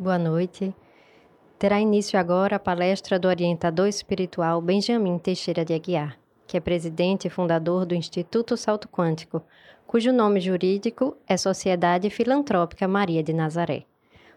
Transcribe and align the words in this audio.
Boa 0.00 0.18
noite. 0.18 0.74
Terá 1.58 1.78
início 1.78 2.18
agora 2.18 2.56
a 2.56 2.58
palestra 2.58 3.18
do 3.18 3.28
orientador 3.28 3.86
espiritual 3.86 4.58
Benjamin 4.62 5.18
Teixeira 5.18 5.62
de 5.62 5.74
Aguiar, 5.74 6.18
que 6.46 6.56
é 6.56 6.60
presidente 6.60 7.26
e 7.26 7.30
fundador 7.30 7.84
do 7.84 7.94
Instituto 7.94 8.56
Salto 8.56 8.88
Quântico, 8.88 9.42
cujo 9.86 10.10
nome 10.10 10.40
jurídico 10.40 11.18
é 11.28 11.36
Sociedade 11.36 12.08
Filantrópica 12.08 12.88
Maria 12.88 13.22
de 13.22 13.34
Nazaré, 13.34 13.84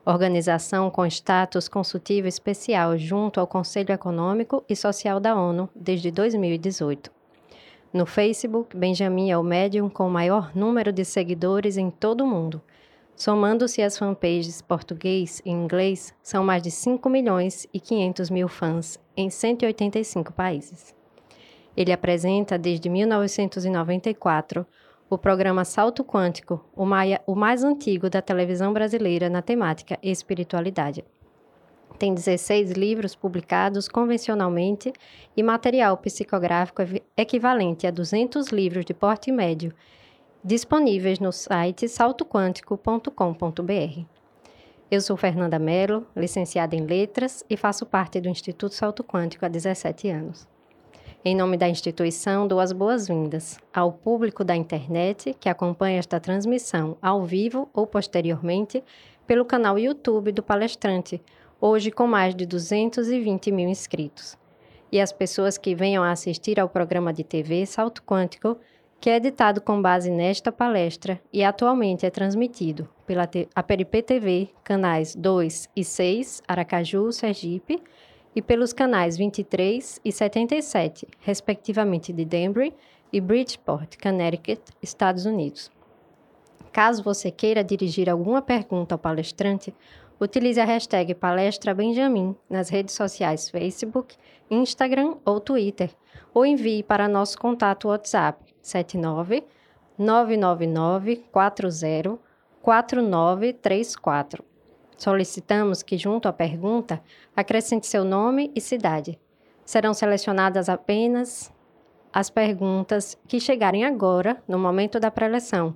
organização 0.04 0.91
com 0.91 1.05
status 1.05 1.70
consultivo 1.70 2.27
especial 2.27 2.98
junto 2.98 3.39
ao 3.39 3.48
Conselho 3.48 3.93
Econômico 3.93 4.66
e 4.68 4.75
Social 4.75 5.18
da 5.18 5.34
ONU 5.34 5.70
desde 5.73 6.11
2018. 6.11 7.09
No 7.93 8.05
Facebook, 8.05 8.75
Benjamin 8.75 9.32
é 9.32 9.38
o 9.38 9.43
médium 9.43 9.88
com 9.88 10.07
o 10.07 10.11
maior 10.11 10.52
número 10.54 10.91
de 10.91 11.05
seguidores 11.05 11.77
em 11.77 11.89
todo 11.89 12.25
o 12.25 12.27
mundo 12.27 12.61
Somando-se 13.16 13.82
as 13.82 13.98
fanpages 13.98 14.61
português 14.61 15.41
e 15.45 15.52
inglês, 15.52 16.13
são 16.21 16.44
mais 16.44 16.63
de 16.63 16.71
5 16.71 17.08
milhões 17.09 17.67
e 17.71 17.80
500 17.80 18.30
mil 18.30 18.48
fãs 18.48 18.99
em 19.16 19.30
185 19.30 20.34
países. 20.34 20.95
Ele 21.77 21.91
apresenta 21.91 22.57
desde 22.57 22.90
1994 22.90 24.66
o 25.09 25.18
programa 25.18 25.63
Salto 25.63 26.04
Quântico, 26.04 26.63
o, 26.76 26.85
maia, 26.85 27.21
o 27.27 27.35
mais 27.35 27.63
antigo 27.63 28.09
da 28.09 28.21
televisão 28.21 28.73
brasileira 28.73 29.30
na 29.30 29.43
temática 29.43 29.98
espiritualidade. 30.02 31.05
Tem 31.99 32.13
16 32.13 32.71
livros 32.71 33.16
publicados 33.16 33.88
convencionalmente 33.88 34.91
e 35.38 35.43
material 35.43 35.98
psicográfico 35.98 36.82
equivalente 37.16 37.85
a 37.85 37.91
200 37.91 38.48
livros 38.48 38.84
de 38.84 38.93
porte 38.93 39.32
médio 39.32 39.71
disponíveis 40.43 41.20
no 41.20 41.31
site 41.31 41.88
saltoquântico.com.br. 41.88 44.01
Eu 44.91 44.99
sou 44.99 45.15
Fernanda 45.15 45.57
Mello, 45.57 46.05
licenciada 46.13 46.75
em 46.75 46.85
Letras 46.85 47.45
e 47.49 47.55
faço 47.55 47.85
parte 47.85 48.20
do 48.20 48.27
Instituto 48.27 48.76
Salto 48.76 49.05
Quântico 49.05 49.45
há 49.45 49.48
17 49.48 50.09
anos. 50.09 50.45
Em 51.23 51.34
nome 51.34 51.55
da 51.55 51.70
instituição, 51.70 52.45
dou 52.45 52.59
as 52.59 52.73
boas-vindas 52.73 53.57
ao 53.73 53.93
público 53.93 54.43
da 54.43 54.53
internet 54.53 55.34
que 55.40 55.48
acompanha 55.48 55.99
esta 55.99 56.20
transmissão 56.20 56.98
ao 57.01 57.23
vivo 57.23 57.70
ou 57.73 57.87
posteriormente 57.87 58.84
pelo 59.25 59.46
canal 59.46 59.79
YouTube 59.79 60.34
do 60.34 60.43
palestrante, 60.43 61.21
hoje 61.62 61.90
com 61.90 62.05
mais 62.05 62.35
de 62.35 62.46
220 62.46 63.49
mil 63.49 63.70
inscritos. 63.70 64.38
E 64.91 65.00
as 65.00 65.13
pessoas 65.13 65.57
que 65.57 65.73
venham 65.73 66.03
a 66.03 66.12
assistir 66.12 66.59
ao 66.59 66.68
programa 66.68 67.13
de 67.13 67.23
TV 67.23 67.66
Salto 67.66 68.03
Quântico 68.03 68.57
que 69.03 69.09
é 69.09 69.18
editado 69.18 69.59
com 69.59 69.81
base 69.81 70.09
nesta 70.09 70.50
palestra 70.50 71.19
e 71.34 71.44
atualmente 71.44 72.06
é 72.06 72.09
transmitido 72.09 72.88
pela 73.06 73.29
Aperipe 73.53 74.01
TV, 74.01 74.47
canais 74.63 75.13
2 75.13 75.69
e 75.75 75.84
6, 75.84 76.41
Aracaju, 76.47 77.12
Sergipe, 77.12 77.84
e 78.34 78.41
pelos 78.41 78.72
canais 78.72 79.18
23 79.18 80.00
e 80.06 80.09
77, 80.09 81.06
respectivamente 81.19 82.13
de 82.13 82.24
Denver 82.24 82.72
e 83.12 83.19
Bridgeport, 83.19 83.97
Connecticut, 84.01 84.62
Estados 84.81 85.25
Unidos. 85.25 85.69
Caso 86.72 87.03
você 87.03 87.29
queira 87.29 87.62
dirigir 87.62 88.09
alguma 88.09 88.41
pergunta 88.41 88.96
ao 88.96 89.00
palestrante, 89.00 89.75
utilize 90.18 90.62
a 90.62 90.66
hashtag 90.66 91.13
Palestra 91.13 91.74
Benjamin 91.74 92.38
nas 92.50 92.69
redes 92.69 92.96
sociais 92.96 93.50
Facebook, 93.50 94.16
Instagram 94.50 95.18
ou 95.25 95.41
Twitter, 95.41 95.90
ou 96.34 96.46
envie 96.46 96.84
para 96.84 97.09
nosso 97.09 97.38
contato 97.38 97.90
WhatsApp 97.90 98.43
79 98.63 99.44
999 99.97 101.17
40 101.31 102.17
4934. 102.63 104.44
Solicitamos 104.97 105.83
que, 105.83 105.97
junto 105.97 106.29
à 106.29 106.33
pergunta, 106.33 107.03
acrescente 107.35 107.85
seu 107.85 108.06
nome 108.06 108.51
e 108.56 108.61
cidade. 108.61 109.19
Serão 109.66 109.94
selecionadas 109.94 110.69
apenas 110.69 111.51
as 112.12 112.29
perguntas 112.29 113.18
que 113.28 113.40
chegarem 113.40 113.84
agora, 113.84 114.41
no 114.47 114.57
momento 114.57 115.00
da 115.00 115.12
preleção, 115.12 115.75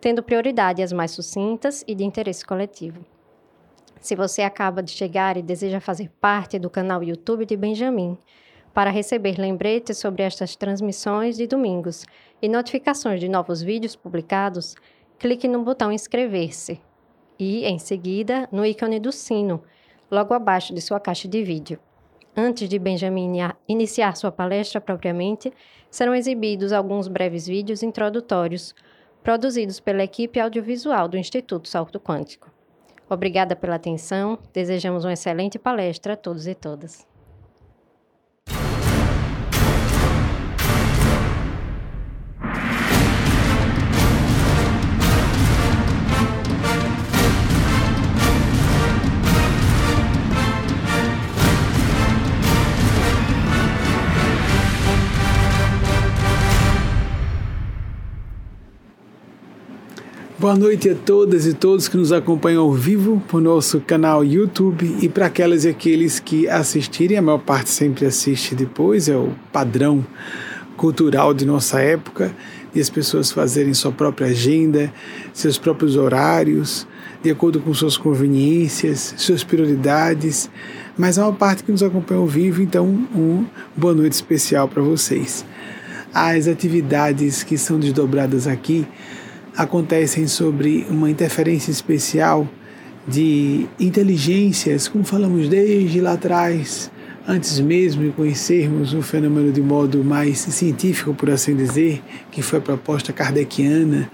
tendo 0.00 0.22
prioridade 0.22 0.82
as 0.82 0.92
mais 0.92 1.12
sucintas 1.12 1.82
e 1.86 1.94
de 1.94 2.04
interesse 2.04 2.44
coletivo. 2.44 3.02
Se 3.98 4.14
você 4.14 4.42
acaba 4.42 4.82
de 4.82 4.90
chegar 4.90 5.38
e 5.38 5.42
deseja 5.42 5.80
fazer 5.80 6.10
parte 6.20 6.58
do 6.58 6.68
canal 6.68 7.02
YouTube 7.02 7.46
de 7.46 7.56
Benjamin, 7.56 8.18
para 8.74 8.90
receber 8.90 9.38
lembretes 9.38 9.96
sobre 9.96 10.22
estas 10.22 10.54
transmissões 10.54 11.38
de 11.38 11.46
domingos 11.46 12.04
e 12.40 12.48
notificações 12.48 13.20
de 13.20 13.28
novos 13.28 13.62
vídeos 13.62 13.96
publicados, 13.96 14.74
clique 15.18 15.48
no 15.48 15.62
botão 15.62 15.92
Inscrever-se 15.92 16.80
e, 17.38 17.64
em 17.64 17.78
seguida, 17.78 18.48
no 18.52 18.64
ícone 18.64 19.00
do 19.00 19.12
sino, 19.12 19.62
logo 20.10 20.34
abaixo 20.34 20.74
de 20.74 20.80
sua 20.80 21.00
caixa 21.00 21.28
de 21.28 21.42
vídeo. 21.42 21.78
Antes 22.36 22.68
de 22.68 22.78
Benjamin 22.78 23.32
iniciar 23.66 24.16
sua 24.16 24.30
palestra 24.30 24.80
propriamente, 24.80 25.52
serão 25.90 26.14
exibidos 26.14 26.72
alguns 26.72 27.08
breves 27.08 27.46
vídeos 27.46 27.82
introdutórios 27.82 28.74
produzidos 29.22 29.80
pela 29.80 30.04
equipe 30.04 30.38
audiovisual 30.38 31.08
do 31.08 31.16
Instituto 31.16 31.66
Salto 31.66 31.98
Quântico. 31.98 32.50
Obrigada 33.08 33.56
pela 33.56 33.76
atenção, 33.76 34.38
desejamos 34.52 35.04
uma 35.04 35.12
excelente 35.12 35.58
palestra 35.58 36.12
a 36.12 36.16
todos 36.16 36.46
e 36.46 36.54
todas. 36.54 37.06
Boa 60.46 60.54
noite 60.54 60.88
a 60.88 60.94
todas 60.94 61.44
e 61.44 61.54
todos 61.54 61.88
que 61.88 61.96
nos 61.96 62.12
acompanham 62.12 62.62
ao 62.62 62.72
vivo 62.72 63.20
por 63.26 63.42
nosso 63.42 63.80
canal 63.80 64.24
YouTube 64.24 64.96
e 65.02 65.08
para 65.08 65.26
aquelas 65.26 65.64
e 65.64 65.68
aqueles 65.70 66.20
que 66.20 66.48
assistirem, 66.48 67.18
a 67.18 67.20
maior 67.20 67.40
parte 67.40 67.68
sempre 67.68 68.06
assiste 68.06 68.54
depois, 68.54 69.08
é 69.08 69.16
o 69.16 69.32
padrão 69.52 70.06
cultural 70.76 71.34
de 71.34 71.44
nossa 71.44 71.80
época, 71.80 72.32
de 72.72 72.80
as 72.80 72.88
pessoas 72.88 73.32
fazerem 73.32 73.74
sua 73.74 73.90
própria 73.90 74.28
agenda, 74.28 74.92
seus 75.32 75.58
próprios 75.58 75.96
horários, 75.96 76.86
de 77.24 77.28
acordo 77.32 77.58
com 77.58 77.74
suas 77.74 77.96
conveniências, 77.96 79.14
suas 79.16 79.42
prioridades, 79.42 80.48
mas 80.96 81.18
a 81.18 81.22
maior 81.22 81.36
parte 81.36 81.64
que 81.64 81.72
nos 81.72 81.82
acompanha 81.82 82.20
ao 82.20 82.26
vivo, 82.28 82.62
então, 82.62 82.86
um 82.86 83.44
boa 83.76 83.94
noite 83.94 84.12
especial 84.12 84.68
para 84.68 84.80
vocês. 84.80 85.44
As 86.14 86.46
atividades 86.46 87.42
que 87.42 87.58
são 87.58 87.80
desdobradas 87.80 88.46
aqui 88.46 88.86
acontecem 89.56 90.26
sobre 90.26 90.86
uma 90.90 91.10
interferência 91.10 91.70
especial 91.70 92.46
de 93.06 93.66
inteligências, 93.78 94.88
como 94.88 95.04
falamos 95.04 95.48
desde 95.48 96.00
lá 96.00 96.12
atrás, 96.12 96.90
antes 97.26 97.58
mesmo 97.60 98.02
de 98.02 98.10
conhecermos 98.10 98.92
o 98.92 99.02
fenômeno 99.02 99.52
de 99.52 99.60
modo 99.60 100.04
mais 100.04 100.38
científico, 100.38 101.14
por 101.14 101.30
assim 101.30 101.54
dizer, 101.54 102.02
que 102.30 102.42
foi 102.42 102.58
a 102.58 102.62
proposta 102.62 103.12
kardeciana 103.12 104.10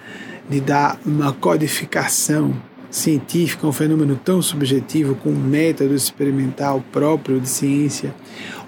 de 0.48 0.60
dar 0.60 0.98
uma 1.04 1.32
codificação 1.32 2.54
científica, 2.90 3.66
um 3.66 3.72
fenômeno 3.72 4.20
tão 4.22 4.42
subjetivo, 4.42 5.14
com 5.14 5.30
um 5.30 5.40
método 5.40 5.94
experimental 5.94 6.84
próprio 6.92 7.40
de 7.40 7.48
ciência, 7.48 8.14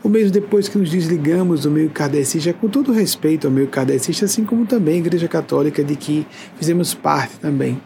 ou 0.05 0.11
mesmo 0.11 0.31
depois 0.31 0.69
que 0.69 0.77
nos 0.77 0.91
desligamos 0.91 1.63
do 1.63 1.71
meio 1.71 1.89
kardecista, 1.89 2.53
com 2.53 2.69
todo 2.69 2.93
respeito 2.93 3.47
ao 3.47 3.53
meio 3.53 3.69
kardecista, 3.69 4.27
assim 4.27 4.45
como 4.45 4.67
também 4.67 4.97
a 4.97 4.99
Igreja 4.99 5.27
Católica, 5.27 5.83
de 5.83 5.97
que 5.97 6.27
fizemos 6.59 6.93
parte 6.93 7.39
também. 7.41 7.81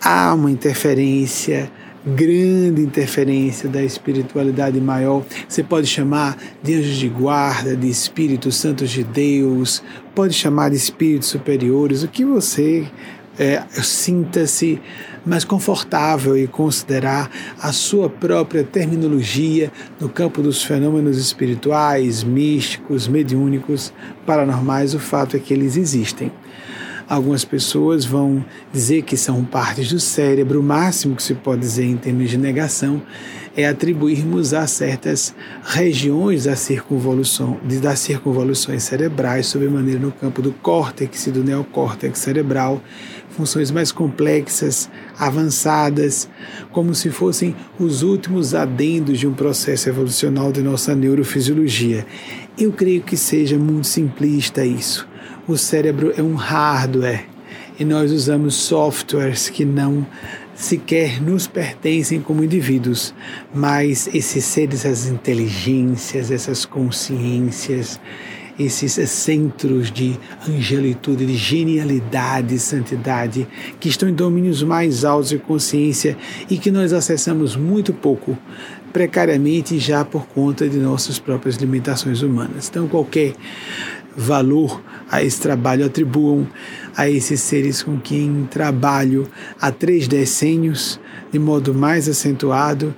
Há 0.00 0.32
uma 0.32 0.48
interferência, 0.48 1.68
grande 2.06 2.82
interferência 2.82 3.68
da 3.68 3.82
espiritualidade 3.82 4.80
maior. 4.80 5.24
Você 5.48 5.64
pode 5.64 5.88
chamar 5.88 6.38
de 6.62 6.74
anjos 6.74 6.94
de 6.94 7.08
guarda, 7.08 7.76
de 7.76 7.90
espíritos 7.90 8.54
santos 8.54 8.88
de 8.90 9.02
Deus, 9.02 9.82
pode 10.14 10.34
chamar 10.34 10.70
de 10.70 10.76
espíritos 10.76 11.28
superiores, 11.28 12.04
o 12.04 12.08
que 12.08 12.24
você 12.24 12.86
é, 13.38 13.62
sinta-se 13.82 14.80
mais 15.24 15.44
confortável 15.44 16.36
e 16.36 16.46
considerar 16.46 17.30
a 17.60 17.72
sua 17.72 18.08
própria 18.08 18.62
terminologia 18.62 19.72
no 20.00 20.08
campo 20.08 20.40
dos 20.40 20.62
fenômenos 20.62 21.18
espirituais, 21.18 22.22
místicos, 22.22 23.08
mediúnicos, 23.08 23.92
paranormais, 24.24 24.94
o 24.94 24.98
fato 25.00 25.36
é 25.36 25.40
que 25.40 25.52
eles 25.52 25.76
existem. 25.76 26.30
Algumas 27.08 27.44
pessoas 27.44 28.04
vão 28.04 28.44
dizer 28.72 29.02
que 29.02 29.16
são 29.16 29.44
partes 29.44 29.90
do 29.90 30.00
cérebro, 30.00 30.58
o 30.58 30.62
máximo 30.62 31.14
que 31.14 31.22
se 31.22 31.34
pode 31.34 31.60
dizer 31.60 31.84
em 31.84 31.96
termos 31.96 32.30
de 32.30 32.36
negação 32.36 33.00
é 33.56 33.66
atribuirmos 33.66 34.52
a 34.52 34.66
certas 34.66 35.34
regiões 35.64 36.44
da 36.44 36.54
circunvolução, 36.54 37.58
das 37.80 38.00
circunvoluções 38.00 38.82
cerebrais, 38.82 39.46
sobremaneira 39.46 39.98
no 39.98 40.12
campo 40.12 40.42
do 40.42 40.52
córtex 40.52 41.28
e 41.28 41.30
do 41.30 41.42
neocórtex 41.42 42.18
cerebral, 42.18 42.82
funções 43.36 43.70
mais 43.70 43.92
complexas, 43.92 44.88
avançadas, 45.18 46.28
como 46.72 46.94
se 46.94 47.10
fossem 47.10 47.54
os 47.78 48.02
últimos 48.02 48.54
adendos 48.54 49.18
de 49.18 49.26
um 49.26 49.34
processo 49.34 49.88
evolucional 49.88 50.50
de 50.50 50.62
nossa 50.62 50.94
neurofisiologia. 50.94 52.06
Eu 52.58 52.72
creio 52.72 53.02
que 53.02 53.16
seja 53.16 53.58
muito 53.58 53.86
simplista 53.86 54.64
isso. 54.64 55.06
O 55.46 55.56
cérebro 55.56 56.12
é 56.16 56.22
um 56.22 56.34
hardware 56.34 57.26
e 57.78 57.84
nós 57.84 58.10
usamos 58.10 58.54
softwares 58.54 59.50
que 59.50 59.64
não 59.64 60.06
sequer 60.54 61.20
nos 61.20 61.46
pertencem 61.46 62.22
como 62.22 62.42
indivíduos, 62.42 63.14
mas 63.54 64.08
esses 64.14 64.42
seres, 64.46 64.86
essas 64.86 65.10
inteligências, 65.10 66.30
essas 66.30 66.64
consciências, 66.64 68.00
esses 68.58 68.92
centros 69.10 69.90
de 69.90 70.18
angelitude, 70.48 71.26
de 71.26 71.36
genialidade, 71.36 72.58
santidade, 72.58 73.46
que 73.78 73.88
estão 73.88 74.08
em 74.08 74.14
domínios 74.14 74.62
mais 74.62 75.04
altos 75.04 75.30
de 75.30 75.38
consciência 75.38 76.16
e 76.48 76.56
que 76.56 76.70
nós 76.70 76.92
acessamos 76.92 77.54
muito 77.54 77.92
pouco, 77.92 78.36
precariamente 78.92 79.78
já 79.78 80.04
por 80.04 80.26
conta 80.26 80.68
de 80.68 80.78
nossas 80.78 81.18
próprias 81.18 81.56
limitações 81.56 82.22
humanas. 82.22 82.68
Então, 82.68 82.88
qualquer 82.88 83.34
valor 84.16 84.82
a 85.10 85.22
esse 85.22 85.40
trabalho 85.40 85.84
atribuam 85.84 86.48
a 86.96 87.08
esses 87.08 87.40
seres 87.40 87.82
com 87.82 88.00
quem 88.00 88.48
trabalho 88.50 89.28
há 89.60 89.70
três 89.70 90.08
decênios, 90.08 90.98
de 91.30 91.38
modo 91.38 91.74
mais 91.74 92.08
acentuado 92.08 92.94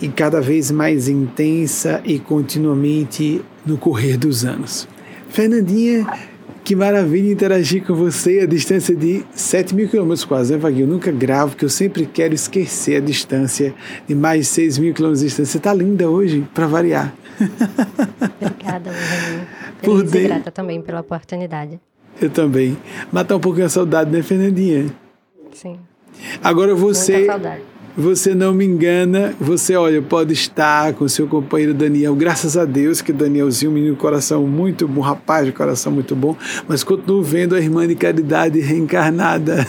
e 0.00 0.08
cada 0.08 0.40
vez 0.40 0.70
mais 0.70 1.08
intensa 1.08 2.00
e 2.04 2.18
continuamente 2.18 3.42
no 3.64 3.76
correr 3.76 4.16
dos 4.16 4.44
anos. 4.44 4.88
Fernandinha, 5.28 6.06
que 6.64 6.74
maravilha 6.74 7.32
interagir 7.32 7.84
com 7.84 7.94
você 7.94 8.40
a 8.40 8.46
distância 8.46 8.94
de 8.94 9.24
7 9.34 9.74
mil 9.74 9.88
quilômetros 9.88 10.24
quase, 10.24 10.52
né, 10.52 10.58
Vaguinho? 10.58 10.84
Eu 10.84 10.88
nunca 10.88 11.10
gravo, 11.12 11.50
porque 11.50 11.64
eu 11.64 11.70
sempre 11.70 12.06
quero 12.06 12.34
esquecer 12.34 12.96
a 12.96 13.00
distância 13.00 13.74
de 14.06 14.14
mais 14.14 14.40
de 14.40 14.46
6 14.46 14.78
mil 14.78 14.94
quilômetros 14.94 15.20
de 15.20 15.26
distância. 15.26 15.52
Você 15.52 15.58
está 15.58 15.74
linda 15.74 16.08
hoje, 16.08 16.46
para 16.54 16.66
variar. 16.66 17.14
Obrigada, 17.40 18.90
Vaguinho. 18.90 19.46
Por 19.82 20.06
Feliz 20.06 20.26
grata 20.26 20.50
também 20.50 20.82
pela 20.82 21.00
oportunidade. 21.00 21.80
Eu 22.20 22.28
também. 22.28 22.76
Matar 23.10 23.36
um 23.36 23.40
pouquinho 23.40 23.64
a 23.64 23.70
saudade, 23.70 24.10
né, 24.10 24.22
Fernandinha? 24.22 24.86
Sim. 25.52 25.78
Agora 26.42 26.74
você. 26.74 27.12
Muita 27.12 27.32
saudade. 27.32 27.62
Você 27.96 28.36
não 28.36 28.54
me 28.54 28.64
engana, 28.64 29.34
você, 29.40 29.74
olha, 29.74 30.00
pode 30.00 30.32
estar 30.32 30.94
com 30.94 31.08
seu 31.08 31.26
companheiro 31.26 31.74
Daniel. 31.74 32.14
Graças 32.14 32.56
a 32.56 32.64
Deus 32.64 33.02
que 33.02 33.12
Danielzinho, 33.12 33.70
um 33.70 33.74
menino 33.74 33.96
coração 33.96 34.46
muito 34.46 34.86
bom, 34.86 35.00
rapaz 35.00 35.44
de 35.44 35.52
coração 35.52 35.90
muito 35.90 36.14
bom, 36.14 36.36
mas 36.68 36.84
continuo 36.84 37.20
vendo 37.20 37.54
a 37.54 37.58
irmã 37.58 37.86
de 37.88 37.96
caridade 37.96 38.60
reencarnada. 38.60 39.66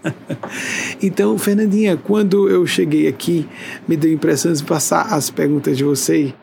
então, 1.02 1.38
Fernandinha, 1.38 1.96
quando 1.96 2.50
eu 2.50 2.66
cheguei 2.66 3.08
aqui, 3.08 3.48
me 3.88 3.96
deu 3.96 4.10
a 4.10 4.14
impressão 4.14 4.52
de 4.52 4.62
passar 4.62 5.06
as 5.14 5.30
perguntas 5.30 5.76
de 5.76 5.84
vocês 5.84 6.34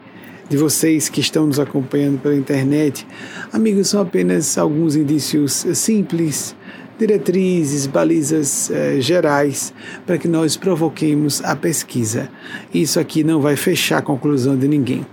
de 0.50 0.58
vocês 0.58 1.08
que 1.08 1.22
estão 1.22 1.46
nos 1.46 1.60
acompanhando 1.60 2.20
pela 2.20 2.36
internet. 2.36 3.06
Amigos, 3.54 3.90
são 3.90 4.02
apenas 4.02 4.58
alguns 4.58 4.96
indícios 4.96 5.64
simples, 5.76 6.56
diretrizes, 7.00 7.88
balizas 7.88 8.70
eh, 8.70 9.00
gerais 9.00 9.74
para 10.06 10.18
que 10.18 10.28
nós 10.28 10.58
provoquemos 10.58 11.42
a 11.46 11.56
pesquisa. 11.56 12.30
Isso 12.74 13.00
aqui 13.00 13.24
não 13.24 13.40
vai 13.40 13.56
fechar 13.56 14.00
a 14.00 14.02
conclusão 14.02 14.58
de 14.58 14.68
ninguém. 14.68 15.06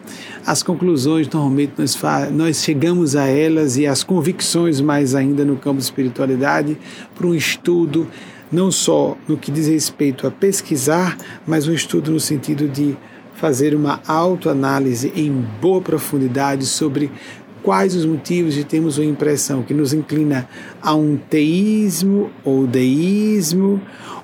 As 0.44 0.64
conclusões, 0.64 1.28
normalmente, 1.28 1.74
nós, 1.78 1.96
nós 2.32 2.62
chegamos 2.64 3.14
a 3.14 3.26
elas 3.26 3.76
e 3.76 3.86
as 3.86 4.02
convicções, 4.02 4.80
mais 4.80 5.14
ainda 5.14 5.44
no 5.44 5.56
campo 5.56 5.78
de 5.78 5.84
espiritualidade, 5.84 6.76
para 7.14 7.26
um 7.28 7.34
estudo, 7.34 8.08
não 8.50 8.72
só 8.72 9.16
no 9.28 9.36
que 9.36 9.52
diz 9.52 9.68
respeito 9.68 10.26
a 10.26 10.30
pesquisar, 10.30 11.16
mas 11.46 11.68
um 11.68 11.72
estudo 11.72 12.10
no 12.10 12.18
sentido 12.18 12.68
de 12.68 12.96
fazer 13.36 13.74
uma 13.74 14.00
autoanálise 14.08 15.12
em 15.14 15.30
boa 15.60 15.80
profundidade 15.80 16.66
sobre 16.66 17.12
quais 17.66 17.96
os 17.96 18.06
motivos 18.06 18.54
de 18.54 18.62
termos 18.62 18.96
uma 18.96 19.10
impressão 19.10 19.60
que 19.60 19.74
nos 19.74 19.92
inclina 19.92 20.48
a 20.80 20.94
um 20.94 21.16
teísmo 21.16 22.30
ou 22.44 22.64
deísmo 22.64 23.82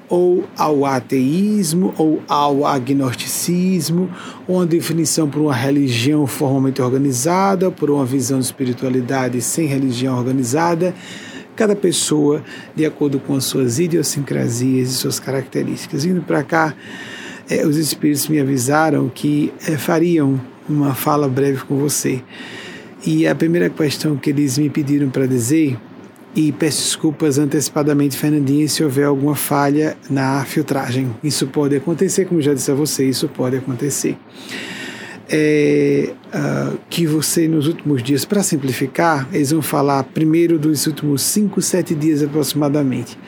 ou 0.09 0.45
ao 0.57 0.87
ateísmo 0.87 1.93
ou 1.99 2.23
ao 2.29 2.65
agnosticismo, 2.65 4.09
ou 4.47 4.59
uma 4.59 4.67
definição 4.67 5.29
por 5.29 5.41
uma 5.41 5.55
religião 5.55 6.25
formalmente 6.25 6.81
organizada, 6.81 7.69
por 7.69 7.91
uma 7.91 8.07
visão 8.07 8.39
de 8.39 8.45
espiritualidade 8.45 9.43
sem 9.43 9.67
religião 9.67 10.17
organizada, 10.17 10.95
cada 11.57 11.75
pessoa 11.75 12.45
de 12.77 12.87
acordo 12.87 13.19
com 13.19 13.35
as 13.35 13.43
suas 13.43 13.81
idiosincrasias 13.81 14.91
e 14.91 14.95
suas 14.95 15.19
características. 15.19 16.05
Indo 16.05 16.23
para 16.23 16.45
cá, 16.45 16.77
é, 17.51 17.67
os 17.67 17.77
espíritos 17.77 18.29
me 18.29 18.39
avisaram 18.39 19.09
que 19.09 19.53
é, 19.67 19.77
fariam 19.77 20.41
uma 20.69 20.95
fala 20.95 21.29
breve 21.29 21.65
com 21.65 21.77
você. 21.77 22.23
E 23.05 23.27
a 23.27 23.35
primeira 23.35 23.69
questão 23.69 24.17
que 24.17 24.31
eles 24.31 24.57
me 24.59 24.71
pediram 24.71 25.11
para 25.11 25.27
dizer, 25.27 25.77
e 26.35 26.53
peço 26.53 26.83
desculpas 26.83 27.37
antecipadamente, 27.37 28.17
Fernandinha, 28.17 28.67
se 28.69 28.83
houver 28.83 29.07
alguma 29.07 29.35
falha 29.35 29.97
na 30.09 30.45
filtragem. 30.45 31.11
Isso 31.23 31.47
pode 31.49 31.77
acontecer, 31.77 32.25
como 32.27 32.41
já 32.41 32.55
disse 32.55 32.71
a 32.71 32.75
você, 32.75 33.05
isso 33.05 33.29
pode 33.29 33.57
acontecer. 33.57 34.17
É, 35.29 36.13
uh, 36.29 36.79
que 36.89 37.07
você, 37.07 37.49
nos 37.49 37.67
últimos 37.67 38.03
dias, 38.03 38.25
para 38.25 38.43
simplificar, 38.43 39.29
eles 39.33 39.51
vão 39.51 39.63
falar 39.63 40.05
primeiro 40.05 40.59
dos 40.59 40.87
últimos 40.87 41.23
5, 41.23 41.61
7 41.61 41.95
dias 41.95 42.23
aproximadamente. 42.23 43.19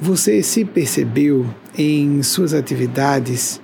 Você 0.00 0.42
se 0.42 0.64
percebeu 0.64 1.46
em 1.76 2.22
suas 2.22 2.52
atividades 2.52 3.60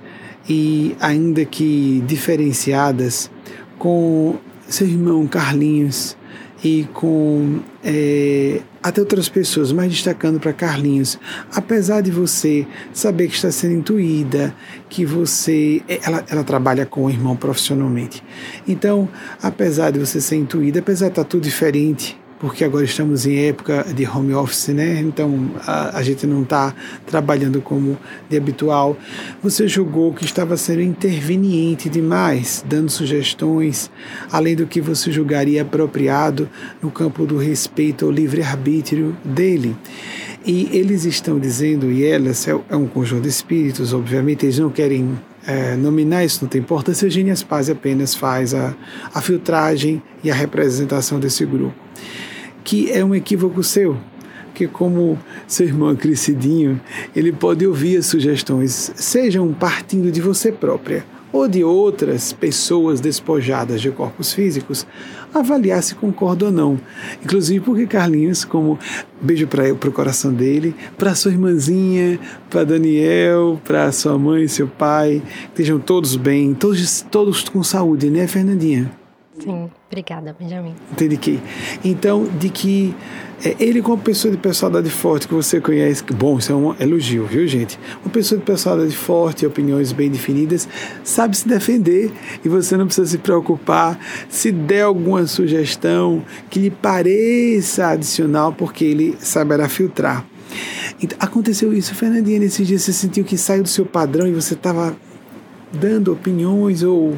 e, 0.49 0.95
ainda 0.99 1.45
que 1.45 2.03
diferenciadas, 2.07 3.29
com 3.77 4.35
seu 4.69 4.87
irmão 4.87 5.25
Carlinhos 5.27 6.17
e 6.63 6.87
com 6.93 7.59
é, 7.83 8.61
até 8.81 8.99
outras 8.99 9.29
pessoas, 9.29 9.71
mas 9.71 9.91
destacando 9.91 10.39
para 10.39 10.53
Carlinhos, 10.53 11.19
apesar 11.53 12.01
de 12.01 12.09
você 12.09 12.65
saber 12.91 13.27
que 13.27 13.35
está 13.35 13.51
sendo 13.51 13.75
intuída, 13.75 14.53
que 14.89 15.05
você. 15.05 15.81
É, 15.87 15.99
ela, 16.03 16.23
ela 16.29 16.43
trabalha 16.43 16.85
com 16.85 17.05
o 17.05 17.09
irmão 17.09 17.35
profissionalmente. 17.35 18.23
Então, 18.67 19.07
apesar 19.41 19.91
de 19.91 19.99
você 19.99 20.19
ser 20.19 20.37
intuída, 20.37 20.79
apesar 20.79 21.07
de 21.07 21.11
estar 21.11 21.23
tudo 21.23 21.43
diferente, 21.43 22.19
porque 22.39 22.63
agora 22.63 22.85
estamos 22.85 23.25
em 23.25 23.47
época 23.47 23.85
de 23.95 24.05
home 24.07 24.33
office, 24.33 24.69
né? 24.69 24.99
Então 25.01 25.51
a, 25.65 25.97
a 25.97 26.03
gente 26.03 26.27
não 26.27 26.43
está 26.43 26.73
trabalhando 27.05 27.61
como 27.61 27.97
de 28.29 28.37
habitual. 28.37 28.95
Você 29.41 29.67
julgou 29.67 30.13
que 30.13 30.23
estava 30.23 30.55
sendo 30.55 30.81
interveniente 30.81 31.89
demais, 31.89 32.63
dando 32.67 32.89
sugestões, 32.89 33.89
além 34.31 34.55
do 34.55 34.67
que 34.67 34.79
você 34.79 35.11
julgaria 35.11 35.63
apropriado 35.63 36.47
no 36.81 36.91
campo 36.91 37.25
do 37.25 37.37
respeito 37.37 38.05
ao 38.05 38.11
livre-arbítrio 38.11 39.17
dele. 39.23 39.75
E 40.45 40.69
eles 40.71 41.03
estão 41.03 41.39
dizendo, 41.39 41.91
e 41.91 42.05
elas, 42.05 42.47
é, 42.47 42.57
é 42.69 42.75
um 42.75 42.87
conjunto 42.87 43.23
de 43.23 43.29
espíritos, 43.29 43.93
obviamente, 43.93 44.45
eles 44.45 44.59
não 44.59 44.69
querem 44.69 45.19
é, 45.45 45.75
nominar 45.75 46.25
isso 46.25 46.39
não 46.41 46.49
tem 46.49 46.59
importância, 46.59 47.05
Eugênia 47.05 47.33
Spaz 47.33 47.69
apenas 47.69 48.13
faz 48.13 48.53
a, 48.53 48.75
a 49.13 49.21
filtragem 49.21 50.01
e 50.21 50.29
a 50.29 50.35
representação 50.35 51.21
desse 51.21 51.45
grupo 51.45 51.87
que 52.67 52.91
é 52.91 53.03
um 53.03 53.15
equívoco 53.15 53.63
seu, 53.63 53.95
que 54.53 54.67
como 54.67 55.17
seu 55.47 55.65
irmão 55.65 55.95
crescidinho, 55.95 56.81
ele 57.15 57.31
pode 57.31 57.65
ouvir 57.65 57.95
as 57.95 58.07
sugestões, 58.07 58.91
sejam 58.93 59.53
partindo 59.53 60.11
de 60.11 60.19
você 60.19 60.51
própria 60.51 61.05
ou 61.31 61.47
de 61.47 61.63
outras 61.63 62.33
pessoas 62.33 62.99
despojadas 62.99 63.79
de 63.79 63.89
corpos 63.89 64.33
físicos, 64.33 64.85
avaliar 65.33 65.81
se 65.81 65.95
concorda 65.95 66.47
ou 66.47 66.51
não. 66.51 66.77
Inclusive 67.23 67.61
porque 67.61 67.87
Carlinhos, 67.87 68.43
como 68.43 68.77
beijo 69.21 69.47
para 69.47 69.71
o 69.71 69.93
coração 69.93 70.33
dele, 70.33 70.75
para 70.97 71.15
sua 71.15 71.31
irmãzinha, 71.31 72.19
para 72.49 72.65
Daniel, 72.65 73.61
para 73.63 73.93
sua 73.93 74.17
mãe 74.17 74.45
seu 74.49 74.67
pai, 74.67 75.23
estejam 75.45 75.79
todos 75.79 76.17
bem, 76.17 76.53
todos, 76.53 77.01
todos 77.09 77.47
com 77.47 77.63
saúde, 77.63 78.09
né, 78.09 78.27
Fernandinha? 78.27 78.91
Sim. 79.39 79.69
Obrigada, 79.87 80.35
Benjamin. 80.37 80.75
Entendi 80.91 81.15
que. 81.15 81.39
Então, 81.83 82.25
de 82.25 82.49
que 82.49 82.93
é, 83.43 83.55
ele, 83.57 83.81
como 83.81 84.01
pessoa 84.01 84.29
de 84.29 84.37
personalidade 84.37 84.89
forte 84.89 85.27
que 85.27 85.33
você 85.33 85.61
conhece, 85.61 86.03
que 86.03 86.13
bom, 86.13 86.37
isso 86.37 86.51
é 86.51 86.55
um 86.55 86.75
elogio, 86.77 87.25
viu, 87.25 87.47
gente? 87.47 87.79
Uma 88.03 88.11
pessoa 88.11 88.37
de 88.37 88.45
personalidade 88.45 88.95
forte, 88.95 89.45
opiniões 89.45 89.93
bem 89.93 90.09
definidas, 90.09 90.67
sabe 91.05 91.37
se 91.37 91.47
defender 91.47 92.11
e 92.43 92.49
você 92.49 92.75
não 92.75 92.85
precisa 92.85 93.07
se 93.07 93.17
preocupar 93.17 93.97
se 94.27 94.51
der 94.51 94.81
alguma 94.81 95.25
sugestão 95.25 96.21
que 96.49 96.59
lhe 96.59 96.71
pareça 96.71 97.87
adicional, 97.87 98.51
porque 98.51 98.83
ele 98.83 99.15
saberá 99.19 99.69
filtrar. 99.69 100.25
Então, 101.01 101.17
aconteceu 101.21 101.73
isso, 101.73 101.95
Fernandinha, 101.95 102.39
nesses 102.39 102.67
dias 102.67 102.81
você 102.81 102.91
sentiu 102.91 103.23
que 103.23 103.37
saiu 103.37 103.63
do 103.63 103.69
seu 103.69 103.85
padrão 103.85 104.27
e 104.27 104.33
você 104.33 104.53
estava 104.53 104.97
dando 105.71 106.11
opiniões 106.11 106.83
ou 106.83 107.17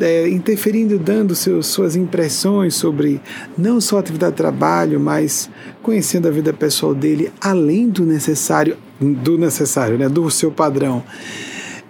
é, 0.00 0.28
interferindo, 0.28 0.98
dando 0.98 1.34
seus, 1.34 1.66
suas 1.66 1.96
impressões 1.96 2.74
sobre 2.74 3.20
não 3.56 3.80
só 3.80 3.96
a 3.96 4.00
atividade 4.00 4.32
de 4.32 4.36
trabalho, 4.38 4.98
mas 5.00 5.50
conhecendo 5.82 6.28
a 6.28 6.30
vida 6.30 6.52
pessoal 6.52 6.94
dele, 6.94 7.32
além 7.40 7.88
do 7.88 8.04
necessário, 8.04 8.76
do 9.00 9.38
necessário, 9.38 9.98
né, 9.98 10.08
do 10.08 10.30
seu 10.30 10.50
padrão. 10.50 11.02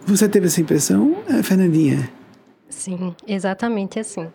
Você 0.07 0.29
teve 0.29 0.47
essa 0.47 0.61
impressão, 0.61 1.17
é, 1.29 1.43
Fernandinha? 1.43 2.11
Sim, 2.69 3.15
exatamente 3.27 3.99
assim. 3.99 4.27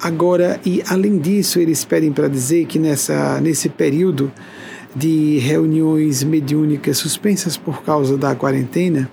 Agora, 0.00 0.60
e 0.64 0.82
além 0.88 1.18
disso, 1.18 1.58
eles 1.58 1.84
pedem 1.84 2.12
para 2.12 2.28
dizer 2.28 2.66
que 2.66 2.78
nessa, 2.78 3.40
nesse 3.40 3.68
período 3.68 4.32
de 4.94 5.38
reuniões 5.38 6.24
mediúnicas 6.24 6.98
suspensas 6.98 7.56
por 7.56 7.82
causa 7.82 8.16
da 8.18 8.34
quarentena, 8.34 9.10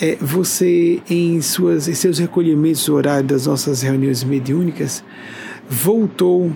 é, 0.00 0.16
você, 0.20 1.00
em, 1.10 1.40
suas, 1.42 1.86
em 1.86 1.94
seus 1.94 2.18
recolhimentos 2.18 2.88
horários 2.88 3.26
das 3.26 3.46
nossas 3.46 3.82
reuniões 3.82 4.24
mediúnicas, 4.24 5.04
voltou 5.68 6.50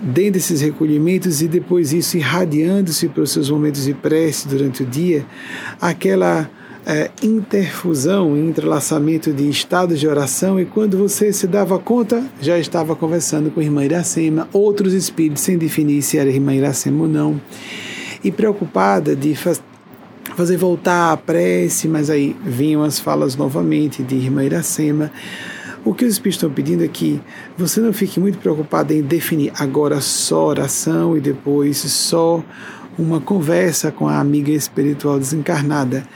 dentro 0.00 0.32
desses 0.32 0.60
recolhimentos 0.60 1.42
e 1.42 1.48
depois 1.48 1.92
isso 1.92 2.16
irradiando-se 2.16 3.08
para 3.08 3.22
os 3.22 3.32
seus 3.32 3.50
momentos 3.50 3.84
de 3.84 3.92
prece 3.92 4.48
durante 4.48 4.82
o 4.82 4.86
dia, 4.86 5.26
aquela 5.80 6.48
é, 6.86 7.10
interfusão, 7.22 8.36
entrelaçamento 8.36 9.32
de 9.32 9.48
estados 9.48 10.00
de 10.00 10.08
oração 10.08 10.58
e 10.58 10.64
quando 10.64 10.96
você 10.96 11.32
se 11.32 11.46
dava 11.46 11.78
conta, 11.78 12.24
já 12.40 12.58
estava 12.58 12.96
conversando 12.96 13.50
com 13.50 13.60
a 13.60 13.62
irmã 13.62 13.84
Iracema, 13.84 14.48
outros 14.52 14.94
espíritos 14.94 15.42
sem 15.42 15.58
definir 15.58 16.00
se 16.02 16.16
era 16.16 16.30
irmã 16.30 16.54
Iracema 16.54 17.02
ou 17.02 17.08
não, 17.08 17.40
e 18.24 18.30
preocupada 18.30 19.14
de 19.14 19.34
fazer 20.36 20.56
voltar 20.56 21.12
a 21.12 21.16
prece, 21.16 21.88
mas 21.88 22.10
aí 22.10 22.36
vinham 22.44 22.82
as 22.82 22.98
falas 22.98 23.36
novamente 23.36 24.02
de 24.02 24.16
Irmã 24.16 24.44
Iracema. 24.44 25.10
O 25.84 25.94
que 25.94 26.04
os 26.04 26.12
Espíritos 26.12 26.36
estão 26.36 26.50
pedindo 26.50 26.84
é 26.84 26.88
que 26.88 27.20
você 27.56 27.80
não 27.80 27.92
fique 27.92 28.20
muito 28.20 28.38
preocupado 28.38 28.92
em 28.92 29.02
definir 29.02 29.52
agora 29.58 30.00
só 30.00 30.46
oração 30.46 31.16
e 31.16 31.20
depois 31.20 31.78
só 31.78 32.44
uma 32.98 33.20
conversa 33.20 33.90
com 33.90 34.06
a 34.06 34.18
amiga 34.18 34.50
espiritual 34.50 35.18
desencarnada, 35.18 36.06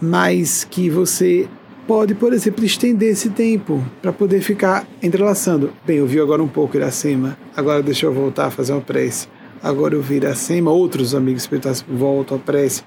mas 0.00 0.64
que 0.64 0.90
você 0.90 1.48
pode, 1.86 2.14
por 2.14 2.32
exemplo, 2.32 2.64
estender 2.64 3.12
esse 3.12 3.30
tempo 3.30 3.84
para 4.02 4.12
poder 4.12 4.40
ficar 4.40 4.86
entrelaçando. 5.00 5.72
Bem, 5.86 5.98
eu 5.98 6.06
vi 6.06 6.18
agora 6.18 6.42
um 6.42 6.48
pouco 6.48 6.76
Iracema, 6.76 7.38
agora 7.56 7.82
deixa 7.82 8.06
eu 8.06 8.12
voltar 8.12 8.46
a 8.46 8.50
fazer 8.50 8.72
uma 8.72 8.80
prece. 8.80 9.28
Agora 9.62 9.94
eu 9.94 10.02
vi 10.02 10.16
Iracema, 10.16 10.70
outros 10.70 11.14
amigos 11.14 11.42
espirituais 11.42 11.84
voltam 11.88 12.36
a 12.36 12.40
prece 12.40 12.82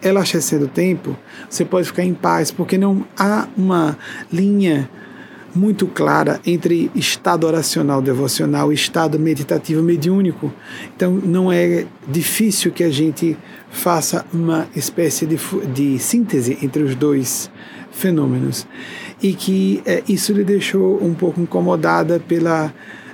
relaxecendo 0.00 0.64
o 0.64 0.68
tempo, 0.68 1.16
você 1.48 1.64
pode 1.64 1.86
ficar 1.86 2.04
em 2.04 2.14
paz, 2.14 2.50
porque 2.50 2.78
não 2.78 3.04
há 3.18 3.46
uma 3.56 3.96
linha 4.32 4.88
muito 5.54 5.86
clara 5.86 6.40
entre 6.46 6.90
estado 6.94 7.46
oracional 7.46 8.00
devocional 8.00 8.70
e 8.70 8.74
estado 8.74 9.18
meditativo 9.18 9.82
mediúnico. 9.82 10.52
Então 10.94 11.12
não 11.12 11.50
é 11.50 11.86
difícil 12.06 12.70
que 12.70 12.84
a 12.84 12.90
gente 12.90 13.36
faça 13.70 14.24
uma 14.32 14.68
espécie 14.74 15.26
de, 15.26 15.36
de 15.72 15.98
síntese 15.98 16.58
entre 16.62 16.82
os 16.82 16.94
dois 16.94 17.50
fenômenos. 17.90 18.66
E 19.22 19.34
que 19.34 19.82
é, 19.84 20.02
isso 20.08 20.32
lhe 20.32 20.44
deixou 20.44 21.02
um 21.04 21.14
pouco 21.14 21.40
incomodada 21.40 22.20
pela 22.20 22.72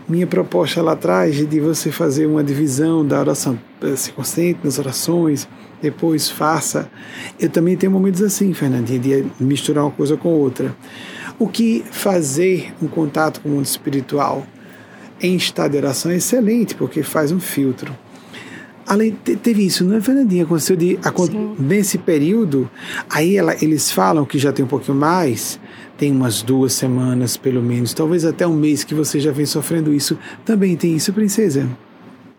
minha 0.09 0.27
proposta 0.27 0.81
lá 0.83 0.93
atrás 0.93 1.35
de 1.35 1.61
você 1.61 1.91
fazer 1.91 2.27
uma 2.27 2.45
divisão 2.45 3.05
da 3.05 3.19
oração, 3.19 3.59
eh, 3.83 3.97
se 3.97 4.13
concentre 4.13 4.61
nas 4.63 4.79
orações, 4.79 5.49
depois 5.81 6.29
faça. 6.29 6.91
Eu 7.39 7.49
também 7.49 7.77
tenho 7.77 7.93
momentos 7.93 8.23
assim, 8.23 8.53
Fernandinha, 8.53 8.99
de 8.99 9.27
misturar 9.39 9.85
uma 9.85 9.91
coisa 9.91 10.17
com 10.17 10.29
outra. 10.29 10.75
O 11.39 11.47
que 11.49 11.85
fazer 11.91 12.73
um 12.81 12.89
contato 12.89 13.41
com 13.41 13.49
o 13.49 13.53
mundo 13.53 13.67
espiritual 13.67 14.47
em 15.21 15.37
estado 15.37 15.73
de 15.73 15.79
oração 15.79 16.11
é 16.11 16.17
excelente, 16.17 16.75
porque 16.75 17.03
faz 17.03 17.33
um 17.33 17.41
filtro. 17.41 17.97
Além, 18.87 19.13
teve 19.13 19.67
isso, 19.67 19.85
não 19.85 19.97
é, 19.97 20.01
Fernandinha? 20.01 20.45
Aconteceu 20.45 20.77
de, 20.77 20.97
nesse 21.59 21.99
período, 21.99 22.71
aí 23.11 23.37
ela, 23.37 23.57
eles 23.61 23.91
falam 23.91 24.25
que 24.25 24.39
já 24.39 24.53
tem 24.53 24.65
um 24.65 24.69
pouquinho 24.69 24.97
mais, 24.97 25.59
tem 25.99 26.13
umas 26.13 26.41
duas 26.41 26.73
semanas 26.73 27.37
pelo 27.37 27.61
menos, 27.61 27.93
talvez 27.93 28.25
até 28.25 28.47
um 28.47 28.55
mês 28.55 28.85
que 28.85 28.95
você 28.95 29.19
já 29.19 29.33
vem 29.33 29.45
sofrendo 29.45 29.93
isso. 29.93 30.17
Também 30.45 30.77
tem 30.77 30.95
isso, 30.95 31.13
princesa? 31.13 31.69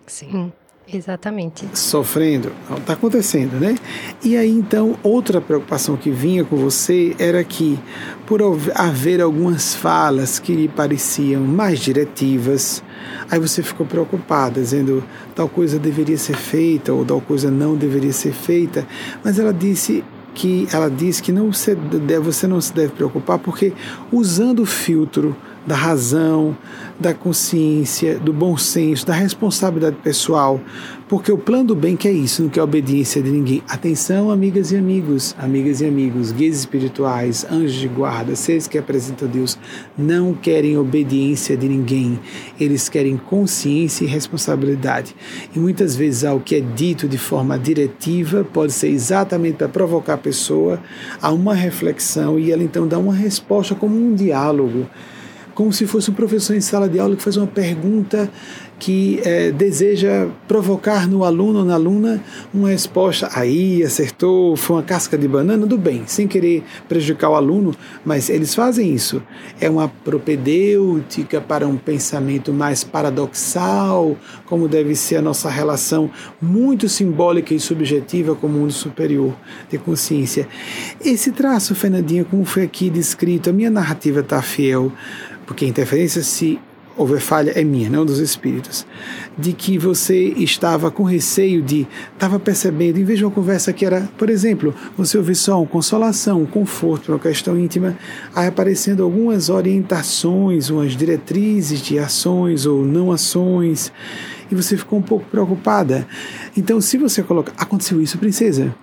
Sim. 0.06 0.54
Exatamente. 0.92 1.68
Sofrendo. 1.74 2.52
Está 2.78 2.94
acontecendo, 2.94 3.60
né? 3.60 3.76
E 4.24 4.38
aí, 4.38 4.50
então, 4.50 4.96
outra 5.04 5.42
preocupação 5.42 5.98
que 5.98 6.10
vinha 6.10 6.46
com 6.46 6.56
você 6.56 7.16
era 7.20 7.44
que, 7.44 7.78
por 8.26 8.42
haver 8.74 9.22
algumas 9.22 9.76
falas 9.76 10.40
que 10.40 10.54
lhe 10.54 10.68
pareciam 10.68 11.44
mais 11.44 11.80
diretivas, 11.80 12.82
aí 13.30 13.40
você 13.40 13.62
ficou 13.62 13.86
preocupada, 13.86 14.62
dizendo 14.62 15.04
tal 15.36 15.50
coisa 15.50 15.78
deveria 15.78 16.18
ser 16.18 16.38
feita 16.38 16.94
ou 16.94 17.04
tal 17.04 17.20
coisa 17.20 17.52
não 17.52 17.76
deveria 17.76 18.14
ser 18.14 18.32
feita. 18.32 18.88
Mas 19.24 19.38
ela 19.38 19.54
disse 19.54 20.04
que 20.34 20.68
ela 20.72 20.90
disse 20.90 21.22
que 21.22 21.32
não 21.32 21.52
você, 21.52 21.76
você 22.24 22.48
não 22.48 22.62
se 22.62 22.72
deve 22.72 22.94
preocupar 22.94 23.40
porque 23.40 23.74
usando 24.12 24.62
o 24.62 24.66
filtro 24.66 25.36
da 25.68 25.76
razão, 25.76 26.58
da 26.98 27.14
consciência, 27.14 28.18
do 28.18 28.32
bom 28.32 28.58
senso, 28.58 29.06
da 29.06 29.14
responsabilidade 29.14 29.98
pessoal, 29.98 30.62
porque 31.10 31.30
o 31.30 31.38
plano 31.38 31.66
do 31.66 31.76
bem 31.76 31.98
que 31.98 32.08
é 32.08 32.12
isso, 32.12 32.42
não 32.42 32.50
quer 32.50 32.62
obediência 32.62 33.22
de 33.22 33.30
ninguém. 33.30 33.62
Atenção, 33.68 34.32
amigas 34.32 34.72
e 34.72 34.78
amigos, 34.78 35.36
amigas 35.38 35.82
e 35.82 35.86
amigos, 35.86 36.32
guias 36.32 36.58
espirituais, 36.58 37.46
anjos 37.52 37.74
de 37.74 37.88
guarda, 37.90 38.34
seres 38.36 38.66
que 38.66 38.78
apresentam 38.78 39.28
Deus, 39.28 39.60
não 39.98 40.34
querem 40.34 40.78
obediência 40.78 41.58
de 41.58 41.68
ninguém. 41.68 42.18
Eles 42.58 42.88
querem 42.88 43.18
consciência 43.18 44.06
e 44.06 44.08
responsabilidade. 44.08 45.14
E 45.54 45.60
muitas 45.60 45.98
vezes 45.98 46.24
algo 46.24 46.44
que 46.44 46.56
é 46.56 46.62
dito 46.62 47.10
de 47.10 47.18
forma 47.18 47.60
diretiva 47.60 48.46
pode 48.46 48.72
ser 48.72 48.88
exatamente 48.88 49.58
para 49.58 49.68
provocar 49.68 50.14
a 50.14 50.18
pessoa 50.18 50.82
a 51.22 51.30
uma 51.30 51.54
reflexão 51.54 52.40
e 52.40 52.54
ela 52.54 52.64
então 52.64 52.88
dá 52.88 52.98
uma 52.98 53.14
resposta 53.14 53.76
como 53.76 53.98
um 53.98 54.16
diálogo 54.16 54.88
como 55.58 55.74
se 55.74 55.88
fosse 55.88 56.12
um 56.12 56.14
professor 56.14 56.56
em 56.56 56.62
sala 56.62 56.88
de 56.88 57.00
aula 57.00 57.16
que 57.16 57.24
faz 57.24 57.36
uma 57.36 57.48
pergunta 57.48 58.30
que 58.78 59.20
é, 59.26 59.52
deseja 59.52 60.28
provocar 60.48 61.08
no 61.08 61.24
aluno 61.24 61.60
ou 61.60 61.66
na 61.66 61.74
aluna 61.74 62.24
uma 62.54 62.70
resposta. 62.70 63.28
Aí 63.34 63.82
acertou, 63.82 64.56
foi 64.56 64.76
uma 64.76 64.84
casca 64.84 65.18
de 65.18 65.28
banana, 65.28 65.66
do 65.66 65.76
bem, 65.76 66.04
sem 66.06 66.28
querer 66.28 66.64
prejudicar 66.88 67.32
o 67.32 67.36
aluno, 67.36 67.76
mas 68.06 68.30
eles 68.30 68.54
fazem 68.54 68.94
isso. 68.94 69.20
É 69.60 69.68
uma 69.68 69.88
propedêutica 69.88 71.42
para 71.42 71.68
um 71.68 71.76
pensamento 71.76 72.54
mais 72.54 72.84
paradoxal, 72.84 74.16
como 74.46 74.68
deve 74.68 74.94
ser 74.94 75.16
a 75.16 75.22
nossa 75.24 75.50
relação 75.50 76.12
muito 76.40 76.88
simbólica 76.88 77.56
e 77.56 77.60
subjetiva 77.60 78.36
com 78.36 78.46
o 78.46 78.52
mundo 78.52 78.72
superior 78.72 79.36
de 79.72 79.80
consciência. 79.80 80.48
Esse 81.04 81.32
traço, 81.32 81.74
Fernandinha, 81.74 82.24
como 82.24 82.46
foi 82.46 82.62
aqui 82.62 82.92
descrito, 82.92 83.50
a 83.50 83.54
minha 83.54 83.72
narrativa 83.72 84.20
está 84.20 84.40
fiel 84.40 84.92
porque 85.48 85.66
a 85.66 85.68
interferência, 85.68 86.22
se 86.22 86.60
houver 86.98 87.22
falha, 87.22 87.52
é 87.52 87.64
minha, 87.64 87.90
não 87.90 88.06
dos 88.06 88.20
espíritos, 88.20 88.86
de 89.38 89.54
que 89.54 89.78
você 89.78 90.30
estava 90.30 90.90
com 90.90 91.04
receio 91.04 91.62
de, 91.62 91.88
estava 92.14 92.40
percebendo, 92.40 93.00
em 93.00 93.04
vez 93.04 93.20
de 93.20 93.26
uma 93.26 93.32
conversa 93.32 93.72
que 93.72 93.86
era, 93.86 94.10
por 94.18 94.30
exemplo, 94.30 94.74
você 94.98 95.18
ouvir 95.18 95.36
só 95.36 95.60
uma 95.60 95.68
consolação, 95.68 96.42
um 96.42 96.46
conforto, 96.46 97.12
uma 97.12 97.20
questão 97.20 97.58
íntima, 97.58 97.96
aí 98.36 98.48
aparecendo 98.48 99.04
algumas 99.04 99.50
orientações, 99.50 100.70
umas 100.70 100.98
diretrizes 100.98 101.82
de 101.82 102.00
ações 102.00 102.66
ou 102.66 102.84
não 102.84 103.12
ações, 103.12 103.92
e 104.52 104.56
você 104.56 104.76
ficou 104.76 105.00
um 105.00 105.04
pouco 105.04 105.26
preocupada. 105.26 106.08
Então, 106.58 106.82
se 106.82 106.98
você 106.98 107.22
coloca, 107.22 107.54
aconteceu 107.58 108.02
isso, 108.02 108.18
princesa? 108.18 108.76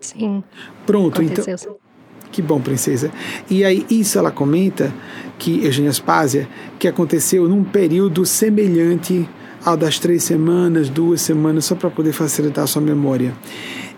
Sim. 0.00 0.44
Pronto, 0.86 1.20
então 1.20 1.42
aconteceu. 1.42 1.72
então. 1.72 1.88
Que 2.30 2.42
bom, 2.42 2.60
princesa. 2.60 3.10
E 3.50 3.64
aí, 3.64 3.86
isso 3.90 4.18
ela 4.18 4.30
comenta 4.30 4.92
que, 5.38 5.64
Eugênia 5.64 5.90
Aspásia, 5.90 6.48
que 6.78 6.88
aconteceu 6.88 7.48
num 7.48 7.64
período 7.64 8.26
semelhante 8.26 9.28
ao 9.64 9.76
das 9.76 9.98
três 9.98 10.24
semanas, 10.24 10.88
duas 10.88 11.20
semanas, 11.20 11.64
só 11.66 11.74
para 11.74 11.90
poder 11.90 12.12
facilitar 12.12 12.64
a 12.64 12.66
sua 12.66 12.82
memória. 12.82 13.34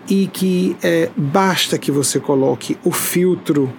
E 0.09 0.27
que 0.27 0.75
é, 0.83 1.09
basta 1.15 1.77
que 1.77 1.91
você 1.91 2.19
coloque 2.19 2.77
o 2.83 2.91
filtro 2.91 3.71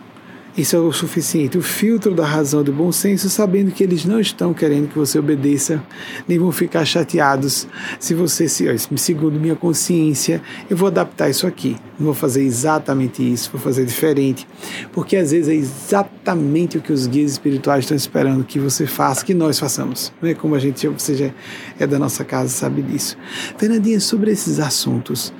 Isso 0.56 0.76
é 0.76 0.78
o 0.78 0.92
suficiente. 0.92 1.56
O 1.56 1.62
filtro 1.62 2.14
da 2.14 2.26
razão 2.26 2.62
do 2.62 2.72
bom 2.72 2.92
senso, 2.92 3.30
sabendo 3.30 3.70
que 3.70 3.82
eles 3.82 4.04
não 4.04 4.20
estão 4.20 4.52
querendo 4.52 4.86
que 4.88 4.98
você 4.98 5.18
obedeça, 5.18 5.82
nem 6.28 6.38
vão 6.38 6.52
ficar 6.52 6.84
chateados 6.84 7.66
se 7.98 8.12
você 8.12 8.46
se, 8.46 8.66
segundo 8.96 9.40
minha 9.40 9.56
consciência, 9.56 10.42
eu 10.68 10.76
vou 10.76 10.88
adaptar 10.88 11.30
isso 11.30 11.46
aqui. 11.46 11.76
Não 11.98 12.06
vou 12.06 12.14
fazer 12.14 12.42
exatamente 12.42 13.22
isso, 13.22 13.50
vou 13.50 13.60
fazer 13.60 13.86
diferente. 13.86 14.46
Porque 14.92 15.16
às 15.16 15.30
vezes 15.30 15.48
é 15.48 15.54
exatamente 15.54 16.76
o 16.76 16.82
que 16.82 16.92
os 16.92 17.06
guias 17.06 17.32
espirituais 17.32 17.84
estão 17.84 17.96
esperando 17.96 18.44
que 18.44 18.58
você 18.58 18.86
faça, 18.86 19.24
que 19.24 19.32
nós 19.32 19.58
façamos. 19.58 20.12
Não 20.20 20.28
é 20.28 20.34
como 20.34 20.54
a 20.54 20.58
gente, 20.58 20.86
você 20.86 21.14
já 21.14 21.30
é 21.78 21.86
da 21.86 21.98
nossa 21.98 22.24
casa, 22.24 22.50
sabe 22.50 22.82
disso. 22.82 23.16
Fernandinha, 23.56 24.00
sobre 24.00 24.30
esses 24.30 24.60
assuntos, 24.60 25.32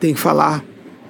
tem 0.00 0.12
que 0.12 0.18
falar 0.18 0.64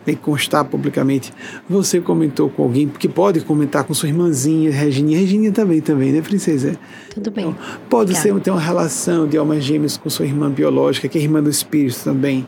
tem 0.06 0.14
que 0.14 0.22
constar 0.22 0.64
publicamente. 0.64 1.34
Você 1.68 2.00
comentou 2.00 2.48
com 2.48 2.62
alguém, 2.62 2.86
porque 2.86 3.08
pode 3.08 3.40
comentar 3.40 3.82
com 3.82 3.92
sua 3.92 4.08
irmãzinha, 4.08 4.70
Regininha. 4.70 5.18
Regininha 5.18 5.50
também, 5.50 5.80
também, 5.80 6.12
né, 6.12 6.22
princesa? 6.22 6.78
Tudo 7.12 7.32
bem. 7.32 7.48
Então, 7.48 7.58
pode 7.90 8.14
ser 8.14 8.32
ter 8.40 8.52
uma 8.52 8.60
relação 8.60 9.26
de 9.26 9.36
almas 9.36 9.64
gêmeas 9.64 9.96
com 9.96 10.08
sua 10.08 10.24
irmã 10.24 10.48
biológica, 10.48 11.08
que 11.08 11.18
é 11.18 11.20
irmã 11.20 11.42
do 11.42 11.50
espírito 11.50 11.98
também. 12.04 12.46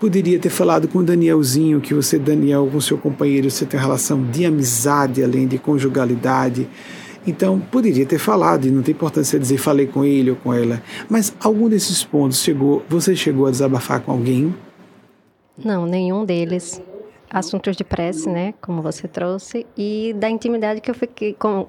Poderia 0.00 0.38
ter 0.38 0.48
falado 0.48 0.88
com 0.88 1.00
o 1.00 1.02
Danielzinho, 1.02 1.78
que 1.78 1.92
você, 1.92 2.18
Daniel, 2.18 2.66
com 2.72 2.80
seu 2.80 2.96
companheiro, 2.96 3.50
você 3.50 3.66
tem 3.66 3.78
uma 3.78 3.84
relação 3.84 4.24
de 4.24 4.46
amizade, 4.46 5.22
além 5.22 5.46
de 5.46 5.58
conjugalidade. 5.58 6.66
Então, 7.26 7.60
poderia 7.60 8.06
ter 8.06 8.18
falado, 8.18 8.66
e 8.66 8.70
não 8.70 8.80
tem 8.80 8.94
importância 8.94 9.38
dizer 9.38 9.58
falei 9.58 9.86
com 9.86 10.06
ele 10.06 10.30
ou 10.30 10.36
com 10.36 10.54
ela. 10.54 10.82
Mas 11.10 11.34
algum 11.38 11.68
desses 11.68 12.02
pontos 12.02 12.40
chegou, 12.40 12.82
você 12.88 13.14
chegou 13.14 13.46
a 13.46 13.50
desabafar 13.50 14.00
com 14.00 14.12
alguém? 14.12 14.54
Não, 15.64 15.86
nenhum 15.86 16.24
deles. 16.24 16.80
Assuntos 17.30 17.76
de 17.76 17.84
prece, 17.84 18.26
né, 18.26 18.54
como 18.58 18.80
você 18.80 19.06
trouxe, 19.06 19.66
e 19.76 20.14
da 20.16 20.30
intimidade 20.30 20.80
que 20.80 20.90
eu 20.90 20.94
fiquei, 20.94 21.34
como, 21.34 21.68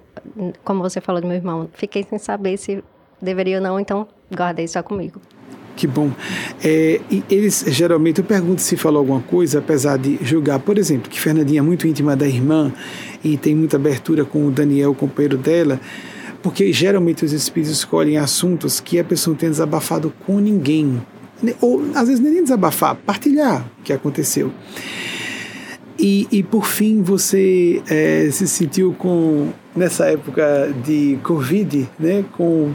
como 0.64 0.82
você 0.82 1.02
falou 1.02 1.20
do 1.20 1.28
meu 1.28 1.36
irmão, 1.36 1.70
fiquei 1.74 2.02
sem 2.10 2.18
saber 2.18 2.56
se 2.56 2.82
deveria 3.22 3.58
ou 3.58 3.62
não, 3.62 3.78
então 3.78 4.08
guardei 4.34 4.66
só 4.70 4.82
comigo. 4.82 5.20
Que 5.76 5.88
bom. 5.88 6.12
É, 6.64 7.02
eles 7.30 7.66
geralmente, 7.68 8.20
eu 8.20 8.26
pergunto 8.26 8.62
se 8.62 8.78
falou 8.78 9.00
alguma 9.00 9.22
coisa, 9.22 9.60
apesar 9.60 9.98
de 9.98 10.18
julgar, 10.22 10.60
por 10.60 10.78
exemplo, 10.78 11.10
que 11.10 11.20
Fernandinha 11.20 11.60
é 11.60 11.62
muito 11.62 11.88
íntima 11.88 12.16
da 12.16 12.28
irmã 12.28 12.72
e 13.24 13.38
tem 13.38 13.56
muita 13.56 13.78
abertura 13.78 14.26
com 14.26 14.46
o 14.46 14.52
Daniel, 14.52 14.92
o 14.92 14.96
companheiro 14.96 15.38
dela, 15.38 15.80
porque 16.42 16.72
geralmente 16.72 17.24
os 17.24 17.32
espíritos 17.32 17.78
escolhem 17.78 18.18
assuntos 18.18 18.80
que 18.80 19.00
a 19.00 19.04
pessoa 19.04 19.34
não 19.34 19.40
tem 19.40 19.50
desabafado 19.50 20.14
com 20.26 20.40
ninguém 20.40 21.02
ou 21.62 21.82
às 21.96 22.08
vezes 22.08 22.20
nem 22.20 22.44
desabafar, 22.44 22.96
partilhar 22.96 23.66
o 23.80 23.84
que 23.84 23.94
aconteceu. 23.94 24.52
E, 25.98 26.28
e 26.32 26.44
por 26.44 26.66
fim 26.66 27.02
você 27.02 27.82
é, 27.90 28.30
se 28.32 28.48
sentiu 28.48 28.94
com 28.94 29.50
nessa 29.76 30.06
época 30.06 30.74
de 30.86 31.20
Covid, 31.24 31.90
né, 32.00 32.24
com 32.38 32.74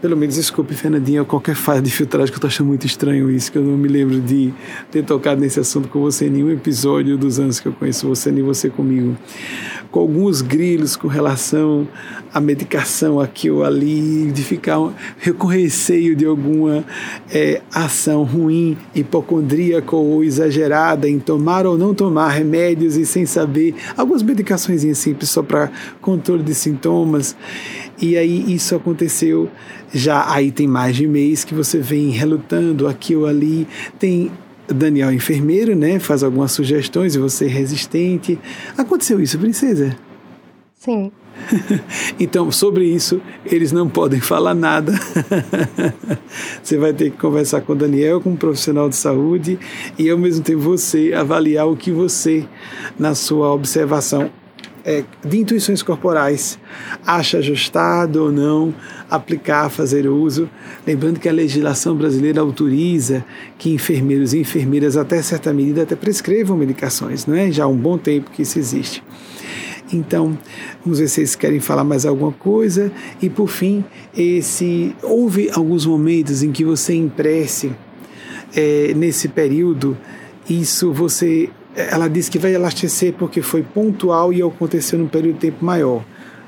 pelo 0.00 0.16
menos, 0.16 0.36
desculpe, 0.36 0.74
Fernandinha, 0.74 1.24
qualquer 1.24 1.54
falha 1.54 1.82
de 1.82 1.90
filtragem, 1.90 2.30
que 2.30 2.36
eu 2.36 2.40
tô 2.40 2.46
achando 2.46 2.68
muito 2.68 2.86
estranho 2.86 3.30
isso, 3.30 3.52
que 3.52 3.58
eu 3.58 3.62
não 3.62 3.76
me 3.76 3.86
lembro 3.86 4.18
de 4.18 4.52
ter 4.90 5.04
tocado 5.04 5.40
nesse 5.40 5.60
assunto 5.60 5.88
com 5.88 6.00
você 6.00 6.26
em 6.26 6.30
nenhum 6.30 6.50
episódio 6.50 7.18
dos 7.18 7.38
anos 7.38 7.60
que 7.60 7.68
eu 7.68 7.72
conheço 7.72 8.08
você, 8.08 8.32
nem 8.32 8.42
você 8.42 8.70
comigo. 8.70 9.14
Com 9.90 10.00
alguns 10.00 10.40
grilos 10.40 10.96
com 10.96 11.06
relação 11.06 11.86
à 12.32 12.40
medicação 12.40 13.20
aqui 13.20 13.50
ou 13.50 13.62
ali, 13.62 14.30
de 14.32 14.42
ficar 14.42 14.78
com 15.36 15.46
receio 15.46 16.16
de 16.16 16.24
alguma 16.24 16.82
é, 17.30 17.60
ação 17.70 18.22
ruim, 18.22 18.78
hipocondríaca 18.94 19.94
ou 19.94 20.24
exagerada 20.24 21.08
em 21.08 21.18
tomar 21.18 21.66
ou 21.66 21.76
não 21.76 21.92
tomar 21.92 22.28
remédios 22.28 22.96
e 22.96 23.04
sem 23.04 23.26
saber, 23.26 23.74
algumas 23.96 24.22
medicações 24.22 24.80
simples 24.96 25.28
só 25.28 25.42
para 25.42 25.70
controle 26.00 26.42
de 26.42 26.54
sintomas. 26.54 27.36
E 28.00 28.16
aí 28.16 28.54
isso 28.54 28.74
aconteceu 28.74 29.50
já 29.92 30.32
aí 30.32 30.50
tem 30.50 30.66
mais 30.66 30.96
de 30.96 31.06
mês 31.06 31.44
que 31.44 31.54
você 31.54 31.78
vem 31.78 32.10
relutando 32.10 32.86
aqui 32.86 33.14
ou 33.16 33.26
ali. 33.26 33.66
Tem 33.98 34.30
Daniel 34.68 35.12
enfermeiro, 35.12 35.74
né? 35.74 35.98
Faz 35.98 36.22
algumas 36.22 36.52
sugestões 36.52 37.14
e 37.14 37.18
você 37.18 37.46
é 37.46 37.48
resistente. 37.48 38.38
Aconteceu 38.76 39.20
isso, 39.20 39.38
princesa? 39.38 39.96
Sim. 40.78 41.10
então, 42.18 42.50
sobre 42.50 42.84
isso, 42.84 43.20
eles 43.44 43.72
não 43.72 43.88
podem 43.88 44.20
falar 44.20 44.54
nada. 44.54 44.92
você 46.62 46.76
vai 46.76 46.92
ter 46.92 47.10
que 47.10 47.18
conversar 47.18 47.62
com 47.62 47.72
o 47.72 47.76
Daniel, 47.76 48.20
com 48.20 48.30
um 48.30 48.36
profissional 48.36 48.88
de 48.88 48.96
saúde, 48.96 49.58
e 49.98 50.08
ao 50.08 50.18
mesmo 50.18 50.44
tempo 50.44 50.60
você 50.60 51.12
avaliar 51.12 51.66
o 51.66 51.76
que 51.76 51.90
você, 51.90 52.46
na 52.98 53.14
sua 53.14 53.52
observação, 53.52 54.30
é, 54.84 55.04
de 55.24 55.38
intuições 55.38 55.82
corporais, 55.82 56.58
acha 57.06 57.38
ajustado 57.38 58.24
ou 58.24 58.32
não 58.32 58.74
aplicar, 59.10 59.68
fazer 59.70 60.06
uso. 60.06 60.48
Lembrando 60.86 61.18
que 61.18 61.28
a 61.28 61.32
legislação 61.32 61.96
brasileira 61.96 62.40
autoriza 62.40 63.24
que 63.58 63.70
enfermeiros 63.70 64.32
e 64.32 64.38
enfermeiras, 64.38 64.96
até 64.96 65.20
certa 65.22 65.52
medida, 65.52 65.82
até 65.82 65.96
prescrevam 65.96 66.56
medicações, 66.56 67.26
não 67.26 67.34
é? 67.34 67.50
Já 67.50 67.64
há 67.64 67.68
um 67.68 67.76
bom 67.76 67.98
tempo 67.98 68.30
que 68.30 68.42
isso 68.42 68.58
existe. 68.58 69.02
Então, 69.92 70.38
vamos 70.84 71.00
ver 71.00 71.08
se 71.08 71.16
vocês 71.16 71.34
querem 71.34 71.58
falar 71.58 71.82
mais 71.82 72.06
alguma 72.06 72.32
coisa. 72.32 72.92
E 73.20 73.28
por 73.28 73.48
fim, 73.48 73.84
esse 74.16 74.94
houve 75.02 75.50
alguns 75.52 75.84
momentos 75.84 76.42
em 76.42 76.52
que 76.52 76.64
você 76.64 76.94
empreste 76.94 77.72
é, 78.54 78.92
nesse 78.94 79.28
período, 79.28 79.96
isso 80.48 80.92
você 80.92 81.50
ela 81.90 82.08
disse 82.08 82.30
que 82.30 82.38
vai 82.38 82.54
elastecer 82.54 83.14
porque 83.14 83.42
foi 83.42 83.62
pontual 83.62 84.32
e 84.32 84.42
aconteceu 84.42 84.98
num 84.98 85.08
período 85.08 85.34
de 85.34 85.40
tempo 85.40 85.64
maior. 85.64 86.04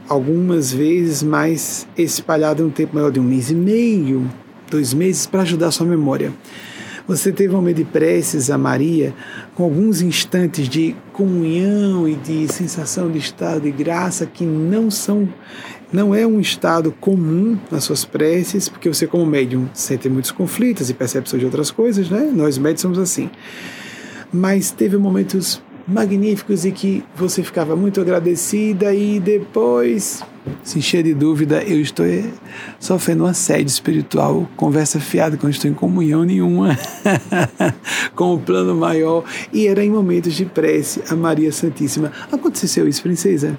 Algumas 0.08 0.72
vezes 0.72 1.22
mais 1.22 1.86
espalhado 1.96 2.62
num 2.62 2.70
tempo 2.70 2.94
maior 2.94 3.10
de 3.10 3.20
um 3.20 3.22
mês 3.22 3.50
e 3.50 3.54
meio, 3.54 4.28
dois 4.70 4.92
meses, 4.92 5.26
para 5.26 5.42
ajudar 5.42 5.68
a 5.68 5.70
sua 5.70 5.86
memória. 5.86 6.32
Você 7.06 7.32
teve 7.32 7.52
um 7.52 7.56
momento 7.56 7.78
de 7.78 7.84
preces 7.84 8.48
a 8.48 8.56
Maria, 8.56 9.14
com 9.54 9.64
alguns 9.64 10.00
instantes 10.00 10.68
de 10.68 10.94
comunhão 11.12 12.08
e 12.08 12.14
de 12.14 12.46
sensação 12.52 13.10
de 13.10 13.18
estado 13.18 13.62
de 13.62 13.70
graça 13.72 14.24
que 14.24 14.44
não 14.44 14.90
são, 14.90 15.28
não 15.92 16.14
é 16.14 16.26
um 16.26 16.40
estado 16.40 16.92
comum 17.00 17.58
nas 17.70 17.84
suas 17.84 18.04
preces, 18.04 18.68
porque 18.68 18.88
você 18.88 19.06
como 19.06 19.26
médium 19.26 19.68
sente 19.74 20.08
muitos 20.08 20.30
conflitos 20.30 20.90
e 20.90 20.94
percepção 20.94 21.38
de 21.38 21.44
outras 21.44 21.70
coisas, 21.70 22.08
né? 22.08 22.30
Nós 22.32 22.56
médios 22.56 22.82
somos 22.82 22.98
assim 22.98 23.28
mas 24.32 24.70
teve 24.70 24.96
momentos 24.96 25.60
magníficos 25.86 26.64
e 26.64 26.72
que 26.72 27.04
você 27.14 27.42
ficava 27.42 27.74
muito 27.74 28.00
agradecida 28.00 28.94
e 28.94 29.18
depois 29.18 30.22
se 30.62 30.78
encher 30.78 31.04
de 31.04 31.14
dúvida, 31.14 31.62
eu 31.62 31.80
estou 31.80 32.06
sofrendo 32.78 33.24
um 33.24 33.26
assédio 33.26 33.68
espiritual, 33.68 34.48
conversa 34.56 34.98
fiada, 34.98 35.36
quando 35.36 35.52
estou 35.52 35.70
em 35.70 35.74
comunhão 35.74 36.24
nenhuma 36.24 36.76
com 38.14 38.34
o 38.34 38.38
plano 38.38 38.74
maior. 38.74 39.24
E 39.52 39.66
era 39.66 39.84
em 39.84 39.90
momentos 39.90 40.34
de 40.34 40.44
prece 40.44 41.02
a 41.08 41.14
Maria 41.14 41.52
Santíssima. 41.52 42.12
Aconteceu 42.30 42.88
isso, 42.88 43.02
princesa? 43.02 43.56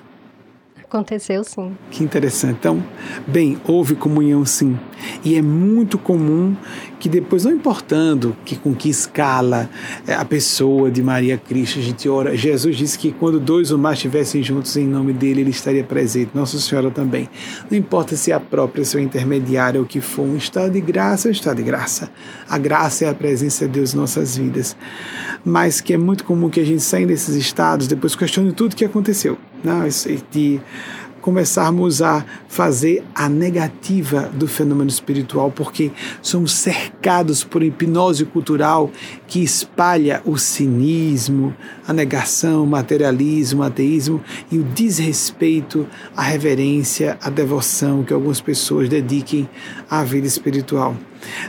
Aconteceu 0.93 1.43
sim. 1.43 1.75
Que 1.89 2.03
interessante. 2.03 2.57
Então, 2.59 2.83
bem, 3.25 3.57
houve 3.65 3.95
comunhão 3.95 4.45
sim. 4.45 4.77
E 5.25 5.33
é 5.33 5.41
muito 5.41 5.97
comum 5.97 6.55
que 6.99 7.09
depois, 7.09 7.45
não 7.45 7.51
importando 7.51 8.37
que 8.45 8.55
com 8.55 8.75
que 8.75 8.89
escala 8.89 9.71
é, 10.05 10.13
a 10.13 10.23
pessoa 10.23 10.91
de 10.91 11.01
Maria 11.01 11.35
Cristo, 11.35 11.79
a 11.79 11.81
gente 11.81 12.07
ora. 12.07 12.37
Jesus 12.37 12.77
disse 12.77 12.99
que 12.99 13.11
quando 13.11 13.39
dois 13.39 13.71
ou 13.71 13.77
mais 13.79 13.97
estivessem 13.97 14.43
juntos 14.43 14.77
em 14.77 14.85
nome 14.85 15.13
dele, 15.13 15.41
ele 15.41 15.49
estaria 15.49 15.83
presente. 15.83 16.29
Nossa 16.35 16.59
Senhora 16.59 16.91
também. 16.91 17.27
Não 17.71 17.75
importa 17.75 18.15
se 18.15 18.31
é 18.31 18.35
a 18.35 18.39
própria, 18.39 18.85
se 18.85 18.95
é 18.95 18.99
o 18.99 19.03
intermediário, 19.03 19.79
ou 19.79 19.87
o 19.87 19.89
que 19.89 19.99
for, 19.99 20.21
um 20.21 20.37
estado 20.37 20.73
de 20.73 20.79
graça 20.79 21.27
é 21.27 21.29
um 21.29 21.31
estado 21.31 21.57
de 21.57 21.63
graça. 21.63 22.11
A 22.47 22.59
graça 22.59 23.05
é 23.05 23.09
a 23.09 23.15
presença 23.15 23.65
de 23.65 23.71
Deus 23.71 23.95
em 23.95 23.97
nossas 23.97 24.37
vidas. 24.37 24.77
Mas 25.43 25.81
que 25.81 25.91
é 25.91 25.97
muito 25.97 26.23
comum 26.23 26.51
que 26.51 26.59
a 26.59 26.65
gente 26.65 26.83
saia 26.83 27.07
desses 27.07 27.35
estados, 27.35 27.87
depois 27.87 28.15
questione 28.15 28.51
tudo 28.51 28.73
o 28.73 28.75
que 28.75 28.85
aconteceu. 28.85 29.39
Não, 29.63 29.87
de 30.31 30.59
começarmos 31.23 32.01
a 32.01 32.25
fazer 32.49 33.01
a 33.15 33.29
negativa 33.29 34.29
do 34.33 34.45
fenômeno 34.45 34.89
espiritual, 34.89 35.49
porque 35.49 35.89
somos 36.21 36.51
cercados 36.51 37.45
por 37.45 37.63
hipnose 37.63 38.25
cultural 38.25 38.91
que 39.25 39.41
espalha 39.41 40.21
o 40.25 40.37
cinismo, 40.37 41.55
a 41.87 41.93
negação, 41.93 42.65
o 42.65 42.67
materialismo, 42.67 43.61
o 43.61 43.65
ateísmo 43.65 44.21
e 44.51 44.57
o 44.57 44.63
desrespeito 44.63 45.87
à 46.13 46.21
reverência, 46.23 47.17
à 47.21 47.29
devoção 47.29 48.03
que 48.03 48.13
algumas 48.13 48.41
pessoas 48.41 48.89
dediquem 48.89 49.49
à 49.89 50.03
vida 50.03 50.27
espiritual. 50.27 50.93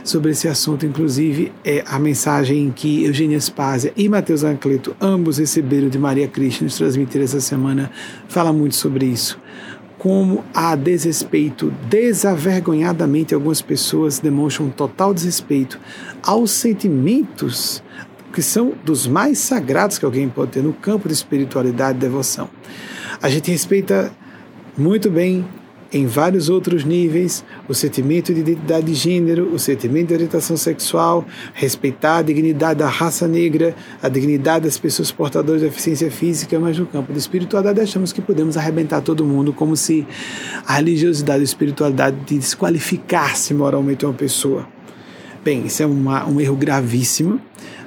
Sobre 0.03 0.31
esse 0.31 0.47
assunto, 0.47 0.85
inclusive, 0.85 1.51
é 1.63 1.83
a 1.87 1.97
mensagem 1.99 2.71
que 2.71 3.03
Eugênia 3.05 3.39
Spásia 3.39 3.93
e 3.95 4.07
Mateus 4.07 4.43
Ancleto, 4.43 4.95
ambos 4.99 5.37
receberam 5.37 5.89
de 5.89 5.97
Maria 5.97 6.27
Cristo, 6.27 6.63
nos 6.63 6.75
transmitiram 6.75 7.23
essa 7.23 7.41
semana, 7.41 7.91
fala 8.27 8.51
muito 8.51 8.75
sobre 8.75 9.05
isso 9.05 9.39
como 9.97 10.43
a 10.53 10.75
desrespeito, 10.75 11.73
desavergonhadamente 11.89 13.33
algumas 13.33 13.59
pessoas 13.59 14.19
demonstram 14.19 14.69
total 14.69 15.15
desrespeito 15.15 15.79
aos 16.21 16.51
sentimentos 16.51 17.81
que 18.31 18.41
são 18.43 18.73
dos 18.83 19.07
mais 19.07 19.39
sagrados 19.39 19.97
que 19.97 20.05
alguém 20.05 20.29
pode 20.29 20.51
ter 20.51 20.61
no 20.61 20.73
campo 20.73 21.07
de 21.07 21.13
espiritualidade 21.15 21.97
e 21.97 22.01
devoção. 22.01 22.49
A 23.19 23.29
gente 23.29 23.49
respeita 23.49 24.11
muito 24.77 25.09
bem 25.09 25.43
em 25.95 26.05
vários 26.05 26.49
outros 26.49 26.83
níveis 26.83 27.41
o 27.69 27.73
sentimento 27.73 28.33
de 28.33 28.41
identidade 28.41 28.85
de 28.85 28.93
gênero, 28.93 29.53
o 29.53 29.57
sentimento 29.57 30.09
de 30.09 30.15
orientação 30.15 30.57
sexual, 30.57 31.25
respeitar 31.53 32.17
a 32.17 32.21
dignidade 32.21 32.79
da 32.79 32.89
raça 32.89 33.25
negra, 33.29 33.73
a 34.03 34.09
dignidade 34.09 34.65
das 34.65 34.77
pessoas 34.77 35.09
portadoras 35.09 35.61
de 35.61 35.69
deficiência 35.69 36.11
física, 36.11 36.59
mas 36.59 36.77
no 36.77 36.85
campo 36.85 37.13
da 37.13 37.17
espiritualidade 37.17 37.79
achamos 37.79 38.11
que 38.11 38.21
podemos 38.21 38.57
arrebentar 38.57 38.99
todo 38.99 39.23
mundo, 39.23 39.53
como 39.53 39.77
se 39.77 40.05
a 40.67 40.73
religiosidade 40.73 41.39
e 41.39 41.41
a 41.41 41.45
espiritualidade 41.45 42.17
desqualificasse 42.27 43.53
moralmente 43.53 44.05
uma 44.05 44.13
pessoa. 44.13 44.67
Bem, 45.45 45.65
isso 45.65 45.81
é 45.81 45.85
uma, 45.85 46.27
um 46.27 46.41
erro 46.41 46.57
gravíssimo 46.57 47.39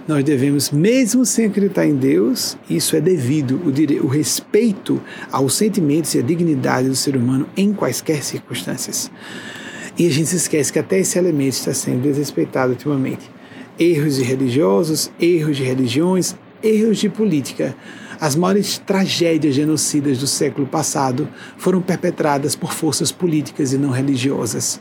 nós 0.08 0.24
devemos, 0.24 0.70
mesmo 0.70 1.26
sem 1.26 1.44
acreditar 1.44 1.86
em 1.86 1.94
Deus, 1.94 2.56
isso 2.68 2.96
é 2.96 3.00
devido, 3.00 3.60
o, 3.62 4.06
o 4.06 4.08
respeito 4.08 4.98
aos 5.30 5.52
sentimentos 5.54 6.14
e 6.14 6.18
à 6.18 6.22
dignidade 6.22 6.88
do 6.88 6.96
ser 6.96 7.14
humano 7.14 7.46
em 7.54 7.74
quaisquer 7.74 8.24
circunstâncias. 8.24 9.10
E 9.98 10.06
a 10.06 10.10
gente 10.10 10.30
se 10.30 10.36
esquece 10.36 10.72
que 10.72 10.78
até 10.78 10.98
esse 10.98 11.18
elemento 11.18 11.52
está 11.52 11.74
sendo 11.74 12.00
desrespeitado 12.00 12.72
ultimamente. 12.72 13.30
Erros 13.78 14.16
de 14.16 14.22
religiosos, 14.22 15.10
erros 15.20 15.58
de 15.58 15.64
religiões, 15.64 16.34
erros 16.62 16.96
de 16.96 17.10
política. 17.10 17.76
As 18.18 18.34
maiores 18.34 18.78
tragédias 18.78 19.54
genocidas 19.54 20.16
do 20.16 20.26
século 20.26 20.66
passado 20.66 21.28
foram 21.58 21.82
perpetradas 21.82 22.56
por 22.56 22.72
forças 22.72 23.12
políticas 23.12 23.74
e 23.74 23.78
não 23.78 23.90
religiosas. 23.90 24.80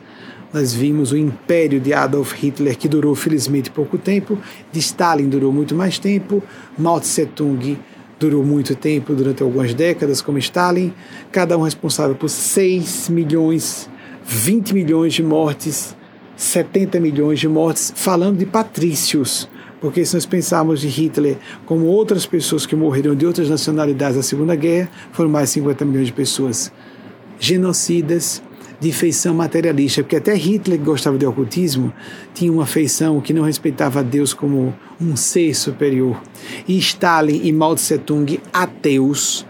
Nós 0.53 0.73
vimos 0.73 1.11
o 1.11 1.17
império 1.17 1.79
de 1.79 1.93
Adolf 1.93 2.33
Hitler, 2.33 2.77
que 2.77 2.87
durou 2.87 3.13
felizmente 3.15 3.69
pouco 3.69 3.97
tempo, 3.97 4.37
de 4.71 4.79
Stalin 4.79 5.27
durou 5.27 5.51
muito 5.51 5.75
mais 5.75 5.99
tempo, 5.99 6.41
Mao 6.77 7.01
Tse-tung 7.01 7.77
durou 8.19 8.43
muito 8.43 8.73
tempo, 8.73 9.13
durante 9.13 9.43
algumas 9.43 9.73
décadas, 9.73 10.21
como 10.21 10.37
Stalin, 10.37 10.93
cada 11.31 11.57
um 11.57 11.63
responsável 11.63 12.15
por 12.15 12.29
6 12.29 13.09
milhões, 13.09 13.89
20 14.25 14.73
milhões 14.73 15.13
de 15.13 15.21
mortes, 15.21 15.95
70 16.35 16.99
milhões 16.99 17.39
de 17.39 17.47
mortes, 17.47 17.93
falando 17.95 18.37
de 18.37 18.45
patrícios. 18.45 19.49
Porque 19.79 20.03
se 20.03 20.15
nós 20.15 20.25
pensarmos 20.25 20.81
de 20.81 20.87
Hitler 20.87 21.37
como 21.65 21.85
outras 21.85 22.25
pessoas 22.25 22.65
que 22.65 22.75
morreram 22.75 23.13
de 23.13 23.25
outras 23.25 23.49
nacionalidades 23.49 24.17
na 24.17 24.23
Segunda 24.23 24.55
Guerra, 24.55 24.89
foram 25.11 25.29
mais 25.29 25.49
de 25.49 25.53
50 25.55 25.85
milhões 25.85 26.07
de 26.07 26.13
pessoas 26.13 26.71
genocidas, 27.39 28.41
de 28.79 28.91
feição 28.91 29.33
materialista, 29.33 30.03
porque 30.03 30.15
até 30.15 30.35
Hitler, 30.35 30.77
que 30.77 30.85
gostava 30.85 31.17
de 31.17 31.25
ocultismo, 31.25 31.91
tinha 32.33 32.51
uma 32.51 32.65
feição 32.65 33.19
que 33.19 33.33
não 33.33 33.43
respeitava 33.43 34.03
Deus 34.03 34.33
como 34.33 34.73
um 35.01 35.15
ser 35.15 35.55
superior. 35.55 36.21
E 36.67 36.77
Stalin 36.77 37.41
e 37.43 37.51
Mao 37.51 37.75
Tse-tung, 37.75 38.39
ateus, 38.53 39.45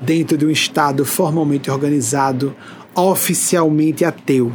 dentro 0.00 0.38
de 0.38 0.46
um 0.46 0.50
Estado 0.50 1.04
formalmente 1.04 1.70
organizado, 1.70 2.54
oficialmente 2.94 4.04
ateu. 4.04 4.52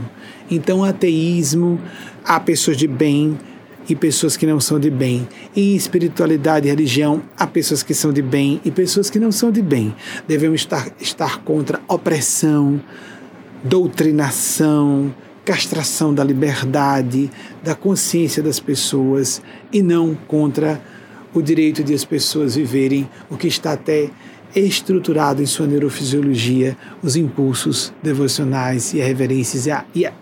Então, 0.49 0.83
ateísmo, 0.83 1.79
há 2.23 2.39
pessoas 2.39 2.77
de 2.77 2.87
bem 2.87 3.37
e 3.89 3.95
pessoas 3.95 4.37
que 4.37 4.45
não 4.45 4.59
são 4.59 4.79
de 4.79 4.89
bem. 4.89 5.27
Em 5.55 5.75
espiritualidade 5.75 6.67
e 6.67 6.69
religião, 6.69 7.21
há 7.37 7.45
pessoas 7.45 7.83
que 7.83 7.93
são 7.93 8.13
de 8.13 8.21
bem 8.21 8.61
e 8.63 8.71
pessoas 8.71 9.09
que 9.09 9.19
não 9.19 9.31
são 9.31 9.51
de 9.51 9.61
bem. 9.61 9.93
Devemos 10.27 10.61
estar, 10.61 10.89
estar 10.99 11.39
contra 11.39 11.81
opressão, 11.87 12.81
doutrinação, 13.63 15.13
castração 15.45 16.13
da 16.13 16.23
liberdade, 16.23 17.29
da 17.63 17.73
consciência 17.73 18.43
das 18.43 18.59
pessoas 18.59 19.41
e 19.71 19.81
não 19.81 20.15
contra 20.15 20.81
o 21.33 21.41
direito 21.41 21.83
de 21.83 21.93
as 21.93 22.05
pessoas 22.05 22.55
viverem 22.55 23.09
o 23.29 23.37
que 23.37 23.47
está 23.47 23.73
até 23.73 24.09
estruturado 24.55 25.41
em 25.41 25.45
sua 25.45 25.65
neurofisiologia, 25.65 26.77
os 27.01 27.15
impulsos 27.15 27.91
devocionais 28.03 28.93
e 28.93 29.01
a 29.01 29.05
reverências 29.05 29.65
e 29.65 29.71
a, 29.71 29.85
e 29.95 30.05
a, 30.05 30.13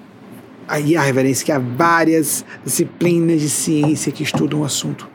e 0.80 0.96
a 0.96 1.02
reverência 1.02 1.46
que 1.46 1.52
há 1.52 1.60
várias 1.60 2.46
disciplinas 2.64 3.42
de 3.42 3.50
ciência 3.50 4.12
que 4.12 4.24
estudam 4.24 4.62
o 4.62 4.64
assunto 4.64 5.10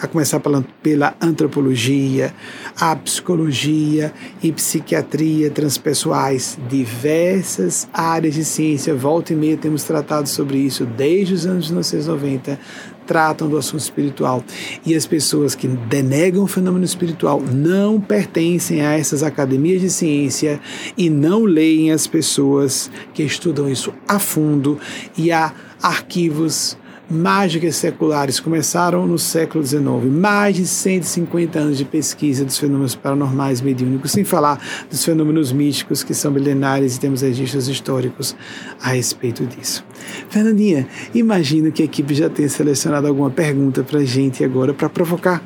a 0.00 0.06
começar 0.06 0.40
pela, 0.40 0.64
pela 0.82 1.14
antropologia, 1.20 2.34
a 2.78 2.94
psicologia 2.96 4.12
e 4.42 4.52
psiquiatria 4.52 5.50
transpessoais, 5.50 6.58
diversas 6.68 7.88
áreas 7.92 8.34
de 8.34 8.44
ciência, 8.44 8.94
volta 8.94 9.32
e 9.32 9.36
meia 9.36 9.56
temos 9.56 9.84
tratado 9.84 10.28
sobre 10.28 10.58
isso 10.58 10.84
desde 10.84 11.34
os 11.34 11.46
anos 11.46 11.66
1990, 11.66 12.58
tratam 13.06 13.48
do 13.48 13.56
assunto 13.56 13.80
espiritual. 13.80 14.44
E 14.84 14.94
as 14.94 15.06
pessoas 15.06 15.54
que 15.54 15.68
denegam 15.68 16.42
o 16.42 16.46
fenômeno 16.46 16.84
espiritual 16.84 17.40
não 17.40 18.00
pertencem 18.00 18.84
a 18.84 18.98
essas 18.98 19.22
academias 19.22 19.80
de 19.80 19.88
ciência 19.88 20.60
e 20.98 21.08
não 21.08 21.44
leem 21.44 21.92
as 21.92 22.06
pessoas 22.06 22.90
que 23.14 23.22
estudam 23.22 23.70
isso 23.70 23.94
a 24.08 24.18
fundo 24.18 24.78
e 25.16 25.30
há 25.30 25.52
arquivos 25.80 26.76
mágicas 27.08 27.76
seculares 27.76 28.40
começaram 28.40 29.06
no 29.06 29.18
século 29.18 29.64
XIX, 29.64 29.84
mais 30.10 30.56
de 30.56 30.66
150 30.66 31.58
anos 31.58 31.78
de 31.78 31.84
pesquisa 31.84 32.44
dos 32.44 32.58
fenômenos 32.58 32.94
paranormais 32.94 33.60
mediúnicos, 33.60 34.12
sem 34.12 34.24
falar 34.24 34.60
dos 34.90 35.04
fenômenos 35.04 35.52
místicos 35.52 36.02
que 36.02 36.12
são 36.14 36.32
milenares 36.32 36.96
e 36.96 37.00
temos 37.00 37.22
registros 37.22 37.68
históricos 37.68 38.36
a 38.82 38.90
respeito 38.90 39.46
disso. 39.46 39.84
Fernandinha, 40.28 40.86
imagino 41.14 41.70
que 41.70 41.82
a 41.82 41.84
equipe 41.84 42.14
já 42.14 42.28
tenha 42.28 42.48
selecionado 42.48 43.06
alguma 43.06 43.30
pergunta 43.30 43.82
para 43.84 44.00
a 44.00 44.04
gente 44.04 44.44
agora 44.44 44.74
para 44.74 44.88
provocar 44.88 45.42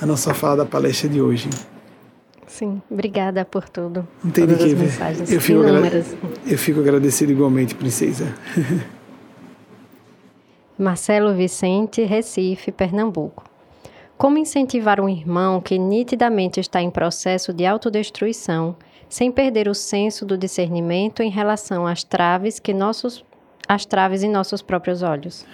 a 0.00 0.06
nossa 0.06 0.34
fala 0.34 0.58
da 0.58 0.66
palestra 0.66 1.08
de 1.08 1.20
hoje. 1.20 1.48
Sim, 2.46 2.82
obrigada 2.90 3.44
por 3.44 3.68
tudo. 3.68 4.06
Não 4.22 4.30
tem 4.30 4.46
de 4.46 4.56
que 4.56 4.74
ver. 4.74 4.90
Eu 5.30 5.40
fico, 5.40 5.60
eu 6.46 6.58
fico 6.58 6.80
agradecido 6.80 7.30
igualmente, 7.30 7.74
princesa. 7.74 8.26
Marcelo 10.78 11.34
Vicente, 11.34 12.04
Recife, 12.04 12.70
Pernambuco. 12.70 13.44
Como 14.16 14.38
incentivar 14.38 15.00
um 15.00 15.08
irmão 15.08 15.60
que 15.60 15.78
nitidamente 15.78 16.60
está 16.60 16.80
em 16.80 16.90
processo 16.90 17.52
de 17.52 17.66
autodestruição, 17.66 18.76
sem 19.08 19.32
perder 19.32 19.68
o 19.68 19.74
senso 19.74 20.24
do 20.24 20.36
discernimento 20.36 21.22
em 21.22 21.30
relação 21.30 21.86
às 21.86 22.04
traves 22.04 22.58
que 22.58 22.72
nossos 22.72 23.24
as 23.68 23.84
traves 23.84 24.22
em 24.22 24.30
nossos 24.30 24.62
próprios 24.62 25.02
olhos? 25.02 25.44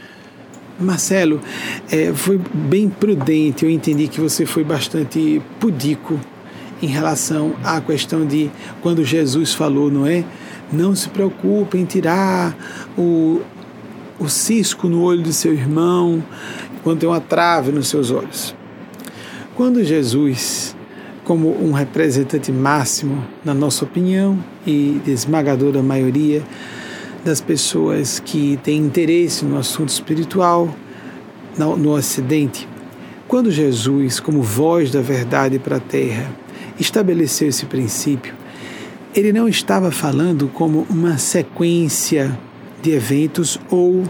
Marcelo, 0.78 1.40
é, 1.90 2.12
foi 2.12 2.38
bem 2.52 2.88
prudente. 2.88 3.64
Eu 3.64 3.70
entendi 3.70 4.06
que 4.08 4.20
você 4.20 4.46
foi 4.46 4.62
bastante 4.62 5.42
pudico 5.58 6.20
em 6.82 6.86
relação 6.86 7.54
à 7.64 7.80
questão 7.80 8.26
de 8.26 8.50
quando 8.82 9.04
Jesus 9.04 9.52
falou, 9.52 9.90
não 9.90 10.06
é? 10.06 10.24
Não 10.72 10.94
se 10.94 11.08
preocupe 11.08 11.78
em 11.78 11.84
tirar 11.84 12.56
o, 12.96 13.40
o 14.18 14.28
cisco 14.28 14.88
no 14.88 15.02
olho 15.02 15.22
de 15.22 15.32
seu 15.32 15.52
irmão, 15.52 16.22
quando 16.82 17.00
tem 17.00 17.08
uma 17.08 17.20
trave 17.20 17.72
nos 17.72 17.88
seus 17.88 18.10
olhos. 18.10 18.54
Quando 19.54 19.82
Jesus, 19.84 20.76
como 21.24 21.50
um 21.62 21.72
representante 21.72 22.52
máximo, 22.52 23.24
na 23.44 23.54
nossa 23.54 23.84
opinião, 23.84 24.38
e 24.66 25.00
de 25.04 25.10
esmagadora 25.10 25.82
maioria 25.82 26.42
das 27.24 27.40
pessoas 27.40 28.20
que 28.20 28.58
têm 28.62 28.78
interesse 28.78 29.44
no 29.44 29.56
assunto 29.56 29.88
espiritual 29.88 30.74
no, 31.56 31.76
no 31.76 31.94
Ocidente, 31.94 32.68
quando 33.26 33.50
Jesus, 33.50 34.20
como 34.20 34.42
voz 34.42 34.90
da 34.90 35.00
verdade 35.00 35.58
para 35.58 35.76
a 35.76 35.80
terra, 35.80 36.30
estabeleceu 36.78 37.48
esse 37.48 37.66
princípio, 37.66 38.34
ele 39.14 39.32
não 39.32 39.48
estava 39.48 39.90
falando 39.90 40.48
como 40.48 40.86
uma 40.90 41.16
sequência 41.16 42.36
de 42.84 42.92
eventos 42.92 43.58
ou 43.70 44.04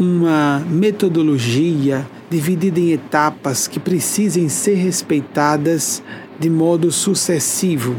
uma 0.00 0.60
metodologia 0.66 2.06
dividida 2.30 2.80
em 2.80 2.92
etapas 2.92 3.68
que 3.68 3.78
precisem 3.78 4.48
ser 4.48 4.76
respeitadas 4.76 6.02
de 6.40 6.48
modo 6.48 6.90
sucessivo, 6.90 7.94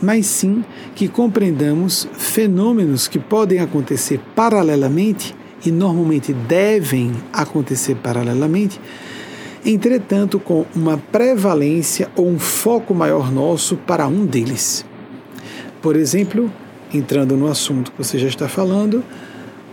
mas 0.00 0.24
sim 0.24 0.64
que 0.94 1.06
compreendamos 1.08 2.08
fenômenos 2.14 3.06
que 3.06 3.18
podem 3.18 3.60
acontecer 3.60 4.18
paralelamente 4.34 5.36
e 5.64 5.70
normalmente 5.70 6.32
devem 6.32 7.12
acontecer 7.30 7.96
paralelamente, 7.96 8.80
entretanto, 9.64 10.40
com 10.40 10.64
uma 10.74 10.96
prevalência 10.96 12.08
ou 12.16 12.26
um 12.26 12.38
foco 12.38 12.94
maior 12.94 13.30
nosso 13.30 13.76
para 13.76 14.08
um 14.08 14.24
deles. 14.24 14.86
Por 15.82 15.96
exemplo, 15.96 16.50
entrando 16.92 17.36
no 17.36 17.48
assunto 17.48 17.92
que 17.92 17.98
você 17.98 18.18
já 18.18 18.28
está 18.28 18.48
falando, 18.48 19.04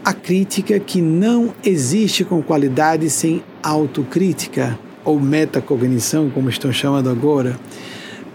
a 0.03 0.13
crítica 0.13 0.79
que 0.79 1.01
não 1.01 1.53
existe 1.63 2.23
com 2.23 2.41
qualidade 2.41 3.09
sem 3.09 3.43
autocrítica 3.63 4.77
ou 5.03 5.19
metacognição, 5.19 6.29
como 6.29 6.49
estão 6.49 6.71
chamando 6.71 7.09
agora. 7.09 7.59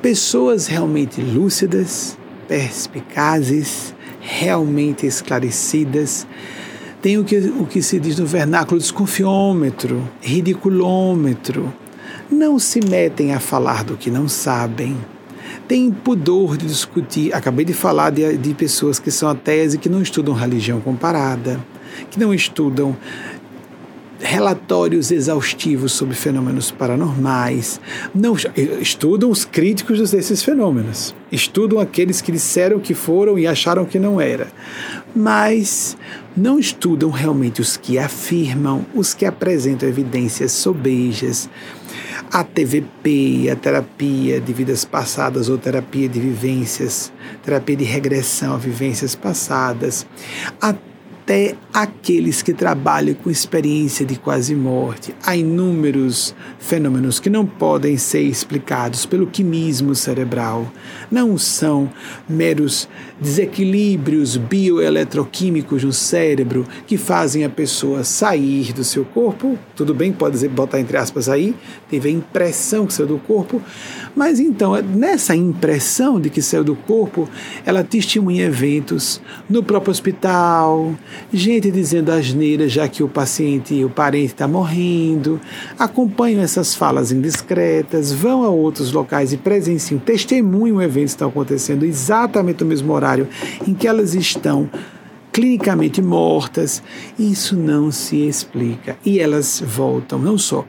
Pessoas 0.03 0.67
realmente 0.67 1.21
lúcidas, 1.21 2.17
perspicazes, 2.49 3.95
realmente 4.21 5.07
esclarecidas, 5.07 6.27
tem 7.03 7.17
o 7.17 7.25
que, 7.25 7.37
o 7.37 7.67
que 7.67 7.83
se 7.83 7.99
diz 7.99 8.19
no 8.19 8.27
vernáculo 8.27 8.79
desconfiômetro, 8.79 10.07
ridiculômetro. 10.21 11.73
Não 12.31 12.59
se 12.59 12.81
metem 12.81 13.33
a 13.33 13.41
falar 13.41 13.85
do 13.85 13.97
que 13.97 14.11
não 14.11 14.29
sabem. 14.29 14.97
Tem 15.71 15.89
pudor 15.93 16.57
de 16.57 16.67
discutir. 16.67 17.33
Acabei 17.33 17.65
de 17.65 17.73
falar 17.73 18.11
de, 18.11 18.37
de 18.37 18.55
pessoas 18.55 18.99
que 18.99 19.09
são 19.09 19.29
ateias 19.29 19.73
e 19.73 19.79
que 19.79 19.89
não 19.89 20.03
estudam 20.03 20.35
religião 20.35 20.81
comparada, 20.81 21.65
que 22.11 22.19
não 22.19 22.35
estudam 22.35 22.97
relatórios 24.19 25.13
exaustivos 25.13 25.93
sobre 25.93 26.17
fenômenos 26.17 26.73
paranormais, 26.73 27.81
não 28.13 28.35
estudam 28.81 29.31
os 29.31 29.45
críticos 29.45 30.11
desses 30.11 30.43
fenômenos, 30.43 31.15
estudam 31.31 31.79
aqueles 31.79 32.21
que 32.21 32.33
disseram 32.33 32.81
que 32.81 32.93
foram 32.93 33.39
e 33.39 33.47
acharam 33.47 33.85
que 33.85 33.99
não 33.99 34.21
era, 34.21 34.49
mas 35.15 35.97
não 36.37 36.59
estudam 36.59 37.11
realmente 37.11 37.61
os 37.61 37.77
que 37.77 37.97
afirmam, 37.97 38.85
os 38.93 39.15
que 39.15 39.25
apresentam 39.25 39.89
evidências 39.89 40.53
sobejas. 40.53 41.49
A 42.33 42.45
TVP, 42.45 43.51
a 43.51 43.57
terapia 43.57 44.41
de 44.41 44.53
vidas 44.53 44.85
passadas 44.85 45.49
ou 45.49 45.59
terapia 45.59 46.09
de 46.09 46.21
vivências, 46.21 47.13
terapia 47.43 47.75
de 47.75 47.85
regressão 47.85 48.55
a 48.55 48.57
vivências 48.57 49.17
passadas, 49.17 50.07
a 50.61 50.73
até 51.31 51.55
aqueles 51.73 52.43
que 52.43 52.53
trabalham 52.53 53.15
com 53.15 53.31
experiência 53.31 54.05
de 54.05 54.17
quase 54.17 54.53
morte. 54.53 55.15
Há 55.25 55.37
inúmeros 55.37 56.35
fenômenos 56.59 57.21
que 57.21 57.31
não 57.31 57.47
podem 57.47 57.97
ser 57.97 58.23
explicados 58.23 59.07
pelo 59.07 59.29
quimismo 59.29 59.95
cerebral. 59.95 60.67
Não 61.09 61.39
são 61.39 61.89
meros 62.29 62.89
desequilíbrios 63.21 64.37
bioeletroquímicos 64.37 65.85
no 65.85 65.93
cérebro 65.93 66.67
que 66.85 66.97
fazem 66.97 67.45
a 67.45 67.49
pessoa 67.49 68.03
sair 68.03 68.73
do 68.73 68.83
seu 68.83 69.05
corpo. 69.05 69.57
Tudo 69.77 69.95
bem, 69.95 70.13
pode 70.13 70.49
botar 70.49 70.81
entre 70.81 70.97
aspas 70.97 71.29
aí, 71.29 71.55
teve 71.89 72.09
a 72.09 72.13
impressão 72.13 72.87
que 72.87 72.93
saiu 72.93 73.07
do 73.07 73.19
corpo, 73.19 73.63
mas 74.15 74.41
então, 74.41 74.75
nessa 74.83 75.35
impressão 75.35 76.21
de 76.21 76.31
que 76.31 76.43
saiu 76.43 76.65
do 76.65 76.75
corpo, 76.75 77.29
ela 77.65 77.85
testemunha 77.85 78.47
eventos 78.47 79.21
no 79.49 79.63
próprio 79.63 79.91
hospital, 79.91 80.95
gente 81.33 81.71
dizendo 81.71 82.11
asneiras 82.11 82.73
já 82.73 82.89
que 82.89 83.03
o 83.03 83.09
paciente, 83.09 83.85
o 83.85 83.91
parente 83.91 84.33
está 84.33 84.49
morrendo, 84.49 85.41
acompanham 85.79 86.43
essas 86.43 86.75
falas 86.75 87.13
indiscretas, 87.13 88.13
vão 88.13 88.45
a 88.45 88.49
outros 88.49 88.93
locais 88.93 89.33
e 89.33 89.37
presenciam, 89.37 90.01
testemunham 90.01 90.83
eventos 90.83 91.13
que 91.13 91.17
estão 91.17 91.29
acontecendo 91.29 91.85
exatamente 91.85 92.63
no 92.63 92.71
mesmo 92.71 92.93
horário 92.93 93.29
em 93.67 93.75
que 93.75 93.87
elas 93.87 94.15
estão 94.15 94.69
clinicamente 95.33 96.03
mortas. 96.03 96.83
Isso 97.19 97.57
não 97.57 97.91
se 97.91 98.17
explica. 98.27 98.97
E 99.05 99.19
elas 99.21 99.63
voltam, 99.65 100.19
não 100.19 100.37
só 100.37 100.65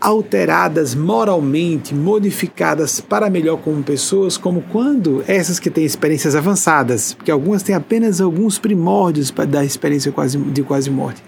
alteradas 0.00 0.94
moralmente, 0.94 1.94
modificadas 1.94 3.00
para 3.00 3.28
melhor 3.28 3.58
como 3.58 3.82
pessoas, 3.82 4.36
como 4.36 4.62
quando 4.62 5.24
essas 5.26 5.58
que 5.58 5.70
têm 5.70 5.84
experiências 5.84 6.36
avançadas, 6.36 7.14
porque 7.14 7.30
algumas 7.30 7.62
têm 7.62 7.74
apenas 7.74 8.20
alguns 8.20 8.58
primórdios 8.58 9.32
da 9.48 9.64
experiência 9.64 10.12
de 10.52 10.62
quase 10.62 10.90
morte. 10.90 11.22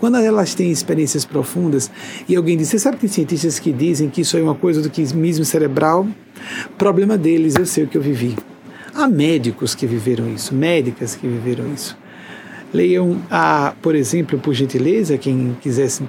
Quando 0.00 0.16
elas 0.16 0.54
têm 0.54 0.70
experiências 0.70 1.24
profundas 1.24 1.90
e 2.28 2.34
alguém 2.34 2.56
diz, 2.56 2.68
você 2.68 2.78
sabe 2.78 2.96
que 2.96 3.02
tem 3.02 3.10
cientistas 3.10 3.58
que 3.58 3.72
dizem 3.72 4.08
que 4.08 4.22
isso 4.22 4.36
é 4.36 4.42
uma 4.42 4.54
coisa 4.54 4.80
do 4.80 4.88
quimismo 4.88 5.44
cerebral? 5.44 6.06
Problema 6.78 7.18
deles, 7.18 7.56
eu 7.56 7.66
sei 7.66 7.84
o 7.84 7.88
que 7.88 7.98
eu 7.98 8.02
vivi. 8.02 8.36
Há 8.94 9.06
médicos 9.08 9.74
que 9.74 9.86
viveram 9.86 10.32
isso, 10.32 10.54
médicas 10.54 11.14
que 11.14 11.26
viveram 11.26 11.72
isso. 11.74 11.96
Leiam, 12.72 13.20
a, 13.30 13.74
por 13.82 13.94
exemplo, 13.94 14.38
por 14.38 14.54
gentileza, 14.54 15.18
quem 15.18 15.56
quisesse 15.60 16.02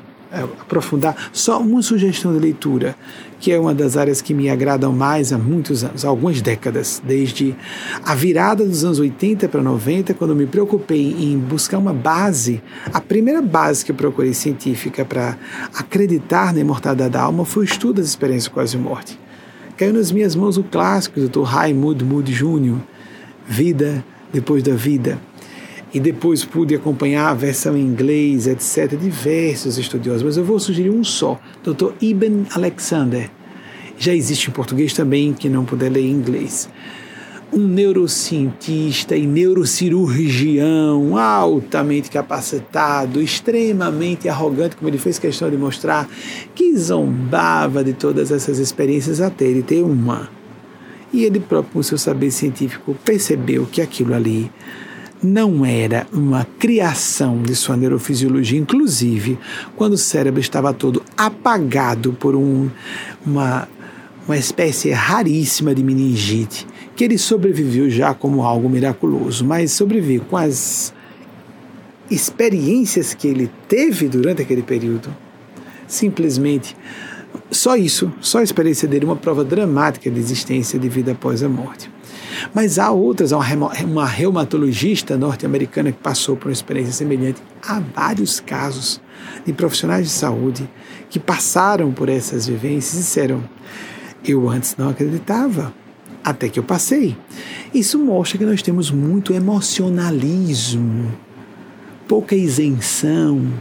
aprofundar, 0.44 1.30
só 1.32 1.60
uma 1.60 1.82
sugestão 1.82 2.34
de 2.34 2.40
leitura, 2.40 2.96
que 3.40 3.52
é 3.52 3.60
uma 3.60 3.74
das 3.74 3.96
áreas 3.96 4.22
que 4.22 4.34
me 4.34 4.50
agradam 4.50 4.92
mais 4.92 5.32
há 5.32 5.38
muitos 5.38 5.84
anos, 5.84 6.04
há 6.04 6.10
algumas 6.10 6.42
décadas, 6.42 7.02
desde 7.06 7.56
a 8.04 8.14
virada 8.14 8.66
dos 8.66 8.84
anos 8.84 9.00
80 9.00 9.48
para 9.48 9.62
90, 9.62 10.14
quando 10.14 10.36
me 10.36 10.46
preocupei 10.46 11.16
em 11.20 11.38
buscar 11.38 11.78
uma 11.78 11.94
base. 11.94 12.62
A 12.94 13.00
primeira 13.00 13.42
base 13.42 13.86
que 13.86 13.92
eu 13.92 13.96
procurei 13.96 14.34
científica 14.34 15.06
para 15.06 15.38
acreditar 15.74 16.54
na 16.54 16.60
imortalidade 16.60 17.12
da 17.12 17.22
alma 17.22 17.46
foi 17.46 17.64
o 17.64 17.66
estudo 17.66 17.96
das 18.02 18.08
experiências 18.08 18.48
quase-morte. 18.48 19.20
Caiu 19.78 19.94
nas 19.94 20.12
minhas 20.12 20.36
mãos 20.36 20.58
o 20.58 20.64
clássico 20.64 21.20
do 21.20 21.28
Dr. 21.28 21.44
Raimundo 21.44 22.06
Moody 22.06 22.34
Jr., 22.34 22.78
Vida 23.48 24.04
depois 24.34 24.64
da 24.64 24.74
Vida 24.74 25.20
e 25.96 26.00
depois 26.02 26.44
pude 26.44 26.76
acompanhar 26.76 27.30
a 27.30 27.34
versão 27.34 27.78
em 27.78 27.80
inglês, 27.80 28.48
etc., 28.48 28.98
diversos 29.00 29.78
estudiosos, 29.78 30.24
mas 30.24 30.36
eu 30.36 30.44
vou 30.44 30.60
sugerir 30.60 30.90
um 30.90 31.06
só, 31.06 31.40
Dr. 31.64 31.94
Ibn 32.02 32.48
Alexander. 32.54 33.32
Já 33.98 34.14
existe 34.14 34.50
em 34.50 34.52
português 34.52 34.92
também, 34.92 35.32
que 35.32 35.48
não 35.48 35.64
puder 35.64 35.90
ler 35.90 36.02
em 36.02 36.12
inglês. 36.12 36.68
Um 37.54 37.66
neurocientista 37.66 39.16
e 39.16 39.26
neurocirurgião 39.26 41.18
altamente 41.18 42.12
capacitado, 42.12 43.22
extremamente 43.22 44.28
arrogante, 44.28 44.76
como 44.76 44.90
ele 44.90 44.98
fez 44.98 45.18
questão 45.18 45.50
de 45.50 45.56
mostrar, 45.56 46.10
que 46.54 46.76
zombava 46.78 47.86
de 47.86 47.94
todas 47.94 48.32
essas 48.32 48.60
experiências 48.60 49.22
até 49.22 49.46
ele 49.46 49.64
ter 49.64 49.82
uma. 49.82 50.30
E 51.14 51.24
ele 51.24 51.40
próprio, 51.40 51.72
com 51.72 51.82
seu 51.82 51.98
saber 51.98 52.32
científico, 52.32 52.98
percebeu 53.06 53.66
que 53.66 53.82
aquilo 53.82 54.14
ali 54.14 54.52
não 55.24 55.66
era 55.66 56.06
uma 56.12 56.46
criação 56.60 57.42
de 57.42 57.56
sua 57.56 57.76
neurofisiologia, 57.76 58.60
inclusive 58.60 59.40
quando 59.76 59.94
o 59.94 59.98
cérebro 59.98 60.40
estava 60.40 60.74
todo 60.74 61.02
apagado 61.18 62.14
por 62.14 62.36
um, 62.36 62.70
uma, 63.26 63.68
uma 64.28 64.38
espécie 64.38 64.92
raríssima 64.92 65.74
de 65.74 65.84
meningite, 65.84 66.68
que 66.96 67.04
ele 67.04 67.18
sobreviveu 67.18 67.90
já 67.90 68.14
como 68.14 68.44
algo 68.44 68.70
miraculoso, 68.70 69.46
mas 69.46 69.72
sobreviveu 69.72 70.22
com 70.30 70.38
as 70.38 70.94
experiências 72.10 73.14
que 73.14 73.28
ele 73.28 73.50
teve 73.68 74.08
durante 74.08 74.42
aquele 74.42 74.62
período. 74.62 75.10
Simplesmente, 75.88 76.76
só 77.52 77.76
isso, 77.76 78.12
só 78.22 78.40
a 78.40 78.44
experiência 78.44 78.88
dele, 78.88 79.06
uma 79.06 79.16
prova 79.16 79.44
dramática 79.44 80.10
de 80.10 80.20
existência 80.20 80.80
de 80.80 80.90
vida 80.90 81.12
após 81.12 81.44
a 81.44 81.50
morte. 81.50 81.95
Mas 82.54 82.80
há 82.80 82.92
outras, 82.92 83.34
há 83.34 83.38
uma, 83.38 83.72
uma 83.84 84.06
reumatologista 84.06 85.18
norte-americana 85.18 85.92
que 85.92 86.00
passou 86.00 86.36
por 86.36 86.48
uma 86.48 86.54
experiência 86.54 86.94
semelhante. 86.94 87.42
Há 87.62 87.80
vários 87.80 88.40
casos 88.40 89.02
de 89.46 89.54
profissionais 89.54 90.06
de 90.06 90.12
saúde 90.12 90.70
que 91.10 91.20
passaram 91.20 91.92
por 91.92 92.10
essas 92.10 92.48
vivências 92.48 92.96
e 92.96 92.98
disseram: 92.98 93.44
Eu 94.24 94.50
antes 94.50 94.76
não 94.78 94.90
acreditava, 94.90 95.74
até 96.24 96.50
que 96.50 96.60
eu 96.60 96.64
passei. 96.64 97.16
Isso 97.74 98.00
mostra 98.00 98.38
que 98.38 98.46
nós 98.46 98.62
temos 98.62 98.90
muito 98.90 99.34
emocionalismo, 99.34 101.14
pouca 102.08 102.36
isenção, 102.36 103.52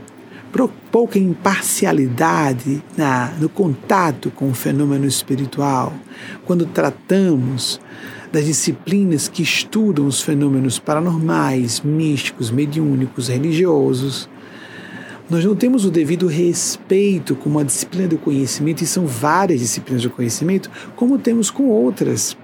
pouca 0.91 1.19
imparcialidade 1.19 2.83
na, 2.97 3.33
no 3.41 3.49
contato 3.49 4.31
com 4.31 4.51
o 4.51 4.55
fenômeno 4.55 5.07
espiritual, 5.07 5.93
quando 6.45 6.65
tratamos 6.67 7.81
das 8.35 8.47
disciplinas 8.47 9.29
que 9.29 9.45
estudam 9.45 10.09
os 10.09 10.21
fenômenos 10.21 10.81
paranormais, 10.81 11.81
místicos, 11.81 12.51
mediúnicos, 12.51 13.29
religiosos. 13.29 14.29
Nós 15.31 15.45
não 15.45 15.55
temos 15.55 15.85
o 15.85 15.91
devido 15.91 16.27
respeito 16.27 17.37
com 17.37 17.49
uma 17.49 17.65
disciplina 17.65 18.09
do 18.09 18.19
conhecimento, 18.19 18.83
e 18.83 18.87
são 18.89 19.07
várias 19.07 19.61
disciplinas 19.61 20.03
do 20.03 20.11
conhecimento, 20.11 20.69
como 20.97 21.17
temos 21.17 21.49
com 21.49 21.69
outras. 21.69 22.37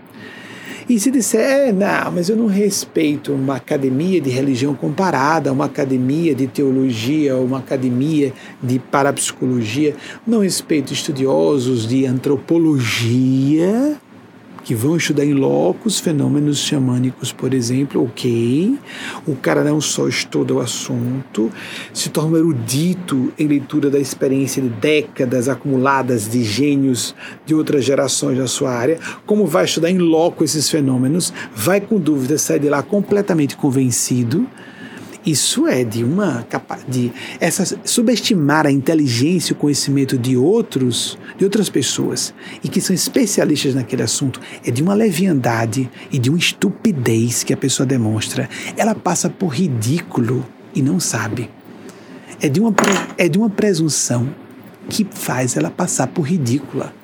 E 0.88 0.98
se 1.00 1.10
disser, 1.10 1.40
é, 1.40 1.72
não, 1.72 2.12
mas 2.12 2.28
eu 2.28 2.36
não 2.36 2.46
respeito 2.46 3.32
uma 3.32 3.56
academia 3.56 4.20
de 4.20 4.30
religião 4.30 4.74
comparada, 4.76 5.52
uma 5.52 5.64
academia 5.64 6.36
de 6.36 6.46
teologia, 6.46 7.36
uma 7.36 7.58
academia 7.58 8.32
de 8.62 8.78
parapsicologia, 8.78 9.96
não 10.24 10.38
respeito 10.38 10.92
estudiosos 10.92 11.84
de 11.84 12.06
antropologia, 12.06 13.98
que 14.64 14.74
vão 14.74 14.96
estudar 14.96 15.24
em 15.24 15.32
locos 15.32 15.98
fenômenos 15.98 16.58
xamânicos, 16.58 17.32
por 17.32 17.54
exemplo, 17.54 18.04
ok. 18.04 18.78
O 19.26 19.34
cara 19.36 19.64
não 19.64 19.80
só 19.80 20.08
estuda 20.08 20.54
o 20.54 20.60
assunto, 20.60 21.50
se 21.92 22.10
torna 22.10 22.38
erudito 22.38 23.32
em 23.38 23.46
leitura 23.46 23.90
da 23.90 23.98
experiência 23.98 24.62
de 24.62 24.68
décadas 24.68 25.48
acumuladas 25.48 26.28
de 26.28 26.42
gênios 26.44 27.14
de 27.46 27.54
outras 27.54 27.84
gerações 27.84 28.38
na 28.38 28.46
sua 28.46 28.70
área, 28.72 28.98
como 29.26 29.46
vai 29.46 29.64
estudar 29.64 29.90
em 29.90 29.98
loco 29.98 30.44
esses 30.44 30.68
fenômenos, 30.68 31.32
vai 31.54 31.80
com 31.80 31.98
dúvidas, 31.98 32.42
sai 32.42 32.58
de 32.58 32.68
lá 32.68 32.82
completamente 32.82 33.56
convencido 33.56 34.46
isso 35.24 35.66
é 35.66 35.84
de 35.84 36.02
uma 36.02 36.46
de 36.88 37.12
essa 37.38 37.78
subestimar 37.84 38.66
a 38.66 38.70
inteligência 38.70 39.52
e 39.52 39.54
o 39.54 39.56
conhecimento 39.56 40.16
de 40.16 40.36
outros, 40.36 41.18
de 41.36 41.44
outras 41.44 41.68
pessoas 41.68 42.32
e 42.64 42.68
que 42.68 42.80
são 42.80 42.94
especialistas 42.94 43.74
naquele 43.74 44.02
assunto, 44.02 44.40
é 44.64 44.70
de 44.70 44.82
uma 44.82 44.94
leviandade 44.94 45.90
e 46.10 46.18
de 46.18 46.30
uma 46.30 46.38
estupidez 46.38 47.42
que 47.42 47.52
a 47.52 47.56
pessoa 47.56 47.86
demonstra. 47.86 48.48
Ela 48.76 48.94
passa 48.94 49.28
por 49.28 49.48
ridículo 49.48 50.46
e 50.74 50.80
não 50.80 50.98
sabe. 50.98 51.50
É 52.40 52.48
de 52.48 52.60
uma, 52.60 52.74
é 53.18 53.28
de 53.28 53.38
uma 53.38 53.50
presunção 53.50 54.34
que 54.88 55.06
faz 55.10 55.56
ela 55.56 55.70
passar 55.70 56.06
por 56.06 56.22
ridícula 56.22 56.99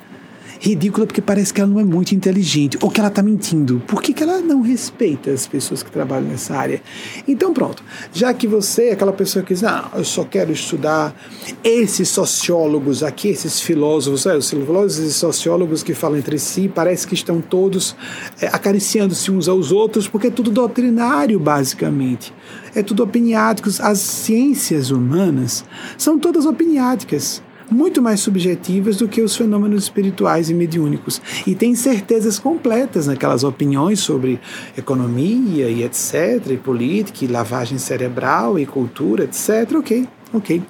ridícula 0.60 1.06
porque 1.06 1.20
parece 1.20 1.52
que 1.52 1.60
ela 1.60 1.70
não 1.70 1.80
é 1.80 1.84
muito 1.84 2.14
inteligente 2.14 2.78
ou 2.82 2.90
que 2.90 3.00
ela 3.00 3.08
está 3.08 3.22
mentindo. 3.22 3.82
Por 3.86 4.02
que, 4.02 4.12
que 4.12 4.22
ela 4.22 4.40
não 4.40 4.62
respeita 4.62 5.30
as 5.30 5.46
pessoas 5.46 5.82
que 5.82 5.90
trabalham 5.90 6.28
nessa 6.28 6.54
área? 6.54 6.82
Então, 7.26 7.52
pronto. 7.52 7.82
Já 8.12 8.32
que 8.32 8.46
você 8.46 8.88
é 8.88 8.92
aquela 8.92 9.12
pessoa 9.12 9.44
que 9.44 9.54
diz, 9.54 9.64
ah, 9.64 9.90
eu 9.94 10.04
só 10.04 10.24
quero 10.24 10.52
estudar 10.52 11.14
esses 11.62 12.08
sociólogos 12.08 13.02
aqui, 13.02 13.28
esses 13.28 13.60
filósofos, 13.60 14.26
é, 14.26 14.36
os 14.36 14.50
filósofos 14.50 14.98
e 14.98 15.12
sociólogos 15.12 15.82
que 15.82 15.94
falam 15.94 16.18
entre 16.18 16.38
si, 16.38 16.70
parece 16.72 17.06
que 17.06 17.14
estão 17.14 17.40
todos 17.40 17.96
é, 18.40 18.46
acariciando-se 18.46 19.30
uns 19.30 19.48
aos 19.48 19.72
outros, 19.72 20.08
porque 20.08 20.28
é 20.28 20.30
tudo 20.30 20.50
doutrinário, 20.50 21.38
basicamente. 21.38 22.32
É 22.74 22.82
tudo 22.82 23.02
opiniático. 23.02 23.68
As 23.80 23.98
ciências 23.98 24.90
humanas 24.90 25.64
são 25.96 26.18
todas 26.18 26.46
opiniáticas 26.46 27.42
muito 27.70 28.00
mais 28.00 28.20
subjetivas 28.20 28.96
do 28.96 29.08
que 29.08 29.22
os 29.22 29.36
fenômenos 29.36 29.84
espirituais 29.84 30.50
e 30.50 30.54
mediúnicos. 30.54 31.20
E 31.46 31.54
tem 31.54 31.74
certezas 31.74 32.38
completas 32.38 33.06
naquelas 33.06 33.44
opiniões 33.44 34.00
sobre 34.00 34.40
economia 34.76 35.68
e 35.68 35.82
etc., 35.82 36.50
e 36.50 36.56
política, 36.56 37.24
e 37.24 37.28
lavagem 37.28 37.78
cerebral, 37.78 38.58
e 38.58 38.66
cultura, 38.66 39.24
etc. 39.24 39.76
Ok, 39.76 40.06
ok. 40.32 40.62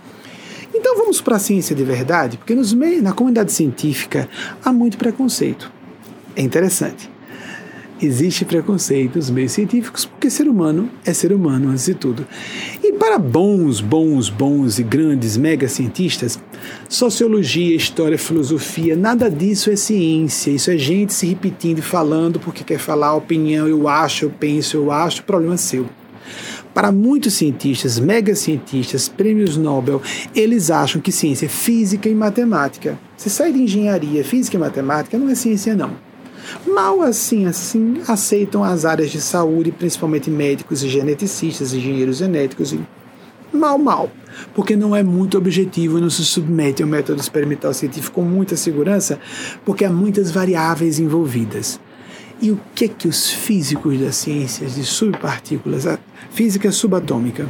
Então 0.75 0.97
vamos 0.97 1.21
para 1.21 1.37
a 1.37 1.39
ciência 1.39 1.75
de 1.75 1.85
verdade, 1.85 2.37
porque 2.37 2.55
nos 2.55 2.73
meios, 2.73 3.03
na 3.03 3.13
comunidade 3.13 3.53
científica 3.53 4.29
há 4.65 4.73
muito 4.73 4.99
preconceito. 4.99 5.73
É 6.35 6.43
interessante 6.43 7.16
existe 8.01 8.45
preconceito 8.45 9.17
nos 9.17 9.31
meios 9.31 9.53
científicos, 9.53 10.05
porque 10.05 10.29
ser 10.29 10.49
humano 10.49 10.91
é 11.05 11.13
ser 11.13 11.33
humano 11.33 11.71
antes 11.71 11.87
de 11.87 11.95
tudo. 11.95 12.27
E 12.83 12.93
para 12.93 13.19
bons, 13.19 13.81
bons, 13.81 14.29
bons 14.29 14.79
e 14.79 14.83
grandes 14.83 15.37
mega 15.37 15.69
cientistas, 15.69 16.39
sociologia, 16.89 17.75
história, 17.75 18.19
filosofia, 18.19 18.97
nada 18.97 19.31
disso 19.31 19.71
é 19.71 19.77
ciência. 19.77 20.51
Isso 20.51 20.71
é 20.71 20.79
gente 20.79 21.13
se 21.13 21.27
repetindo 21.27 21.79
e 21.79 21.83
falando 21.83 22.39
porque 22.41 22.65
quer 22.65 22.79
falar 22.79 23.09
a 23.09 23.15
opinião, 23.15 23.67
eu 23.67 23.89
acho, 23.89 24.27
eu 24.27 24.31
penso, 24.31 24.77
eu 24.77 24.91
acho, 24.91 25.23
problema 25.23 25.55
é 25.55 25.59
seu. 25.59 25.87
Para 26.75 26.93
muitos 26.93 27.35
cientistas, 27.35 27.99
mega 27.99 28.35
cientistas, 28.35 29.09
prêmios 29.09 29.57
Nobel, 29.57 30.03
eles 30.35 30.71
acham 30.71 31.01
que 31.01 31.11
ciência 31.11 31.47
é 31.47 31.49
física 31.49 32.09
e 32.09 32.15
matemática. 32.15 32.99
Se 33.17 33.31
sai 33.31 33.53
de 33.53 33.63
engenharia, 33.63 34.23
física 34.23 34.57
e 34.57 34.61
matemática, 34.61 35.17
não 35.17 35.29
é 35.31 35.35
ciência, 35.35 35.75
não. 35.75 36.06
Mal 36.67 37.03
assim, 37.03 37.47
assim, 37.47 38.01
aceitam 38.07 38.63
as 38.63 38.85
áreas 38.85 39.11
de 39.11 39.21
saúde, 39.21 39.73
principalmente 39.73 40.31
médicos 40.31 40.83
e 40.83 40.89
geneticistas, 40.89 41.73
engenheiros 41.73 42.19
genéticos 42.19 42.73
e 42.73 42.81
mal, 43.53 43.79
mal, 43.79 44.11
porque 44.55 44.77
não 44.77 44.95
é 44.95 45.03
muito 45.03 45.39
objetivo 45.39 45.99
e 45.99 46.01
não 46.01 46.11
se 46.11 46.25
submete 46.25 46.83
ao 46.83 46.89
método 46.89 47.21
experimental 47.21 47.73
científico 47.73 48.21
com 48.21 48.23
muita 48.23 48.57
segurança, 48.57 49.19
porque 49.65 49.85
há 49.85 49.91
muitas 49.91 50.31
variáveis 50.31 50.99
envolvidas. 50.99 51.81
E 52.41 52.51
o 52.51 52.61
que 52.75 52.85
é 52.85 52.89
que 52.89 53.09
os 53.09 53.31
físicos 53.31 53.99
das 53.99 54.17
ciências 54.17 54.75
de 54.75 54.85
subpartículas, 54.85 55.87
a 55.87 55.99
física 56.31 56.71
subatômica, 56.71 57.49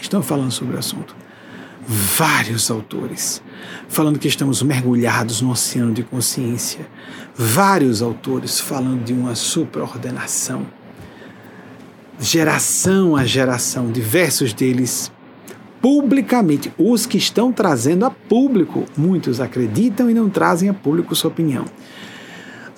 estão 0.00 0.22
falando 0.22 0.50
sobre 0.50 0.76
o 0.76 0.78
assunto? 0.78 1.21
Vários 1.84 2.70
autores 2.70 3.42
falando 3.88 4.18
que 4.18 4.28
estamos 4.28 4.62
mergulhados 4.62 5.40
no 5.40 5.50
oceano 5.50 5.92
de 5.92 6.04
consciência. 6.04 6.86
Vários 7.34 8.00
autores 8.00 8.60
falando 8.60 9.04
de 9.04 9.12
uma 9.12 9.34
supraordenação. 9.34 10.64
Geração 12.20 13.16
a 13.16 13.24
geração, 13.24 13.90
diversos 13.90 14.52
deles 14.52 15.10
publicamente. 15.80 16.72
Os 16.78 17.04
que 17.04 17.18
estão 17.18 17.52
trazendo 17.52 18.04
a 18.04 18.10
público, 18.10 18.84
muitos 18.96 19.40
acreditam 19.40 20.08
e 20.08 20.14
não 20.14 20.30
trazem 20.30 20.68
a 20.68 20.74
público 20.74 21.16
sua 21.16 21.30
opinião. 21.30 21.64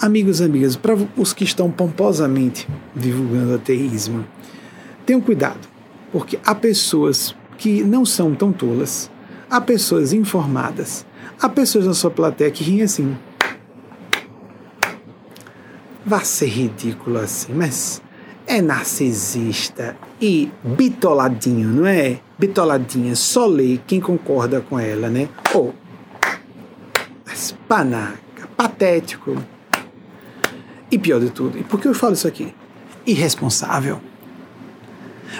Amigos 0.00 0.40
e 0.40 0.44
amigas, 0.44 0.76
para 0.76 0.96
os 1.16 1.34
que 1.34 1.44
estão 1.44 1.70
pomposamente 1.70 2.66
divulgando 2.96 3.54
ateísmo, 3.54 4.24
tenham 5.04 5.20
cuidado, 5.20 5.68
porque 6.10 6.38
há 6.42 6.54
pessoas 6.54 7.36
que 7.58 7.82
não 7.82 8.04
são 8.04 8.34
tão 8.34 8.52
tolas 8.52 9.10
Há 9.54 9.60
pessoas 9.60 10.12
informadas, 10.12 11.06
há 11.40 11.48
pessoas 11.48 11.86
na 11.86 11.94
sua 11.94 12.10
plateia 12.10 12.50
que 12.50 12.64
riem 12.64 12.82
assim. 12.82 13.16
Vai 16.04 16.24
ser 16.24 16.46
ridículo 16.46 17.18
assim, 17.18 17.52
mas 17.52 18.02
é 18.48 18.60
narcisista 18.60 19.96
e 20.20 20.50
bitoladinho, 20.62 21.68
não 21.68 21.86
é? 21.86 22.18
Bitoladinha, 22.38 23.14
só 23.14 23.46
lê 23.46 23.78
quem 23.86 24.00
concorda 24.00 24.60
com 24.60 24.76
ela, 24.78 25.08
né? 25.08 25.28
Ou, 25.54 25.72
oh, 25.72 27.54
panaca, 27.68 28.48
patético. 28.56 29.36
E 30.90 30.98
pior 30.98 31.20
de 31.20 31.30
tudo, 31.30 31.58
e 31.58 31.62
por 31.62 31.80
que 31.80 31.86
eu 31.86 31.94
falo 31.94 32.14
isso 32.14 32.26
aqui? 32.26 32.52
Irresponsável. 33.06 34.00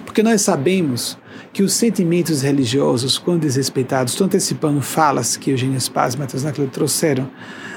Porque 0.04 0.22
nós 0.22 0.40
sabemos 0.42 1.18
que 1.54 1.62
os 1.62 1.72
sentimentos 1.72 2.42
religiosos, 2.42 3.16
quando 3.16 3.42
desrespeitados, 3.42 4.12
estou 4.12 4.26
antecipando 4.26 4.82
falas 4.82 5.36
que 5.36 5.52
Eugênio 5.52 5.80
Spaz 5.80 6.14
e 6.14 6.18
Matheus 6.18 6.42
Naclo 6.42 6.66
trouxeram 6.66 7.30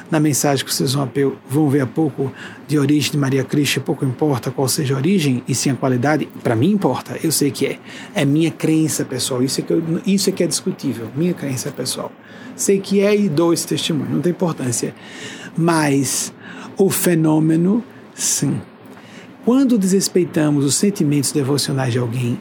na 0.10 0.20
mensagem 0.20 0.66
que 0.66 0.74
vocês 0.74 0.96
vão, 0.96 1.08
vão 1.48 1.70
ver 1.70 1.82
a 1.82 1.86
pouco 1.86 2.34
de 2.68 2.80
origem 2.80 3.12
de 3.12 3.18
Maria 3.20 3.44
Cristo, 3.44 3.80
pouco 3.82 4.04
importa 4.04 4.50
qual 4.50 4.68
seja 4.68 4.96
a 4.96 4.98
origem 4.98 5.44
e 5.48 5.54
sim 5.54 5.70
a 5.70 5.76
qualidade, 5.76 6.28
para 6.42 6.56
mim 6.56 6.72
importa, 6.72 7.20
eu 7.24 7.32
sei 7.32 7.52
que 7.52 7.68
é. 7.68 7.80
É 8.16 8.26
minha 8.26 8.50
crença 8.50 9.06
pessoal, 9.06 9.44
isso 9.44 9.62
é, 9.62 9.64
que 9.64 9.72
eu, 9.72 9.84
isso 10.08 10.28
é 10.28 10.34
que 10.34 10.44
é 10.44 10.48
discutível, 10.48 11.08
minha 11.16 11.36
crença 11.36 11.70
pessoal. 11.70 12.12
Sei 12.56 12.80
que 12.80 13.02
é 13.02 13.16
e 13.16 13.30
dou 13.30 13.54
esse 13.54 13.68
testemunho, 13.68 14.10
não 14.10 14.22
tem 14.22 14.32
importância. 14.32 14.96
Mas 15.56 16.34
o 16.76 16.90
fenômeno, 16.90 17.84
sim. 18.16 18.60
Quando 19.46 19.78
desrespeitamos 19.78 20.66
os 20.66 20.74
sentimentos 20.74 21.32
devocionais 21.32 21.94
de 21.94 22.00
alguém, 22.00 22.40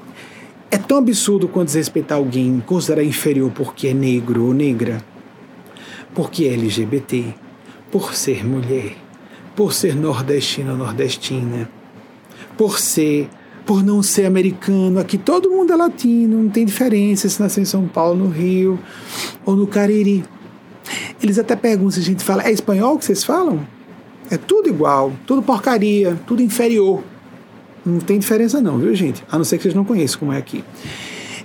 é 0.71 0.79
tão 0.79 0.99
absurdo 0.99 1.49
quanto 1.49 1.67
desrespeitar 1.67 2.19
alguém, 2.19 2.63
considerar 2.67 3.05
inferior 3.05 3.51
porque 3.55 3.89
é 3.89 3.95
negro 3.95 4.45
ou 4.45 4.55
negra, 4.55 5.05
porque 6.15 6.45
é 6.45 6.55
LGBT, 6.55 7.35
por 7.91 8.15
ser 8.15 8.45
mulher, 8.45 8.97
por 9.55 9.73
ser 9.73 9.95
nordestino 9.95 10.73
ou 10.73 10.79
nordestina, 10.79 11.71
por 12.57 12.79
ser, 12.79 13.29
por 13.65 13.83
não 13.83 14.03
ser 14.03 14.27
americano. 14.27 14.99
Aqui 14.99 15.17
todo 15.19 15.51
mundo 15.51 15.73
é 15.73 15.77
latino, 15.77 16.43
não 16.43 16.51
tem 16.51 16.65
diferença 16.65 17.29
se 17.29 17.41
nasceu 17.41 17.63
em 17.63 17.67
São 17.67 17.87
Paulo, 17.87 18.25
no 18.25 18.31
Rio 18.31 18.79
ou 19.45 19.55
no 19.55 19.67
Cariri. 19.67 20.25
Eles 21.23 21.39
até 21.39 21.57
perguntam 21.57 21.93
se 21.93 22.01
a 22.01 22.03
gente 22.03 22.23
fala, 22.23 22.43
é 22.43 22.53
espanhol 22.53 22.99
que 22.99 23.05
vocês 23.05 23.25
falam? 23.25 23.67
É 24.31 24.37
tudo 24.37 24.69
igual, 24.69 25.13
tudo 25.27 25.43
porcaria, 25.43 26.19
tudo 26.27 26.43
inferior. 26.43 27.03
Não 27.87 28.01
tem 28.01 28.19
diferença 28.19 28.61
não, 28.61 28.79
viu 28.79 28.93
gente? 28.95 29.23
A 29.31 29.39
não 29.39 29.45
ser 29.45 29.57
que 29.57 29.63
vocês 29.63 29.75
não 29.75 29.85
conheçam 29.85 30.19
como 30.19 30.33
é 30.33 30.39
aqui. 30.39 30.65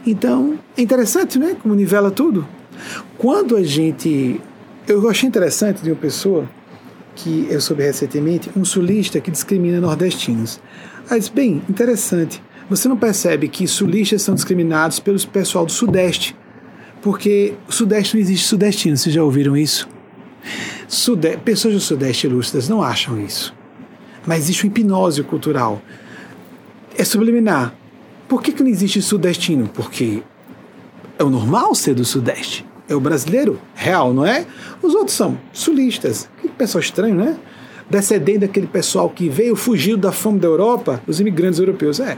Então, 0.05 0.57
é 0.75 0.81
interessante, 0.81 1.37
né? 1.37 1.55
Como 1.61 1.75
nivela 1.75 2.09
tudo. 2.09 2.47
Quando 3.17 3.55
a 3.55 3.63
gente... 3.63 4.41
Eu 4.87 5.07
achei 5.07 5.29
interessante 5.29 5.83
de 5.83 5.91
uma 5.91 5.95
pessoa 5.95 6.49
que 7.15 7.47
eu 7.49 7.61
soube 7.61 7.83
recentemente, 7.83 8.49
um 8.55 8.65
sulista 8.65 9.19
que 9.19 9.29
discrimina 9.29 9.79
nordestinos. 9.79 10.59
Aí 11.09 11.19
disse, 11.19 11.31
bem, 11.31 11.61
interessante. 11.69 12.41
Você 12.69 12.87
não 12.87 12.97
percebe 12.97 13.47
que 13.47 13.67
sulistas 13.67 14.21
são 14.21 14.33
discriminados 14.33 14.99
pelo 14.99 15.19
pessoal 15.27 15.65
do 15.65 15.71
Sudeste, 15.71 16.35
porque 17.01 17.53
o 17.67 17.71
Sudeste 17.71 18.15
não 18.15 18.21
existe 18.21 18.47
sudestino, 18.47 18.97
vocês 18.97 19.13
já 19.13 19.23
ouviram 19.23 19.55
isso? 19.55 19.87
Sude 20.87 21.37
pessoas 21.37 21.73
do 21.73 21.79
Sudeste 21.79 22.27
lúcidas 22.27 22.67
não 22.67 22.81
acham 22.81 23.19
isso. 23.19 23.53
Mas 24.25 24.43
existe 24.43 24.63
uma 24.63 24.69
hipnose 24.69 25.21
cultural 25.23 25.81
é 26.97 27.03
subliminar. 27.03 27.73
Por 28.27 28.41
que, 28.41 28.51
que 28.51 28.63
não 28.63 28.69
existe 28.69 29.01
sudestino? 29.01 29.67
Porque 29.67 30.23
é 31.17 31.23
o 31.23 31.29
normal 31.29 31.75
ser 31.75 31.93
do 31.93 32.05
Sudeste. 32.05 32.65
É 32.87 32.95
o 32.95 32.99
brasileiro 32.99 33.59
real, 33.75 34.13
não 34.13 34.25
é? 34.25 34.45
Os 34.81 34.95
outros 34.95 35.15
são 35.15 35.37
sulistas. 35.53 36.29
Que 36.41 36.49
pessoal 36.49 36.81
estranho, 36.81 37.15
né? 37.15 37.37
Descendente 37.89 38.39
daquele 38.39 38.67
pessoal 38.67 39.09
que 39.09 39.29
veio, 39.29 39.55
fugiu 39.55 39.97
da 39.97 40.11
fome 40.11 40.39
da 40.39 40.47
Europa, 40.47 41.01
os 41.07 41.19
imigrantes 41.19 41.59
europeus. 41.59 41.99
É. 41.99 42.17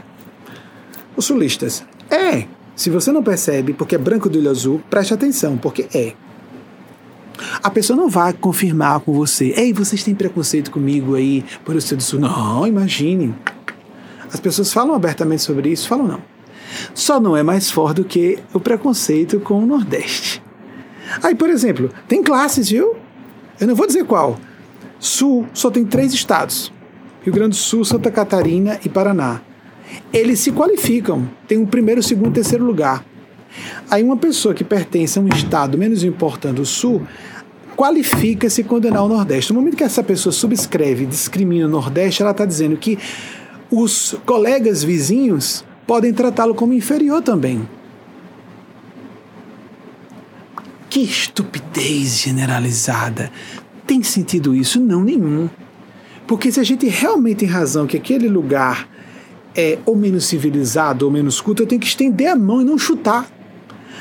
Os 1.16 1.26
sulistas. 1.26 1.84
É. 2.10 2.46
Se 2.76 2.90
você 2.90 3.12
não 3.12 3.22
percebe, 3.22 3.72
porque 3.72 3.94
é 3.94 3.98
branco 3.98 4.28
do 4.28 4.38
olho 4.38 4.50
azul, 4.50 4.82
preste 4.90 5.14
atenção, 5.14 5.56
porque 5.56 5.86
é. 5.94 6.12
A 7.62 7.70
pessoa 7.70 7.96
não 7.96 8.08
vai 8.08 8.32
confirmar 8.32 9.00
com 9.00 9.12
você. 9.12 9.52
Ei, 9.56 9.72
vocês 9.72 10.02
têm 10.02 10.14
preconceito 10.14 10.70
comigo 10.70 11.14
aí 11.14 11.44
por 11.64 11.74
eu 11.74 11.80
ser 11.80 11.96
do 11.96 12.02
sul? 12.02 12.20
Não, 12.20 12.66
imagine. 12.66 13.34
As 14.34 14.40
pessoas 14.40 14.72
falam 14.72 14.96
abertamente 14.96 15.42
sobre 15.42 15.70
isso? 15.70 15.86
Falam 15.86 16.08
não. 16.08 16.22
Só 16.92 17.20
não 17.20 17.36
é 17.36 17.42
mais 17.44 17.70
forte 17.70 17.98
do 17.98 18.04
que 18.04 18.36
o 18.52 18.58
preconceito 18.58 19.38
com 19.38 19.62
o 19.62 19.66
Nordeste. 19.66 20.42
Aí, 21.22 21.36
por 21.36 21.48
exemplo, 21.48 21.88
tem 22.08 22.20
classes, 22.20 22.68
viu? 22.68 22.96
Eu 23.60 23.68
não 23.68 23.76
vou 23.76 23.86
dizer 23.86 24.04
qual. 24.04 24.36
Sul 24.98 25.46
só 25.54 25.70
tem 25.70 25.84
três 25.84 26.12
estados: 26.12 26.72
Rio 27.22 27.32
Grande 27.32 27.50
do 27.50 27.56
Sul, 27.56 27.84
Santa 27.84 28.10
Catarina 28.10 28.80
e 28.84 28.88
Paraná. 28.88 29.40
eles 30.12 30.40
se 30.40 30.50
qualificam, 30.50 31.30
tem 31.46 31.56
um 31.56 31.66
primeiro, 31.66 32.02
segundo, 32.02 32.34
terceiro 32.34 32.64
lugar. 32.64 33.04
Aí 33.88 34.02
uma 34.02 34.16
pessoa 34.16 34.52
que 34.52 34.64
pertence 34.64 35.16
a 35.16 35.22
um 35.22 35.28
estado 35.28 35.78
menos 35.78 36.02
importante 36.02 36.56
do 36.56 36.66
sul 36.66 37.06
qualifica 37.76 38.50
se 38.50 38.64
condenar 38.64 38.98
ao 38.98 39.08
Nordeste. 39.08 39.52
No 39.52 39.60
momento 39.60 39.76
que 39.76 39.84
essa 39.84 40.02
pessoa 40.02 40.32
subscreve, 40.32 41.06
discrimina 41.06 41.66
o 41.66 41.68
Nordeste, 41.68 42.20
ela 42.20 42.32
está 42.32 42.44
dizendo 42.44 42.76
que 42.76 42.98
os 43.80 44.16
colegas 44.24 44.82
vizinhos 44.82 45.64
podem 45.86 46.12
tratá-lo 46.12 46.54
como 46.54 46.72
inferior 46.72 47.22
também. 47.22 47.68
Que 50.88 51.00
estupidez 51.00 52.18
generalizada! 52.18 53.30
Tem 53.86 54.02
sentido 54.02 54.54
isso? 54.54 54.80
Não, 54.80 55.02
nenhum. 55.02 55.48
Porque 56.26 56.50
se 56.50 56.60
a 56.60 56.64
gente 56.64 56.86
realmente 56.86 57.38
tem 57.38 57.48
razão 57.48 57.86
que 57.86 57.96
aquele 57.96 58.28
lugar 58.28 58.88
é 59.54 59.78
ou 59.84 59.94
menos 59.94 60.24
civilizado 60.24 61.04
ou 61.04 61.10
menos 61.10 61.40
culto, 61.40 61.62
eu 61.62 61.66
tenho 61.66 61.80
que 61.80 61.86
estender 61.86 62.28
a 62.28 62.36
mão 62.36 62.62
e 62.62 62.64
não 62.64 62.78
chutar. 62.78 63.30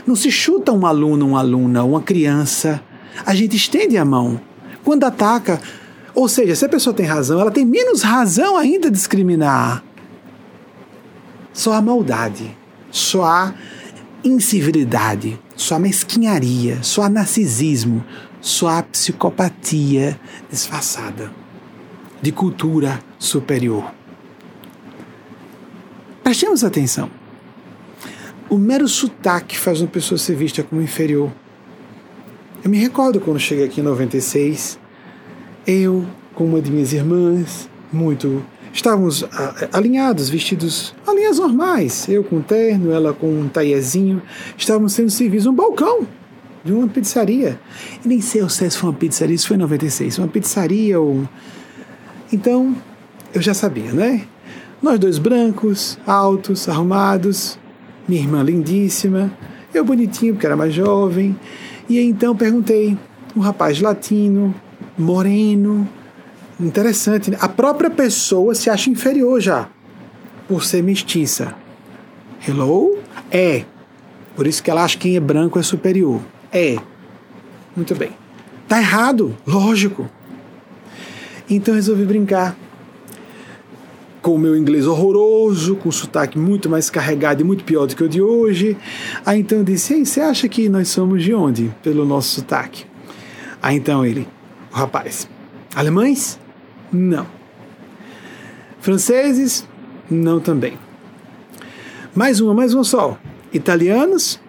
Não 0.05 0.15
se 0.15 0.31
chuta 0.31 0.71
um 0.71 0.85
aluno, 0.85 1.27
uma 1.27 1.39
aluna, 1.39 1.83
uma 1.83 2.01
criança. 2.01 2.81
A 3.25 3.35
gente 3.35 3.55
estende 3.55 3.97
a 3.97 4.05
mão. 4.05 4.39
Quando 4.83 5.03
ataca, 5.03 5.61
ou 6.15 6.27
seja, 6.27 6.55
se 6.55 6.65
a 6.65 6.69
pessoa 6.69 6.93
tem 6.93 7.05
razão, 7.05 7.39
ela 7.39 7.51
tem 7.51 7.65
menos 7.65 8.01
razão 8.01 8.55
ainda 8.55 8.89
de 8.89 8.97
discriminar. 8.97 9.83
Só 11.51 11.73
há 11.73 11.81
maldade, 11.81 12.55
só 12.91 13.23
há 13.25 13.53
incivilidade, 14.23 15.39
só 15.55 15.75
há 15.75 15.79
mesquinharia, 15.79 16.81
só 16.81 17.03
há 17.03 17.09
narcisismo, 17.09 18.03
só 18.39 18.69
há 18.69 18.83
psicopatia 18.83 20.19
disfarçada 20.49 21.31
de 22.21 22.31
cultura 22.31 22.99
superior. 23.19 23.91
Prestemos 26.23 26.63
atenção. 26.63 27.09
O 28.49 28.57
mero 28.57 28.87
sotaque 28.87 29.57
faz 29.57 29.81
uma 29.81 29.87
pessoa 29.87 30.17
ser 30.17 30.35
vista 30.35 30.63
como 30.63 30.81
inferior. 30.81 31.31
Eu 32.63 32.69
me 32.69 32.77
recordo 32.77 33.19
quando 33.19 33.39
cheguei 33.39 33.65
aqui 33.65 33.81
em 33.81 33.83
96, 33.83 34.79
eu 35.65 36.05
com 36.33 36.45
uma 36.45 36.61
de 36.61 36.71
minhas 36.71 36.93
irmãs, 36.93 37.69
muito. 37.91 38.43
Estávamos 38.73 39.23
ah, 39.31 39.69
alinhados, 39.71 40.29
vestidos 40.29 40.95
alinhados 41.05 41.37
normais. 41.39 42.07
Eu 42.09 42.23
com 42.23 42.37
um 42.37 42.41
terno, 42.41 42.91
ela 42.91 43.13
com 43.13 43.27
um 43.27 43.47
taiezinho. 43.47 44.21
Estávamos 44.57 44.93
sendo 44.93 45.11
servidos 45.11 45.45
um 45.45 45.53
balcão 45.53 46.07
de 46.63 46.73
uma 46.73 46.87
pizzaria. 46.87 47.59
E 48.03 48.07
nem 48.07 48.19
sei 48.19 48.47
se 48.49 48.71
foi 48.71 48.89
uma 48.89 48.95
pizzaria, 48.95 49.35
isso 49.35 49.47
foi 49.47 49.57
em 49.57 49.59
96. 49.59 50.17
Uma 50.17 50.27
pizzaria 50.27 50.99
ou. 50.99 51.27
Então, 52.31 52.75
eu 53.33 53.41
já 53.41 53.53
sabia, 53.53 53.91
né? 53.91 54.23
Nós 54.81 54.99
dois 54.99 55.19
brancos, 55.19 55.97
altos, 56.05 56.67
arrumados, 56.67 57.59
minha 58.07 58.21
irmã 58.21 58.43
lindíssima, 58.43 59.31
eu 59.73 59.85
bonitinho 59.85 60.33
porque 60.33 60.45
era 60.45 60.55
mais 60.55 60.73
jovem. 60.73 61.35
E 61.87 61.99
então 61.99 62.35
perguntei, 62.35 62.97
um 63.35 63.39
rapaz 63.39 63.79
latino, 63.79 64.53
moreno, 64.97 65.87
interessante, 66.59 67.31
né? 67.31 67.37
a 67.39 67.47
própria 67.47 67.89
pessoa 67.89 68.53
se 68.55 68.69
acha 68.69 68.89
inferior 68.89 69.39
já 69.41 69.69
por 70.47 70.63
ser 70.63 70.83
mestiça. 70.83 71.55
Hello? 72.47 72.97
É. 73.31 73.63
Por 74.35 74.47
isso 74.47 74.61
que 74.61 74.69
ela 74.69 74.83
acha 74.83 74.97
que 74.97 75.03
quem 75.03 75.15
é 75.15 75.19
branco 75.19 75.59
é 75.59 75.63
superior. 75.63 76.21
É. 76.51 76.77
Muito 77.75 77.95
bem. 77.95 78.11
Tá 78.67 78.79
errado, 78.79 79.35
lógico. 79.45 80.09
Então 81.49 81.75
resolvi 81.75 82.05
brincar 82.05 82.55
com 84.21 84.35
o 84.35 84.39
meu 84.39 84.55
inglês 84.55 84.87
horroroso, 84.87 85.75
com 85.75 85.91
sotaque 85.91 86.39
muito 86.39 86.69
mais 86.69 86.89
carregado 86.89 87.41
e 87.41 87.43
muito 87.43 87.63
pior 87.63 87.85
do 87.85 87.95
que 87.95 88.03
o 88.03 88.09
de 88.09 88.21
hoje. 88.21 88.77
Aí 89.25 89.41
então 89.41 89.59
eu 89.59 89.63
disse: 89.63 89.93
Ei, 89.93 90.05
você 90.05 90.21
acha 90.21 90.47
que 90.47 90.69
nós 90.69 90.87
somos 90.87 91.23
de 91.23 91.33
onde? 91.33 91.71
Pelo 91.83 92.05
nosso 92.05 92.35
sotaque. 92.35 92.85
Aí 93.61 93.75
então 93.75 94.05
ele, 94.05 94.27
o 94.73 94.75
rapaz: 94.75 95.27
Alemães? 95.75 96.39
Não. 96.91 97.27
Franceses? 98.79 99.67
Não 100.09 100.39
também. 100.39 100.77
Mais 102.13 102.41
uma, 102.41 102.53
mais 102.53 102.73
uma 102.73 102.83
só. 102.83 103.17
Italianos? 103.53 104.39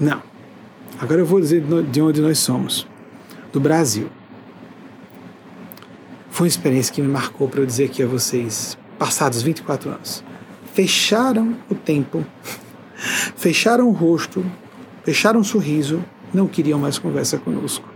Não. 0.00 0.22
Agora 1.00 1.20
eu 1.20 1.26
vou 1.26 1.40
dizer 1.40 1.62
de 1.90 2.02
onde 2.02 2.20
nós 2.20 2.38
somos. 2.38 2.86
Do 3.52 3.60
Brasil. 3.60 4.08
Foi 6.30 6.46
uma 6.46 6.48
experiência 6.48 6.92
que 6.92 7.02
me 7.02 7.08
marcou 7.08 7.48
para 7.48 7.60
eu 7.60 7.66
dizer 7.66 7.84
aqui 7.84 8.02
a 8.02 8.06
vocês 8.06 8.78
passados 8.98 9.40
24 9.40 9.90
anos, 9.90 10.22
fecharam 10.74 11.56
o 11.70 11.74
tempo, 11.74 12.24
fecharam 13.34 13.88
o 13.88 13.92
rosto, 13.92 14.44
fecharam 15.02 15.40
o 15.40 15.44
sorriso, 15.44 16.04
não 16.32 16.46
queriam 16.46 16.78
mais 16.78 16.98
conversa 16.98 17.38
conosco. 17.38 17.88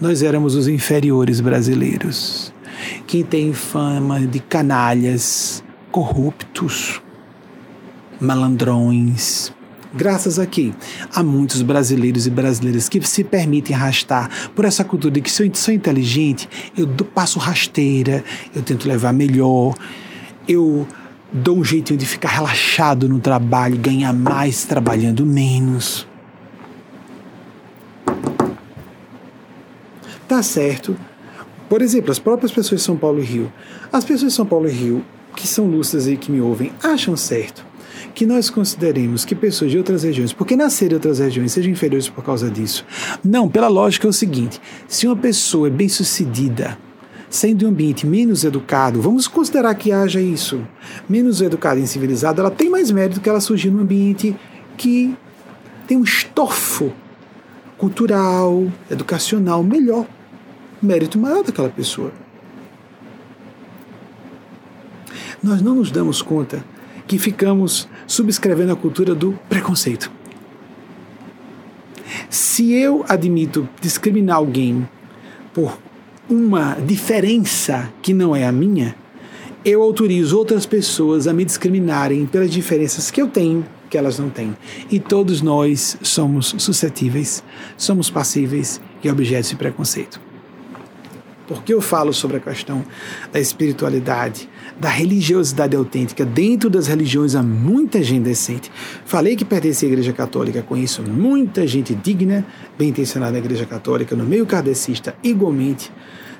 Nós 0.00 0.22
éramos 0.22 0.54
os 0.54 0.68
inferiores 0.68 1.40
brasileiros, 1.40 2.52
que 3.06 3.24
têm 3.24 3.52
fama 3.52 4.20
de 4.20 4.40
canalhas, 4.40 5.62
corruptos, 5.90 7.00
malandrões. 8.20 9.52
Graças 9.92 10.38
a 10.38 10.46
quê? 10.46 10.72
Há 11.12 11.20
muitos 11.22 11.62
brasileiros 11.62 12.26
e 12.26 12.30
brasileiras 12.30 12.88
que 12.88 13.04
se 13.04 13.24
permitem 13.24 13.74
arrastar 13.74 14.30
por 14.54 14.64
essa 14.64 14.84
cultura 14.84 15.14
de 15.14 15.20
que 15.20 15.30
se 15.30 15.44
eu 15.44 15.50
sou 15.52 15.74
inteligente, 15.74 16.48
eu 16.78 16.86
passo 17.04 17.40
rasteira, 17.40 18.22
eu 18.54 18.62
tento 18.62 18.86
levar 18.86 19.12
melhor 19.12 19.74
eu 20.50 20.86
dou 21.32 21.58
um 21.58 21.64
jeitinho 21.64 21.96
de 21.96 22.04
ficar 22.04 22.28
relaxado 22.28 23.08
no 23.08 23.20
trabalho, 23.20 23.78
ganhar 23.78 24.12
mais 24.12 24.64
trabalhando 24.64 25.24
menos. 25.24 26.06
Tá 30.30 30.44
certo. 30.44 30.96
Por 31.68 31.82
exemplo, 31.82 32.12
as 32.12 32.20
próprias 32.20 32.52
pessoas 32.52 32.80
de 32.80 32.86
São 32.86 32.96
Paulo 32.96 33.18
e 33.18 33.24
Rio. 33.24 33.52
As 33.92 34.04
pessoas 34.04 34.30
de 34.30 34.36
São 34.36 34.46
Paulo 34.46 34.68
e 34.68 34.70
Rio, 34.70 35.04
que 35.34 35.44
são 35.44 35.66
lúcidas 35.66 36.06
e 36.06 36.16
que 36.16 36.30
me 36.30 36.40
ouvem, 36.40 36.72
acham 36.80 37.16
certo 37.16 37.66
que 38.14 38.24
nós 38.24 38.48
consideremos 38.48 39.24
que 39.24 39.34
pessoas 39.34 39.72
de 39.72 39.78
outras 39.78 40.04
regiões, 40.04 40.32
porque 40.32 40.54
nasceram 40.54 40.92
em 40.92 40.94
outras 40.94 41.18
regiões, 41.18 41.50
sejam 41.50 41.72
inferiores 41.72 42.08
por 42.08 42.22
causa 42.22 42.48
disso. 42.48 42.86
Não, 43.24 43.48
pela 43.48 43.66
lógica 43.66 44.06
é 44.06 44.10
o 44.10 44.12
seguinte: 44.12 44.60
se 44.86 45.04
uma 45.04 45.16
pessoa 45.16 45.66
é 45.66 45.70
bem-sucedida, 45.70 46.78
sendo 47.28 47.66
um 47.66 47.70
ambiente 47.70 48.06
menos 48.06 48.44
educado, 48.44 49.02
vamos 49.02 49.26
considerar 49.26 49.74
que 49.74 49.90
haja 49.90 50.20
isso, 50.20 50.60
menos 51.08 51.42
educado 51.42 51.80
e 51.80 51.86
civilizado, 51.88 52.40
ela 52.40 52.52
tem 52.52 52.70
mais 52.70 52.92
mérito 52.92 53.20
que 53.20 53.28
ela 53.28 53.40
surgir 53.40 53.70
num 53.70 53.80
ambiente 53.80 54.36
que 54.76 55.12
tem 55.88 55.96
um 55.96 56.04
estofo 56.04 56.92
cultural, 57.80 58.70
educacional 58.90 59.64
melhor, 59.64 60.06
mérito 60.82 61.18
maior 61.18 61.42
daquela 61.42 61.68
pessoa. 61.68 62.12
Nós 65.42 65.62
não 65.62 65.74
nos 65.74 65.90
damos 65.90 66.20
conta 66.20 66.64
que 67.06 67.18
ficamos 67.18 67.88
subscrevendo 68.06 68.72
a 68.72 68.76
cultura 68.76 69.14
do 69.14 69.32
preconceito. 69.48 70.10
Se 72.28 72.72
eu 72.72 73.04
admito 73.08 73.68
discriminar 73.80 74.36
alguém 74.36 74.88
por 75.52 75.78
uma 76.28 76.74
diferença 76.74 77.92
que 78.02 78.12
não 78.12 78.36
é 78.36 78.46
a 78.46 78.52
minha, 78.52 78.94
eu 79.64 79.82
autorizo 79.82 80.38
outras 80.38 80.64
pessoas 80.64 81.26
a 81.26 81.32
me 81.32 81.44
discriminarem 81.44 82.26
pelas 82.26 82.50
diferenças 82.50 83.10
que 83.10 83.20
eu 83.20 83.28
tenho 83.28 83.64
que 83.90 83.98
elas 83.98 84.18
não 84.18 84.30
têm. 84.30 84.56
E 84.88 85.00
todos 85.00 85.42
nós 85.42 85.98
somos 86.00 86.54
suscetíveis, 86.58 87.42
somos 87.76 88.08
passíveis 88.08 88.80
e 89.02 89.10
objetos 89.10 89.50
de 89.50 89.56
preconceito. 89.56 90.29
Por 91.50 91.64
que 91.64 91.74
eu 91.74 91.80
falo 91.80 92.12
sobre 92.12 92.36
a 92.36 92.40
questão 92.40 92.84
da 93.32 93.40
espiritualidade, 93.40 94.48
da 94.78 94.88
religiosidade 94.88 95.74
autêntica? 95.74 96.24
Dentro 96.24 96.70
das 96.70 96.86
religiões 96.86 97.34
há 97.34 97.42
muita 97.42 98.00
gente 98.04 98.22
decente. 98.22 98.70
Falei 99.04 99.34
que 99.34 99.44
pertencia 99.44 99.88
à 99.88 99.90
Igreja 99.90 100.12
Católica, 100.12 100.62
conheço 100.62 101.02
muita 101.02 101.66
gente 101.66 101.92
digna, 101.92 102.46
bem 102.78 102.90
intencionada 102.90 103.32
na 103.32 103.38
Igreja 103.38 103.66
Católica, 103.66 104.14
no 104.14 104.24
meio 104.24 104.46
kardecista, 104.46 105.16
igualmente. 105.24 105.92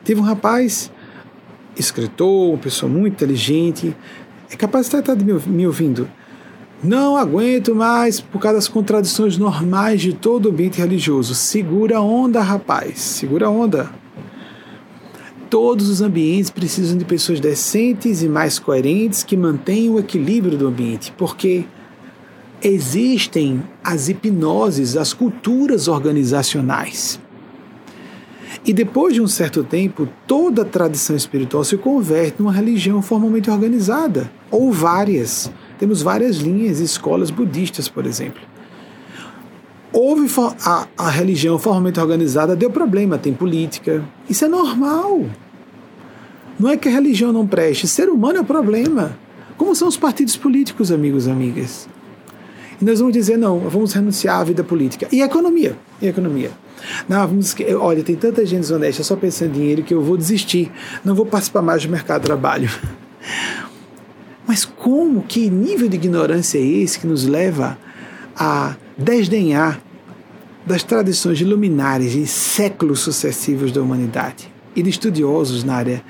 Teve 0.05 0.21
um 0.21 0.23
rapaz, 0.23 0.93
escritor, 1.77 2.51
uma 2.51 2.59
pessoa 2.59 2.89
muito 2.89 3.15
inteligente, 3.15 3.97
é 4.49 4.55
capaz 4.55 4.89
de 4.89 4.97
estar 4.97 5.17
me 5.17 5.67
ouvindo. 5.67 6.09
Não 6.85 7.17
aguento 7.17 7.75
mais 7.75 8.21
por 8.21 8.41
causa 8.41 8.59
das 8.59 8.69
contradições 8.69 9.37
normais 9.37 10.01
de 10.01 10.13
todo 10.13 10.47
o 10.47 10.51
ambiente 10.51 10.79
religioso. 10.79 11.35
Segura 11.35 11.99
a 11.99 12.01
onda, 12.01 12.41
rapaz, 12.41 13.01
segura 13.01 13.47
a 13.47 13.51
onda. 13.51 13.91
Todos 15.51 15.89
os 15.89 16.01
ambientes 16.01 16.49
precisam 16.49 16.97
de 16.97 17.05
pessoas 17.05 17.41
decentes 17.41 18.23
e 18.23 18.29
mais 18.29 18.61
coerentes 18.61 19.25
que 19.25 19.37
mantenham 19.37 19.95
o 19.95 19.99
equilíbrio 19.99 20.57
do 20.57 20.69
ambiente, 20.69 21.13
porque 21.19 21.65
existem 22.63 23.61
as 23.83 24.09
hipnoses, 24.09 24.97
as 24.97 25.13
culturas 25.13 25.89
organizacionais. 25.89 27.19
E 28.65 28.73
depois 28.73 29.15
de 29.15 29.21
um 29.21 29.27
certo 29.27 29.65
tempo, 29.65 30.09
toda 30.27 30.63
a 30.63 30.65
tradição 30.65 31.17
espiritual 31.17 31.65
se 31.65 31.77
converte 31.77 32.41
numa 32.41 32.53
religião 32.53 33.03
formalmente 33.03 33.51
organizada, 33.51 34.31
ou 34.51 34.71
várias, 34.71 35.51
Temos 35.79 36.03
várias 36.03 36.37
linhas, 36.37 36.79
escolas 36.79 37.31
budistas, 37.31 37.89
por 37.89 38.05
exemplo. 38.05 38.43
Houve 39.93 40.29
a, 40.65 40.87
a 40.97 41.11
religião 41.11 41.59
formalmente 41.59 41.99
organizada, 41.99 42.55
deu 42.55 42.71
problema, 42.71 43.19
tem 43.19 43.33
política. 43.33 44.05
Isso 44.29 44.45
é 44.45 44.49
normal. 44.49 45.27
Não 46.59 46.71
é 46.71 46.77
que 46.77 46.89
a 46.89 46.93
religião 46.93 47.33
não 47.33 47.47
preste, 47.47 47.89
ser 47.89 48.09
humano 48.09 48.39
é 48.39 48.41
o 48.41 48.45
problema. 48.45 49.17
Como 49.57 49.75
são 49.75 49.89
os 49.89 49.97
partidos 49.97 50.37
políticos, 50.37 50.93
amigos 50.93 51.27
e 51.27 51.31
amigas? 51.31 51.89
E 52.81 52.85
nós 52.85 52.99
vamos 52.99 53.13
dizer, 53.13 53.37
não, 53.37 53.59
vamos 53.59 53.93
renunciar 53.93 54.41
à 54.41 54.45
vida 54.45 54.65
política. 54.65 55.07
E 55.13 55.23
a 55.23 55.27
economia? 55.27 55.77
E 56.01 56.07
a 56.07 56.11
economia? 56.11 56.51
Não, 57.09 57.27
vamos, 57.27 57.55
olha, 57.79 58.03
tem 58.03 58.17
tanta 58.17 58.45
gente 58.47 58.61
desonesta 58.61 59.03
só 59.03 59.17
pensando 59.17 59.51
em 59.51 59.61
dinheiro 59.61 59.83
que 59.83 59.93
eu 59.93 60.03
vou 60.03 60.17
desistir. 60.17 60.71
Não 61.05 61.15
vou 61.15 61.27
participar 61.27 61.63
mais 61.63 61.85
do 61.85 61.91
mercado 61.91 62.23
de 62.23 62.27
trabalho. 62.27 62.71
Mas 64.47 64.65
como, 64.65 65.23
que 65.23 65.51
nível 65.51 65.89
de 65.89 65.97
ignorância 65.97 66.59
é 66.59 66.63
esse 66.63 66.99
que 66.99 67.07
nos 67.07 67.27
leva 67.27 67.79
a 68.35 68.75
desdenhar 69.01 69.81
das 70.65 70.83
tradições 70.83 71.41
luminares 71.41 72.13
de 72.13 72.27
séculos 72.27 73.01
sucessivos 73.01 73.73
da 73.73 73.81
humanidade 73.81 74.53
e 74.77 74.83
de 74.83 74.91
estudiosos 74.91 75.65
na 75.65 75.75
área 75.75 76.05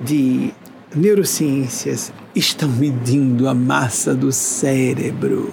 de 0.00 0.52
neurociências 0.94 2.12
estão 2.34 2.68
medindo 2.68 3.48
a 3.48 3.54
massa 3.54 4.14
do 4.14 4.30
cérebro. 4.30 5.52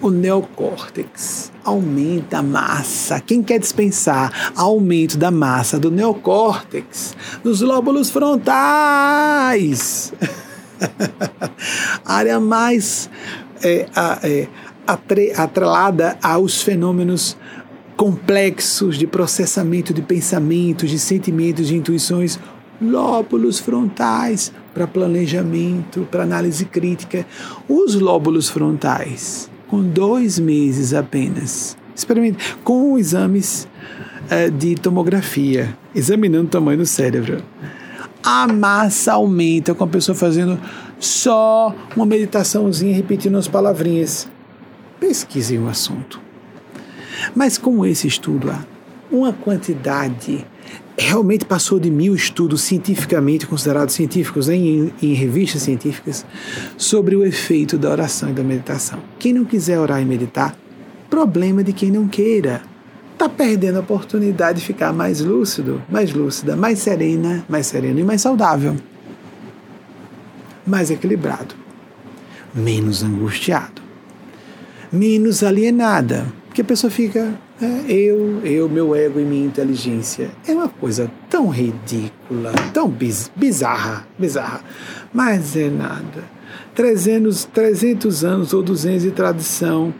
O 0.00 0.10
neocórtex 0.10 1.52
aumenta 1.64 2.38
a 2.38 2.42
massa. 2.42 3.20
Quem 3.20 3.42
quer 3.42 3.58
dispensar 3.58 4.52
aumento 4.56 5.18
da 5.18 5.30
massa 5.30 5.78
do 5.78 5.90
neocórtex 5.90 7.16
nos 7.42 7.60
lóbulos 7.60 8.08
frontais? 8.08 10.12
a 12.04 12.14
área 12.14 12.38
mais 12.38 13.10
é, 13.62 13.86
a, 13.94 14.18
é, 14.22 14.48
atrelada 15.36 16.16
aos 16.22 16.62
fenômenos 16.62 17.36
complexos 17.96 18.96
de 18.96 19.06
processamento 19.06 19.92
de 19.92 20.00
pensamentos, 20.00 20.88
de 20.88 20.98
sentimentos, 20.98 21.66
de 21.66 21.76
intuições 21.76 22.38
lóbulos 22.80 23.58
frontais 23.58 24.52
para 24.72 24.86
planejamento, 24.86 26.06
para 26.10 26.22
análise 26.22 26.64
crítica. 26.64 27.26
Os 27.68 27.94
lóbulos 27.96 28.48
frontais, 28.48 29.50
com 29.66 29.82
dois 29.82 30.38
meses 30.38 30.94
apenas, 30.94 31.76
experimente 31.94 32.56
com 32.62 32.96
exames 32.96 33.66
uh, 34.30 34.50
de 34.50 34.76
tomografia, 34.76 35.76
examinando 35.94 36.46
o 36.46 36.50
tamanho 36.50 36.78
do 36.78 36.86
cérebro. 36.86 37.42
A 38.22 38.46
massa 38.46 39.14
aumenta 39.14 39.74
com 39.74 39.84
a 39.84 39.88
pessoa 39.88 40.14
fazendo 40.14 40.58
só 40.98 41.74
uma 41.96 42.06
meditaçãozinha, 42.06 42.94
repetindo 42.94 43.38
as 43.38 43.48
palavrinhas. 43.48 44.28
Pesquisem 45.00 45.58
o 45.58 45.68
assunto. 45.68 46.20
Mas 47.34 47.58
com 47.58 47.84
esse 47.84 48.06
estudo 48.06 48.50
há 48.50 48.64
uma 49.10 49.32
quantidade 49.32 50.44
realmente 50.98 51.44
passou 51.44 51.78
de 51.78 51.90
mil 51.90 52.14
estudos 52.14 52.62
cientificamente 52.62 53.46
considerados 53.46 53.94
científicos 53.94 54.48
em, 54.48 54.92
em, 55.00 55.14
revistas 55.14 55.62
científicas 55.62 56.26
sobre 56.76 57.14
o 57.14 57.24
efeito 57.24 57.78
da 57.78 57.88
oração 57.88 58.30
e 58.30 58.32
da 58.32 58.42
meditação. 58.42 58.98
Quem 59.18 59.32
não 59.32 59.44
quiser 59.44 59.78
orar 59.78 60.02
e 60.02 60.04
meditar, 60.04 60.56
problema 61.08 61.62
de 61.62 61.72
quem 61.72 61.90
não 61.90 62.08
queira. 62.08 62.62
Está 63.12 63.28
perdendo 63.28 63.78
a 63.78 63.80
oportunidade 63.80 64.60
de 64.60 64.66
ficar 64.66 64.92
mais 64.92 65.20
lúcido, 65.20 65.82
mais 65.88 66.12
lúcida, 66.12 66.54
mais 66.54 66.78
serena, 66.78 67.44
mais 67.48 67.66
sereno 67.66 67.98
e 67.98 68.04
mais 68.04 68.20
saudável. 68.20 68.76
Mais 70.66 70.90
equilibrado. 70.90 71.54
Menos 72.54 73.02
angustiado. 73.02 73.87
Menos 74.90 75.42
alienada. 75.42 76.26
Porque 76.46 76.62
a 76.62 76.64
pessoa 76.64 76.90
fica 76.90 77.38
é, 77.60 77.90
eu, 77.92 78.40
eu, 78.44 78.68
meu 78.68 78.94
ego 78.94 79.18
e 79.18 79.24
minha 79.24 79.44
inteligência. 79.44 80.30
É 80.46 80.52
uma 80.52 80.68
coisa 80.68 81.10
tão 81.28 81.48
ridícula, 81.48 82.52
tão 82.72 82.88
biz, 82.88 83.28
bizarra, 83.34 84.06
bizarra. 84.16 84.60
Mas 85.12 85.56
é 85.56 85.68
nada. 85.68 86.22
300, 86.76 87.46
300 87.46 88.24
anos 88.24 88.54
ou 88.54 88.62
200 88.62 89.02
de 89.02 89.10
tradição 89.10 89.92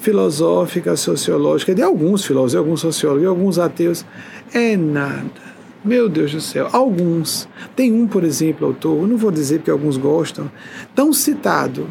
filosófica, 0.00 0.96
sociológica, 0.96 1.72
de 1.72 1.82
alguns 1.82 2.24
filósofos, 2.24 2.56
alguns 2.56 2.80
sociólogos, 2.80 3.28
alguns 3.28 3.58
ateus, 3.60 4.04
é 4.52 4.76
nada. 4.76 5.54
Meu 5.84 6.08
Deus 6.08 6.32
do 6.32 6.40
céu, 6.40 6.68
alguns. 6.72 7.48
Tem 7.76 7.92
um, 7.92 8.08
por 8.08 8.24
exemplo, 8.24 8.66
autor, 8.66 9.06
não 9.06 9.16
vou 9.16 9.30
dizer 9.30 9.58
porque 9.58 9.70
alguns 9.70 9.96
gostam, 9.96 10.50
tão 10.96 11.12
citado, 11.12 11.86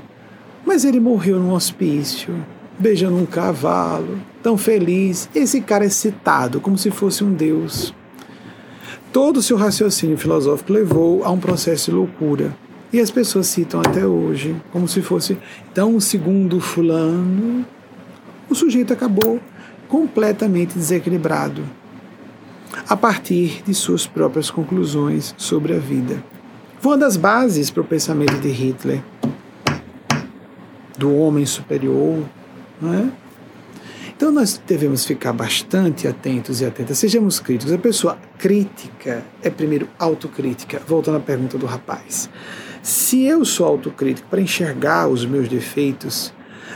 mas 0.66 0.86
ele 0.86 1.00
morreu 1.00 1.40
num 1.40 1.54
hospício 1.54 2.34
beijando 2.78 3.16
um 3.16 3.26
cavalo, 3.26 4.20
tão 4.42 4.58
feliz. 4.58 5.30
Esse 5.34 5.62
cara 5.62 5.86
é 5.86 5.90
citado 5.90 6.60
como 6.60 6.78
se 6.78 6.92
fosse 6.92 7.24
um 7.24 7.34
deus. 7.34 7.94
Todo 9.12 9.38
o 9.38 9.44
seu 9.44 9.58
raciocínio 9.58 10.18
filosófico 10.18 10.74
levou 10.74 11.24
a 11.24 11.30
um 11.30 11.40
processo 11.40 11.92
de 11.92 11.98
loucura. 11.98 12.56
E 12.92 13.00
as 13.00 13.10
pessoas 13.10 13.48
citam 13.48 13.80
até 13.80 14.06
hoje, 14.06 14.56
como 14.72 14.88
se 14.88 15.02
fosse. 15.02 15.38
Então, 15.72 16.00
segundo 16.00 16.60
Fulano, 16.60 17.66
o 18.50 18.56
sujeito 18.56 18.94
acabou 18.94 19.40
completamente 19.88 20.78
desequilibrado 20.78 21.64
a 22.88 22.96
partir 22.98 23.62
de 23.66 23.74
suas 23.74 24.06
próprias 24.06 24.50
conclusões 24.50 25.34
sobre 25.38 25.76
a 25.76 25.80
vida. 25.80 26.24
Foi 26.80 26.94
uma 26.94 26.98
das 26.98 27.16
bases 27.16 27.70
para 27.72 27.82
o 27.82 27.86
pensamento 27.86 28.36
de 28.40 28.50
Hitler, 28.50 29.02
do 30.98 31.16
homem 31.16 31.46
superior, 31.46 32.24
não 32.82 32.94
é? 32.94 33.10
Então 34.16 34.32
nós 34.32 34.62
devemos 34.66 35.06
ficar 35.06 35.34
bastante 35.34 36.08
atentos 36.08 36.62
e 36.62 36.66
atentas, 36.66 36.98
sejamos 36.98 37.40
críticos. 37.40 37.74
A 37.74 37.78
pessoa 37.78 38.18
crítica 38.38 39.24
é 39.42 39.50
primeiro 39.50 39.90
autocrítica. 39.98 40.82
Voltando 40.88 41.18
à 41.18 41.20
pergunta 41.20 41.58
do 41.58 41.66
rapaz. 41.66 42.30
Se 42.82 43.24
eu 43.24 43.44
sou 43.44 43.66
autocrítico 43.66 44.28
para 44.30 44.40
enxergar 44.40 45.08
os 45.08 45.26
meus 45.26 45.50
defeitos, 45.50 46.34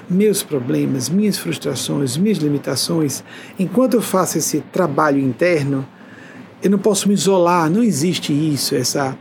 meus 0.09 0.41
problemas, 0.41 1.09
minhas 1.09 1.37
frustrações, 1.37 2.17
minhas 2.17 2.37
limitações, 2.37 3.23
enquanto 3.59 3.93
eu 3.93 4.01
faço 4.01 4.37
esse 4.37 4.61
trabalho 4.71 5.19
interno, 5.19 5.87
eu 6.61 6.69
não 6.69 6.79
posso 6.79 7.07
me 7.07 7.13
isolar, 7.13 7.69
não 7.69 7.83
existe 7.83 8.33
isso, 8.33 8.75
essa 8.75 9.17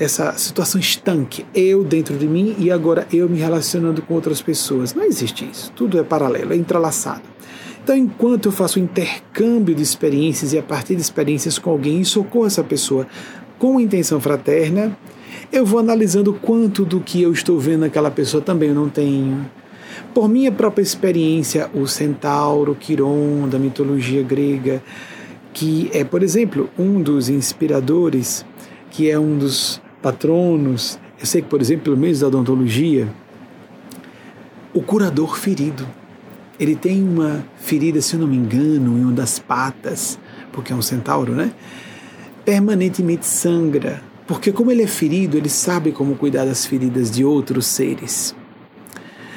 essa 0.00 0.32
situação 0.38 0.80
estanque, 0.80 1.44
eu 1.54 1.84
dentro 1.84 2.16
de 2.16 2.26
mim 2.26 2.56
e 2.58 2.70
agora 2.70 3.06
eu 3.12 3.28
me 3.28 3.38
relacionando 3.38 4.00
com 4.00 4.14
outras 4.14 4.40
pessoas. 4.40 4.94
Não 4.94 5.04
existe 5.04 5.46
isso. 5.48 5.70
Tudo 5.76 5.98
é 5.98 6.02
paralelo, 6.02 6.54
é 6.54 6.56
entrelaçado. 6.56 7.22
Então, 7.82 7.94
enquanto 7.94 8.46
eu 8.46 8.52
faço 8.52 8.78
o 8.78 8.82
intercâmbio 8.82 9.74
de 9.74 9.82
experiências 9.82 10.54
e 10.54 10.58
a 10.58 10.62
partir 10.62 10.94
de 10.94 11.02
experiências 11.02 11.58
com 11.58 11.70
alguém 11.70 12.00
e 12.00 12.04
socorro 12.04 12.46
essa 12.46 12.64
pessoa 12.64 13.06
com 13.58 13.78
intenção 13.78 14.18
fraterna, 14.20 14.96
eu 15.52 15.66
vou 15.66 15.78
analisando 15.78 16.32
quanto 16.32 16.84
do 16.84 17.00
que 17.00 17.20
eu 17.20 17.32
estou 17.32 17.58
vendo 17.58 17.80
naquela 17.80 18.10
pessoa 18.10 18.42
também 18.42 18.70
eu 18.70 18.74
não 18.74 18.88
tenho. 18.88 19.50
Por 20.14 20.28
minha 20.28 20.50
própria 20.50 20.82
experiência, 20.82 21.68
o 21.74 21.86
centauro, 21.86 22.72
o 22.72 22.74
Quiron 22.74 23.48
da 23.48 23.58
mitologia 23.58 24.22
grega, 24.22 24.82
que 25.52 25.90
é, 25.92 26.04
por 26.04 26.22
exemplo, 26.22 26.70
um 26.78 27.02
dos 27.02 27.28
inspiradores, 27.28 28.46
que 28.90 29.10
é 29.10 29.18
um 29.18 29.36
dos 29.36 29.80
patronos. 30.02 30.98
Eu 31.18 31.26
sei 31.26 31.42
que, 31.42 31.48
por 31.48 31.60
exemplo, 31.60 31.84
pelo 31.84 31.96
menos 31.96 32.20
da 32.20 32.28
odontologia, 32.28 33.08
o 34.72 34.82
curador 34.82 35.36
ferido. 35.36 35.86
Ele 36.58 36.76
tem 36.76 37.02
uma 37.02 37.44
ferida, 37.56 38.00
se 38.02 38.14
eu 38.14 38.20
não 38.20 38.26
me 38.26 38.36
engano, 38.36 38.98
em 38.98 39.04
uma 39.04 39.12
das 39.12 39.38
patas, 39.38 40.18
porque 40.52 40.72
é 40.72 40.76
um 40.76 40.82
centauro, 40.82 41.32
né? 41.32 41.52
Permanentemente 42.44 43.26
sangra, 43.26 44.02
porque 44.26 44.52
como 44.52 44.70
ele 44.70 44.82
é 44.82 44.86
ferido, 44.86 45.38
ele 45.38 45.48
sabe 45.48 45.90
como 45.90 46.16
cuidar 46.16 46.44
das 46.44 46.66
feridas 46.66 47.10
de 47.10 47.24
outros 47.24 47.66
seres. 47.66 48.34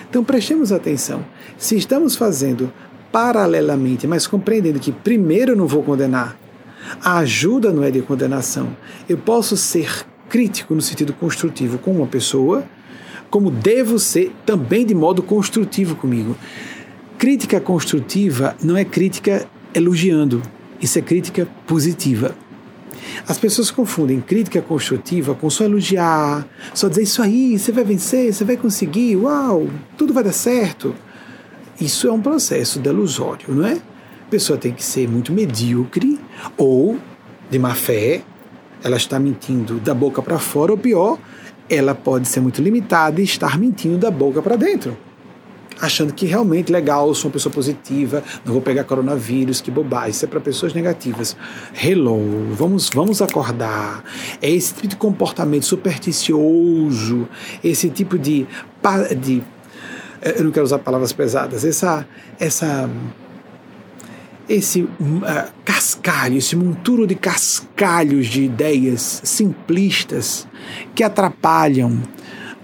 Então 0.09 0.24
prestemos 0.24 0.72
atenção. 0.72 1.26
Se 1.57 1.78
estamos 1.78 2.16
fazendo 2.16 2.72
paralelamente, 3.11 4.05
mas 4.05 4.28
compreendendo 4.28 4.80
que 4.80 4.91
primeiro 4.91 5.53
eu 5.53 5.55
não 5.55 5.68
vou 5.68 5.82
condenar, 5.82 6.38
a 7.01 7.20
ajuda 7.20 7.72
não 7.72 7.84
é 7.84 7.89
de 7.89 8.01
condenação. 8.01 8.76
Eu 9.07 9.18
posso 9.18 9.55
ser 9.55 10.05
crítico 10.34 10.73
no 10.73 10.81
sentido 10.81 11.13
construtivo 11.13 11.77
com 11.77 11.91
uma 11.91 12.07
pessoa, 12.07 12.63
como 13.29 13.51
devo 13.51 13.99
ser 13.99 14.31
também 14.43 14.84
de 14.84 14.95
modo 14.95 15.21
construtivo 15.21 15.95
comigo. 15.95 16.36
Crítica 17.19 17.61
construtiva 17.61 18.55
não 18.63 18.75
é 18.75 18.84
crítica 18.84 19.47
elogiando, 19.75 20.41
isso 20.81 20.97
é 20.97 21.03
crítica 21.03 21.47
positiva. 21.67 22.36
As 23.27 23.38
pessoas 23.38 23.69
confundem 23.69 24.19
crítica 24.19 24.59
construtiva 24.59 25.36
com 25.36 25.51
só 25.51 25.65
elogiar, 25.65 26.47
só 26.73 26.89
dizer 26.89 27.03
isso 27.03 27.21
aí, 27.21 27.59
você 27.59 27.71
vai 27.71 27.84
vencer, 27.84 28.34
você 28.34 28.43
vai 28.43 28.57
conseguir, 28.57 29.15
uau, 29.17 29.69
tudo 29.95 30.15
vai 30.15 30.23
dar 30.23 30.34
certo. 30.34 30.95
Isso 31.79 32.07
é 32.07 32.11
um 32.11 32.21
processo 32.21 32.79
delusório, 32.79 33.53
não 33.53 33.67
é? 33.67 33.73
A 33.73 34.31
pessoa 34.31 34.57
tem 34.57 34.73
que 34.73 34.84
ser 34.84 35.07
muito 35.07 35.31
medíocre 35.31 36.19
ou 36.57 36.97
de 37.51 37.59
má 37.59 37.75
fé, 37.75 38.23
ela 38.84 38.97
está 38.97 39.19
mentindo 39.19 39.79
da 39.79 39.93
boca 39.93 40.21
para 40.21 40.38
fora, 40.38 40.71
ou 40.71 40.77
pior, 40.77 41.17
ela 41.69 41.95
pode 41.95 42.27
ser 42.27 42.41
muito 42.41 42.61
limitada 42.61 43.21
e 43.21 43.23
estar 43.23 43.57
mentindo 43.57 43.97
da 43.97 44.11
boca 44.11 44.41
para 44.41 44.55
dentro. 44.55 44.97
Achando 45.81 46.13
que 46.13 46.25
realmente 46.25 46.71
legal, 46.71 47.13
sou 47.15 47.29
uma 47.29 47.34
pessoa 47.34 47.51
positiva, 47.51 48.23
não 48.45 48.53
vou 48.53 48.61
pegar 48.61 48.84
coronavírus, 48.84 49.59
que 49.59 49.71
bobagem, 49.71 50.11
isso 50.11 50.23
é 50.23 50.27
para 50.27 50.39
pessoas 50.39 50.73
negativas. 50.73 51.36
Hello, 51.73 52.53
vamos, 52.53 52.89
vamos 52.93 53.21
acordar. 53.21 54.03
É 54.41 54.49
esse 54.49 54.73
tipo 54.73 54.88
de 54.88 54.95
comportamento 54.95 55.65
supersticioso, 55.65 57.27
esse 57.63 57.89
tipo 57.89 58.19
de, 58.19 58.45
de 59.19 59.43
eh, 60.21 60.36
eu 60.38 60.43
não 60.43 60.51
quero 60.51 60.65
usar 60.65 60.79
palavras 60.79 61.11
pesadas, 61.11 61.65
essa, 61.65 62.05
essa 62.39 62.89
esse 64.48 64.82
uh, 64.82 64.89
cascalho, 65.64 66.38
esse 66.38 66.56
monturo 66.56 67.08
de 67.08 67.16
cascalhos 67.16 68.28
de 68.28 68.44
ideias 68.44 69.22
simplistas 69.24 70.48
que 70.94 71.04
atrapalham 71.04 72.02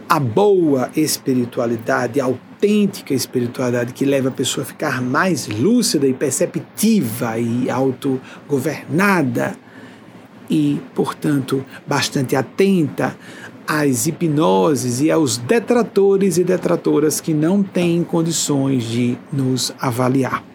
a 0.08 0.20
boa 0.20 0.90
espiritualidade, 0.96 2.20
a 2.20 2.26
autêntica 2.26 3.14
espiritualidade 3.14 3.94
que 3.94 4.06
leva 4.06 4.30
a 4.30 4.32
pessoa 4.32 4.64
a 4.64 4.68
ficar 4.68 5.02
mais 5.02 5.48
lúcida 5.48 6.08
e 6.08 6.14
perceptiva 6.14 7.38
e 7.38 7.70
autogovernada 7.70 9.56
e, 10.50 10.82
portanto, 10.96 11.64
bastante 11.86 12.36
atenta 12.36 13.16
às 13.68 14.08
hipnoses 14.08 15.00
e 15.00 15.12
aos 15.12 15.38
detratores 15.38 16.40
e 16.40 16.44
detratoras 16.44 17.22
que 17.22 17.36
não 17.36 17.62
têm 17.62 18.04
condições 18.04 18.84
de 18.84 19.16
nos 19.32 19.72
avaliar. 19.80 20.49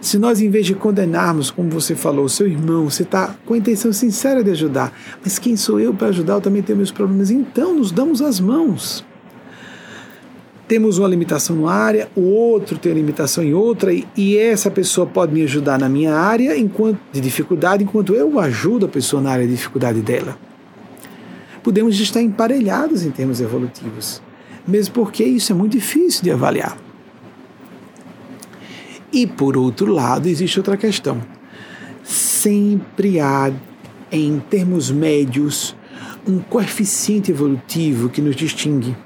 Se 0.00 0.18
nós, 0.18 0.40
em 0.40 0.48
vez 0.48 0.64
de 0.64 0.74
condenarmos, 0.74 1.50
como 1.50 1.68
você 1.68 1.94
falou, 1.94 2.26
seu 2.28 2.46
irmão, 2.46 2.88
você 2.88 3.02
está 3.02 3.34
com 3.44 3.52
a 3.52 3.58
intenção 3.58 3.92
sincera 3.92 4.42
de 4.42 4.50
ajudar, 4.50 4.96
mas 5.22 5.38
quem 5.38 5.56
sou 5.56 5.78
eu 5.78 5.92
para 5.92 6.08
ajudar? 6.08 6.34
Eu 6.34 6.40
também 6.40 6.62
tenho 6.62 6.78
meus 6.78 6.90
problemas. 6.90 7.30
Então, 7.30 7.74
nos 7.74 7.92
damos 7.92 8.22
as 8.22 8.40
mãos. 8.40 9.04
Temos 10.66 10.98
uma 10.98 11.08
limitação 11.08 11.56
numa 11.56 11.72
área, 11.72 12.08
o 12.16 12.22
outro 12.22 12.78
tem 12.78 12.92
uma 12.92 12.98
limitação 12.98 13.42
em 13.44 13.52
outra, 13.52 13.92
e, 13.92 14.06
e 14.16 14.38
essa 14.38 14.70
pessoa 14.70 15.06
pode 15.06 15.34
me 15.34 15.42
ajudar 15.42 15.78
na 15.78 15.88
minha 15.88 16.14
área 16.14 16.56
enquanto, 16.56 16.98
de 17.12 17.20
dificuldade, 17.20 17.82
enquanto 17.82 18.14
eu 18.14 18.38
ajudo 18.38 18.86
a 18.86 18.88
pessoa 18.88 19.20
na 19.20 19.32
área 19.32 19.46
de 19.46 19.52
dificuldade 19.52 20.00
dela. 20.00 20.38
Podemos 21.62 21.98
estar 21.98 22.22
emparelhados 22.22 23.04
em 23.04 23.10
termos 23.10 23.40
evolutivos, 23.40 24.22
mesmo 24.66 24.94
porque 24.94 25.24
isso 25.24 25.52
é 25.52 25.54
muito 25.54 25.72
difícil 25.72 26.22
de 26.22 26.30
avaliar. 26.30 26.78
E 29.12 29.26
por 29.26 29.56
outro 29.56 29.92
lado, 29.92 30.28
existe 30.28 30.58
outra 30.58 30.76
questão. 30.76 31.20
Sempre 32.02 33.20
há, 33.20 33.52
em 34.10 34.38
termos 34.38 34.90
médios, 34.90 35.74
um 36.26 36.38
coeficiente 36.38 37.30
evolutivo 37.30 38.08
que 38.08 38.20
nos 38.20 38.36
distingue. 38.36 38.96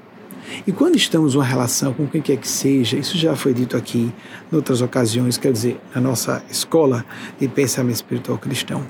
E 0.65 0.71
quando 0.71 0.95
estamos 0.95 1.33
em 1.33 1.37
uma 1.37 1.43
relação 1.43 1.93
com 1.93 2.07
quem 2.07 2.21
quer 2.21 2.37
que 2.37 2.47
seja, 2.47 2.97
isso 2.97 3.17
já 3.17 3.35
foi 3.35 3.53
dito 3.53 3.75
aqui 3.75 4.11
em 4.51 4.55
outras 4.55 4.81
ocasiões, 4.81 5.37
quer 5.37 5.51
dizer, 5.51 5.79
na 5.93 5.99
nossa 5.99 6.43
escola 6.49 7.03
de 7.39 7.47
pensamento 7.47 7.95
espiritual 7.95 8.37
cristão, 8.37 8.85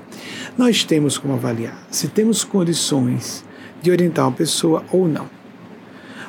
nós 0.56 0.84
temos 0.84 1.16
como 1.18 1.34
avaliar 1.34 1.86
se 1.90 2.08
temos 2.08 2.44
condições 2.44 3.44
de 3.82 3.90
orientar 3.90 4.26
uma 4.26 4.36
pessoa 4.36 4.84
ou 4.92 5.08
não. 5.08 5.28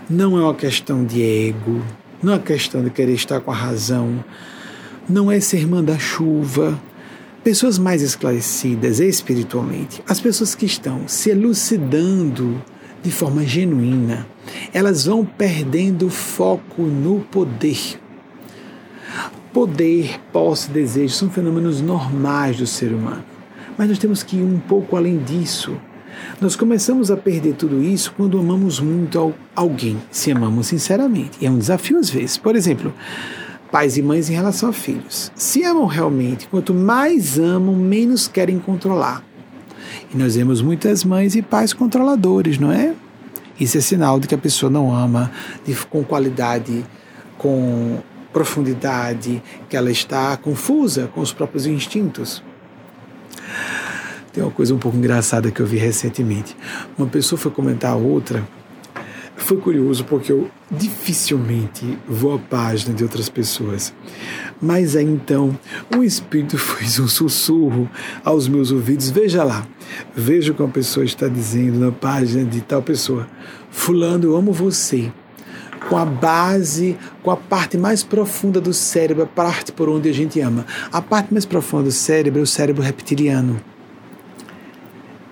Não 0.10 0.38
é 0.38 0.42
uma 0.42 0.56
questão 0.56 1.04
de 1.04 1.22
ego, 1.22 1.84
não 2.24 2.34
é 2.34 2.36
uma 2.38 2.42
questão 2.42 2.82
de 2.82 2.90
querer 2.90 3.14
estar 3.14 3.42
com 3.42 3.52
a 3.52 3.56
razão, 3.56 4.24
não 5.10 5.32
é 5.32 5.40
ser 5.40 5.68
manda-chuva. 5.68 6.80
Pessoas 7.44 7.80
mais 7.80 8.02
esclarecidas 8.02 9.00
espiritualmente, 9.00 10.04
as 10.08 10.20
pessoas 10.20 10.54
que 10.54 10.66
estão 10.66 11.08
se 11.08 11.30
elucidando 11.30 12.62
de 13.02 13.10
forma 13.10 13.46
genuína, 13.46 14.28
elas 14.74 15.06
vão 15.06 15.24
perdendo 15.24 16.10
foco 16.10 16.82
no 16.82 17.22
poder. 17.22 18.02
Poder, 19.54 20.20
posse, 20.34 20.70
desejo 20.70 21.14
são 21.14 21.30
fenômenos 21.30 21.80
normais 21.80 22.58
do 22.58 22.68
ser 22.68 22.92
humano. 22.92 23.24
Mas 23.78 23.88
nós 23.88 23.98
temos 23.98 24.24
que 24.24 24.38
ir 24.38 24.44
um 24.44 24.60
pouco 24.60 24.98
além 24.98 25.18
disso. 25.20 25.78
Nós 26.42 26.56
começamos 26.56 27.10
a 27.10 27.16
perder 27.16 27.54
tudo 27.54 27.82
isso 27.82 28.14
quando 28.18 28.38
amamos 28.38 28.80
muito 28.80 29.34
alguém, 29.56 29.98
se 30.12 30.32
amamos 30.32 30.68
sinceramente. 30.68 31.38
E 31.40 31.46
é 31.46 31.50
um 31.50 31.58
desafio 31.58 31.98
às 31.98 32.10
vezes. 32.10 32.38
Por 32.38 32.56
exemplo, 32.56 32.94
pais 33.78 33.96
e 33.96 34.02
mães 34.02 34.28
em 34.28 34.34
relação 34.34 34.70
a 34.70 34.74
filhos. 34.74 35.32
Se 35.36 35.64
amam 35.64 35.86
realmente, 35.86 36.48
quanto 36.48 36.74
mais 36.74 37.38
amam, 37.38 37.76
menos 37.76 38.28
querem 38.28 38.58
controlar. 38.58 39.24
E 40.12 40.18
nós 40.18 40.36
vemos 40.36 40.64
muitas 40.64 41.04
mães 41.04 41.36
e 41.36 41.44
pais 41.44 41.74
controladores, 41.74 42.58
não 42.58 42.72
é? 42.72 42.96
Isso 43.60 43.78
é 43.78 43.82
sinal 43.82 44.20
de 44.20 44.28
que 44.28 44.34
a 44.34 44.38
pessoa 44.38 44.68
não 44.68 44.92
ama 44.92 45.32
de, 45.64 45.76
com 45.76 46.04
qualidade, 46.04 46.84
com 47.38 48.00
profundidade, 48.34 49.44
que 49.70 49.78
ela 49.78 49.92
está 49.92 50.36
confusa 50.38 51.12
com 51.14 51.22
os 51.22 51.32
próprios 51.32 51.68
instintos. 51.68 52.42
Tem 54.34 54.44
uma 54.44 54.52
coisa 54.52 54.74
um 54.74 54.80
pouco 54.80 54.98
engraçada 54.98 55.52
que 55.52 55.60
eu 55.60 55.68
vi 55.68 55.78
recentemente. 55.78 56.58
Uma 56.98 57.08
pessoa 57.08 57.38
foi 57.38 57.52
comentar 57.52 57.92
a 57.92 57.96
outra 57.96 58.44
foi 59.38 59.58
curioso 59.58 60.04
porque 60.04 60.32
eu 60.32 60.50
dificilmente 60.70 61.98
vou 62.08 62.36
à 62.36 62.40
página 62.40 62.94
de 62.94 63.04
outras 63.04 63.30
pessoas. 63.30 63.94
Mas 64.60 64.96
aí 64.96 65.06
então, 65.06 65.58
o 65.96 66.04
Espírito 66.04 66.58
fez 66.60 67.00
um 67.00 67.08
sussurro 67.08 67.90
aos 68.26 68.48
meus 68.48 68.72
ouvidos. 68.72 69.10
Veja 69.10 69.44
lá, 69.44 69.66
veja 70.14 70.52
o 70.52 70.56
que 70.56 70.62
uma 70.62 70.72
pessoa 70.72 71.06
está 71.06 71.28
dizendo 71.28 71.80
na 71.80 71.92
página 71.92 72.44
de 72.44 72.62
tal 72.62 72.82
pessoa. 72.82 73.28
Fulano, 73.70 74.26
eu 74.26 74.36
amo 74.36 74.52
você. 74.52 75.12
Com 75.88 75.96
a 75.96 76.04
base, 76.04 76.98
com 77.22 77.30
a 77.30 77.38
parte 77.38 77.78
mais 77.78 78.04
profunda 78.04 78.60
do 78.60 78.74
cérebro, 78.74 79.24
a 79.24 79.28
parte 79.28 79.72
por 79.72 79.88
onde 79.88 80.10
a 80.10 80.14
gente 80.14 80.42
ama. 80.42 80.66
A 80.92 81.02
parte 81.02 81.32
mais 81.32 81.46
profunda 81.46 81.84
do 81.84 81.92
cérebro 81.92 82.40
é 82.40 82.44
o 82.44 82.48
cérebro 82.48 82.82
reptiliano. 82.82 83.62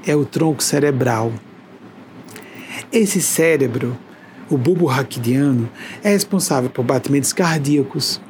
É 0.05 0.15
o 0.15 0.23
tronco 0.23 0.63
cerebral 0.63 1.33
esse 2.91 3.21
cérebro, 3.21 3.97
o 4.49 4.57
bulbo 4.57 4.85
raquidiano, 4.85 5.69
é 6.03 6.09
responsável 6.09 6.69
por 6.69 6.83
batimentos 6.83 7.33
cardíacos, 7.33 8.21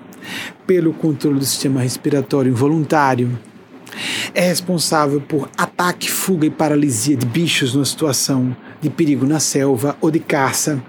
pelo 0.66 0.93
controle 0.93 1.39
do 1.39 1.46
sistema 1.46 1.82
respiratório 1.82 2.52
involuntário, 2.52 3.38
é 4.34 4.41
responsável 4.41 5.22
por 5.22 5.50
ataque, 5.58 6.10
fuga 6.10 6.46
e 6.46 6.50
paralisia 6.50 7.16
de 7.16 7.26
bichos 7.26 7.74
numa 7.74 7.86
situação 7.86 8.56
de 8.82 8.89
perigo 8.89 9.26
na 9.26 9.39
selva 9.39 9.96
ou 10.02 10.12
de 10.12 10.20
caça. 10.20 10.84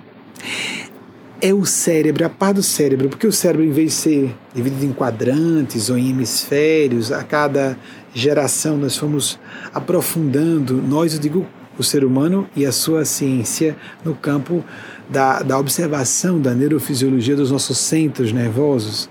É 1.41 1.53
o 1.53 1.65
cérebro, 1.67 2.25
a 2.25 2.31
parte 2.31 2.57
do 2.57 2.63
cérebro, 2.63 3.09
porque 3.09 3.27
o 3.27 3.33
cérebro, 3.33 3.65
em 3.65 3.71
vez 3.71 3.91
de 3.91 3.95
ser 3.95 4.37
dividido 4.55 4.87
em 4.87 4.93
quadrantes 4.93 5.91
ou 5.91 5.99
em 5.99 6.11
hemisférios, 6.11 7.13
a 7.13 7.23
cada 7.23 7.79
geração 8.15 8.79
nós 8.79 8.97
fomos 8.97 9.39
aprofundando, 9.73 10.83
nós, 10.83 11.13
eu 11.13 11.21
digo 11.21 11.47
o 11.79 11.83
ser 11.83 12.05
humano 12.05 12.49
e 12.55 12.65
a 12.65 12.73
sua 12.73 13.05
ciência 13.05 13.77
no 14.05 14.15
campo 14.15 14.65
da, 15.09 15.43
da 15.43 15.59
observação 15.59 16.41
da 16.41 16.55
neurofisiologia 16.55 17.37
dos 17.37 17.51
nossos 17.51 17.79
centros 17.79 18.33
nervosos. 18.33 19.09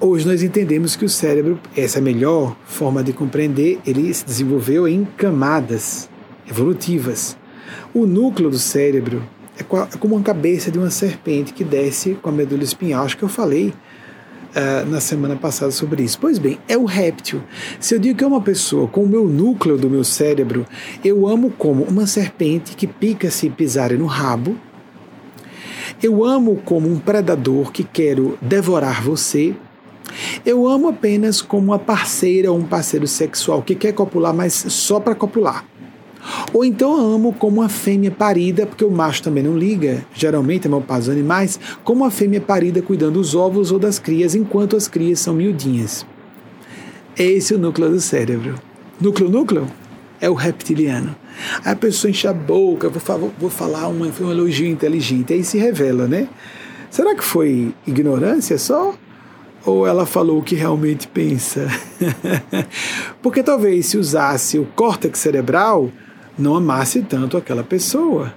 Hoje 0.00 0.26
nós 0.26 0.42
entendemos 0.42 0.94
que 0.94 1.04
o 1.04 1.08
cérebro, 1.08 1.58
essa 1.76 1.98
é 1.98 2.00
a 2.00 2.02
melhor 2.02 2.56
forma 2.64 3.02
de 3.02 3.12
compreender, 3.12 3.80
ele 3.84 4.12
se 4.14 4.24
desenvolveu 4.24 4.86
em 4.86 5.04
camadas 5.16 6.08
evolutivas. 6.48 7.36
O 7.92 8.06
núcleo 8.06 8.48
do 8.48 8.58
cérebro 8.58 9.22
é, 9.58 9.62
é 9.62 9.98
como 9.98 10.14
uma 10.14 10.22
cabeça 10.22 10.70
de 10.70 10.78
uma 10.78 10.90
serpente 10.90 11.52
que 11.52 11.64
desce 11.64 12.16
com 12.22 12.28
a 12.28 12.32
medula 12.32 12.62
espinhal. 12.62 13.04
Acho 13.04 13.16
que 13.16 13.24
eu 13.24 13.28
falei 13.28 13.74
uh, 14.54 14.88
na 14.88 15.00
semana 15.00 15.36
passada 15.36 15.70
sobre 15.70 16.02
isso. 16.02 16.18
Pois 16.20 16.38
bem, 16.38 16.58
é 16.68 16.76
o 16.76 16.84
réptil. 16.84 17.42
Se 17.80 17.94
eu 17.94 17.98
digo 17.98 18.18
que 18.18 18.24
é 18.24 18.26
uma 18.26 18.40
pessoa 18.40 18.86
com 18.88 19.04
o 19.04 19.08
meu 19.08 19.26
núcleo 19.26 19.76
do 19.76 19.90
meu 19.90 20.04
cérebro, 20.04 20.66
eu 21.04 21.26
amo 21.26 21.50
como 21.50 21.84
uma 21.84 22.06
serpente 22.06 22.76
que 22.76 22.86
pica 22.86 23.30
se 23.30 23.48
pisar 23.50 23.92
no 23.92 24.06
rabo. 24.06 24.56
Eu 26.02 26.24
amo 26.24 26.60
como 26.64 26.88
um 26.88 26.98
predador 26.98 27.72
que 27.72 27.82
quero 27.82 28.38
devorar 28.40 29.02
você. 29.02 29.54
Eu 30.44 30.66
amo 30.66 30.88
apenas 30.88 31.42
como 31.42 31.64
uma 31.64 31.78
parceira 31.78 32.50
ou 32.50 32.58
um 32.58 32.64
parceiro 32.64 33.06
sexual 33.06 33.62
que 33.62 33.74
quer 33.74 33.92
copular, 33.92 34.32
mas 34.32 34.54
só 34.54 35.00
para 35.00 35.14
copular. 35.14 35.64
Ou 36.52 36.64
então 36.64 36.96
amo 36.96 37.32
como 37.32 37.60
uma 37.60 37.68
fêmea 37.68 38.10
parida, 38.10 38.66
porque 38.66 38.84
o 38.84 38.90
macho 38.90 39.22
também 39.22 39.42
não 39.42 39.56
liga, 39.56 40.04
geralmente 40.14 40.66
é 40.66 40.70
mal 40.70 40.80
para 40.80 41.00
os 41.00 41.08
animais, 41.08 41.58
como 41.84 42.04
uma 42.04 42.10
fêmea 42.10 42.40
parida 42.40 42.82
cuidando 42.82 43.14
dos 43.14 43.34
ovos 43.34 43.72
ou 43.72 43.78
das 43.78 43.98
crias, 43.98 44.34
enquanto 44.34 44.76
as 44.76 44.88
crias 44.88 45.20
são 45.20 45.34
miudinhas. 45.34 46.06
Esse 47.16 47.52
é 47.52 47.56
o 47.56 47.58
núcleo 47.58 47.90
do 47.90 48.00
cérebro. 48.00 48.54
Núcleo, 49.00 49.28
núcleo? 49.28 49.66
É 50.20 50.28
o 50.28 50.34
reptiliano. 50.34 51.14
A 51.64 51.74
pessoa 51.74 52.10
enche 52.10 52.26
a 52.26 52.32
boca, 52.32 52.88
vou, 52.88 53.32
vou 53.38 53.50
falar 53.50 53.88
um, 53.88 54.02
um 54.02 54.30
elogio 54.30 54.66
inteligente, 54.66 55.32
aí 55.32 55.44
se 55.44 55.58
revela, 55.58 56.06
né? 56.06 56.28
Será 56.90 57.14
que 57.14 57.22
foi 57.22 57.74
ignorância 57.86 58.58
só? 58.58 58.94
Ou 59.64 59.86
ela 59.86 60.06
falou 60.06 60.38
o 60.38 60.42
que 60.42 60.54
realmente 60.54 61.06
pensa? 61.06 61.68
Porque 63.20 63.42
talvez 63.42 63.86
se 63.86 63.98
usasse 63.98 64.58
o 64.58 64.64
córtex 64.74 65.18
cerebral, 65.18 65.90
não 66.38 66.54
amasse 66.54 67.02
tanto 67.02 67.36
aquela 67.36 67.64
pessoa. 67.64 68.32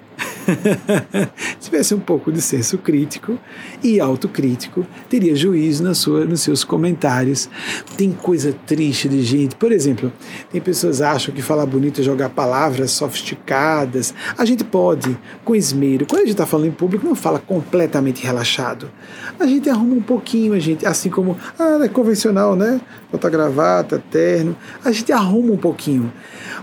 tivesse 1.60 1.94
um 1.94 2.00
pouco 2.00 2.32
de 2.32 2.42
senso 2.42 2.78
crítico 2.78 3.38
e 3.84 4.00
autocrítico, 4.00 4.86
teria 5.10 5.36
juízo 5.36 5.84
na 5.84 5.94
sua, 5.94 6.26
nos 6.26 6.42
seus 6.42 6.64
comentários. 6.64 7.50
Tem 7.98 8.12
coisa 8.12 8.54
triste 8.66 9.08
de 9.08 9.22
gente. 9.22 9.56
Por 9.56 9.72
exemplo, 9.72 10.12
tem 10.52 10.62
pessoas 10.62 10.98
que 10.98 11.04
acham 11.04 11.36
que 11.36 11.42
falar 11.42 11.66
bonito 11.66 12.02
é 12.02 12.04
jogar 12.04 12.30
palavras 12.30 12.92
sofisticadas. 12.92 14.14
A 14.38 14.46
gente 14.46 14.64
pode, 14.64 15.18
com 15.44 15.56
esmero. 15.56 16.06
Quando 16.06 16.22
a 16.22 16.26
gente 16.26 16.34
está 16.34 16.46
falando 16.46 16.68
em 16.68 16.72
público, 16.72 17.06
não 17.06 17.16
fala 17.16 17.40
completamente 17.40 18.24
relaxado. 18.24 18.90
A 19.40 19.46
gente 19.46 19.70
arruma 19.70 19.96
um 19.96 20.02
pouquinho, 20.02 20.54
a 20.54 20.60
gente, 20.60 20.86
assim 20.86 21.10
como 21.10 21.38
ah, 21.58 21.80
é 21.84 21.88
convencional, 21.88 22.56
né? 22.56 22.80
Bota 23.12 23.30
gravata, 23.30 24.02
terno. 24.12 24.56
A 24.84 24.92
gente 24.92 25.12
arruma 25.12 25.54
um 25.54 25.58
pouquinho. 25.58 26.12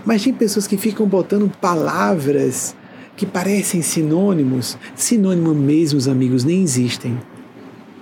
Mas 0.05 0.23
tem 0.23 0.33
pessoas 0.33 0.67
que 0.67 0.77
ficam 0.77 1.05
botando 1.05 1.49
palavras 1.59 2.75
que 3.19 3.25
parecem 3.25 3.81
sinônimos, 3.81 4.77
sinônimo 4.95 5.53
mesmo, 5.53 5.99
os 5.99 6.07
amigos, 6.07 6.45
nem 6.45 6.63
existem. 6.63 7.19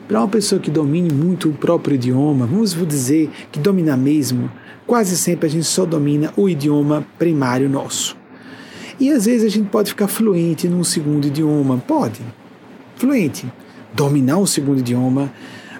Para 0.07 0.19
uma 0.19 0.27
pessoa 0.27 0.61
que 0.61 0.69
domine 0.69 1.11
muito 1.11 1.49
o 1.49 1.53
próprio 1.53 1.95
idioma, 1.95 2.45
vamos 2.45 2.77
dizer 2.87 3.31
que 3.51 3.57
domina 3.57 3.97
mesmo, 3.97 4.47
quase 4.85 5.17
sempre 5.17 5.47
a 5.47 5.49
gente 5.49 5.65
só 5.65 5.87
domina 5.87 6.31
o 6.37 6.47
idioma 6.47 7.03
primário 7.17 7.67
nosso. 7.67 8.15
E 8.99 9.09
às 9.11 9.25
vezes 9.25 9.43
a 9.43 9.49
gente 9.49 9.69
pode 9.69 9.89
ficar 9.89 10.07
fluente 10.07 10.67
num 10.67 10.83
segundo 10.83 11.25
idioma, 11.25 11.79
pode. 11.87 12.21
Fluente. 12.95 13.51
Dominar 13.95 14.37
um 14.37 14.45
segundo 14.45 14.81
idioma. 14.81 15.33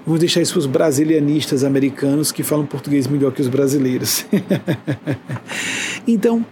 Vamos 0.04 0.20
deixar 0.20 0.42
isso 0.42 0.54
para 0.54 0.60
os 0.62 0.66
brasilianistas 0.66 1.64
americanos 1.64 2.32
que 2.32 2.42
falam 2.42 2.66
português 2.66 3.06
melhor 3.06 3.32
que 3.32 3.42
os 3.44 3.48
brasileiros. 3.48 4.26
então, 6.08 6.44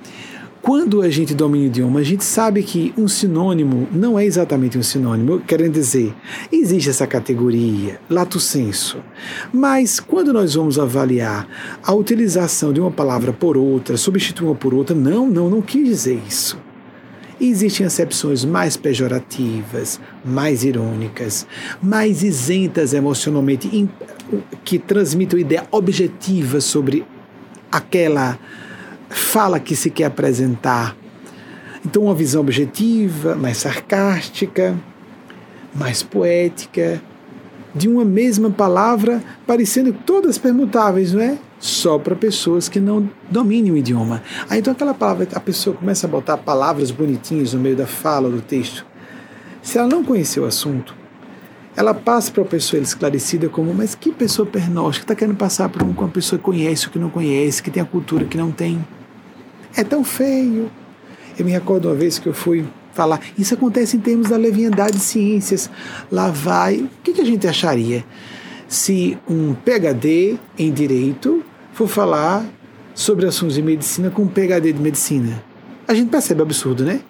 quando 0.65 1.03
a 1.03 1.09
gente 1.11 1.35
domina 1.35 1.65
o 1.65 1.67
idioma, 1.67 1.99
a 1.99 2.03
gente 2.03 2.23
sabe 2.23 2.63
que 2.63 2.91
um 2.97 3.07
sinônimo 3.07 3.87
não 3.91 4.17
é 4.17 4.25
exatamente 4.25 4.79
um 4.79 4.81
sinônimo, 4.81 5.39
querendo 5.41 5.73
dizer, 5.73 6.11
existe 6.51 6.89
essa 6.89 7.05
categoria, 7.05 7.99
lato 8.09 8.39
senso. 8.39 8.97
Mas 9.53 9.99
quando 9.99 10.33
nós 10.33 10.55
vamos 10.55 10.79
avaliar 10.79 11.47
a 11.83 11.93
utilização 11.93 12.73
de 12.73 12.81
uma 12.81 12.89
palavra 12.89 13.31
por 13.31 13.55
outra, 13.57 13.95
substituir 13.95 14.47
uma 14.47 14.55
por 14.55 14.73
outra, 14.73 14.95
não, 14.95 15.29
não, 15.29 15.51
não 15.51 15.61
quis 15.61 15.87
dizer 15.87 16.19
isso. 16.27 16.57
Existem 17.39 17.85
acepções 17.85 18.43
mais 18.43 18.75
pejorativas, 18.75 19.99
mais 20.25 20.63
irônicas, 20.63 21.45
mais 21.79 22.23
isentas 22.23 22.91
emocionalmente, 22.91 23.87
que 24.63 24.79
transmitem 24.79 25.37
uma 25.37 25.45
ideia 25.45 25.67
objetiva 25.69 26.59
sobre 26.59 27.05
aquela 27.71 28.39
fala 29.09 29.59
que 29.59 29.75
se 29.75 29.89
quer 29.89 30.05
apresentar. 30.05 30.95
Então, 31.85 32.03
uma 32.03 32.15
visão 32.15 32.41
objetiva, 32.41 33.35
mais 33.35 33.57
sarcástica, 33.57 34.75
mais 35.73 36.01
poética, 36.01 37.01
de 37.75 37.89
uma 37.89 38.05
mesma 38.05 38.49
palavra, 38.49 39.21
parecendo 39.45 39.91
todas 39.91 40.37
permutáveis, 40.37 41.11
não 41.11 41.21
é? 41.21 41.37
Só 41.59 41.99
para 41.99 42.15
pessoas 42.15 42.69
que 42.69 42.79
não 42.79 43.09
dominem 43.29 43.71
o 43.71 43.77
idioma. 43.77 44.23
Aí 44.49 44.59
então 44.59 44.71
aquela 44.71 44.93
palavra, 44.93 45.27
a 45.33 45.39
pessoa 45.39 45.75
começa 45.75 46.07
a 46.07 46.09
botar 46.09 46.37
palavras 46.37 46.89
bonitinhas 46.89 47.53
no 47.53 47.59
meio 47.59 47.75
da 47.75 47.85
fala 47.85 48.29
do 48.29 48.41
texto. 48.41 48.85
Se 49.61 49.77
ela 49.77 49.87
não 49.87 50.03
conhecer 50.03 50.39
o 50.39 50.45
assunto, 50.45 50.95
ela 51.75 51.93
passa 51.93 52.31
para 52.31 52.43
a 52.43 52.45
pessoa 52.45 52.81
esclarecida 52.81 53.49
como, 53.49 53.73
mas 53.73 53.95
que 53.95 54.11
pessoa 54.11 54.45
pernóstica 54.45 55.03
está 55.03 55.15
querendo 55.15 55.35
passar 55.35 55.67
por 55.67 55.83
um, 55.83 55.91
uma 55.91 56.07
pessoa 56.07 56.39
que 56.39 56.45
conhece 56.45 56.87
o 56.87 56.89
que 56.89 56.97
não 56.97 57.09
conhece, 57.09 57.61
que 57.61 57.69
tem 57.69 57.83
a 57.83 57.85
cultura 57.85 58.25
que 58.25 58.37
não 58.37 58.51
tem. 58.51 58.85
É 59.75 59.83
tão 59.83 60.03
feio. 60.03 60.71
Eu 61.37 61.43
me 61.43 61.51
recordo 61.51 61.89
uma 61.89 61.95
vez 61.95 62.17
que 62.17 62.27
eu 62.27 62.33
fui 62.33 62.65
falar, 62.93 63.19
isso 63.37 63.53
acontece 63.53 63.97
em 63.97 63.99
termos 63.99 64.29
da 64.29 64.37
leviandade 64.37 64.93
de 64.93 64.99
ciências. 64.99 65.69
Lá 66.09 66.29
vai. 66.29 66.77
O 66.77 66.89
que, 67.03 67.11
que 67.11 67.21
a 67.21 67.25
gente 67.25 67.45
acharia 67.45 68.05
se 68.69 69.17
um 69.29 69.53
PhD 69.53 70.37
em 70.57 70.71
direito 70.71 71.43
for 71.73 71.89
falar 71.89 72.45
sobre 72.93 73.25
assuntos 73.25 73.55
de 73.55 73.61
medicina 73.61 74.09
com 74.09 74.21
um 74.21 74.27
PhD 74.27 74.71
de 74.71 74.81
medicina? 74.81 75.43
A 75.85 75.93
gente 75.93 76.09
percebe 76.09 76.41
absurdo, 76.41 76.85
né? 76.85 77.01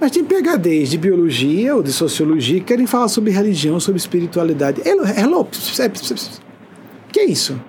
Mas 0.00 0.12
tem 0.12 0.24
PHDs 0.24 0.88
de 0.88 0.96
biologia 0.96 1.76
ou 1.76 1.82
de 1.82 1.92
sociologia 1.92 2.58
que 2.58 2.64
querem 2.64 2.86
falar 2.86 3.08
sobre 3.08 3.30
religião, 3.30 3.78
sobre 3.78 3.98
espiritualidade. 3.98 4.80
Hello, 4.82 5.04
hello. 5.06 5.46
Que 7.12 7.20
é 7.20 7.24
isso? 7.26 7.60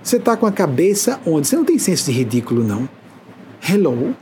Você 0.00 0.16
está 0.16 0.36
com 0.36 0.46
a 0.46 0.52
cabeça 0.52 1.20
onde? 1.26 1.48
Você 1.48 1.56
não 1.56 1.64
tem 1.64 1.78
senso 1.78 2.04
de 2.04 2.12
ridículo, 2.12 2.62
não. 2.62 2.88
Hello? 3.68 4.14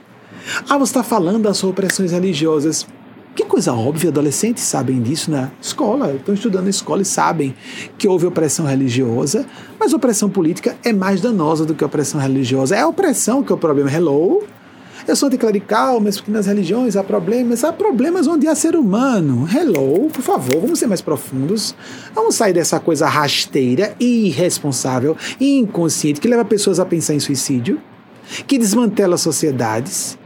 Ah, 0.69 0.79
você 0.79 0.91
está 0.91 1.03
falando 1.03 1.43
das 1.43 1.63
opressões 1.63 2.13
religiosas. 2.13 2.87
Que 3.35 3.45
coisa 3.45 3.73
óbvia, 3.73 4.11
adolescentes 4.11 4.65
sabem 4.65 5.01
disso 5.01 5.31
na 5.31 5.51
escola, 5.61 6.13
estão 6.15 6.35
estudando 6.35 6.65
na 6.65 6.71
escola 6.71 7.03
e 7.03 7.05
sabem 7.05 7.55
que 7.97 8.09
houve 8.09 8.27
opressão 8.27 8.67
religiosa, 8.67 9.47
mas 9.79 9.93
opressão 9.93 10.29
política 10.29 10.77
é 10.85 10.93
mais 10.93 11.21
danosa 11.21 11.65
do 11.65 11.75
que 11.75 11.85
opressão 11.85 12.21
religiosa. 12.21 12.75
É 12.75 12.81
a 12.81 12.89
opressão 12.89 13.43
que 13.43 13.53
é 13.53 13.55
o 13.55 13.59
problema. 13.59 13.91
Hello? 13.91 14.43
Eu 15.09 15.17
sou 15.17 15.29
anticlerical, 15.29 15.99
mas 16.01 16.17
porque 16.17 16.31
nas 16.31 16.47
religiões 16.47 16.97
há 16.97 17.03
problemas. 17.03 17.65
Há 17.65 17.73
problemas 17.73 18.27
onde 18.27 18.47
há 18.47 18.55
ser 18.55 18.77
humano. 18.77 19.49
Hello, 19.53 20.09
por 20.09 20.23
favor, 20.23 20.61
vamos 20.61 20.79
ser 20.79 20.87
mais 20.87 21.01
profundos. 21.01 21.75
Vamos 22.15 22.35
sair 22.35 22.53
dessa 22.53 22.79
coisa 22.79 23.07
rasteira 23.07 23.95
irresponsável 23.99 25.17
inconsciente 25.41 26.21
que 26.21 26.29
leva 26.29 26.45
pessoas 26.45 26.79
a 26.79 26.85
pensar 26.85 27.15
em 27.15 27.21
suicídio, 27.21 27.81
que 28.47 28.59
desmantela 28.59 29.17
sociedades. 29.17 30.19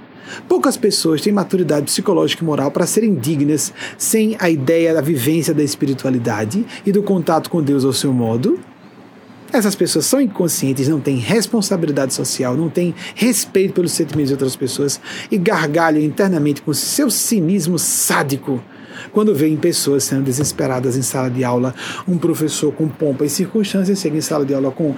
Poucas 0.49 0.77
pessoas 0.77 1.21
têm 1.21 1.33
maturidade 1.33 1.87
psicológica 1.87 2.43
e 2.43 2.47
moral 2.47 2.71
para 2.71 2.87
serem 2.87 3.15
dignas 3.15 3.73
sem 3.97 4.37
a 4.39 4.51
ideia 4.51 4.93
da 4.93 5.01
vivência 5.01 5.55
da 5.55 5.63
espiritualidade 5.63 6.67
e 6.85 6.91
do 6.91 7.03
contato 7.03 7.49
com 7.49 7.63
Deus 7.63 7.85
ao 7.85 7.93
seu 7.93 8.13
modo. 8.13 8.59
Essas 9.55 9.77
pessoas 9.77 10.05
são 10.07 10.21
inconscientes, 10.21 10.89
não 10.89 10.99
têm 10.99 11.17
responsabilidade 11.17 12.13
social, 12.13 12.57
não 12.57 12.69
têm 12.69 12.93
respeito 13.15 13.73
pelos 13.73 13.93
sentimentos 13.93 14.31
de 14.31 14.35
outras 14.35 14.57
pessoas 14.57 15.01
e 15.31 15.39
gargalham 15.39 16.03
internamente 16.03 16.61
com 16.61 16.75
seu 16.75 17.09
cinismo 17.09 17.79
sádico 17.79 18.61
quando 19.13 19.33
veem 19.33 19.57
pessoas 19.57 20.03
sendo 20.03 20.25
desesperadas 20.25 20.97
em 20.97 21.03
sala 21.03 21.31
de 21.31 21.45
aula, 21.45 21.73
um 22.07 22.19
professor 22.19 22.73
com 22.73 22.89
pompa 22.89 23.25
e 23.25 23.31
circunstâncias 23.31 24.01
chega 24.01 24.17
em 24.17 24.21
sala 24.21 24.45
de 24.45 24.55
aula 24.55 24.73
com 24.73 24.95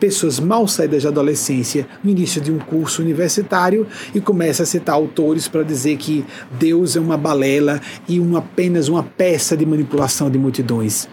pessoas 0.00 0.40
mal 0.40 0.66
saídas 0.66 1.02
de 1.02 1.08
adolescência 1.08 1.86
no 2.02 2.10
início 2.10 2.40
de 2.40 2.50
um 2.50 2.58
curso 2.58 3.02
universitário 3.02 3.86
e 4.12 4.20
começa 4.20 4.64
a 4.64 4.66
citar 4.66 4.96
autores 4.96 5.46
para 5.46 5.62
dizer 5.62 5.96
que 5.98 6.24
Deus 6.58 6.96
é 6.96 7.00
uma 7.00 7.16
balela 7.16 7.80
e 8.08 8.18
um, 8.18 8.36
apenas 8.36 8.88
uma 8.88 9.04
peça 9.04 9.56
de 9.56 9.64
manipulação 9.64 10.28
de 10.28 10.38
multidões. 10.38 11.06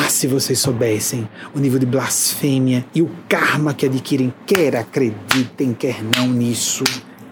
Ah, 0.00 0.08
se 0.08 0.28
vocês 0.28 0.60
soubessem 0.60 1.28
o 1.52 1.58
nível 1.58 1.76
de 1.76 1.84
blasfêmia 1.84 2.86
e 2.94 3.02
o 3.02 3.10
karma 3.28 3.74
que 3.74 3.84
adquirem, 3.84 4.32
quer 4.46 4.76
acreditem, 4.76 5.74
quer 5.74 5.96
não 6.16 6.28
nisso, 6.28 6.84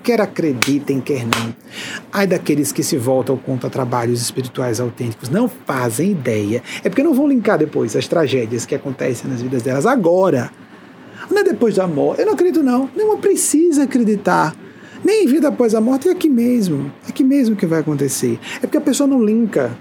quer 0.03 0.21
acreditem, 0.21 1.01
quer 1.01 1.25
não. 1.25 1.55
Ai 2.13 2.27
daqueles 2.27 2.73
que 2.73 2.83
se 2.83 2.97
voltam 2.97 3.37
contra 3.37 3.71
trabalhos 3.71 4.21
espirituais 4.21 4.81
autênticos, 4.81 5.29
não 5.29 5.49
fazem 5.49 6.11
ideia. 6.11 6.61
É 6.83 6.89
porque 6.89 7.05
não 7.05 7.15
vão 7.15 7.29
linkar 7.29 7.57
depois 7.57 7.95
as 7.95 8.09
tragédias 8.09 8.67
que 8.67 8.75
acontecem 8.75 9.31
nas 9.31 9.41
vidas 9.41 9.63
delas 9.63 9.87
agora. 9.87 10.51
Não 11.31 11.39
é 11.39 11.45
depois 11.45 11.77
da 11.77 11.87
morte. 11.87 12.23
Eu 12.23 12.27
não 12.27 12.35
acredito, 12.35 12.65
não. 12.65 12.91
Não 12.97 13.17
precisa 13.19 13.85
acreditar. 13.85 14.57
Nem 15.05 15.25
vida 15.29 15.49
após 15.49 15.73
a 15.73 15.81
morte 15.81 16.09
é 16.09 16.11
aqui 16.11 16.29
mesmo. 16.29 16.91
É 17.07 17.11
aqui 17.11 17.23
mesmo 17.23 17.55
que 17.55 17.65
vai 17.65 17.79
acontecer. 17.79 18.41
É 18.57 18.61
porque 18.61 18.79
a 18.79 18.81
pessoa 18.81 19.07
não 19.07 19.25
linka 19.25 19.79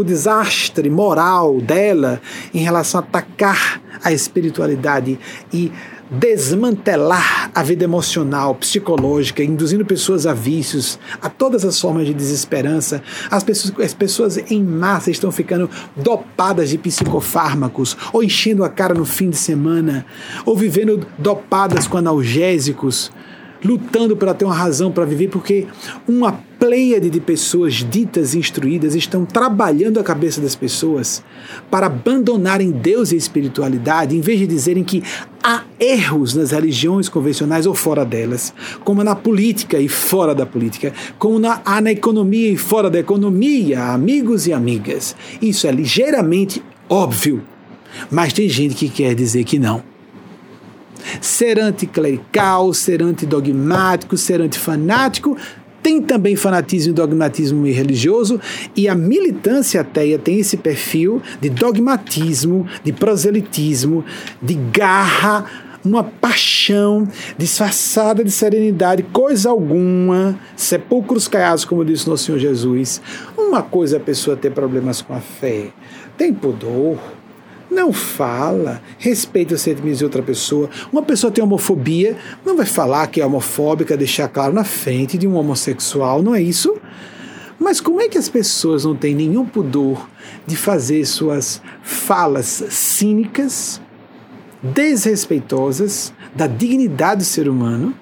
o 0.00 0.04
desastre 0.04 0.90
moral 0.90 1.60
dela 1.60 2.20
em 2.52 2.58
relação 2.58 3.00
a 3.00 3.02
atacar 3.02 3.80
a 4.04 4.12
espiritualidade 4.12 5.18
e 5.52 5.72
desmantelar 6.10 7.50
a 7.54 7.62
vida 7.62 7.82
emocional, 7.82 8.54
psicológica, 8.54 9.42
induzindo 9.42 9.84
pessoas 9.84 10.26
a 10.26 10.32
vícios, 10.32 10.98
a 11.20 11.28
todas 11.28 11.64
as 11.64 11.80
formas 11.80 12.06
de 12.06 12.14
desesperança. 12.14 13.02
As 13.30 13.42
pessoas, 13.42 13.80
as 13.80 13.94
pessoas 13.94 14.36
em 14.50 14.62
massa 14.62 15.10
estão 15.10 15.32
ficando 15.32 15.68
dopadas 15.96 16.70
de 16.70 16.78
psicofármacos, 16.78 17.96
ou 18.12 18.22
enchendo 18.22 18.64
a 18.64 18.68
cara 18.68 18.94
no 18.94 19.04
fim 19.04 19.30
de 19.30 19.36
semana, 19.36 20.06
ou 20.44 20.56
vivendo 20.56 21.04
dopadas 21.18 21.88
com 21.88 21.96
analgésicos 21.96 23.10
lutando 23.66 24.16
para 24.16 24.32
ter 24.32 24.44
uma 24.44 24.54
razão 24.54 24.92
para 24.92 25.04
viver, 25.04 25.28
porque 25.28 25.66
uma 26.06 26.32
pleiade 26.58 27.10
de 27.10 27.20
pessoas 27.20 27.74
ditas 27.74 28.32
e 28.32 28.38
instruídas 28.38 28.94
estão 28.94 29.24
trabalhando 29.24 29.98
a 29.98 30.04
cabeça 30.04 30.40
das 30.40 30.54
pessoas 30.54 31.22
para 31.70 31.86
abandonarem 31.86 32.70
Deus 32.70 33.12
e 33.12 33.16
espiritualidade, 33.16 34.16
em 34.16 34.20
vez 34.20 34.38
de 34.38 34.46
dizerem 34.46 34.84
que 34.84 35.02
há 35.42 35.64
erros 35.78 36.34
nas 36.34 36.52
religiões 36.52 37.08
convencionais 37.08 37.66
ou 37.66 37.74
fora 37.74 38.04
delas, 38.04 38.54
como 38.84 39.02
na 39.02 39.14
política 39.14 39.78
e 39.78 39.88
fora 39.88 40.34
da 40.34 40.46
política, 40.46 40.92
como 41.18 41.38
na, 41.38 41.60
há 41.64 41.80
na 41.80 41.90
economia 41.90 42.50
e 42.50 42.56
fora 42.56 42.88
da 42.88 42.98
economia, 42.98 43.82
amigos 43.82 44.46
e 44.46 44.52
amigas. 44.52 45.14
Isso 45.42 45.66
é 45.66 45.72
ligeiramente 45.72 46.62
óbvio, 46.88 47.42
mas 48.10 48.32
tem 48.32 48.48
gente 48.48 48.74
que 48.74 48.88
quer 48.88 49.14
dizer 49.14 49.44
que 49.44 49.58
não. 49.58 49.95
Ser 51.20 51.58
anticlerical, 51.58 52.72
ser 52.72 53.02
antidogmático, 53.02 54.16
ser 54.16 54.40
antifanático. 54.40 55.36
Tem 55.82 56.02
também 56.02 56.34
fanatismo 56.34 56.90
e 56.90 56.94
dogmatismo 56.94 57.64
religioso, 57.66 58.40
e 58.74 58.88
a 58.88 58.94
militância 58.94 59.82
ateia 59.82 60.18
tem 60.18 60.40
esse 60.40 60.56
perfil 60.56 61.22
de 61.40 61.48
dogmatismo, 61.48 62.66
de 62.82 62.92
proselitismo, 62.92 64.04
de 64.42 64.54
garra, 64.54 65.44
uma 65.84 66.02
paixão 66.02 67.06
disfarçada 67.38 68.24
de 68.24 68.30
serenidade, 68.30 69.04
coisa 69.04 69.50
alguma, 69.50 70.36
sepulcros 70.56 71.28
caiados, 71.28 71.64
como 71.64 71.84
disse 71.84 72.08
nosso 72.08 72.24
Senhor 72.24 72.38
Jesus. 72.38 73.00
Uma 73.36 73.62
coisa 73.62 73.96
é 73.96 73.98
a 73.98 74.02
pessoa 74.02 74.36
ter 74.36 74.50
problemas 74.50 75.00
com 75.00 75.14
a 75.14 75.20
fé, 75.20 75.68
tem 76.18 76.34
pudor, 76.34 76.98
não 77.70 77.92
fala, 77.92 78.80
respeita 78.98 79.54
os 79.54 79.60
sentimentos 79.60 79.98
de 79.98 80.04
outra 80.04 80.22
pessoa. 80.22 80.70
Uma 80.92 81.02
pessoa 81.02 81.30
tem 81.30 81.42
homofobia, 81.42 82.16
não 82.44 82.56
vai 82.56 82.66
falar 82.66 83.06
que 83.08 83.20
é 83.20 83.26
homofóbica, 83.26 83.96
deixar 83.96 84.28
claro 84.28 84.52
na 84.52 84.64
frente 84.64 85.18
de 85.18 85.26
um 85.26 85.36
homossexual, 85.36 86.22
não 86.22 86.34
é 86.34 86.40
isso? 86.40 86.76
Mas 87.58 87.80
como 87.80 88.00
é 88.00 88.08
que 88.08 88.18
as 88.18 88.28
pessoas 88.28 88.84
não 88.84 88.94
têm 88.94 89.14
nenhum 89.14 89.44
pudor 89.46 90.08
de 90.46 90.56
fazer 90.56 91.04
suas 91.06 91.60
falas 91.82 92.64
cínicas, 92.68 93.80
desrespeitosas 94.62 96.12
da 96.34 96.46
dignidade 96.46 97.20
do 97.20 97.24
ser 97.24 97.48
humano 97.48 97.94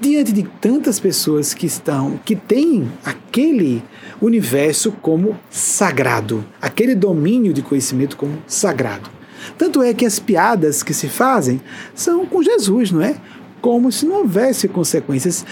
diante 0.00 0.32
de 0.32 0.42
tantas 0.60 1.00
pessoas 1.00 1.54
que 1.54 1.66
estão 1.66 2.20
que 2.24 2.36
têm 2.36 2.90
aquele 3.04 3.82
universo 4.20 4.92
como 5.02 5.38
sagrado, 5.50 6.44
aquele 6.60 6.94
domínio 6.94 7.52
de 7.52 7.62
conhecimento 7.62 8.16
como 8.16 8.38
sagrado. 8.46 9.10
Tanto 9.56 9.82
é 9.82 9.92
que 9.94 10.04
as 10.04 10.18
piadas 10.18 10.82
que 10.82 10.94
se 10.94 11.08
fazem 11.08 11.60
são 11.94 12.26
com 12.26 12.42
Jesus, 12.42 12.90
não 12.90 13.02
é? 13.02 13.16
Como 13.60 13.90
se 13.92 14.06
não 14.06 14.16
houvesse 14.16 14.68
consequências. 14.68 15.44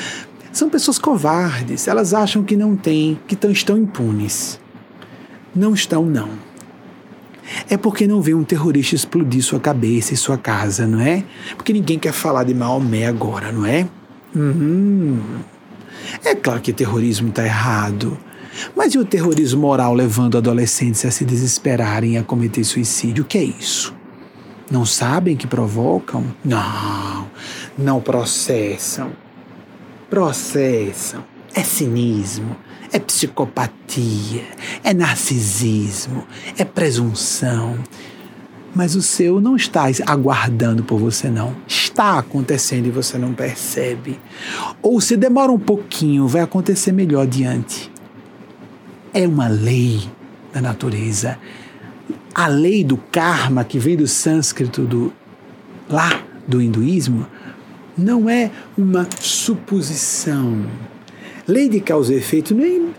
São 0.52 0.70
pessoas 0.70 0.98
covardes, 0.98 1.88
elas 1.88 2.14
acham 2.14 2.42
que 2.42 2.56
não 2.56 2.76
têm, 2.76 3.18
que 3.26 3.36
estão 3.50 3.76
impunes. 3.76 4.60
Não 5.54 5.74
estão, 5.74 6.04
não. 6.04 6.30
É 7.68 7.76
porque 7.76 8.06
não 8.06 8.22
vê 8.22 8.34
um 8.34 8.44
terrorista 8.44 8.94
explodir 8.94 9.42
sua 9.42 9.60
cabeça 9.60 10.14
e 10.14 10.16
sua 10.16 10.38
casa, 10.38 10.86
não 10.86 11.00
é? 11.00 11.24
Porque 11.56 11.72
ninguém 11.72 11.98
quer 11.98 12.12
falar 12.12 12.44
de 12.44 12.54
Maomé 12.54 13.06
agora, 13.06 13.52
não 13.52 13.66
é? 13.66 13.86
Uhum. 14.34 15.20
É 16.24 16.34
claro 16.34 16.60
que 16.60 16.72
terrorismo 16.72 17.28
está 17.28 17.44
errado. 17.44 18.18
Mas 18.76 18.94
e 18.94 18.98
o 18.98 19.04
terrorismo 19.04 19.62
moral 19.62 19.94
levando 19.94 20.38
adolescentes 20.38 21.04
a 21.04 21.10
se 21.10 21.24
desesperarem 21.24 22.14
e 22.14 22.16
a 22.16 22.22
cometer 22.22 22.64
suicídio? 22.64 23.24
O 23.24 23.26
que 23.26 23.38
é 23.38 23.44
isso? 23.44 23.94
Não 24.70 24.86
sabem 24.86 25.36
que 25.36 25.46
provocam? 25.46 26.24
Não, 26.44 27.28
não 27.76 28.00
processam. 28.00 29.12
Processam. 30.08 31.24
É 31.54 31.62
cinismo, 31.62 32.56
é 32.92 32.98
psicopatia, 32.98 34.42
é 34.82 34.92
narcisismo, 34.92 36.26
é 36.58 36.64
presunção. 36.64 37.78
Mas 38.74 38.96
o 38.96 39.02
seu 39.02 39.40
não 39.40 39.54
está 39.54 39.84
aguardando 40.04 40.82
por 40.82 40.98
você, 40.98 41.30
não. 41.30 41.54
Está 41.68 42.18
acontecendo 42.18 42.86
e 42.86 42.90
você 42.90 43.16
não 43.16 43.32
percebe. 43.32 44.18
Ou 44.82 45.00
se 45.00 45.16
demora 45.16 45.52
um 45.52 45.58
pouquinho, 45.60 46.26
vai 46.26 46.42
acontecer 46.42 46.90
melhor 46.90 47.22
adiante 47.22 47.93
é 49.14 49.28
uma 49.28 49.46
lei 49.46 50.02
da 50.52 50.60
natureza. 50.60 51.38
A 52.34 52.48
lei 52.48 52.82
do 52.82 52.96
karma, 52.96 53.62
que 53.62 53.78
vem 53.78 53.96
do 53.96 54.08
sânscrito 54.08 54.82
do, 54.82 55.12
lá 55.88 56.20
do 56.48 56.60
hinduísmo, 56.60 57.24
não 57.96 58.28
é 58.28 58.50
uma 58.76 59.06
suposição. 59.20 60.66
Lei 61.46 61.68
de 61.68 61.78
causa 61.78 62.12
e 62.12 62.16
efeito 62.16 62.54
nem 62.54 62.92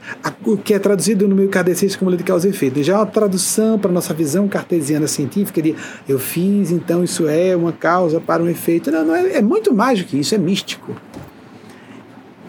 o 0.45 0.55
que 0.55 0.73
é 0.73 0.79
traduzido 0.79 1.27
no 1.27 1.35
meio 1.35 1.49
kardecista 1.49 1.97
como 1.97 2.09
lei 2.09 2.17
de 2.17 2.23
causa 2.23 2.47
e 2.47 2.51
efeito. 2.51 2.81
Já 2.81 2.93
é 2.93 2.97
uma 2.97 3.05
tradução 3.05 3.77
para 3.77 3.91
a 3.91 3.93
nossa 3.93 4.13
visão 4.13 4.47
cartesiana 4.47 5.07
científica 5.07 5.61
de 5.61 5.75
eu 6.07 6.17
fiz, 6.17 6.71
então 6.71 7.03
isso 7.03 7.27
é 7.27 7.55
uma 7.55 7.73
causa 7.73 8.21
para 8.21 8.41
um 8.41 8.47
efeito. 8.47 8.89
Não, 8.89 9.03
não 9.03 9.15
é, 9.15 9.37
é 9.37 9.41
muito 9.41 9.73
mais 9.73 9.99
do 9.99 10.05
que 10.05 10.17
isso, 10.17 10.33
é 10.33 10.37
místico. 10.37 10.95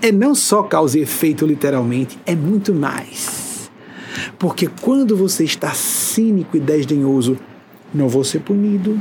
É 0.01 0.13
não 0.13 0.35
só 0.35 0.63
causa 0.63 0.99
e 0.99 1.03
efeito 1.03 1.45
literalmente, 1.45 2.17
é 2.27 2.37
muito 2.37 2.73
mais. 2.73 3.47
Porque 4.39 4.67
quando 4.67 5.17
você 5.17 5.45
está 5.45 5.73
cínico 5.73 6.57
e 6.57 6.61
desdenhoso, 6.61 7.39
não 7.95 8.09
vou 8.09 8.25
ser 8.25 8.41
punido, 8.41 9.01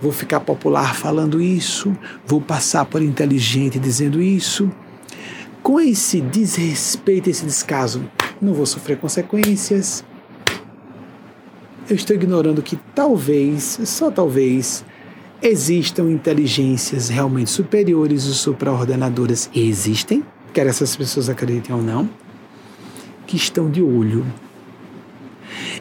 vou 0.00 0.12
ficar 0.12 0.40
popular 0.40 0.94
falando 0.94 1.40
isso, 1.40 1.96
vou 2.26 2.40
passar 2.40 2.84
por 2.84 3.02
inteligente 3.02 3.78
dizendo 3.78 4.20
isso. 4.20 4.70
Com 5.62 5.80
esse 5.80 6.20
desrespeito, 6.20 7.30
esse 7.30 7.44
descaso, 7.44 8.04
não 8.40 8.52
vou 8.52 8.66
sofrer 8.66 8.98
consequências. 8.98 10.04
Eu 11.88 11.96
estou 11.96 12.14
ignorando 12.14 12.62
que 12.62 12.78
talvez, 12.94 13.80
só 13.84 14.10
talvez, 14.10 14.84
existam 15.40 16.10
inteligências 16.10 17.08
realmente 17.08 17.50
superiores 17.50 18.26
ou 18.26 18.32
supraordenadoras. 18.32 19.50
E 19.54 19.68
existem, 19.68 20.24
quer 20.52 20.66
essas 20.66 20.96
pessoas 20.96 21.28
acreditem 21.28 21.74
ou 21.74 21.82
não, 21.82 22.08
que 23.34 23.42
estão 23.42 23.68
de 23.68 23.82
olho 23.82 24.24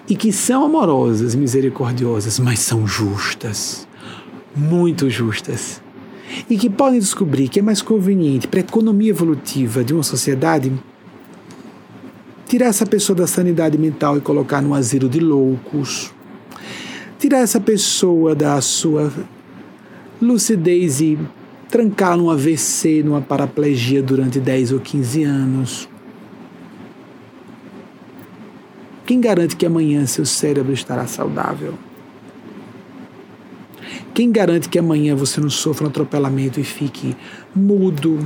e 0.09 0.15
que 0.15 0.31
são 0.31 0.65
amorosas, 0.65 1.35
misericordiosas, 1.35 2.39
mas 2.39 2.59
são 2.59 2.87
justas, 2.87 3.87
muito 4.55 5.07
justas, 5.07 5.79
e 6.49 6.57
que 6.57 6.67
podem 6.67 6.99
descobrir 6.99 7.47
que 7.49 7.59
é 7.59 7.61
mais 7.61 7.79
conveniente 7.79 8.47
para 8.47 8.59
a 8.59 8.63
economia 8.63 9.11
evolutiva 9.11 9.83
de 9.83 9.93
uma 9.93 10.01
sociedade 10.01 10.73
tirar 12.47 12.67
essa 12.67 12.87
pessoa 12.87 13.15
da 13.15 13.27
sanidade 13.27 13.77
mental 13.77 14.17
e 14.17 14.21
colocar 14.21 14.59
num 14.59 14.73
asilo 14.73 15.07
de 15.07 15.19
loucos, 15.19 16.11
tirar 17.19 17.39
essa 17.39 17.59
pessoa 17.59 18.33
da 18.33 18.59
sua 18.61 19.13
lucidez 20.19 21.01
e 21.01 21.19
trancá-la 21.69 22.17
num 22.17 22.31
AVC, 22.31 23.03
numa 23.03 23.21
paraplegia 23.21 24.01
durante 24.01 24.39
10 24.39 24.71
ou 24.71 24.79
15 24.79 25.23
anos 25.23 25.92
Quem 29.05 29.19
garante 29.19 29.55
que 29.55 29.65
amanhã 29.65 30.05
seu 30.05 30.25
cérebro 30.25 30.71
estará 30.71 31.05
saudável? 31.05 31.73
Quem 34.13 34.31
garante 34.31 34.69
que 34.69 34.79
amanhã 34.79 35.15
você 35.15 35.41
não 35.41 35.49
sofra 35.49 35.85
um 35.85 35.89
atropelamento 35.89 36.59
e 36.59 36.63
fique 36.63 37.17
mudo, 37.53 38.25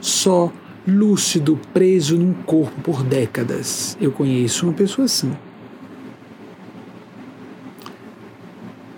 só, 0.00 0.52
lúcido, 0.86 1.58
preso 1.72 2.18
num 2.18 2.34
corpo 2.34 2.80
por 2.82 3.02
décadas? 3.02 3.96
Eu 4.00 4.12
conheço 4.12 4.66
uma 4.66 4.74
pessoa 4.74 5.06
assim. 5.06 5.32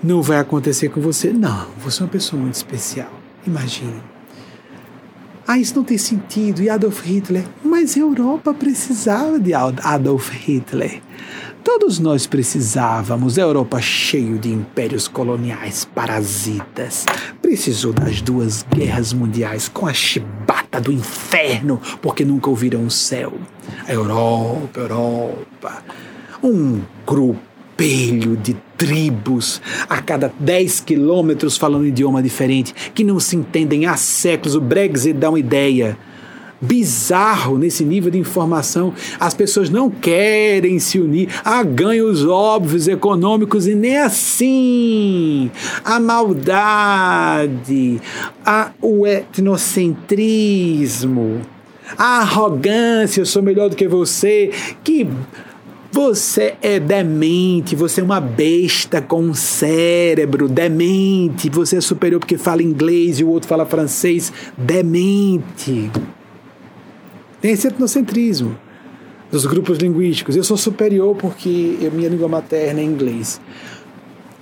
Não 0.02 0.22
vai 0.22 0.38
acontecer 0.38 0.88
com 0.88 1.00
você? 1.00 1.30
Não, 1.30 1.66
você 1.78 2.02
é 2.02 2.04
uma 2.04 2.10
pessoa 2.10 2.40
muito 2.40 2.54
especial. 2.54 3.12
Imagine. 3.46 4.09
Ah, 5.52 5.58
isso 5.58 5.74
não 5.74 5.82
tem 5.82 5.98
sentido. 5.98 6.62
E 6.62 6.70
Adolf 6.70 7.04
Hitler? 7.04 7.44
Mas 7.64 7.96
a 7.96 7.98
Europa 7.98 8.54
precisava 8.54 9.36
de 9.36 9.52
Adolf 9.52 10.30
Hitler. 10.30 11.02
Todos 11.64 11.98
nós 11.98 12.24
precisávamos. 12.24 13.36
A 13.36 13.42
Europa 13.42 13.80
cheio 13.80 14.38
de 14.38 14.48
impérios 14.48 15.08
coloniais 15.08 15.84
parasitas. 15.84 17.04
Precisou 17.42 17.92
das 17.92 18.22
duas 18.22 18.62
guerras 18.62 19.12
mundiais 19.12 19.68
com 19.68 19.88
a 19.88 19.92
chibata 19.92 20.80
do 20.80 20.92
inferno, 20.92 21.80
porque 22.00 22.24
nunca 22.24 22.48
ouviram 22.48 22.86
o 22.86 22.90
céu. 22.90 23.32
A 23.88 23.92
Europa, 23.92 24.78
Europa. 24.78 25.82
Um 26.44 26.80
grupo 27.04 27.49
espelho 27.80 28.36
de 28.36 28.54
tribos 28.76 29.62
a 29.88 30.02
cada 30.02 30.30
10 30.38 30.80
quilômetros 30.80 31.56
falando 31.56 31.82
um 31.82 31.86
idioma 31.86 32.22
diferente, 32.22 32.74
que 32.94 33.02
não 33.02 33.18
se 33.18 33.34
entendem 33.36 33.86
há 33.86 33.96
séculos. 33.96 34.54
O 34.54 34.60
Brexit 34.60 35.14
dá 35.14 35.30
uma 35.30 35.40
ideia 35.40 35.96
bizarro 36.60 37.56
nesse 37.56 37.82
nível 37.84 38.10
de 38.10 38.18
informação. 38.18 38.92
As 39.18 39.32
pessoas 39.32 39.70
não 39.70 39.88
querem 39.90 40.78
se 40.78 41.00
unir 41.00 41.30
a 41.42 41.62
ganhos 41.62 42.26
óbvios 42.26 42.86
econômicos 42.86 43.66
e 43.66 43.74
nem 43.74 43.96
assim. 43.96 45.50
A 45.82 45.98
maldade, 45.98 47.98
a, 48.44 48.72
o 48.82 49.06
etnocentrismo, 49.06 51.40
a 51.96 52.20
arrogância, 52.20 53.22
eu 53.22 53.26
sou 53.26 53.42
melhor 53.42 53.70
do 53.70 53.76
que 53.76 53.88
você, 53.88 54.50
que 54.84 55.08
você 55.92 56.54
é 56.62 56.78
demente, 56.78 57.74
você 57.74 58.00
é 58.00 58.04
uma 58.04 58.20
besta 58.20 59.02
com 59.02 59.22
um 59.22 59.34
cérebro, 59.34 60.48
demente. 60.48 61.50
Você 61.50 61.78
é 61.78 61.80
superior 61.80 62.20
porque 62.20 62.38
fala 62.38 62.62
inglês 62.62 63.18
e 63.18 63.24
o 63.24 63.28
outro 63.28 63.48
fala 63.48 63.66
francês, 63.66 64.32
demente. 64.56 65.90
Tem 67.40 67.50
esse 67.52 67.66
etnocentrismo 67.66 68.56
dos 69.32 69.46
grupos 69.46 69.78
linguísticos. 69.78 70.36
Eu 70.36 70.44
sou 70.44 70.56
superior 70.56 71.16
porque 71.16 71.90
minha 71.92 72.08
língua 72.08 72.28
materna 72.28 72.80
é 72.80 72.84
inglês. 72.84 73.40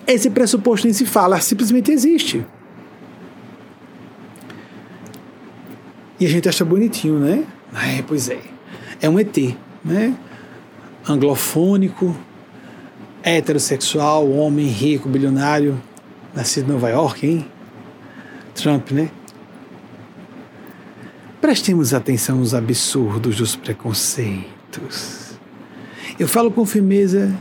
Esse 0.07 0.29
pressuposto 0.29 0.87
nem 0.87 0.93
se 0.93 1.07
fala, 1.07 1.41
simplesmente 1.41 1.91
existe. 1.91 2.45
E 6.21 6.27
a 6.27 6.29
gente 6.29 6.49
acha 6.49 6.65
bonitinho, 6.65 7.19
né? 7.19 7.45
É, 7.75 8.03
pois 8.03 8.29
é. 8.29 8.41
É 9.01 9.09
um 9.09 9.19
ET, 9.19 9.37
né? 9.85 10.15
Anglofônico, 11.09 12.15
heterossexual, 13.23 14.31
homem 14.31 14.67
rico, 14.67 15.09
bilionário, 15.09 15.81
nascido 16.35 16.69
em 16.69 16.73
Nova 16.73 16.91
York, 16.91 17.27
hein? 17.27 17.47
Trump, 18.55 18.91
né? 18.91 19.11
Prestemos 21.41 21.95
atenção 21.95 22.39
nos 22.39 22.53
absurdos 22.53 23.37
dos 23.37 23.57
preconceitos. 23.57 25.39
Eu 26.19 26.29
falo 26.29 26.51
com 26.51 26.67
firmeza 26.67 27.33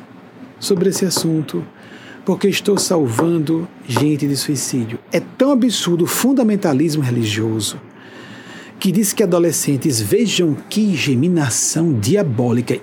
sobre 0.59 0.89
esse 0.89 1.05
assunto 1.05 1.63
porque 2.23 2.47
estou 2.47 2.77
salvando 2.77 3.67
gente 3.87 4.27
de 4.27 4.35
suicídio. 4.35 4.99
É 5.11 5.19
tão 5.19 5.51
absurdo 5.51 6.03
o 6.03 6.07
fundamentalismo 6.07 7.01
religioso 7.01 7.79
que 8.79 8.91
diz 8.91 9.13
que 9.13 9.23
adolescentes 9.23 9.99
vejam 9.99 10.55
que 10.69 10.95
geminação 10.95 11.93
diabólica. 11.93 12.79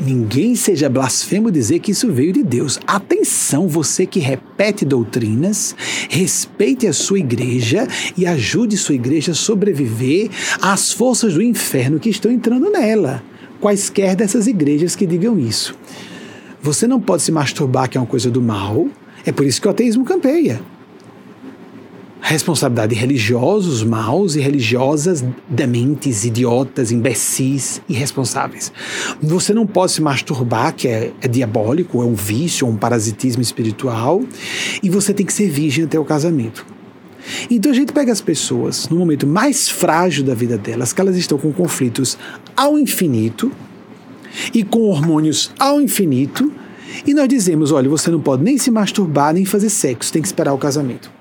Ninguém 0.00 0.54
seja 0.54 0.88
blasfemo 0.88 1.50
dizer 1.50 1.80
que 1.80 1.90
isso 1.90 2.12
veio 2.12 2.32
de 2.32 2.42
Deus. 2.42 2.78
Atenção, 2.86 3.66
você 3.66 4.06
que 4.06 4.20
repete 4.20 4.84
doutrinas, 4.84 5.74
respeite 6.08 6.86
a 6.86 6.92
sua 6.92 7.18
igreja 7.18 7.86
e 8.16 8.24
ajude 8.24 8.76
sua 8.76 8.94
igreja 8.94 9.32
a 9.32 9.34
sobreviver 9.34 10.30
às 10.62 10.92
forças 10.92 11.34
do 11.34 11.42
inferno 11.42 11.98
que 11.98 12.10
estão 12.10 12.30
entrando 12.30 12.70
nela. 12.70 13.22
Quaisquer 13.60 14.14
dessas 14.14 14.46
igrejas 14.46 14.94
que 14.94 15.04
digam 15.04 15.36
isso. 15.38 15.74
Você 16.62 16.86
não 16.86 17.00
pode 17.00 17.22
se 17.22 17.32
masturbar, 17.32 17.88
que 17.88 17.98
é 17.98 18.00
uma 18.00 18.06
coisa 18.06 18.30
do 18.30 18.40
mal. 18.40 18.88
É 19.26 19.32
por 19.32 19.44
isso 19.44 19.60
que 19.60 19.66
o 19.66 19.70
ateísmo 19.70 20.04
campeia 20.04 20.60
responsabilidade 22.20 22.94
de 22.94 23.00
religiosos 23.00 23.82
maus 23.82 24.34
e 24.34 24.40
religiosas 24.40 25.24
dementes, 25.48 26.24
idiotas, 26.24 26.90
imbecis, 26.90 27.80
irresponsáveis. 27.88 28.72
Você 29.22 29.54
não 29.54 29.66
pode 29.66 29.92
se 29.92 30.02
masturbar, 30.02 30.74
que 30.74 30.88
é, 30.88 31.12
é 31.20 31.28
diabólico, 31.28 32.02
é 32.02 32.04
um 32.04 32.14
vício, 32.14 32.66
é 32.66 32.70
um 32.70 32.76
parasitismo 32.76 33.40
espiritual, 33.40 34.22
e 34.82 34.90
você 34.90 35.14
tem 35.14 35.24
que 35.24 35.32
ser 35.32 35.48
virgem 35.48 35.84
até 35.84 35.98
o 35.98 36.04
casamento. 36.04 36.66
Então 37.50 37.70
a 37.70 37.74
gente 37.74 37.92
pega 37.92 38.10
as 38.10 38.20
pessoas 38.20 38.88
no 38.88 38.96
momento 38.96 39.26
mais 39.26 39.68
frágil 39.68 40.24
da 40.24 40.34
vida 40.34 40.56
delas, 40.56 40.92
que 40.92 41.00
elas 41.00 41.16
estão 41.16 41.38
com 41.38 41.52
conflitos 41.52 42.18
ao 42.56 42.78
infinito 42.78 43.52
e 44.54 44.64
com 44.64 44.80
hormônios 44.82 45.50
ao 45.58 45.80
infinito, 45.80 46.52
e 47.06 47.14
nós 47.14 47.28
dizemos: 47.28 47.70
olha, 47.70 47.88
você 47.88 48.10
não 48.10 48.20
pode 48.20 48.42
nem 48.42 48.58
se 48.58 48.70
masturbar 48.70 49.34
nem 49.34 49.44
fazer 49.44 49.70
sexo, 49.70 50.12
tem 50.12 50.22
que 50.22 50.28
esperar 50.28 50.52
o 50.52 50.58
casamento. 50.58 51.17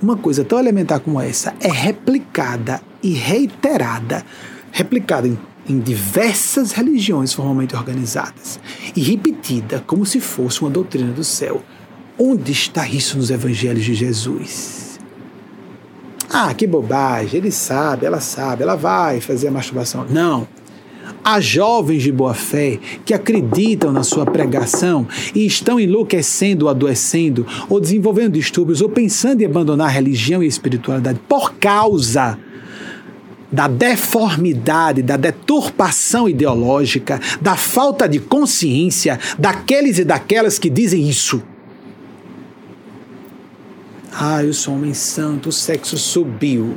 Uma 0.00 0.16
coisa 0.16 0.44
tão 0.44 0.58
elementar 0.58 1.00
como 1.00 1.20
essa 1.20 1.54
é 1.60 1.70
replicada 1.70 2.80
e 3.02 3.12
reiterada, 3.12 4.24
replicada 4.72 5.26
em, 5.28 5.38
em 5.68 5.78
diversas 5.78 6.72
religiões 6.72 7.32
formalmente 7.32 7.76
organizadas 7.76 8.60
e 8.94 9.00
repetida 9.00 9.82
como 9.86 10.04
se 10.04 10.20
fosse 10.20 10.60
uma 10.60 10.70
doutrina 10.70 11.12
do 11.12 11.24
céu. 11.24 11.62
Onde 12.18 12.52
está 12.52 12.88
isso 12.88 13.16
nos 13.16 13.30
evangelhos 13.30 13.84
de 13.84 13.94
Jesus? 13.94 14.98
Ah, 16.30 16.52
que 16.52 16.66
bobagem, 16.66 17.38
ele 17.38 17.50
sabe, 17.50 18.04
ela 18.04 18.20
sabe, 18.20 18.62
ela 18.62 18.76
vai 18.76 19.20
fazer 19.20 19.48
a 19.48 19.50
masturbação. 19.50 20.04
Não. 20.10 20.46
Há 21.24 21.40
jovens 21.40 22.02
de 22.02 22.12
boa 22.12 22.34
fé 22.34 22.78
que 23.04 23.12
acreditam 23.12 23.92
na 23.92 24.02
sua 24.02 24.24
pregação 24.24 25.06
e 25.34 25.46
estão 25.46 25.78
enlouquecendo 25.78 26.66
ou 26.66 26.70
adoecendo, 26.70 27.46
ou 27.68 27.80
desenvolvendo 27.80 28.34
distúrbios, 28.34 28.80
ou 28.80 28.88
pensando 28.88 29.42
em 29.42 29.46
abandonar 29.46 29.88
a 29.88 29.92
religião 29.92 30.42
e 30.42 30.46
espiritualidade 30.46 31.20
por 31.28 31.54
causa 31.54 32.38
da 33.50 33.66
deformidade, 33.66 35.02
da 35.02 35.16
deturpação 35.16 36.28
ideológica, 36.28 37.20
da 37.40 37.56
falta 37.56 38.08
de 38.08 38.20
consciência 38.20 39.18
daqueles 39.38 39.98
e 39.98 40.04
daquelas 40.04 40.58
que 40.58 40.68
dizem 40.68 41.08
isso. 41.08 41.42
Ah, 44.12 44.42
eu 44.42 44.52
sou 44.52 44.74
homem 44.74 44.94
santo, 44.94 45.48
o 45.48 45.52
sexo 45.52 45.96
subiu. 45.96 46.76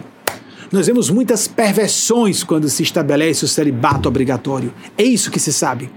Nós 0.71 0.87
vemos 0.87 1.09
muitas 1.09 1.47
perversões 1.47 2.43
quando 2.43 2.69
se 2.69 2.81
estabelece 2.81 3.43
o 3.43 3.47
celibato 3.47 4.07
obrigatório. 4.07 4.73
É 4.97 5.03
isso 5.03 5.29
que 5.29 5.39
se 5.39 5.51
sabe. 5.51 5.89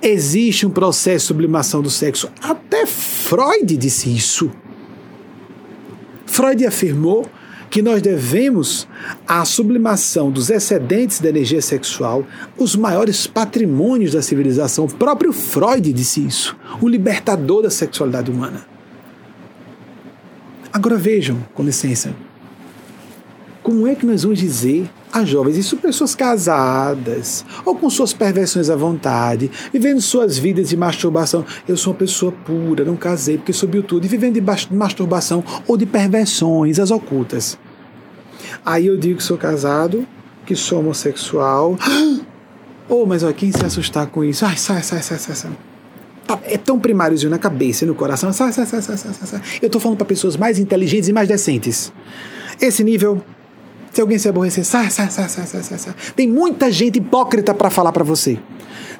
Existe 0.00 0.64
um 0.64 0.70
processo 0.70 1.24
de 1.24 1.28
sublimação 1.28 1.82
do 1.82 1.90
sexo. 1.90 2.30
Até 2.40 2.86
Freud 2.86 3.76
disse 3.76 4.14
isso. 4.14 4.50
Freud 6.26 6.64
afirmou 6.64 7.28
que 7.68 7.82
nós 7.82 8.00
devemos 8.00 8.86
à 9.26 9.44
sublimação 9.44 10.30
dos 10.30 10.48
excedentes 10.48 11.18
da 11.18 11.28
energia 11.28 11.60
sexual 11.60 12.24
os 12.56 12.76
maiores 12.76 13.26
patrimônios 13.26 14.12
da 14.12 14.22
civilização. 14.22 14.84
O 14.84 14.94
próprio 14.94 15.32
Freud 15.32 15.92
disse 15.92 16.24
isso, 16.24 16.56
o 16.80 16.88
libertador 16.88 17.62
da 17.62 17.70
sexualidade 17.70 18.30
humana. 18.30 18.64
Agora 20.72 20.96
vejam, 20.96 21.44
com 21.54 21.62
licença, 21.62 22.14
como 23.68 23.86
é 23.86 23.94
que 23.94 24.06
nós 24.06 24.22
vamos 24.22 24.38
dizer 24.38 24.88
a 25.12 25.26
jovens, 25.26 25.58
isso 25.58 25.76
pessoas 25.76 26.14
casadas, 26.14 27.44
ou 27.66 27.74
com 27.74 27.90
suas 27.90 28.14
perversões 28.14 28.70
à 28.70 28.76
vontade, 28.76 29.50
vivendo 29.70 30.00
suas 30.00 30.38
vidas 30.38 30.70
de 30.70 30.76
masturbação. 30.76 31.44
Eu 31.68 31.76
sou 31.76 31.92
uma 31.92 31.98
pessoa 31.98 32.32
pura, 32.32 32.82
não 32.82 32.96
casei 32.96 33.36
porque 33.36 33.52
subiu 33.52 33.82
tudo, 33.82 34.06
e 34.06 34.08
vivendo 34.08 34.40
de 34.40 34.74
masturbação 34.74 35.44
ou 35.66 35.76
de 35.76 35.84
perversões, 35.84 36.78
as 36.78 36.90
ocultas. 36.90 37.58
Aí 38.64 38.86
eu 38.86 38.96
digo 38.96 39.18
que 39.18 39.22
sou 39.22 39.36
casado, 39.36 40.06
que 40.46 40.56
sou 40.56 40.80
homossexual. 40.80 41.76
Oh, 42.90 43.04
mas 43.04 43.22
ó, 43.22 43.30
quem 43.34 43.52
se 43.52 43.62
assustar 43.62 44.06
com 44.06 44.24
isso? 44.24 44.46
Ai, 44.46 44.56
sai, 44.56 44.82
sai, 44.82 45.02
sai, 45.02 45.18
sai, 45.18 45.36
sai. 45.36 45.50
Tá, 46.26 46.40
é 46.44 46.56
tão 46.56 46.78
primáriozinho 46.78 47.28
na 47.28 47.36
cabeça 47.36 47.84
e 47.84 47.86
no 47.86 47.94
coração. 47.94 48.32
Sai, 48.32 48.50
sai, 48.50 48.64
sai, 48.64 48.80
sai, 48.80 48.96
sai, 48.96 49.12
sai. 49.12 49.42
Eu 49.60 49.68
tô 49.68 49.78
falando 49.78 49.98
para 49.98 50.06
pessoas 50.06 50.38
mais 50.38 50.58
inteligentes 50.58 51.06
e 51.06 51.12
mais 51.12 51.28
decentes. 51.28 51.92
Esse 52.58 52.82
nível 52.82 53.22
se 53.92 54.00
alguém 54.00 54.18
se 54.18 54.28
aborrecer, 54.28 54.64
sai, 54.64 54.90
sai, 54.90 55.10
sai, 55.10 55.28
sai, 55.28 55.46
sai, 55.46 55.78
sai. 55.78 55.94
Tem 56.14 56.28
muita 56.28 56.70
gente 56.70 56.98
hipócrita 56.98 57.54
para 57.54 57.70
falar 57.70 57.92
para 57.92 58.04
você. 58.04 58.38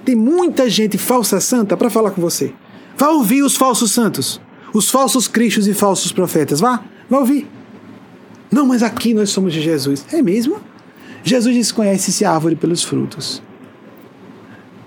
Tem 0.05 0.15
muita 0.15 0.69
gente 0.69 0.97
falsa 0.97 1.41
santa 1.41 1.77
para 1.77 1.91
falar 1.91 2.11
com 2.11 2.21
você. 2.21 2.53
Vá 2.97 3.09
ouvir 3.11 3.43
os 3.43 3.57
falsos 3.57 3.93
santos, 3.93 4.41
os 4.73 4.91
falsos 4.91 5.29
cristos 5.29 5.67
e 5.69 5.75
falsos 5.75 6.13
profetas. 6.13 6.61
Vá, 6.61 6.83
vá 7.09 7.19
ouvir. 7.19 7.47
Não, 8.51 8.67
mas 8.67 8.83
aqui 8.83 9.13
nós 9.15 9.31
somos 9.31 9.53
de 9.53 9.61
Jesus. 9.61 10.05
É 10.13 10.23
mesmo? 10.23 10.61
Jesus 11.23 11.55
disse: 11.55 11.75
conhece-se 11.75 12.25
a 12.25 12.33
árvore 12.33 12.57
pelos 12.57 12.83
frutos. 12.83 13.43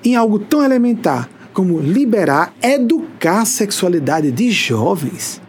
Em 0.03 0.15
algo 0.15 0.39
tão 0.39 0.63
elementar 0.63 1.29
como 1.53 1.79
liberar, 1.79 2.53
educar 2.61 3.41
a 3.41 3.45
sexualidade 3.45 4.31
de 4.31 4.51
jovens, 4.51 5.40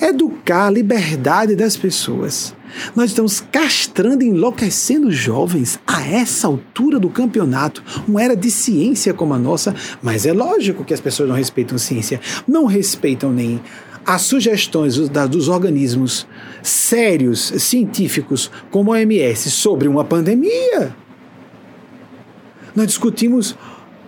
educar 0.00 0.66
a 0.66 0.70
liberdade 0.70 1.54
das 1.54 1.76
pessoas. 1.76 2.54
Nós 2.94 3.10
estamos 3.10 3.40
castrando 3.40 4.24
e 4.24 4.28
enlouquecendo 4.28 5.10
jovens 5.10 5.78
a 5.86 6.06
essa 6.06 6.46
altura 6.46 6.98
do 6.98 7.08
campeonato, 7.08 7.82
uma 8.06 8.22
era 8.22 8.36
de 8.36 8.50
ciência 8.50 9.14
como 9.14 9.34
a 9.34 9.38
nossa, 9.38 9.74
mas 10.02 10.26
é 10.26 10.32
lógico 10.32 10.84
que 10.84 10.94
as 10.94 11.00
pessoas 11.00 11.28
não 11.28 11.36
respeitam 11.36 11.78
ciência, 11.78 12.20
não 12.46 12.66
respeitam 12.66 13.32
nem 13.32 13.60
as 14.04 14.22
sugestões 14.22 14.96
dos 15.30 15.48
organismos 15.48 16.26
sérios, 16.62 17.52
científicos, 17.58 18.50
como 18.70 18.92
a 18.92 18.96
OMS, 18.96 19.50
sobre 19.50 19.88
uma 19.88 20.04
pandemia. 20.04 20.94
Nós 22.76 22.88
discutimos 22.88 23.56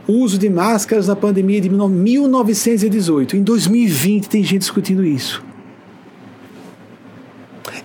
o 0.07 0.12
uso 0.12 0.39
de 0.39 0.51
máscaras 0.51 1.07
na 1.07 1.16
pandemia 1.16 1.61
de 1.61 1.70
1918. 1.70 3.37
Em 3.37 3.43
2020 3.43 4.29
tem 4.29 4.43
gente 4.43 4.61
discutindo 4.61 5.05
isso 5.05 5.45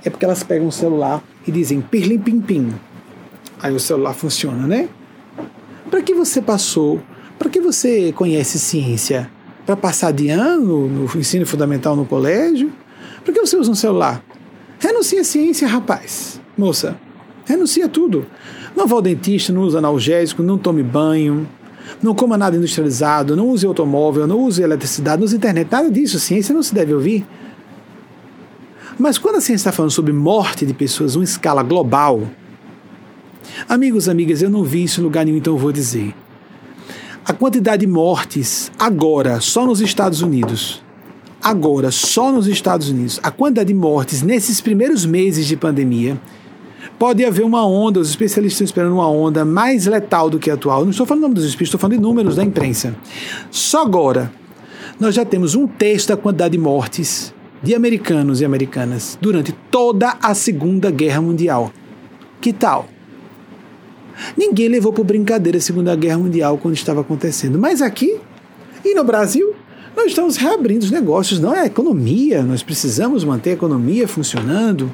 é 0.03 0.09
porque 0.09 0.25
elas 0.25 0.43
pegam 0.43 0.67
o 0.67 0.71
celular 0.71 1.23
e 1.47 1.51
dizem 1.51 1.81
pirlim 1.81 2.19
pim 2.19 2.41
pim. 2.41 2.73
Aí 3.61 3.73
o 3.73 3.79
celular 3.79 4.13
funciona, 4.13 4.65
né? 4.67 4.89
Para 5.89 6.01
que 6.01 6.13
você 6.13 6.41
passou? 6.41 7.01
Para 7.37 7.49
que 7.49 7.59
você 7.59 8.11
conhece 8.13 8.59
ciência? 8.59 9.29
Para 9.65 9.75
passar 9.75 10.11
de 10.11 10.29
ano 10.29 10.87
no 10.87 11.19
ensino 11.19 11.45
fundamental 11.45 11.95
no 11.95 12.05
colégio? 12.05 12.71
Para 13.23 13.33
que 13.33 13.39
você 13.39 13.57
usa 13.57 13.71
um 13.71 13.75
celular? 13.75 14.23
Renuncia 14.79 15.21
a 15.21 15.23
ciência, 15.23 15.67
rapaz. 15.67 16.41
Moça, 16.57 16.97
renuncia 17.45 17.87
tudo. 17.87 18.25
Não 18.75 18.87
vá 18.87 18.95
ao 18.95 19.01
dentista, 19.01 19.53
não 19.53 19.61
use 19.61 19.77
analgésico, 19.77 20.41
não 20.41 20.57
tome 20.57 20.81
banho, 20.81 21.47
não 22.01 22.15
coma 22.15 22.37
nada 22.37 22.55
industrializado, 22.55 23.35
não 23.35 23.47
use 23.49 23.65
automóvel, 23.65 24.25
não 24.25 24.39
use 24.39 24.61
eletricidade, 24.61 25.19
não 25.19 25.25
use 25.25 25.35
internet, 25.35 25.67
nada 25.71 25.89
disso. 25.89 26.19
Ciência 26.19 26.53
não 26.53 26.63
se 26.63 26.73
deve 26.73 26.93
ouvir. 26.93 27.25
Mas 29.01 29.17
quando 29.17 29.37
a 29.37 29.41
ciência 29.41 29.55
está 29.55 29.71
falando 29.71 29.89
sobre 29.89 30.13
morte 30.13 30.63
de 30.63 30.75
pessoas 30.75 31.15
em 31.15 31.23
escala 31.23 31.63
global, 31.63 32.21
amigos, 33.67 34.07
amigas, 34.07 34.43
eu 34.43 34.49
não 34.49 34.63
vi 34.63 34.83
isso 34.83 35.01
em 35.01 35.03
lugar 35.03 35.25
nenhum, 35.25 35.37
então 35.37 35.53
eu 35.53 35.57
vou 35.57 35.71
dizer. 35.71 36.13
A 37.25 37.33
quantidade 37.33 37.83
de 37.83 37.91
mortes 37.91 38.71
agora, 38.77 39.41
só 39.41 39.65
nos 39.65 39.81
Estados 39.81 40.21
Unidos, 40.21 40.83
agora, 41.41 41.89
só 41.89 42.31
nos 42.31 42.45
Estados 42.45 42.89
Unidos, 42.89 43.19
a 43.23 43.31
quantidade 43.31 43.69
de 43.69 43.73
mortes 43.73 44.21
nesses 44.21 44.61
primeiros 44.61 45.03
meses 45.03 45.47
de 45.47 45.57
pandemia, 45.57 46.21
pode 46.99 47.25
haver 47.25 47.43
uma 47.43 47.65
onda, 47.65 47.99
os 47.99 48.11
especialistas 48.11 48.53
estão 48.53 48.65
esperando 48.65 48.93
uma 48.93 49.09
onda 49.09 49.43
mais 49.43 49.87
letal 49.87 50.29
do 50.29 50.37
que 50.37 50.51
a 50.51 50.53
atual. 50.53 50.83
Não 50.83 50.91
estou 50.91 51.07
falando 51.07 51.23
nome 51.23 51.33
dos 51.33 51.45
espíritos, 51.45 51.69
estou 51.69 51.79
falando 51.79 51.95
de 51.95 52.03
números 52.03 52.35
da 52.35 52.43
imprensa. 52.43 52.95
Só 53.49 53.81
agora, 53.81 54.31
nós 54.99 55.15
já 55.15 55.25
temos 55.25 55.55
um 55.55 55.65
terço 55.65 56.09
da 56.09 56.15
quantidade 56.15 56.51
de 56.51 56.59
mortes 56.59 57.33
de 57.61 57.75
americanos 57.75 58.41
e 58.41 58.45
americanas 58.45 59.17
durante 59.21 59.51
toda 59.69 60.17
a 60.21 60.33
Segunda 60.33 60.89
Guerra 60.89 61.21
Mundial. 61.21 61.71
Que 62.39 62.51
tal? 62.51 62.87
Ninguém 64.37 64.67
levou 64.67 64.91
por 64.91 65.05
brincadeira 65.05 65.57
a 65.57 65.61
Segunda 65.61 65.95
Guerra 65.95 66.17
Mundial 66.17 66.57
quando 66.57 66.75
estava 66.75 67.01
acontecendo. 67.01 67.57
Mas 67.57 67.81
aqui 67.81 68.19
e 68.83 68.95
no 68.95 69.03
Brasil, 69.03 69.53
nós 69.95 70.07
estamos 70.07 70.37
reabrindo 70.37 70.85
os 70.85 70.91
negócios, 70.91 71.39
não 71.39 71.53
é 71.53 71.61
a 71.61 71.65
economia, 71.65 72.41
nós 72.43 72.63
precisamos 72.63 73.23
manter 73.23 73.51
a 73.51 73.53
economia 73.53 74.07
funcionando. 74.07 74.93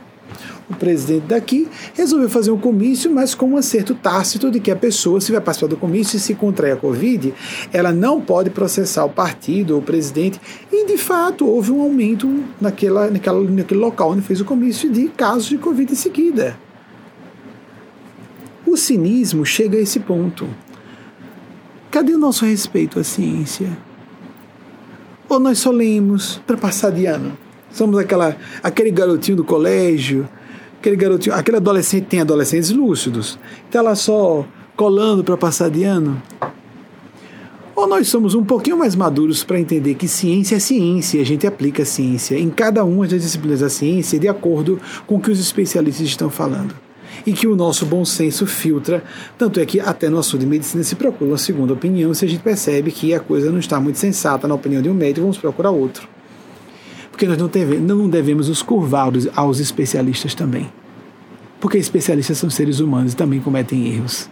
O 0.70 0.76
presidente 0.76 1.28
daqui 1.28 1.68
resolveu 1.94 2.30
fazer 2.30 2.52
um 2.52 2.60
comício, 2.60 3.10
mas 3.10 3.34
com 3.34 3.52
um 3.52 3.58
acerto 3.58 3.96
tácito 3.96 4.52
de 4.52 4.60
que 4.60 4.70
a 4.70 4.76
pessoa, 4.76 5.22
se 5.22 5.32
vai 5.32 5.40
participar 5.40 5.70
do 5.70 5.78
comício 5.78 6.18
e 6.18 6.20
se 6.20 6.36
contrair 6.36 6.74
a 6.74 6.76
Covid, 6.76 7.34
ela 7.72 7.94
não 7.94 8.20
pode 8.20 8.50
processar 8.50 9.06
o 9.06 9.10
partido 9.10 9.76
ou 9.76 9.80
o 9.80 9.84
presidente. 9.84 10.42
E, 10.70 10.86
de 10.86 10.98
fato, 10.98 11.48
houve 11.48 11.72
um 11.72 11.82
aumento 11.82 12.44
naquela, 12.60 13.10
naquela, 13.10 13.42
naquele 13.50 13.80
local 13.80 14.12
onde 14.12 14.22
fez 14.22 14.42
o 14.42 14.46
comício 14.46 14.92
de 14.92 15.08
casos 15.08 15.46
de 15.46 15.58
Covid 15.58 15.94
em 15.94 15.96
seguida. 15.96 16.58
O 18.66 18.76
cinismo 18.76 19.46
chega 19.46 19.78
a 19.78 19.82
esse 19.82 20.02
ponto. 20.02 20.46
Cadê 21.90 22.14
o 22.14 22.20
nosso 22.20 22.46
respeito 22.46 23.00
à 23.00 23.04
ciência? 23.06 23.70
Ou 25.30 25.40
nós 25.40 25.60
só 25.60 25.72
lemos 25.72 26.42
para 26.46 26.58
passar 26.58 26.92
de 26.92 27.06
ano? 27.06 27.38
Somos 27.72 27.98
aquela, 27.98 28.36
aquele 28.62 28.92
garotinho 28.92 29.38
do 29.38 29.44
colégio, 29.46 30.28
aquele 30.80 30.96
garotinho, 30.96 31.36
aquele 31.36 31.58
adolescente 31.58 32.06
tem 32.06 32.22
adolescentes 32.22 32.72
lúcidos, 32.72 33.38
está 33.66 33.82
lá 33.82 33.96
só 33.96 34.46
colando 34.76 35.24
para 35.24 35.38
passar 35.38 35.70
de 35.70 35.84
ano? 35.84 36.22
Ou 37.76 37.88
nós 37.88 38.08
somos 38.08 38.34
um 38.34 38.44
pouquinho 38.44 38.78
mais 38.78 38.96
maduros 38.96 39.44
para 39.44 39.60
entender 39.60 39.94
que 39.94 40.08
ciência 40.08 40.56
é 40.56 40.60
ciência 40.60 41.20
e 41.20 41.22
a 41.22 41.26
gente 41.26 41.46
aplica 41.46 41.84
a 41.84 41.86
ciência 41.86 42.40
em 42.40 42.50
cada 42.50 42.84
uma 42.84 43.08
das 43.08 43.22
disciplinas 43.22 43.60
da 43.60 43.70
ciência 43.70 44.18
de 44.18 44.28
acordo 44.28 44.80
com 45.06 45.16
o 45.16 45.20
que 45.20 45.30
os 45.30 45.40
especialistas 45.40 46.08
estão 46.08 46.30
falando? 46.30 46.74
e 47.26 47.34
que 47.34 47.48
o 47.48 47.56
nosso 47.56 47.86
bom 47.86 48.06
senso 48.06 48.46
filtra. 48.46 49.04
Tanto 49.38 49.60
é 49.60 49.66
que 49.66 49.80
até 49.80 50.08
no 50.08 50.18
assunto 50.18 50.42
de 50.42 50.48
medicina 50.48 50.84
se 50.84 50.96
procura 50.96 51.32
uma 51.32 51.38
segunda 51.38 51.74
opinião, 51.74 52.14
se 52.14 52.24
a 52.24 52.28
gente 52.28 52.42
percebe 52.42 52.92
que 52.92 53.14
a 53.14 53.20
coisa 53.20 53.52
não 53.52 53.60
está 53.60 53.80
muito 53.80 53.98
sensata 53.98 54.48
na 54.48 54.56
opinião 54.56 54.82
de 54.82 54.90
um 54.90 54.94
médico, 54.94 55.22
vamos 55.22 55.38
procurar 55.38 55.72
outro. 55.72 56.08
Porque 57.18 57.26
nós 57.26 57.40
não, 57.40 57.48
deve, 57.48 57.80
não 57.80 58.08
devemos 58.08 58.48
nos 58.48 58.62
curvar 58.62 59.12
aos 59.36 59.60
especialistas 59.60 60.36
também. 60.36 60.72
Porque 61.60 61.80
especialistas 61.80 62.38
são 62.38 62.48
seres 62.48 62.80
humanos 62.80 63.14
e 63.14 63.16
também 63.16 63.40
cometem 63.40 63.92
erros. 63.92 64.30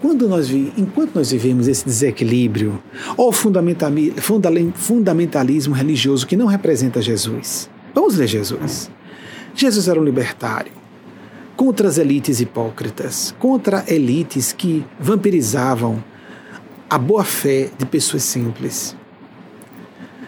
Quando 0.00 0.26
nós 0.26 0.50
enquanto 0.50 1.16
nós 1.16 1.30
vivemos 1.30 1.68
esse 1.68 1.84
desequilíbrio 1.84 2.82
ou 3.14 3.30
fundamentalismo 3.30 5.74
religioso 5.74 6.26
que 6.26 6.34
não 6.34 6.46
representa 6.46 7.02
Jesus, 7.02 7.68
vamos 7.94 8.16
ler 8.16 8.28
Jesus. 8.28 8.90
Jesus 9.54 9.86
era 9.86 10.00
um 10.00 10.04
libertário 10.04 10.72
contra 11.54 11.88
as 11.88 11.98
elites 11.98 12.40
hipócritas, 12.40 13.34
contra 13.38 13.84
elites 13.86 14.50
que 14.50 14.82
vampirizavam 14.98 16.02
a 16.88 16.96
boa-fé 16.96 17.70
de 17.76 17.84
pessoas 17.84 18.22
simples. 18.22 18.96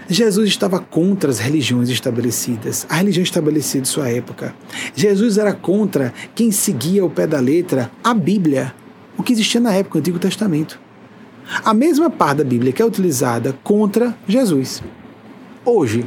Jesus 0.09 0.49
estava 0.49 0.79
contra 0.79 1.31
as 1.31 1.39
religiões 1.39 1.89
estabelecidas, 1.89 2.87
a 2.89 2.97
religião 2.97 3.23
estabelecida 3.23 3.83
em 3.83 3.85
sua 3.87 4.09
época. 4.09 4.55
Jesus 4.95 5.39
era 5.39 5.53
contra 5.53 6.13
quem 6.35 6.51
seguia 6.51 7.03
ao 7.03 7.11
pé 7.11 7.27
da 7.27 7.41
letra 7.41 7.91
a 8.03 8.13
Bíblia, 8.13 8.75
o 9.17 9.23
que 9.23 9.33
existia 9.33 9.61
na 9.61 9.73
época, 9.73 9.97
o 9.97 10.01
Antigo 10.01 10.19
Testamento. 10.19 10.79
A 11.65 11.73
mesma 11.73 12.11
parte 12.11 12.39
da 12.39 12.45
Bíblia 12.45 12.73
que 12.73 12.83
é 12.83 12.85
utilizada 12.85 13.55
contra 13.63 14.17
Jesus. 14.27 14.83
Hoje, 15.65 16.07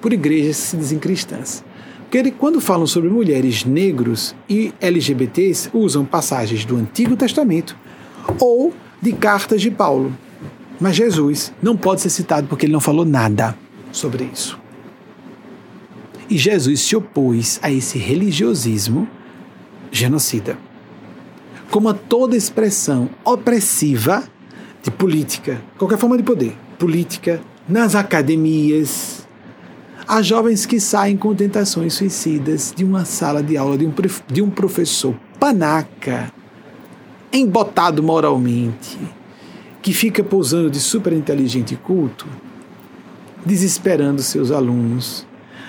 por 0.00 0.12
igrejas 0.12 0.56
que 0.56 0.66
se 0.68 0.76
dizem 0.76 0.98
cristãs. 0.98 1.64
Porque 2.10 2.30
quando 2.32 2.60
falam 2.60 2.86
sobre 2.86 3.08
mulheres 3.08 3.64
negros 3.64 4.34
e 4.48 4.74
LGBTs, 4.80 5.70
usam 5.72 6.04
passagens 6.04 6.64
do 6.64 6.76
Antigo 6.76 7.16
Testamento 7.16 7.76
ou 8.40 8.74
de 9.00 9.12
cartas 9.12 9.62
de 9.62 9.70
Paulo. 9.70 10.12
Mas 10.80 10.96
Jesus 10.96 11.52
não 11.62 11.76
pode 11.76 12.00
ser 12.00 12.10
citado 12.10 12.46
porque 12.48 12.66
ele 12.66 12.72
não 12.72 12.80
falou 12.80 13.04
nada 13.04 13.56
sobre 13.92 14.24
isso. 14.32 14.58
E 16.28 16.38
Jesus 16.38 16.80
se 16.80 16.96
opôs 16.96 17.58
a 17.62 17.70
esse 17.70 17.98
religiosismo 17.98 19.06
genocida. 19.90 20.56
Como 21.70 21.88
a 21.88 21.94
toda 21.94 22.36
expressão 22.36 23.10
opressiva 23.24 24.24
de 24.82 24.90
política, 24.90 25.60
qualquer 25.76 25.98
forma 25.98 26.16
de 26.16 26.22
poder, 26.22 26.56
política, 26.78 27.40
nas 27.68 27.94
academias, 27.94 29.20
Há 30.12 30.22
jovens 30.22 30.66
que 30.66 30.80
saem 30.80 31.16
com 31.16 31.32
tentações 31.36 31.94
suicidas 31.94 32.74
de 32.76 32.84
uma 32.84 33.04
sala 33.04 33.44
de 33.44 33.56
aula 33.56 33.78
de 33.78 33.86
um, 33.86 33.94
de 34.26 34.42
um 34.42 34.50
professor 34.50 35.14
panaca, 35.38 36.32
embotado 37.32 38.02
moralmente, 38.02 38.98
que 39.82 39.92
fica 39.92 40.22
pousando 40.22 40.70
de 40.70 40.80
super 40.80 41.12
inteligente 41.12 41.74
e 41.74 41.76
culto, 41.76 42.26
desesperando 43.44 44.22
seus 44.22 44.50
alunos, 44.50 45.26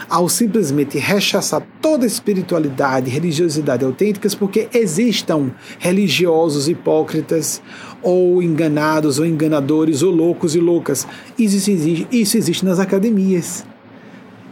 ao 0.09 0.27
simplesmente 0.27 0.97
rechaçar 0.97 1.65
toda 1.81 2.05
espiritualidade 2.05 3.09
e 3.09 3.13
religiosidade 3.13 3.85
autênticas, 3.85 4.35
porque 4.35 4.67
existam 4.73 5.51
religiosos 5.79 6.67
hipócritas, 6.67 7.61
ou 8.01 8.43
enganados, 8.43 9.19
ou 9.19 9.25
enganadores, 9.25 10.01
ou 10.01 10.11
loucos 10.11 10.53
e 10.53 10.59
loucas. 10.59 11.07
Isso 11.37 11.71
existe, 11.71 12.07
isso 12.11 12.37
existe 12.37 12.65
nas 12.65 12.79
academias. 12.79 13.65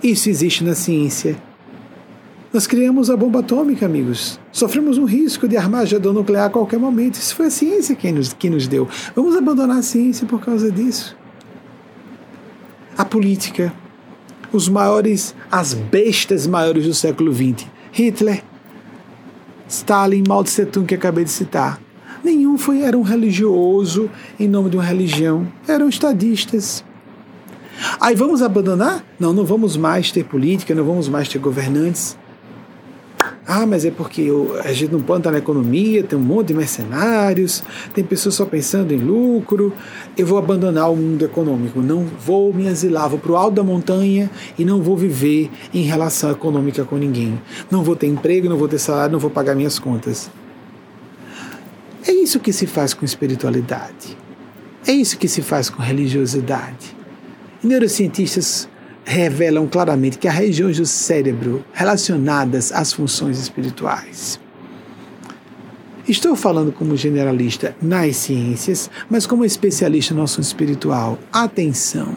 Isso 0.02 0.30
existe 0.30 0.64
na 0.64 0.76
ciência. 0.76 1.49
Nós 2.52 2.66
criamos 2.66 3.12
a 3.12 3.16
bomba 3.16 3.42
atômica, 3.42 3.86
amigos. 3.86 4.40
Sofremos 4.52 4.98
um 4.98 5.06
risco 5.06 5.48
de 5.48 5.56
armagedon 5.56 6.14
nuclear 6.14 6.48
a 6.48 6.50
qualquer 6.50 6.80
momento. 6.80 7.14
Isso 7.14 7.36
foi 7.36 7.46
a 7.46 7.52
ciência 7.52 7.96
que 7.96 8.12
nos, 8.12 8.34
que 8.34 8.50
nos 8.50 8.68
deu. 8.68 8.88
Vamos 9.16 9.36
abandonar 9.36 9.78
a 9.78 9.82
ciência 9.84 10.26
por 10.26 10.42
causa 10.42 10.72
disso. 10.72 11.16
A 12.98 13.06
política, 13.06 13.72
os 14.52 14.68
maiores, 14.68 15.36
as 15.52 15.76
bestas 15.76 16.48
maiores 16.48 16.86
do 16.86 16.94
século 16.94 17.32
XX. 17.32 17.68
Hitler, 17.92 18.44
Stalin, 19.68 20.24
Mao 20.28 20.44
Tse 20.44 20.66
Tung, 20.66 20.88
que 20.88 20.96
acabei 20.96 21.24
de 21.24 21.30
citar. 21.30 21.80
Nenhum 22.24 22.58
foi, 22.58 22.82
era 22.82 22.98
um 22.98 23.04
religioso 23.04 24.10
em 24.40 24.48
nome 24.48 24.72
de 24.72 24.78
uma 24.78 24.84
religião. 24.84 25.48
Eram 25.68 25.88
estadistas. 25.88 26.84
Aí 28.02 28.16
vamos 28.16 28.42
abandonar? 28.42 29.06
Não, 29.20 29.34
não 29.34 29.46
vamos 29.46 29.78
mais 29.78 30.12
ter 30.12 30.26
política, 30.26 30.74
não 30.74 30.84
vamos 30.84 31.08
mais 31.08 31.30
ter 31.30 31.38
governantes. 31.38 32.18
Ah, 33.52 33.66
mas 33.66 33.84
é 33.84 33.90
porque 33.90 34.22
eu, 34.22 34.62
a 34.64 34.72
gente 34.72 34.92
não 34.92 35.00
estar 35.00 35.32
na 35.32 35.40
economia, 35.40 36.04
tem 36.04 36.20
um 36.20 36.22
monte 36.22 36.50
de 36.50 36.54
mercenários, 36.54 37.64
tem 37.96 38.04
pessoas 38.04 38.36
só 38.36 38.46
pensando 38.46 38.94
em 38.94 39.00
lucro. 39.00 39.74
Eu 40.16 40.28
vou 40.28 40.38
abandonar 40.38 40.92
o 40.92 40.96
mundo 40.96 41.26
econômico, 41.26 41.82
não 41.82 42.06
vou 42.06 42.54
me 42.54 42.68
asilar, 42.68 43.10
vou 43.10 43.18
para 43.18 43.32
o 43.32 43.36
alto 43.36 43.56
da 43.56 43.64
montanha 43.64 44.30
e 44.56 44.64
não 44.64 44.84
vou 44.84 44.96
viver 44.96 45.50
em 45.74 45.82
relação 45.82 46.30
econômica 46.30 46.86
com 46.86 46.96
ninguém. 46.96 47.42
Não 47.72 47.82
vou 47.82 47.96
ter 47.96 48.06
emprego, 48.06 48.48
não 48.48 48.56
vou 48.56 48.68
ter 48.68 48.78
salário, 48.78 49.14
não 49.14 49.20
vou 49.20 49.32
pagar 49.32 49.56
minhas 49.56 49.80
contas. 49.80 50.30
É 52.06 52.12
isso 52.12 52.40
que 52.40 52.54
se 52.54 52.68
faz 52.68 52.94
com 52.94 53.04
espiritualidade. 53.04 54.16
É 54.86 54.92
isso 54.92 55.18
que 55.18 55.28
se 55.28 55.42
faz 55.42 55.72
com 55.72 55.82
religiosidade. 55.82 56.96
Neurocientistas 57.64 58.70
revelam 59.10 59.68
claramente 59.68 60.20
que 60.20 60.28
há 60.28 60.32
regiões 60.32 60.78
do 60.78 60.86
cérebro 60.86 61.66
relacionadas 61.74 62.72
às 62.72 62.94
funções 62.94 63.40
espirituais. 63.40 64.40
Estou 66.08 66.36
falando 66.36 66.72
como 66.72 66.96
generalista 66.96 67.76
nas 67.82 68.18
ciências, 68.18 68.90
mas 69.10 69.26
como 69.26 69.44
especialista 69.44 70.14
no 70.14 70.22
assunto 70.22 70.46
espiritual. 70.46 71.18
Atenção! 71.34 72.16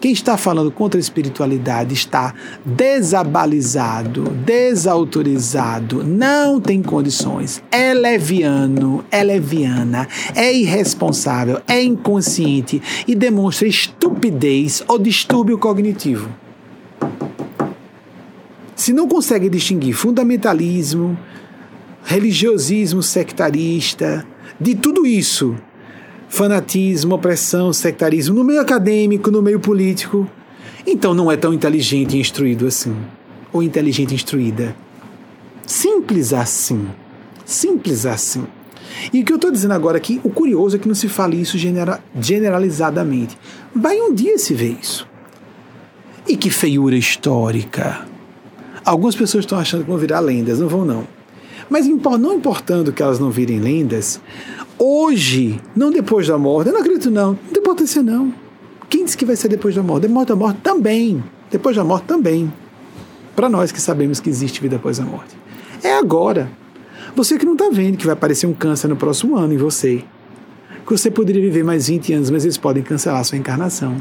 Quem 0.00 0.12
está 0.12 0.36
falando 0.36 0.70
contra 0.70 0.98
a 0.98 1.02
espiritualidade 1.02 1.92
está 1.92 2.32
desabalizado, 2.64 4.22
desautorizado, 4.44 6.04
não 6.04 6.60
tem 6.60 6.80
condições, 6.80 7.62
é 7.70 7.92
leviano, 7.92 9.04
é 9.10 9.24
leviana, 9.24 10.06
é 10.36 10.54
irresponsável, 10.54 11.60
é 11.66 11.82
inconsciente 11.82 12.80
e 13.08 13.14
demonstra 13.14 13.66
estupidez 13.66 14.84
ou 14.86 15.00
distúrbio 15.00 15.58
cognitivo. 15.58 16.28
Se 18.76 18.92
não 18.92 19.08
consegue 19.08 19.48
distinguir 19.48 19.94
fundamentalismo, 19.94 21.18
religiosismo 22.04 23.02
sectarista, 23.02 24.24
de 24.60 24.76
tudo 24.76 25.04
isso, 25.04 25.56
fanatismo, 26.28 27.14
opressão, 27.14 27.72
sectarismo 27.72 28.34
no 28.34 28.44
meio 28.44 28.60
acadêmico, 28.60 29.30
no 29.30 29.42
meio 29.42 29.58
político. 29.58 30.28
Então 30.86 31.14
não 31.14 31.30
é 31.30 31.36
tão 31.36 31.52
inteligente 31.52 32.16
e 32.16 32.20
instruído 32.20 32.66
assim. 32.66 32.94
Ou 33.52 33.62
inteligente 33.62 34.12
e 34.12 34.14
instruída. 34.14 34.74
Simples 35.66 36.32
assim. 36.32 36.86
Simples 37.44 38.06
assim. 38.06 38.46
E 39.12 39.20
o 39.20 39.24
que 39.24 39.32
eu 39.32 39.36
estou 39.36 39.50
dizendo 39.50 39.74
agora 39.74 39.96
aqui, 39.96 40.20
o 40.24 40.30
curioso 40.30 40.76
é 40.76 40.78
que 40.78 40.88
não 40.88 40.94
se 40.94 41.08
fale 41.08 41.40
isso 41.40 41.58
genera 41.58 42.02
generalizadamente. 42.18 43.38
Vai 43.74 44.00
um 44.00 44.14
dia 44.14 44.38
se 44.38 44.54
ver 44.54 44.76
isso. 44.80 45.06
E 46.26 46.36
que 46.36 46.50
feiura 46.50 46.96
histórica. 46.96 48.06
Algumas 48.84 49.14
pessoas 49.14 49.44
estão 49.44 49.58
achando 49.58 49.84
que 49.84 49.90
vão 49.90 49.98
virar 49.98 50.20
lendas, 50.20 50.58
não 50.58 50.68
vão 50.68 50.84
não. 50.84 51.06
Mas 51.68 51.86
não 51.86 52.34
importando 52.34 52.92
que 52.92 53.02
elas 53.02 53.18
não 53.18 53.30
virem 53.30 53.60
lendas, 53.60 54.20
hoje, 54.78 55.60
não 55.74 55.90
depois 55.90 56.26
da 56.26 56.38
morte, 56.38 56.68
eu 56.68 56.72
não 56.72 56.80
acredito 56.80 57.10
não, 57.10 57.28
não 57.28 57.52
tem 57.52 57.62
potência 57.62 58.02
não. 58.02 58.32
Quem 58.88 59.04
disse 59.04 59.16
que 59.16 59.24
vai 59.24 59.36
ser 59.36 59.48
depois 59.48 59.74
da 59.74 59.82
morte? 59.82 60.06
Depois 60.06 60.26
da 60.26 60.36
morte 60.36 60.60
também. 60.62 61.22
Depois 61.50 61.76
da 61.76 61.84
morte 61.84 62.04
também. 62.04 62.52
Para 63.36 63.48
nós 63.48 63.70
que 63.70 63.80
sabemos 63.80 64.18
que 64.18 64.30
existe 64.30 64.60
vida 64.60 64.76
após 64.76 64.98
a 64.98 65.04
morte. 65.04 65.36
É 65.82 65.94
agora. 65.94 66.50
Você 67.14 67.38
que 67.38 67.44
não 67.44 67.52
está 67.52 67.68
vendo 67.70 67.96
que 67.96 68.06
vai 68.06 68.14
aparecer 68.14 68.46
um 68.46 68.54
câncer 68.54 68.88
no 68.88 68.96
próximo 68.96 69.36
ano 69.36 69.52
em 69.52 69.58
você. 69.58 70.02
Que 70.86 70.92
você 70.92 71.10
poderia 71.10 71.42
viver 71.42 71.62
mais 71.62 71.88
20 71.88 72.14
anos, 72.14 72.30
mas 72.30 72.44
eles 72.44 72.56
podem 72.56 72.82
cancelar 72.82 73.20
a 73.20 73.24
sua 73.24 73.36
encarnação. 73.36 73.96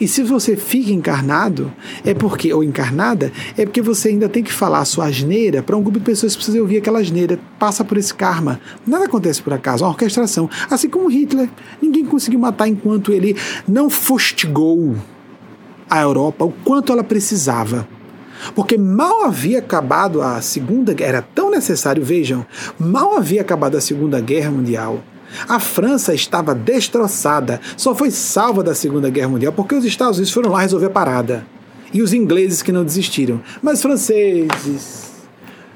E 0.00 0.06
se 0.06 0.22
você 0.22 0.56
fica 0.56 0.92
encarnado, 0.92 1.72
é 2.04 2.14
porque, 2.14 2.52
ou 2.52 2.62
encarnada, 2.62 3.32
é 3.56 3.64
porque 3.64 3.82
você 3.82 4.10
ainda 4.10 4.28
tem 4.28 4.42
que 4.44 4.52
falar 4.52 4.80
a 4.80 4.84
sua 4.84 5.06
asneira 5.06 5.62
para 5.62 5.76
um 5.76 5.82
grupo 5.82 5.98
de 5.98 6.04
pessoas 6.04 6.32
que 6.32 6.38
precisa 6.38 6.60
ouvir 6.60 6.78
aquela 6.78 7.00
asneira, 7.00 7.38
passa 7.58 7.84
por 7.84 7.98
esse 7.98 8.14
karma. 8.14 8.60
Nada 8.86 9.06
acontece 9.06 9.42
por 9.42 9.52
acaso, 9.52 9.82
é 9.82 9.86
uma 9.86 9.92
orquestração. 9.92 10.48
Assim 10.70 10.88
como 10.88 11.08
Hitler, 11.08 11.48
ninguém 11.82 12.04
conseguiu 12.04 12.38
matar 12.38 12.68
enquanto 12.68 13.12
ele 13.12 13.36
não 13.66 13.90
fustigou 13.90 14.94
a 15.90 16.00
Europa 16.00 16.44
o 16.44 16.52
quanto 16.64 16.92
ela 16.92 17.02
precisava. 17.02 17.88
Porque 18.54 18.78
mal 18.78 19.24
havia 19.24 19.58
acabado 19.58 20.22
a 20.22 20.40
Segunda 20.40 20.94
Guerra, 20.94 21.08
era 21.08 21.22
tão 21.22 21.50
necessário, 21.50 22.04
vejam, 22.04 22.46
mal 22.78 23.16
havia 23.16 23.40
acabado 23.40 23.76
a 23.76 23.80
Segunda 23.80 24.20
Guerra 24.20 24.50
Mundial. 24.50 25.02
A 25.48 25.60
França 25.60 26.14
estava 26.14 26.54
destroçada, 26.54 27.60
só 27.76 27.94
foi 27.94 28.10
salva 28.10 28.62
da 28.62 28.74
Segunda 28.74 29.10
Guerra 29.10 29.28
Mundial 29.28 29.52
porque 29.52 29.74
os 29.74 29.84
Estados 29.84 30.18
Unidos 30.18 30.32
foram 30.32 30.50
lá 30.50 30.60
resolver 30.60 30.86
a 30.86 30.90
parada. 30.90 31.46
E 31.92 32.02
os 32.02 32.12
ingleses 32.12 32.62
que 32.62 32.72
não 32.72 32.84
desistiram. 32.84 33.40
Mas 33.62 33.80
franceses 33.80 35.12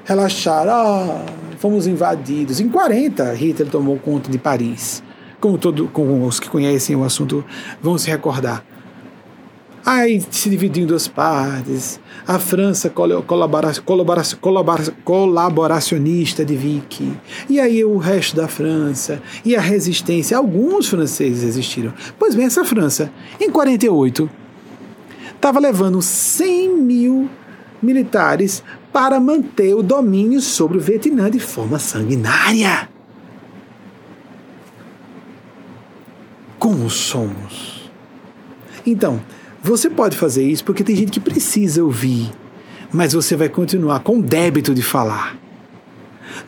relaxaram, 0.05 0.71
ah, 0.71 1.25
fomos 1.57 1.87
invadidos. 1.87 2.59
Em 2.59 2.69
40, 2.69 3.33
Hitler 3.33 3.69
tomou 3.69 3.97
conta 3.97 4.29
de 4.29 4.37
Paris. 4.37 5.01
Como, 5.39 5.57
todo, 5.57 5.87
como 5.87 6.25
os 6.25 6.39
que 6.39 6.49
conhecem 6.49 6.95
o 6.95 7.03
assunto 7.03 7.43
vão 7.81 7.97
se 7.97 8.09
recordar. 8.09 8.63
Aí 9.85 10.23
se 10.31 10.49
dividiu 10.49 10.83
em 10.83 10.87
duas 10.87 11.09
partes. 11.09 11.99
A 12.25 12.39
França 12.39 12.89
colabora, 12.89 13.73
colabora, 13.81 14.23
colabora, 14.39 14.83
colaboracionista 15.03 16.45
de 16.45 16.55
Vichy. 16.55 17.11
E 17.49 17.59
aí 17.59 17.83
o 17.83 17.97
resto 17.97 18.35
da 18.35 18.47
França. 18.47 19.21
E 19.43 19.55
a 19.55 19.61
resistência. 19.61 20.37
Alguns 20.37 20.87
franceses 20.87 21.43
resistiram. 21.43 21.93
Pois 22.17 22.33
bem, 22.33 22.45
essa 22.45 22.63
França, 22.63 23.11
em 23.41 23.49
48, 23.49 24.29
estava 25.35 25.59
levando 25.59 26.01
100 26.01 26.77
mil 26.77 27.29
militares 27.81 28.63
para 28.93 29.19
manter 29.19 29.73
o 29.73 29.83
domínio 29.83 30.39
sobre 30.39 30.77
o 30.77 30.81
Vietnã 30.81 31.29
de 31.29 31.39
forma 31.39 31.77
sanguinária. 31.77 32.87
Como 36.57 36.89
somos? 36.89 37.91
Então, 38.85 39.21
você 39.63 39.89
pode 39.89 40.17
fazer 40.17 40.43
isso 40.43 40.63
porque 40.63 40.83
tem 40.83 40.95
gente 40.95 41.11
que 41.11 41.19
precisa 41.19 41.83
ouvir, 41.83 42.29
mas 42.91 43.13
você 43.13 43.35
vai 43.35 43.47
continuar 43.47 44.01
com 44.01 44.19
débito 44.19 44.73
de 44.73 44.83
falar. 44.83 45.37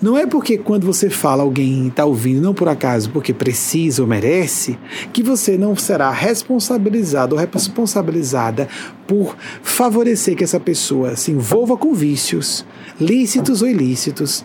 Não 0.01 0.17
é 0.17 0.25
porque 0.25 0.57
quando 0.57 0.85
você 0.85 1.09
fala 1.09 1.41
alguém 1.41 1.87
está 1.87 2.03
ouvindo, 2.03 2.41
não 2.41 2.53
por 2.53 2.67
acaso, 2.67 3.09
porque 3.11 3.33
precisa 3.33 4.01
ou 4.01 4.07
merece, 4.07 4.77
que 5.13 5.23
você 5.23 5.57
não 5.57 5.75
será 5.75 6.11
responsabilizado 6.11 7.35
ou 7.35 7.41
responsabilizada 7.41 8.67
por 9.07 9.37
favorecer 9.63 10.35
que 10.35 10.43
essa 10.43 10.59
pessoa 10.59 11.15
se 11.15 11.31
envolva 11.31 11.77
com 11.77 11.93
vícios, 11.93 12.65
lícitos 12.99 13.61
ou 13.61 13.67
ilícitos, 13.67 14.43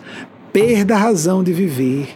perda 0.53 0.95
a 0.95 0.99
razão 0.99 1.43
de 1.43 1.51
viver. 1.51 2.09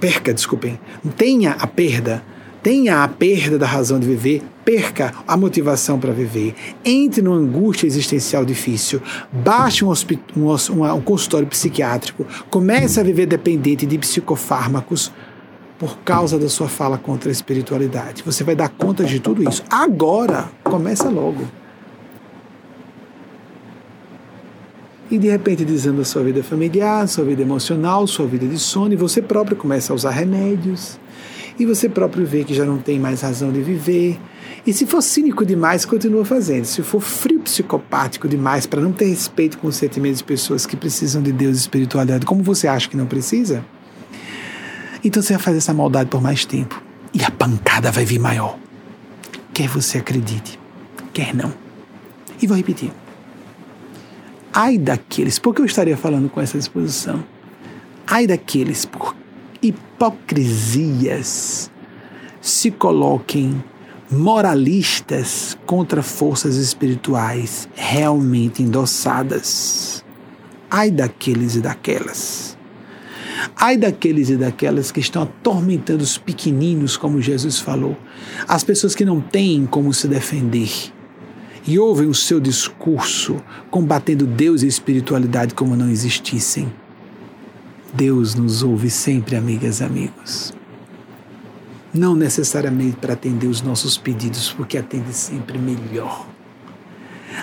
Perca, 0.00 0.34
desculpem, 0.34 0.80
tenha 1.16 1.52
a 1.52 1.66
perda 1.66 2.24
tenha 2.66 3.04
a 3.04 3.06
perda 3.06 3.56
da 3.56 3.64
razão 3.64 4.00
de 4.00 4.08
viver, 4.08 4.42
perca 4.66 5.14
a 5.28 5.36
motivação 5.36 5.96
para 5.96 6.12
viver, 6.12 6.52
entre 6.84 7.22
numa 7.22 7.36
angústia 7.36 7.86
existencial 7.86 8.44
difícil, 8.44 9.00
baixe 9.32 9.84
um, 9.84 9.92
um, 10.36 10.92
um, 10.92 11.00
consultório 11.00 11.46
psiquiátrico, 11.46 12.26
comece 12.50 12.98
a 12.98 13.04
viver 13.04 13.26
dependente 13.26 13.86
de 13.86 13.96
psicofármacos 13.96 15.12
por 15.78 15.98
causa 15.98 16.36
da 16.36 16.48
sua 16.48 16.68
fala 16.68 16.98
contra 16.98 17.30
a 17.30 17.32
espiritualidade. 17.32 18.24
Você 18.24 18.42
vai 18.42 18.56
dar 18.56 18.68
conta 18.68 19.04
de 19.04 19.20
tudo 19.20 19.48
isso. 19.48 19.62
Agora, 19.70 20.48
começa 20.64 21.08
logo. 21.08 21.46
E 25.08 25.16
de 25.16 25.28
repente 25.28 25.64
dizendo 25.64 26.00
a 26.00 26.04
sua 26.04 26.24
vida 26.24 26.42
familiar, 26.42 27.06
sua 27.06 27.24
vida 27.24 27.40
emocional, 27.40 28.04
sua 28.08 28.26
vida 28.26 28.44
de 28.44 28.58
sono, 28.58 28.92
e 28.92 28.96
você 28.96 29.22
próprio 29.22 29.56
começa 29.56 29.92
a 29.92 29.96
usar 29.96 30.10
remédios 30.10 30.98
e 31.58 31.64
você 31.64 31.88
próprio 31.88 32.26
vê 32.26 32.44
que 32.44 32.54
já 32.54 32.64
não 32.64 32.78
tem 32.78 32.98
mais 32.98 33.22
razão 33.22 33.50
de 33.50 33.62
viver. 33.62 34.18
E 34.66 34.72
se 34.72 34.84
for 34.84 35.00
cínico 35.00 35.44
demais, 35.44 35.84
continua 35.84 36.24
fazendo. 36.24 36.64
Se 36.64 36.82
for 36.82 37.00
frio 37.00 37.40
psicopático 37.40 38.28
demais 38.28 38.66
para 38.66 38.80
não 38.80 38.92
ter 38.92 39.06
respeito 39.06 39.58
com 39.58 39.68
os 39.68 39.76
sentimentos 39.76 40.18
de 40.18 40.24
pessoas 40.24 40.66
que 40.66 40.76
precisam 40.76 41.22
de 41.22 41.32
Deus 41.32 41.56
e 41.56 41.60
espiritualidade, 41.60 42.26
como 42.26 42.42
você 42.42 42.68
acha 42.68 42.88
que 42.88 42.96
não 42.96 43.06
precisa, 43.06 43.64
então 45.02 45.22
você 45.22 45.34
vai 45.34 45.42
fazer 45.42 45.58
essa 45.58 45.72
maldade 45.72 46.10
por 46.10 46.20
mais 46.20 46.44
tempo. 46.44 46.82
E 47.14 47.22
a 47.24 47.30
pancada 47.30 47.90
vai 47.90 48.04
vir 48.04 48.18
maior. 48.18 48.58
Quer 49.54 49.68
você 49.68 49.98
acredite, 49.98 50.58
quer 51.14 51.34
não. 51.34 51.52
E 52.42 52.46
vou 52.46 52.56
repetir. 52.56 52.92
Ai 54.52 54.76
daqueles, 54.76 55.38
por 55.38 55.54
que 55.54 55.62
eu 55.62 55.66
estaria 55.66 55.96
falando 55.96 56.28
com 56.28 56.40
essa 56.40 56.58
disposição? 56.58 57.24
Ai 58.06 58.26
daqueles 58.26 58.84
por 58.84 59.14
hipocrisias 59.62 61.30
se 62.40 62.70
coloquem 62.70 63.62
moralistas 64.10 65.58
contra 65.66 66.02
forças 66.02 66.56
espirituais 66.56 67.68
realmente 67.74 68.62
endossadas. 68.62 70.04
Ai 70.70 70.90
daqueles 70.90 71.56
e 71.56 71.60
daquelas. 71.60 72.56
Ai 73.56 73.76
daqueles 73.76 74.30
e 74.30 74.36
daquelas 74.36 74.90
que 74.90 75.00
estão 75.00 75.22
atormentando 75.22 76.02
os 76.02 76.16
pequeninos, 76.18 76.96
como 76.96 77.20
Jesus 77.20 77.58
falou, 77.58 77.96
as 78.46 78.64
pessoas 78.64 78.94
que 78.94 79.04
não 79.04 79.20
têm 79.20 79.66
como 79.66 79.92
se 79.92 80.08
defender 80.08 80.70
e 81.66 81.78
ouvem 81.78 82.06
o 82.06 82.14
seu 82.14 82.38
discurso 82.38 83.42
combatendo 83.70 84.26
Deus 84.26 84.62
e 84.62 84.66
espiritualidade 84.66 85.54
como 85.54 85.74
não 85.74 85.90
existissem. 85.90 86.72
Deus 87.96 88.34
nos 88.34 88.62
ouve 88.62 88.90
sempre, 88.90 89.36
amigas 89.36 89.80
e 89.80 89.84
amigos. 89.84 90.52
Não 91.94 92.14
necessariamente 92.14 92.98
para 92.98 93.14
atender 93.14 93.46
os 93.46 93.62
nossos 93.62 93.96
pedidos, 93.96 94.52
porque 94.52 94.76
atende 94.76 95.14
sempre 95.14 95.56
melhor. 95.56 96.26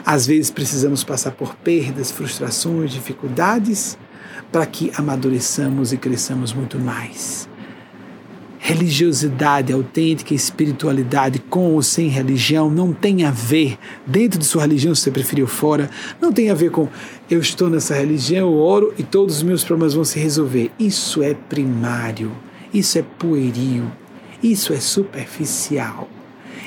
Às 0.06 0.28
vezes 0.28 0.52
precisamos 0.52 1.04
passar 1.04 1.32
por 1.32 1.56
perdas, 1.56 2.12
frustrações, 2.12 2.92
dificuldades, 2.92 3.98
para 4.52 4.68
que 4.68 4.92
amadureçamos 4.96 5.92
e 5.92 5.98
cresçamos 5.98 6.54
muito 6.54 6.78
mais 6.78 7.50
religiosidade 8.66 9.74
autêntica, 9.74 10.34
espiritualidade 10.34 11.38
com 11.38 11.74
ou 11.74 11.84
sem 11.84 12.08
religião, 12.08 12.70
não 12.70 12.94
tem 12.94 13.26
a 13.26 13.30
ver, 13.30 13.78
dentro 14.08 14.40
de 14.40 14.46
sua 14.46 14.62
religião, 14.62 14.96
se 14.96 15.02
você 15.02 15.12
preferiu 15.12 15.46
fora, 15.46 15.90
não 16.22 16.32
tem 16.32 16.50
a 16.50 16.54
ver 16.54 16.72
com 16.72 16.88
eu 17.30 17.42
estou 17.42 17.70
nessa 17.70 17.94
religião, 17.94 18.48
eu 18.48 18.58
oro 18.58 18.94
e 18.98 19.04
todos 19.04 19.36
os 19.36 19.44
meus 19.44 19.66
problemas 19.66 19.94
vão 19.94 20.06
se 20.06 20.18
resolver. 20.18 20.72
Isso 20.80 21.22
é 21.22 21.34
primário, 21.34 22.32
isso 22.74 22.98
é 22.98 23.02
pueril, 23.02 23.84
isso 24.42 24.72
é 24.72 24.80
superficial. 24.80 26.08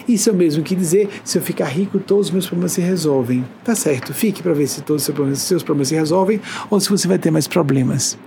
Isso 0.07 0.29
é 0.29 0.33
o 0.35 0.37
mesmo 0.37 0.63
que 0.63 0.77
dizer, 0.77 1.09
se 1.25 1.39
eu 1.39 1.43
ficar 1.43 1.65
rico, 1.65 1.99
todos 1.99 2.27
os 2.27 2.31
meus 2.31 2.47
problemas 2.47 2.73
se 2.73 2.83
resolvem. 2.83 3.43
Tá 3.65 3.75
certo, 3.75 4.13
fique 4.13 4.43
para 4.43 4.53
ver 4.53 4.67
se 4.67 4.83
todos 4.83 5.01
os 5.01 5.07
seus 5.07 5.15
problemas, 5.15 5.39
seus 5.39 5.63
problemas 5.63 5.89
se 5.89 5.95
resolvem 5.95 6.43
ou 6.69 6.79
se 6.79 6.91
você 6.91 7.09
vai 7.09 7.19
ter 7.19 7.31
mais 7.31 7.49
problemas, 7.49 8.19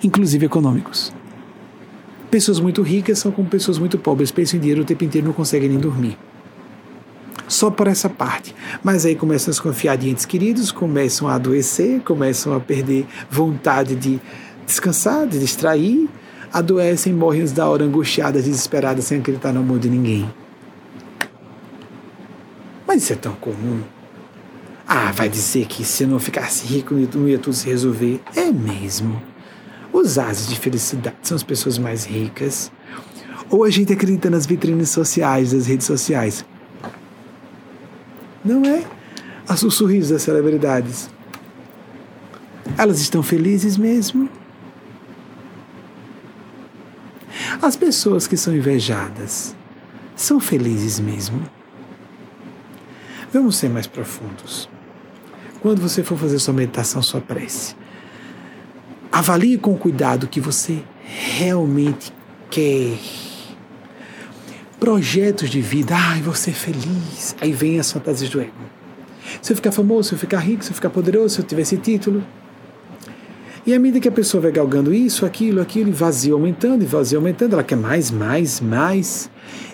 inclusive 0.00 0.46
econômicos. 0.46 1.12
Pessoas 2.34 2.58
muito 2.58 2.82
ricas 2.82 3.20
são 3.20 3.30
como 3.30 3.48
pessoas 3.48 3.78
muito 3.78 3.96
pobres, 3.96 4.32
pensam 4.32 4.56
em 4.56 4.60
dinheiro 4.60 4.82
o 4.82 4.84
tempo 4.84 5.04
inteiro 5.04 5.24
não 5.24 5.32
conseguem 5.32 5.68
nem 5.68 5.78
dormir. 5.78 6.18
Só 7.46 7.70
por 7.70 7.86
essa 7.86 8.10
parte. 8.10 8.52
Mas 8.82 9.06
aí 9.06 9.14
começam 9.14 9.52
a 9.52 9.52
desconfiar 9.52 9.96
de 9.96 10.10
entes 10.10 10.26
queridos, 10.26 10.72
começam 10.72 11.28
a 11.28 11.36
adoecer, 11.36 12.00
começam 12.00 12.52
a 12.52 12.58
perder 12.58 13.06
vontade 13.30 13.94
de 13.94 14.20
descansar, 14.66 15.28
de 15.28 15.38
distrair. 15.38 16.08
adoecem, 16.52 17.12
morrem 17.12 17.44
da 17.44 17.68
hora, 17.68 17.84
angustiadas, 17.84 18.46
desesperadas, 18.46 19.04
sem 19.04 19.20
acreditar 19.20 19.52
no 19.52 19.60
amor 19.60 19.78
de 19.78 19.88
ninguém. 19.88 20.28
Mas 22.84 23.04
isso 23.04 23.12
é 23.12 23.16
tão 23.16 23.34
comum. 23.34 23.80
Ah, 24.88 25.12
vai 25.12 25.28
dizer 25.28 25.66
que 25.66 25.84
se 25.84 26.04
não 26.04 26.18
ficasse 26.18 26.66
rico 26.66 26.94
não 27.14 27.28
ia 27.28 27.38
tudo 27.38 27.54
se 27.54 27.68
resolver. 27.68 28.20
É 28.34 28.50
mesmo. 28.50 29.22
Os 29.94 30.18
ases 30.18 30.48
de 30.48 30.58
felicidade 30.58 31.18
são 31.22 31.36
as 31.36 31.44
pessoas 31.44 31.78
mais 31.78 32.04
ricas. 32.04 32.72
Ou 33.48 33.62
a 33.62 33.70
gente 33.70 33.92
acredita 33.92 34.28
nas 34.28 34.44
vitrines 34.44 34.90
sociais, 34.90 35.52
das 35.52 35.68
redes 35.68 35.86
sociais. 35.86 36.44
Não 38.44 38.64
é? 38.64 38.84
O 39.48 39.70
sorriso 39.70 40.12
das 40.12 40.22
celebridades. 40.22 41.08
Elas 42.76 43.00
estão 43.00 43.22
felizes 43.22 43.76
mesmo? 43.76 44.28
As 47.62 47.76
pessoas 47.76 48.26
que 48.26 48.36
são 48.36 48.52
invejadas 48.52 49.54
são 50.16 50.40
felizes 50.40 50.98
mesmo? 50.98 51.40
Vamos 53.32 53.56
ser 53.56 53.70
mais 53.70 53.86
profundos. 53.86 54.68
Quando 55.62 55.80
você 55.80 56.02
for 56.02 56.18
fazer 56.18 56.40
sua 56.40 56.52
meditação, 56.52 57.00
sua 57.00 57.20
prece, 57.20 57.76
avalie 59.14 59.56
com 59.56 59.76
cuidado 59.76 60.24
o 60.24 60.26
que 60.26 60.40
você 60.40 60.82
realmente 61.38 62.12
quer. 62.50 62.98
Projetos 64.80 65.50
de 65.50 65.60
vida, 65.60 65.94
ai, 65.96 66.20
ser 66.34 66.52
feliz. 66.52 67.36
Aí 67.40 67.52
vem 67.52 67.78
as 67.78 67.92
fantasias 67.92 68.28
do 68.28 68.40
ego. 68.40 68.50
Se 69.40 69.52
eu 69.52 69.56
ficar 69.56 69.70
famoso, 69.70 70.08
se 70.08 70.14
eu 70.16 70.18
ficar 70.18 70.40
rico, 70.40 70.64
se 70.64 70.72
eu 70.72 70.74
ficar 70.74 70.90
poderoso, 70.90 71.36
se 71.36 71.40
eu 71.40 71.44
tiver 71.44 71.62
esse 71.62 71.76
título, 71.76 72.24
e 73.64 73.72
à 73.72 73.78
medida 73.78 74.00
que 74.00 74.08
a 74.08 74.12
pessoa 74.12 74.40
vai 74.40 74.50
galgando 74.50 74.92
isso, 74.92 75.24
aquilo, 75.24 75.60
aquilo, 75.60 75.90
e 75.90 75.92
vazio 75.92 76.34
aumentando, 76.34 76.82
e 76.82 76.86
vazio 76.86 77.18
aumentando, 77.18 77.52
ela 77.52 77.62
quer 77.62 77.76
mais, 77.76 78.10
mais, 78.10 78.60
mais. 78.60 79.30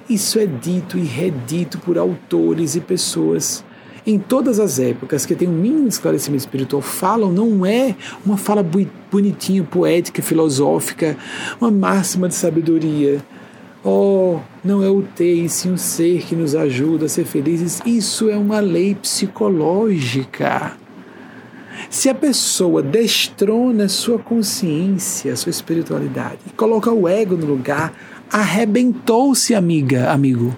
Isso 0.08 0.38
é 0.38 0.44
dito 0.44 0.98
e 0.98 1.02
redito 1.02 1.78
por 1.78 1.96
autores 1.96 2.76
e 2.76 2.80
pessoas 2.80 3.64
em 4.10 4.18
todas 4.18 4.58
as 4.58 4.78
épocas 4.78 5.24
que 5.24 5.34
têm 5.34 5.48
um 5.48 5.52
mínimo 5.52 5.88
esclarecimento 5.88 6.42
espiritual 6.42 6.82
falam, 6.82 7.32
não 7.32 7.64
é 7.64 7.94
uma 8.24 8.36
fala 8.36 8.64
bonitinha, 9.10 9.62
poética, 9.62 10.22
filosófica, 10.22 11.16
uma 11.60 11.70
máxima 11.70 12.28
de 12.28 12.34
sabedoria. 12.34 13.22
Oh, 13.82 14.38
não 14.62 14.82
é 14.82 14.90
o 14.90 15.02
ter, 15.02 15.44
e 15.44 15.48
sim 15.48 15.72
o 15.72 15.78
ser 15.78 16.22
que 16.22 16.36
nos 16.36 16.54
ajuda 16.54 17.06
a 17.06 17.08
ser 17.08 17.24
felizes. 17.24 17.80
Isso 17.86 18.28
é 18.28 18.36
uma 18.36 18.60
lei 18.60 18.94
psicológica. 18.94 20.72
Se 21.88 22.08
a 22.10 22.14
pessoa 22.14 22.82
destrona 22.82 23.88
sua 23.88 24.18
consciência, 24.18 25.34
sua 25.34 25.50
espiritualidade, 25.50 26.38
e 26.46 26.50
coloca 26.50 26.92
o 26.92 27.08
ego 27.08 27.36
no 27.36 27.46
lugar, 27.46 27.94
arrebentou-se, 28.30 29.54
amiga, 29.54 30.10
amigo. 30.10 30.54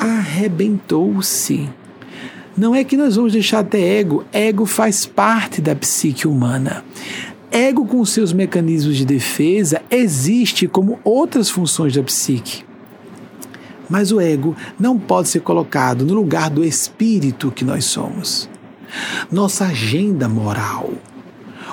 Arrebentou-se. 0.00 1.68
Não 2.56 2.74
é 2.74 2.82
que 2.82 2.96
nós 2.96 3.16
vamos 3.16 3.32
deixar 3.32 3.62
de 3.62 3.70
ter 3.70 3.82
ego, 3.82 4.24
ego 4.32 4.66
faz 4.66 5.06
parte 5.06 5.60
da 5.60 5.76
psique 5.76 6.26
humana. 6.26 6.84
Ego, 7.52 7.86
com 7.86 8.04
seus 8.04 8.32
mecanismos 8.32 8.96
de 8.96 9.04
defesa, 9.04 9.82
existe 9.90 10.66
como 10.66 10.98
outras 11.04 11.48
funções 11.48 11.94
da 11.94 12.02
psique. 12.02 12.64
Mas 13.88 14.10
o 14.10 14.20
ego 14.20 14.56
não 14.78 14.98
pode 14.98 15.28
ser 15.28 15.40
colocado 15.40 16.04
no 16.04 16.14
lugar 16.14 16.50
do 16.50 16.64
espírito 16.64 17.52
que 17.52 17.64
nós 17.64 17.84
somos 17.84 18.48
nossa 19.30 19.66
agenda 19.66 20.28
moral. 20.28 20.90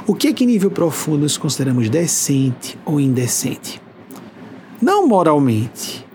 O 0.05 0.15
que 0.15 0.27
é 0.27 0.33
que, 0.33 0.45
nível 0.45 0.71
profundo, 0.71 1.19
nós 1.19 1.37
consideramos 1.37 1.89
decente 1.89 2.77
ou 2.85 2.99
indecente? 2.99 3.81
Não 4.81 5.07
moralmente. 5.07 6.06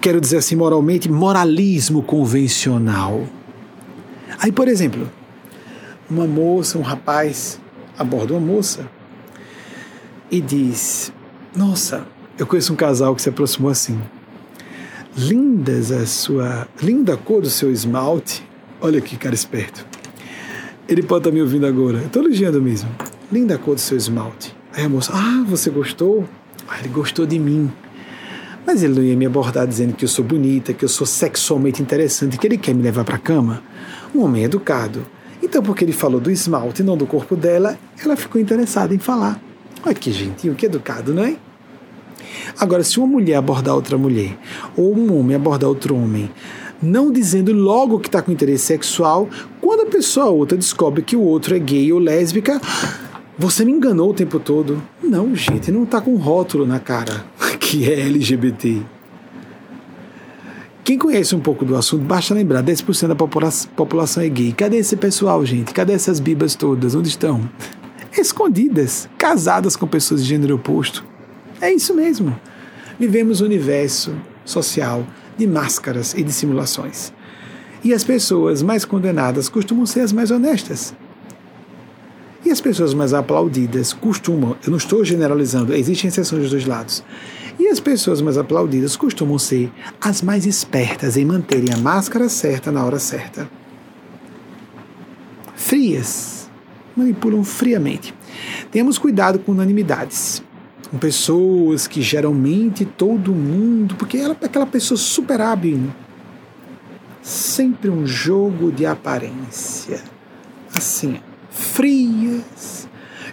Quero 0.00 0.20
dizer 0.20 0.38
assim, 0.38 0.56
moralmente, 0.56 1.10
moralismo 1.10 2.02
convencional. 2.02 3.26
Aí, 4.38 4.50
por 4.50 4.68
exemplo, 4.68 5.08
uma 6.10 6.26
moça, 6.26 6.78
um 6.78 6.82
rapaz 6.82 7.60
aborda 7.98 8.34
uma 8.34 8.40
moça 8.40 8.88
e 10.30 10.40
diz: 10.40 11.12
Nossa, 11.54 12.06
eu 12.38 12.46
conheço 12.46 12.72
um 12.72 12.76
casal 12.76 13.14
que 13.14 13.22
se 13.22 13.28
aproximou 13.28 13.70
assim. 13.70 14.00
Lindas 15.16 15.90
a 15.90 16.04
sua. 16.04 16.68
Linda 16.82 17.14
a 17.14 17.16
cor 17.16 17.40
do 17.40 17.50
seu 17.50 17.72
esmalte. 17.72 18.46
Olha 18.80 19.00
que 19.00 19.16
cara 19.16 19.34
esperto. 19.34 19.86
Ele 20.88 21.02
pode 21.02 21.20
estar 21.20 21.32
me 21.32 21.40
ouvindo 21.40 21.66
agora. 21.66 21.98
Estou 21.98 22.22
elogiando 22.22 22.60
mesmo. 22.60 22.90
Linda 23.32 23.54
a 23.54 23.58
cor 23.58 23.74
do 23.74 23.80
seu 23.80 23.96
esmalte. 23.96 24.54
Aí 24.74 24.84
a 24.84 24.88
moça, 24.88 25.12
ah, 25.14 25.44
você 25.48 25.70
gostou? 25.70 26.28
Ah, 26.68 26.78
ele 26.78 26.88
gostou 26.88 27.24
de 27.24 27.38
mim. 27.38 27.72
Mas 28.66 28.82
ele 28.82 28.94
não 28.94 29.02
ia 29.02 29.16
me 29.16 29.26
abordar 29.26 29.66
dizendo 29.66 29.94
que 29.94 30.04
eu 30.04 30.08
sou 30.08 30.24
bonita, 30.24 30.72
que 30.72 30.84
eu 30.84 30.88
sou 30.88 31.06
sexualmente 31.06 31.80
interessante, 31.80 32.36
que 32.36 32.46
ele 32.46 32.58
quer 32.58 32.74
me 32.74 32.82
levar 32.82 33.04
para 33.04 33.14
a 33.14 33.18
cama. 33.18 33.62
Um 34.14 34.22
homem 34.22 34.42
educado. 34.42 35.06
Então, 35.40 35.62
porque 35.62 35.84
ele 35.84 35.92
falou 35.92 36.20
do 36.20 36.30
esmalte 36.30 36.82
e 36.82 36.84
não 36.84 36.96
do 36.96 37.06
corpo 37.06 37.36
dela, 37.36 37.78
ela 38.02 38.16
ficou 38.16 38.40
interessada 38.40 38.92
em 38.92 38.98
falar. 38.98 39.40
Olha 39.84 39.94
que 39.94 40.10
gentil, 40.10 40.54
que 40.54 40.66
educado, 40.66 41.14
não 41.14 41.22
é? 41.22 41.36
Agora, 42.58 42.82
se 42.82 42.98
uma 42.98 43.06
mulher 43.06 43.36
abordar 43.36 43.74
outra 43.74 43.96
mulher, 43.96 44.36
ou 44.76 44.96
um 44.96 45.16
homem 45.16 45.36
abordar 45.36 45.68
outro 45.68 45.94
homem, 45.94 46.28
não 46.82 47.12
dizendo 47.12 47.52
logo 47.52 48.00
que 48.00 48.08
está 48.08 48.20
com 48.20 48.32
interesse 48.32 48.64
sexual, 48.64 49.28
quando 49.60 49.82
a 49.82 49.86
pessoa 49.86 50.26
outra 50.26 50.58
descobre 50.58 51.02
que 51.02 51.14
o 51.14 51.20
outro 51.20 51.54
é 51.54 51.58
gay 51.58 51.92
ou 51.92 51.98
lésbica, 51.98 52.60
você 53.38 53.64
me 53.64 53.72
enganou 53.72 54.10
o 54.10 54.14
tempo 54.14 54.40
todo. 54.40 54.82
Não, 55.02 55.34
gente, 55.34 55.70
não 55.70 55.84
está 55.84 56.00
com 56.00 56.16
rótulo 56.16 56.66
na 56.66 56.80
cara 56.80 57.24
que 57.60 57.90
é 57.90 58.00
LGBT. 58.00 58.82
Quem 60.82 60.96
conhece 60.96 61.34
um 61.34 61.40
pouco 61.40 61.64
do 61.64 61.76
assunto, 61.76 62.04
basta 62.04 62.32
lembrar: 62.32 62.62
10% 62.62 63.08
da 63.08 63.14
popula 63.14 63.50
população 63.74 64.22
é 64.22 64.28
gay. 64.28 64.52
Cadê 64.52 64.78
esse 64.78 64.96
pessoal, 64.96 65.44
gente? 65.44 65.74
Cadê 65.74 65.92
essas 65.92 66.20
bibas 66.20 66.54
todas? 66.54 66.94
Onde 66.94 67.08
estão? 67.08 67.48
Escondidas, 68.16 69.08
casadas 69.18 69.76
com 69.76 69.86
pessoas 69.86 70.22
de 70.22 70.28
gênero 70.28 70.54
oposto. 70.54 71.04
É 71.60 71.70
isso 71.72 71.92
mesmo. 71.92 72.38
Vivemos 72.98 73.40
um 73.40 73.44
universo 73.44 74.14
social 74.44 75.04
de 75.36 75.46
máscaras 75.46 76.14
e 76.14 76.22
dissimulações. 76.22 77.12
E 77.84 77.92
as 77.92 78.04
pessoas 78.04 78.62
mais 78.62 78.84
condenadas 78.84 79.48
costumam 79.48 79.84
ser 79.84 80.00
as 80.00 80.12
mais 80.12 80.30
honestas. 80.30 80.94
E 82.46 82.50
as 82.52 82.60
pessoas 82.60 82.94
mais 82.94 83.12
aplaudidas 83.12 83.92
costumam, 83.92 84.56
eu 84.64 84.70
não 84.70 84.78
estou 84.78 85.04
generalizando, 85.04 85.74
existem 85.74 86.06
exceções 86.06 86.42
dos 86.42 86.52
dois 86.52 86.64
lados. 86.64 87.02
E 87.58 87.66
as 87.66 87.80
pessoas 87.80 88.20
mais 88.20 88.38
aplaudidas 88.38 88.94
costumam 88.94 89.36
ser 89.36 89.68
as 90.00 90.22
mais 90.22 90.46
espertas 90.46 91.16
em 91.16 91.24
manterem 91.24 91.74
a 91.74 91.76
máscara 91.76 92.28
certa 92.28 92.70
na 92.70 92.84
hora 92.84 93.00
certa. 93.00 93.50
Frias, 95.56 96.48
manipulam 96.96 97.42
friamente. 97.42 98.14
Temos 98.70 98.96
cuidado 98.96 99.40
com 99.40 99.50
unanimidades 99.50 100.40
com 100.88 100.98
pessoas 100.98 101.88
que 101.88 102.00
geralmente 102.00 102.84
todo 102.84 103.34
mundo, 103.34 103.96
porque 103.96 104.18
ela 104.18 104.36
é 104.40 104.46
aquela 104.46 104.66
pessoa 104.66 104.96
super 104.96 105.40
hábil. 105.40 105.92
Sempre 107.20 107.90
um 107.90 108.06
jogo 108.06 108.70
de 108.70 108.86
aparência. 108.86 110.00
Assim, 110.72 111.18
frias. 111.56 112.88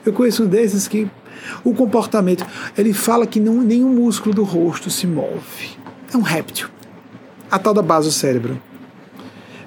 Eu 0.06 0.14
conheço 0.14 0.44
um 0.44 0.48
desses 0.48 0.88
que 0.88 1.10
o 1.64 1.74
comportamento, 1.74 2.46
ele 2.78 2.94
fala 2.94 3.28
que 3.28 3.40
não, 3.40 3.62
nenhum 3.62 3.94
músculo 3.94 4.34
do 4.34 4.44
rosto 4.44 4.90
se 4.90 5.06
move. 5.06 5.78
É 6.14 6.18
um 6.18 6.22
réptil. 6.22 6.70
A 7.52 7.60
tal 7.60 7.74
da 7.74 7.82
base 7.82 8.08
do 8.08 8.14
cérebro. 8.14 8.62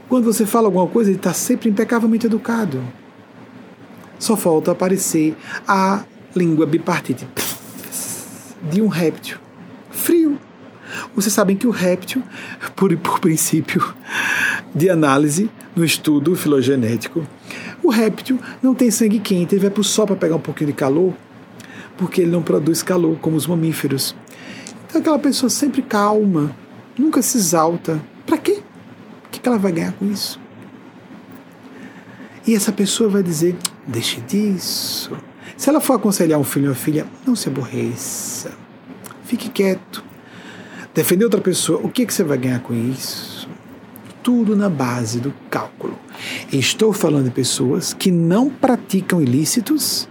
Quando 0.08 0.24
você 0.24 0.46
fala 0.46 0.68
alguma 0.68 0.86
coisa, 0.86 1.10
ele 1.10 1.18
está 1.18 1.32
sempre 1.32 1.68
impecavelmente 1.68 2.26
educado. 2.26 2.82
Só 4.18 4.36
falta 4.36 4.72
aparecer 4.72 5.36
a 5.66 6.04
língua 6.34 6.66
bipartite 6.66 7.26
de 8.70 8.80
um 8.80 8.88
réptil 8.88 9.38
frio. 9.90 10.38
Vocês 11.14 11.32
sabem 11.32 11.56
que 11.56 11.66
o 11.66 11.70
réptil, 11.70 12.22
por, 12.76 12.96
por 12.98 13.18
princípio 13.18 13.82
de 14.74 14.88
análise 14.88 15.50
no 15.76 15.84
estudo 15.84 16.34
filogenético, 16.34 17.24
o 17.82 17.90
réptil 17.90 18.40
não 18.62 18.74
tem 18.74 18.90
sangue 18.90 19.20
quente, 19.20 19.54
ele 19.54 19.62
vai 19.62 19.70
para 19.70 19.82
o 19.82 19.84
sol 19.84 20.06
para 20.06 20.16
pegar 20.16 20.36
um 20.36 20.40
pouquinho 20.40 20.68
de 20.68 20.72
calor, 20.72 21.12
porque 21.98 22.22
ele 22.22 22.30
não 22.30 22.42
produz 22.42 22.82
calor 22.82 23.18
como 23.18 23.36
os 23.36 23.46
mamíferos. 23.46 24.16
Então 24.88 25.00
aquela 25.00 25.18
pessoa 25.18 25.50
sempre 25.50 25.82
calma, 25.82 26.56
nunca 26.98 27.20
se 27.20 27.36
exalta. 27.36 28.02
Para 28.24 28.38
quê? 28.38 28.62
O 29.26 29.28
que 29.30 29.46
ela 29.46 29.58
vai 29.58 29.70
ganhar 29.70 29.92
com 29.92 30.10
isso? 30.10 30.40
E 32.46 32.54
essa 32.54 32.72
pessoa 32.72 33.10
vai 33.10 33.22
dizer: 33.22 33.54
deixe 33.86 34.20
disso, 34.22 35.12
se 35.56 35.68
ela 35.68 35.80
for 35.80 35.94
aconselhar 35.94 36.40
um 36.40 36.44
filho 36.44 36.70
ou 36.70 36.74
filha, 36.74 37.06
não 37.26 37.36
se 37.36 37.48
aborreça. 37.48 38.52
Fique 39.24 39.50
quieto. 39.50 40.02
Defender 40.94 41.24
outra 41.24 41.40
pessoa, 41.40 41.80
o 41.82 41.90
que, 41.90 42.06
que 42.06 42.14
você 42.14 42.24
vai 42.24 42.38
ganhar 42.38 42.60
com 42.60 42.72
isso? 42.72 43.35
Tudo 44.26 44.56
na 44.56 44.68
base 44.68 45.20
do 45.20 45.32
cálculo. 45.48 45.96
Estou 46.52 46.92
falando 46.92 47.26
de 47.26 47.30
pessoas 47.30 47.94
que 47.94 48.10
não 48.10 48.50
praticam 48.50 49.22
ilícitos, 49.22 50.08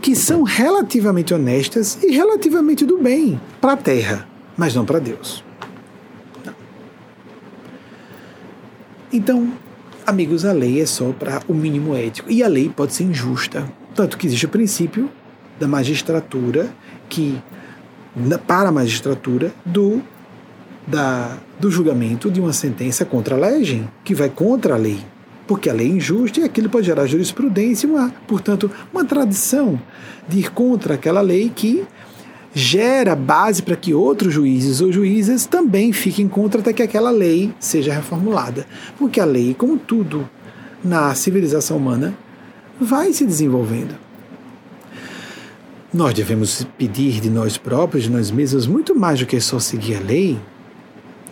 que 0.00 0.16
são 0.16 0.44
relativamente 0.44 1.34
honestas 1.34 2.02
e 2.02 2.10
relativamente 2.10 2.86
do 2.86 2.96
bem 2.96 3.38
para 3.60 3.74
a 3.74 3.76
terra, 3.76 4.26
mas 4.56 4.74
não 4.74 4.86
para 4.86 4.98
Deus. 4.98 5.44
Então, 9.12 9.52
amigos, 10.06 10.46
a 10.46 10.52
lei 10.52 10.80
é 10.80 10.86
só 10.86 11.12
para 11.12 11.42
o 11.46 11.52
mínimo 11.52 11.94
ético 11.94 12.32
e 12.32 12.42
a 12.42 12.48
lei 12.48 12.70
pode 12.70 12.94
ser 12.94 13.04
injusta, 13.04 13.70
tanto 13.94 14.16
que 14.16 14.26
existe 14.26 14.46
o 14.46 14.48
princípio 14.48 15.10
da 15.60 15.68
magistratura 15.68 16.74
que 17.10 17.38
para 18.46 18.70
a 18.70 18.72
magistratura 18.72 19.52
do 19.66 20.02
da, 20.86 21.38
do 21.58 21.70
julgamento 21.70 22.30
de 22.30 22.40
uma 22.40 22.52
sentença 22.52 23.04
contra 23.04 23.34
a 23.34 23.38
legem, 23.38 23.88
que 24.04 24.14
vai 24.14 24.28
contra 24.28 24.74
a 24.74 24.78
lei. 24.78 24.98
Porque 25.46 25.68
a 25.68 25.72
lei 25.72 25.88
é 25.88 25.94
injusta 25.94 26.40
e 26.40 26.44
aquilo 26.44 26.70
pode 26.70 26.86
gerar 26.86 27.06
jurisprudência, 27.06 27.88
uma, 27.88 28.10
portanto, 28.26 28.70
uma 28.92 29.04
tradição 29.04 29.80
de 30.28 30.40
ir 30.40 30.50
contra 30.52 30.94
aquela 30.94 31.20
lei 31.20 31.52
que 31.54 31.84
gera 32.54 33.16
base 33.16 33.62
para 33.62 33.76
que 33.76 33.92
outros 33.92 34.32
juízes 34.32 34.80
ou 34.80 34.92
juízes 34.92 35.44
também 35.44 35.92
fiquem 35.92 36.28
contra 36.28 36.60
até 36.60 36.72
que 36.72 36.82
aquela 36.82 37.10
lei 37.10 37.52
seja 37.58 37.92
reformulada. 37.92 38.66
Porque 38.96 39.20
a 39.20 39.24
lei, 39.24 39.54
como 39.54 39.76
tudo 39.76 40.28
na 40.82 41.14
civilização 41.14 41.76
humana, 41.76 42.14
vai 42.80 43.12
se 43.12 43.26
desenvolvendo. 43.26 43.94
Nós 45.92 46.14
devemos 46.14 46.66
pedir 46.76 47.20
de 47.20 47.30
nós 47.30 47.56
próprios, 47.56 48.04
de 48.04 48.10
nós 48.10 48.30
mesmos, 48.30 48.66
muito 48.66 48.94
mais 48.94 49.20
do 49.20 49.26
que 49.26 49.40
só 49.40 49.58
seguir 49.58 49.96
a 49.96 50.00
lei. 50.00 50.38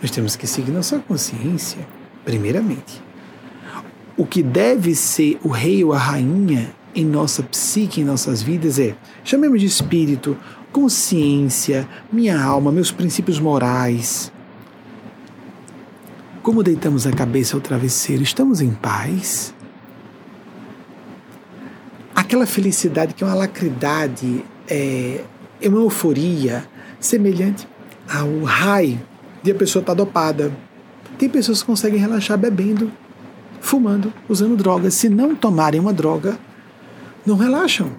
Nós 0.03 0.11
temos 0.11 0.35
que 0.35 0.45
seguir 0.45 0.69
nossa 0.69 0.99
consciência, 0.99 1.79
primeiramente. 2.25 3.01
O 4.17 4.25
que 4.25 4.43
deve 4.43 4.93
ser 4.95 5.39
o 5.41 5.47
rei 5.47 5.81
ou 5.81 5.93
a 5.93 5.97
rainha 5.97 6.75
em 6.93 7.05
nossa 7.05 7.41
psique, 7.41 8.01
em 8.01 8.03
nossas 8.03 8.41
vidas 8.41 8.77
é, 8.79 8.97
chamemos 9.23 9.61
de 9.61 9.65
espírito, 9.65 10.37
consciência, 10.73 11.87
minha 12.11 12.37
alma, 12.37 12.69
meus 12.69 12.91
princípios 12.91 13.39
morais. 13.39 14.29
Como 16.41 16.61
deitamos 16.61 17.07
a 17.07 17.11
cabeça 17.13 17.55
ao 17.55 17.61
travesseiro, 17.61 18.21
estamos 18.21 18.59
em 18.59 18.71
paz? 18.71 19.53
Aquela 22.13 22.45
felicidade 22.45 23.13
que 23.13 23.23
é 23.23 23.27
uma 23.27 23.35
lacridade 23.35 24.43
é, 24.67 25.23
é 25.61 25.69
uma 25.69 25.79
euforia 25.79 26.67
semelhante 26.99 27.65
ao 28.05 28.43
raio 28.43 29.12
de 29.43 29.51
a 29.51 29.55
pessoa 29.55 29.81
estar 29.81 29.93
tá 29.93 30.03
dopada. 30.03 30.51
Tem 31.17 31.29
pessoas 31.29 31.61
que 31.61 31.67
conseguem 31.67 31.99
relaxar 31.99 32.37
bebendo, 32.37 32.91
fumando, 33.59 34.11
usando 34.27 34.55
drogas. 34.55 34.93
Se 34.93 35.09
não 35.09 35.35
tomarem 35.35 35.79
uma 35.79 35.93
droga, 35.93 36.39
não 37.25 37.35
relaxam. 37.35 37.91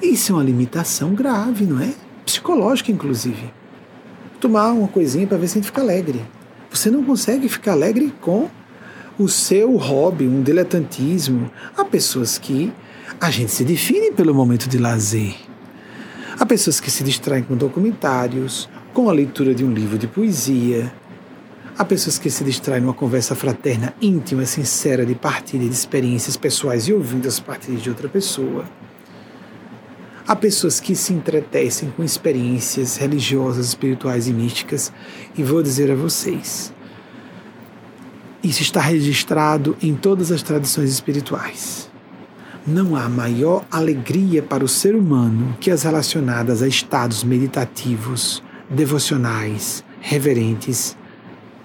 Isso 0.00 0.32
é 0.32 0.34
uma 0.36 0.44
limitação 0.44 1.14
grave, 1.14 1.64
não 1.64 1.80
é? 1.80 1.92
Psicológica, 2.24 2.90
inclusive. 2.90 3.52
Tomar 4.40 4.72
uma 4.72 4.88
coisinha 4.88 5.26
para 5.26 5.38
ver 5.38 5.48
se 5.48 5.58
a 5.58 5.60
gente 5.60 5.66
fica 5.66 5.80
alegre. 5.80 6.20
Você 6.70 6.90
não 6.90 7.04
consegue 7.04 7.48
ficar 7.48 7.72
alegre 7.72 8.12
com 8.20 8.48
o 9.18 9.28
seu 9.28 9.76
hobby, 9.76 10.26
um 10.26 10.42
diletantismo. 10.42 11.50
Há 11.76 11.84
pessoas 11.84 12.38
que 12.38 12.72
a 13.20 13.30
gente 13.30 13.52
se 13.52 13.62
define 13.62 14.10
pelo 14.10 14.34
momento 14.34 14.68
de 14.68 14.78
lazer. 14.78 15.34
Há 16.38 16.46
pessoas 16.46 16.80
que 16.80 16.90
se 16.90 17.04
distraem 17.04 17.44
com 17.44 17.56
documentários, 17.56 18.68
com 18.92 19.08
a 19.08 19.12
leitura 19.12 19.54
de 19.54 19.64
um 19.64 19.72
livro 19.72 19.96
de 19.96 20.06
poesia. 20.06 20.92
Há 21.78 21.84
pessoas 21.84 22.18
que 22.18 22.30
se 22.30 22.44
distraem 22.44 22.82
numa 22.82 22.92
conversa 22.92 23.34
fraterna, 23.34 23.94
íntima, 24.00 24.44
sincera, 24.44 25.06
de 25.06 25.14
partilha 25.14 25.66
de 25.66 25.74
experiências 25.74 26.36
pessoais 26.36 26.86
e 26.86 26.92
ouvindo 26.92 27.26
as 27.26 27.40
partilhas 27.40 27.82
de 27.82 27.88
outra 27.88 28.08
pessoa. 28.08 28.64
Há 30.28 30.36
pessoas 30.36 30.78
que 30.78 30.94
se 30.94 31.12
entretecem 31.12 31.90
com 31.90 32.04
experiências 32.04 32.96
religiosas, 32.96 33.68
espirituais 33.68 34.28
e 34.28 34.32
místicas, 34.32 34.92
e 35.36 35.42
vou 35.42 35.62
dizer 35.62 35.90
a 35.90 35.96
vocês: 35.96 36.72
isso 38.42 38.60
está 38.60 38.80
registrado 38.80 39.76
em 39.82 39.94
todas 39.94 40.30
as 40.30 40.42
tradições 40.42 40.90
espirituais. 40.90 41.90
Não 42.66 42.94
há 42.94 43.08
maior 43.08 43.64
alegria 43.70 44.42
para 44.42 44.64
o 44.64 44.68
ser 44.68 44.94
humano 44.94 45.56
que 45.60 45.70
as 45.70 45.82
relacionadas 45.82 46.62
a 46.62 46.68
estados 46.68 47.24
meditativos, 47.24 48.42
devocionais, 48.72 49.84
reverentes, 50.00 50.96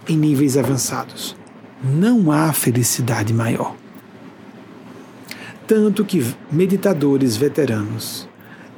em 0.08 0.18
níveis 0.18 0.58
avançados. 0.58 1.36
Não 1.84 2.32
há 2.32 2.52
felicidade 2.52 3.34
maior. 3.34 3.76
Tanto 5.66 6.06
que 6.06 6.24
meditadores 6.52 7.36
veteranos 7.36 8.28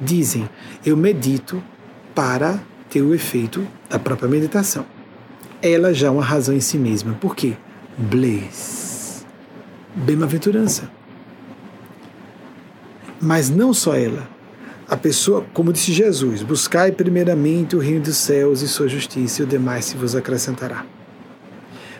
dizem: 0.00 0.48
Eu 0.84 0.96
medito 0.96 1.62
para 2.14 2.60
ter 2.88 3.02
o 3.02 3.14
efeito 3.14 3.66
da 3.88 3.98
própria 3.98 4.28
meditação. 4.28 4.84
Ela 5.62 5.92
já 5.92 6.08
é 6.08 6.10
uma 6.10 6.24
razão 6.24 6.54
em 6.54 6.60
si 6.60 6.78
mesma. 6.78 7.14
Por 7.14 7.36
quê? 7.36 7.56
Bliss. 7.96 9.24
Bem-aventurança. 9.94 10.90
Mas 13.20 13.50
não 13.50 13.74
só 13.74 13.94
ela. 13.94 14.39
A 14.90 14.96
pessoa, 14.96 15.46
como 15.54 15.72
disse 15.72 15.92
Jesus, 15.92 16.42
buscai 16.42 16.90
primeiramente 16.90 17.76
o 17.76 17.78
reino 17.78 18.00
dos 18.00 18.16
céus 18.16 18.60
e 18.60 18.66
sua 18.66 18.88
justiça, 18.88 19.40
e 19.40 19.44
o 19.44 19.46
demais 19.46 19.84
se 19.84 19.96
vos 19.96 20.16
acrescentará. 20.16 20.84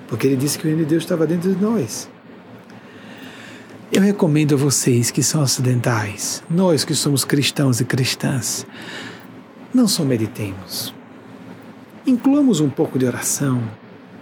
Porque 0.08 0.26
ele 0.26 0.34
disse 0.34 0.58
que 0.58 0.64
o 0.64 0.66
reino 0.66 0.82
de 0.82 0.88
Deus 0.88 1.04
estava 1.04 1.24
dentro 1.24 1.54
de 1.54 1.62
nós. 1.62 2.10
Eu 3.92 4.02
recomendo 4.02 4.54
a 4.54 4.58
vocês 4.58 5.12
que 5.12 5.22
são 5.22 5.40
ocidentais, 5.40 6.42
nós 6.50 6.84
que 6.84 6.92
somos 6.96 7.24
cristãos 7.24 7.80
e 7.80 7.84
cristãs, 7.84 8.66
não 9.72 9.86
só 9.86 10.04
meditemos. 10.04 10.92
Incluamos 12.04 12.58
um 12.58 12.68
pouco 12.68 12.98
de 12.98 13.06
oração, 13.06 13.62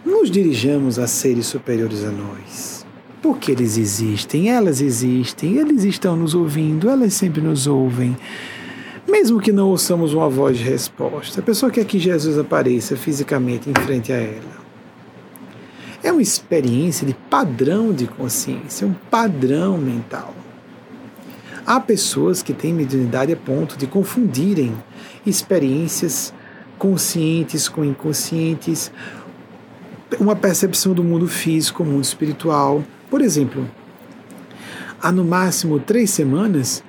nos 0.04 0.30
dirijamos 0.30 0.98
a 0.98 1.06
seres 1.06 1.46
superiores 1.46 2.04
a 2.04 2.10
nós 2.10 2.78
porque 3.20 3.50
eles 3.50 3.76
existem, 3.76 4.48
elas 4.48 4.80
existem, 4.80 5.56
eles 5.56 5.82
estão 5.82 6.16
nos 6.16 6.34
ouvindo, 6.34 6.88
elas 6.88 7.14
sempre 7.14 7.40
nos 7.40 7.66
ouvem. 7.66 8.16
Mesmo 9.08 9.40
que 9.40 9.50
não 9.50 9.68
ouçamos 9.68 10.12
uma 10.12 10.28
voz 10.28 10.58
de 10.58 10.64
resposta, 10.64 11.40
a 11.40 11.42
pessoa 11.42 11.72
quer 11.72 11.86
que 11.86 11.98
Jesus 11.98 12.38
apareça 12.38 12.94
fisicamente 12.94 13.70
em 13.70 13.72
frente 13.72 14.12
a 14.12 14.16
ela. 14.16 14.58
É 16.02 16.12
uma 16.12 16.20
experiência 16.20 17.06
de 17.06 17.14
padrão 17.14 17.90
de 17.90 18.06
consciência, 18.06 18.86
um 18.86 18.92
padrão 18.92 19.78
mental. 19.78 20.34
Há 21.64 21.80
pessoas 21.80 22.42
que 22.42 22.52
têm 22.52 22.74
mediunidade 22.74 23.32
a 23.32 23.36
ponto 23.36 23.78
de 23.78 23.86
confundirem 23.86 24.76
experiências 25.24 26.34
conscientes 26.78 27.66
com 27.66 27.82
inconscientes, 27.82 28.92
uma 30.20 30.36
percepção 30.36 30.92
do 30.92 31.02
mundo 31.02 31.26
físico, 31.26 31.82
mundo 31.82 32.04
espiritual. 32.04 32.84
Por 33.10 33.22
exemplo, 33.22 33.66
há 35.00 35.10
no 35.10 35.24
máximo 35.24 35.80
três 35.80 36.10
semanas, 36.10 36.82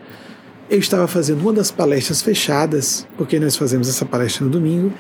eu 0.70 0.80
estava 0.80 1.08
fazendo 1.08 1.42
uma 1.42 1.54
das 1.54 1.72
palestras 1.72 2.22
fechadas, 2.22 3.08
porque 3.18 3.40
nós 3.40 3.56
fazemos 3.56 3.90
essa 3.90 4.06
palestra 4.06 4.46
no 4.46 4.52
domingo, 4.52 4.94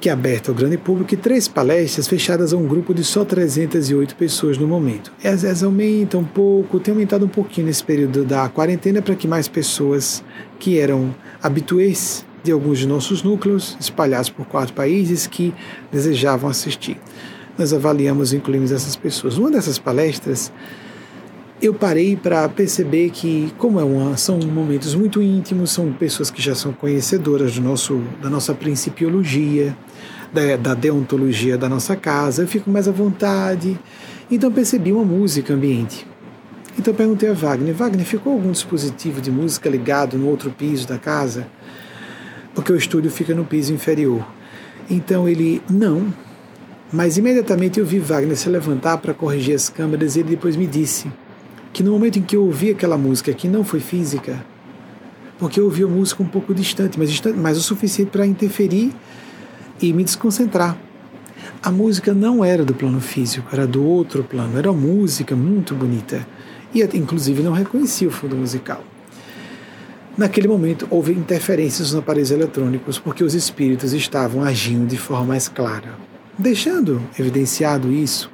que 0.00 0.08
é 0.08 0.12
aberta 0.12 0.50
ao 0.50 0.54
grande 0.54 0.78
público, 0.78 1.12
e 1.12 1.16
três 1.16 1.46
palestras 1.46 2.08
fechadas 2.08 2.54
a 2.54 2.56
um 2.56 2.66
grupo 2.66 2.94
de 2.94 3.04
só 3.04 3.24
308 3.24 4.16
pessoas 4.16 4.56
no 4.56 4.66
momento. 4.66 5.12
Às 5.22 5.42
vezes 5.42 5.62
aumenta 5.62 6.16
um 6.16 6.24
pouco, 6.24 6.80
tem 6.80 6.92
aumentado 6.92 7.26
um 7.26 7.28
pouquinho 7.28 7.66
nesse 7.66 7.84
período 7.84 8.24
da 8.24 8.48
quarentena 8.48 9.02
para 9.02 9.14
que 9.14 9.28
mais 9.28 9.46
pessoas 9.46 10.24
que 10.58 10.78
eram 10.78 11.14
habituês 11.42 12.24
de 12.42 12.50
alguns 12.50 12.78
de 12.78 12.86
nossos 12.86 13.22
núcleos, 13.22 13.76
espalhados 13.78 14.30
por 14.30 14.46
quatro 14.46 14.72
países, 14.72 15.26
que 15.26 15.52
desejavam 15.92 16.48
assistir 16.48 16.96
nós 17.60 17.74
avaliamos 17.74 18.32
e 18.32 18.36
incluímos 18.36 18.72
essas 18.72 18.96
pessoas. 18.96 19.36
Uma 19.36 19.50
dessas 19.50 19.78
palestras, 19.78 20.50
eu 21.62 21.74
parei 21.74 22.16
para 22.16 22.48
perceber 22.48 23.10
que, 23.10 23.52
como 23.58 23.78
é 23.78 23.84
uma, 23.84 24.16
são 24.16 24.38
momentos 24.38 24.94
muito 24.94 25.20
íntimos, 25.20 25.70
são 25.70 25.92
pessoas 25.92 26.30
que 26.30 26.40
já 26.40 26.54
são 26.54 26.72
conhecedoras 26.72 27.54
do 27.54 27.60
nosso, 27.60 28.00
da 28.22 28.30
nossa 28.30 28.54
principiologia, 28.54 29.76
da, 30.32 30.56
da 30.56 30.74
deontologia 30.74 31.58
da 31.58 31.68
nossa 31.68 31.94
casa, 31.94 32.42
eu 32.42 32.48
fico 32.48 32.70
mais 32.70 32.88
à 32.88 32.92
vontade. 32.92 33.78
Então 34.30 34.50
percebi 34.50 34.90
uma 34.90 35.04
música 35.04 35.52
ambiente. 35.52 36.06
Então 36.78 36.94
perguntei 36.94 37.28
a 37.28 37.34
Wagner: 37.34 37.74
Wagner, 37.74 38.06
ficou 38.06 38.32
algum 38.32 38.52
dispositivo 38.52 39.20
de 39.20 39.30
música 39.30 39.68
ligado 39.68 40.16
no 40.16 40.28
outro 40.28 40.50
piso 40.50 40.88
da 40.88 40.98
casa? 40.98 41.46
Porque 42.54 42.72
o 42.72 42.76
estúdio 42.76 43.10
fica 43.10 43.34
no 43.34 43.44
piso 43.44 43.74
inferior. 43.74 44.26
Então 44.88 45.28
ele, 45.28 45.60
não, 45.68 46.12
mas 46.90 47.18
imediatamente 47.18 47.78
eu 47.78 47.84
vi 47.84 47.98
Wagner 47.98 48.36
se 48.36 48.48
levantar 48.48 48.96
para 48.98 49.12
corrigir 49.12 49.54
as 49.54 49.68
câmeras 49.68 50.16
e 50.16 50.20
ele 50.20 50.30
depois 50.30 50.56
me 50.56 50.66
disse 50.66 51.10
que 51.72 51.82
no 51.82 51.92
momento 51.92 52.18
em 52.18 52.22
que 52.22 52.36
eu 52.36 52.44
ouvi 52.44 52.70
aquela 52.70 52.98
música, 52.98 53.32
que 53.32 53.48
não 53.48 53.64
foi 53.64 53.80
física, 53.80 54.44
porque 55.38 55.58
eu 55.58 55.64
ouvi 55.64 55.82
a 55.82 55.86
música 55.86 56.22
um 56.22 56.26
pouco 56.26 56.54
distante, 56.54 56.98
mas, 56.98 57.10
distante, 57.10 57.38
mas 57.38 57.56
o 57.56 57.62
suficiente 57.62 58.10
para 58.10 58.26
interferir 58.26 58.92
e 59.80 59.92
me 59.92 60.04
desconcentrar. 60.04 60.76
A 61.62 61.70
música 61.70 62.12
não 62.12 62.44
era 62.44 62.64
do 62.64 62.74
plano 62.74 63.00
físico, 63.00 63.48
era 63.52 63.66
do 63.66 63.84
outro 63.84 64.22
plano, 64.22 64.58
era 64.58 64.70
uma 64.70 64.80
música 64.80 65.34
muito 65.34 65.74
bonita. 65.74 66.26
E 66.74 66.82
inclusive 66.96 67.42
não 67.42 67.52
reconhecia 67.52 68.08
o 68.08 68.10
fundo 68.10 68.36
musical. 68.36 68.84
Naquele 70.16 70.48
momento 70.48 70.86
houve 70.90 71.12
interferências 71.12 71.92
nos 71.92 72.00
aparelhos 72.00 72.30
eletrônicos 72.30 72.98
porque 72.98 73.24
os 73.24 73.34
espíritos 73.34 73.92
estavam 73.92 74.42
agindo 74.42 74.86
de 74.86 74.98
forma 74.98 75.26
mais 75.26 75.48
clara. 75.48 75.94
Deixando 76.38 77.00
evidenciado 77.18 77.90
isso, 77.90 78.30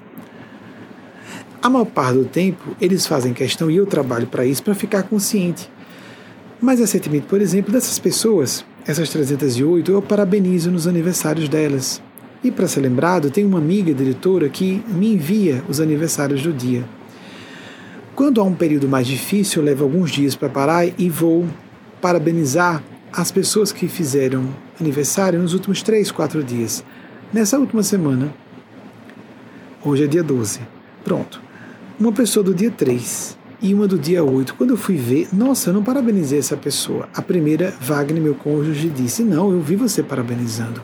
a 1.62 1.68
maior 1.68 1.84
parte 1.84 2.18
do 2.18 2.24
tempo 2.24 2.76
eles 2.80 3.06
fazem 3.06 3.32
questão 3.32 3.70
e 3.70 3.76
eu 3.76 3.86
trabalho 3.86 4.26
para 4.26 4.44
isso 4.44 4.62
para 4.62 4.74
ficar 4.74 5.02
consciente. 5.04 5.70
Mas 6.60 6.80
recentemente, 6.80 7.26
por 7.26 7.40
exemplo, 7.40 7.72
dessas 7.72 7.98
pessoas, 7.98 8.64
essas 8.86 9.10
308, 9.10 9.92
eu 9.92 10.00
parabenizo 10.00 10.70
nos 10.70 10.86
aniversários 10.86 11.48
delas. 11.48 12.00
E 12.42 12.50
para 12.50 12.68
ser 12.68 12.80
lembrado, 12.80 13.30
tem 13.30 13.44
uma 13.44 13.58
amiga 13.58 13.92
diretora 13.92 14.48
que 14.48 14.82
me 14.88 15.12
envia 15.14 15.62
os 15.68 15.80
aniversários 15.80 16.42
do 16.42 16.52
dia. 16.52 16.84
Quando 18.14 18.40
há 18.40 18.44
um 18.44 18.54
período 18.54 18.88
mais 18.88 19.06
difícil, 19.06 19.60
eu 19.60 19.66
levo 19.66 19.84
alguns 19.84 20.10
dias 20.10 20.34
para 20.34 20.48
parar 20.48 20.86
e 20.86 21.10
vou 21.10 21.46
parabenizar 22.00 22.82
as 23.12 23.30
pessoas 23.30 23.72
que 23.72 23.88
fizeram 23.88 24.48
aniversário 24.80 25.38
nos 25.38 25.52
últimos 25.52 25.82
três, 25.82 26.10
quatro 26.10 26.42
dias. 26.42 26.84
Nessa 27.32 27.58
última 27.58 27.82
semana, 27.82 28.32
hoje 29.84 30.04
é 30.04 30.06
dia 30.06 30.22
12, 30.22 30.60
pronto. 31.04 31.45
Uma 31.98 32.12
pessoa 32.12 32.44
do 32.44 32.54
dia 32.54 32.70
3 32.70 33.38
e 33.62 33.72
uma 33.72 33.88
do 33.88 33.98
dia 33.98 34.22
8. 34.22 34.54
Quando 34.54 34.70
eu 34.70 34.76
fui 34.76 34.96
ver, 34.96 35.28
nossa, 35.32 35.70
eu 35.70 35.74
não 35.74 35.82
parabenizei 35.82 36.38
essa 36.38 36.54
pessoa. 36.54 37.08
A 37.14 37.22
primeira, 37.22 37.74
Wagner, 37.80 38.22
meu 38.22 38.34
cônjuge, 38.34 38.90
disse: 38.90 39.22
Não, 39.22 39.50
eu 39.50 39.62
vi 39.62 39.76
você 39.76 40.02
parabenizando. 40.02 40.82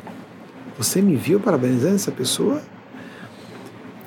Você 0.78 1.02
me 1.02 1.14
viu 1.14 1.38
parabenizando 1.38 1.96
essa 1.96 2.10
pessoa? 2.10 2.62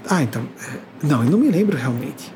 Ah, 0.09 0.23
então. 0.23 0.47
É, 0.59 1.05
não, 1.05 1.23
eu 1.23 1.29
não 1.29 1.37
me 1.37 1.47
lembro 1.49 1.77
realmente. 1.77 2.33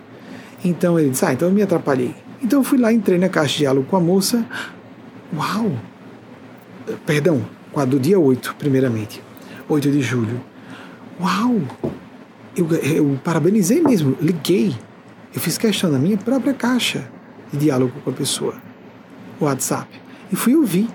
Então 0.64 1.00
ele 1.00 1.10
disse: 1.10 1.26
Ah, 1.26 1.34
então 1.34 1.48
eu 1.48 1.54
me 1.54 1.64
atrapalhei. 1.64 2.14
Então 2.40 2.60
eu 2.60 2.64
fui 2.64 2.78
lá, 2.78 2.94
entrei 2.94 3.18
na 3.18 3.28
caixa 3.28 3.54
de 3.54 3.58
diálogo 3.60 3.88
com 3.90 3.98
a 3.98 4.00
moça. 4.00 4.46
Uau! 5.36 5.72
Perdão, 7.08 7.44
com 7.72 7.80
a 7.80 7.86
do 7.86 8.00
dia 8.00 8.20
8, 8.20 8.56
primeiramente. 8.60 9.20
8 9.68 9.90
de 9.90 10.02
julho. 10.02 10.40
Uau! 11.20 11.60
Eu, 12.56 12.68
eu 12.72 13.20
parabenizei 13.24 13.82
mesmo, 13.82 14.18
liguei. 14.22 14.76
Eu 15.34 15.40
fiz 15.40 15.58
questão 15.58 15.92
na 15.92 16.00
minha 16.00 16.18
própria 16.18 16.54
caixa 16.54 17.10
de 17.52 17.60
diálogo 17.60 17.94
com 18.04 18.10
a 18.10 18.14
pessoa, 18.14 18.56
o 19.40 19.46
WhatsApp. 19.46 19.88
E 20.32 20.36
fui 20.36 20.56
ouvir. 20.56 20.88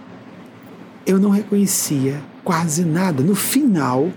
Eu 1.06 1.18
não 1.18 1.30
reconhecia 1.30 2.20
quase 2.42 2.84
nada. 2.84 3.22
No 3.22 3.34
final, 3.34 4.10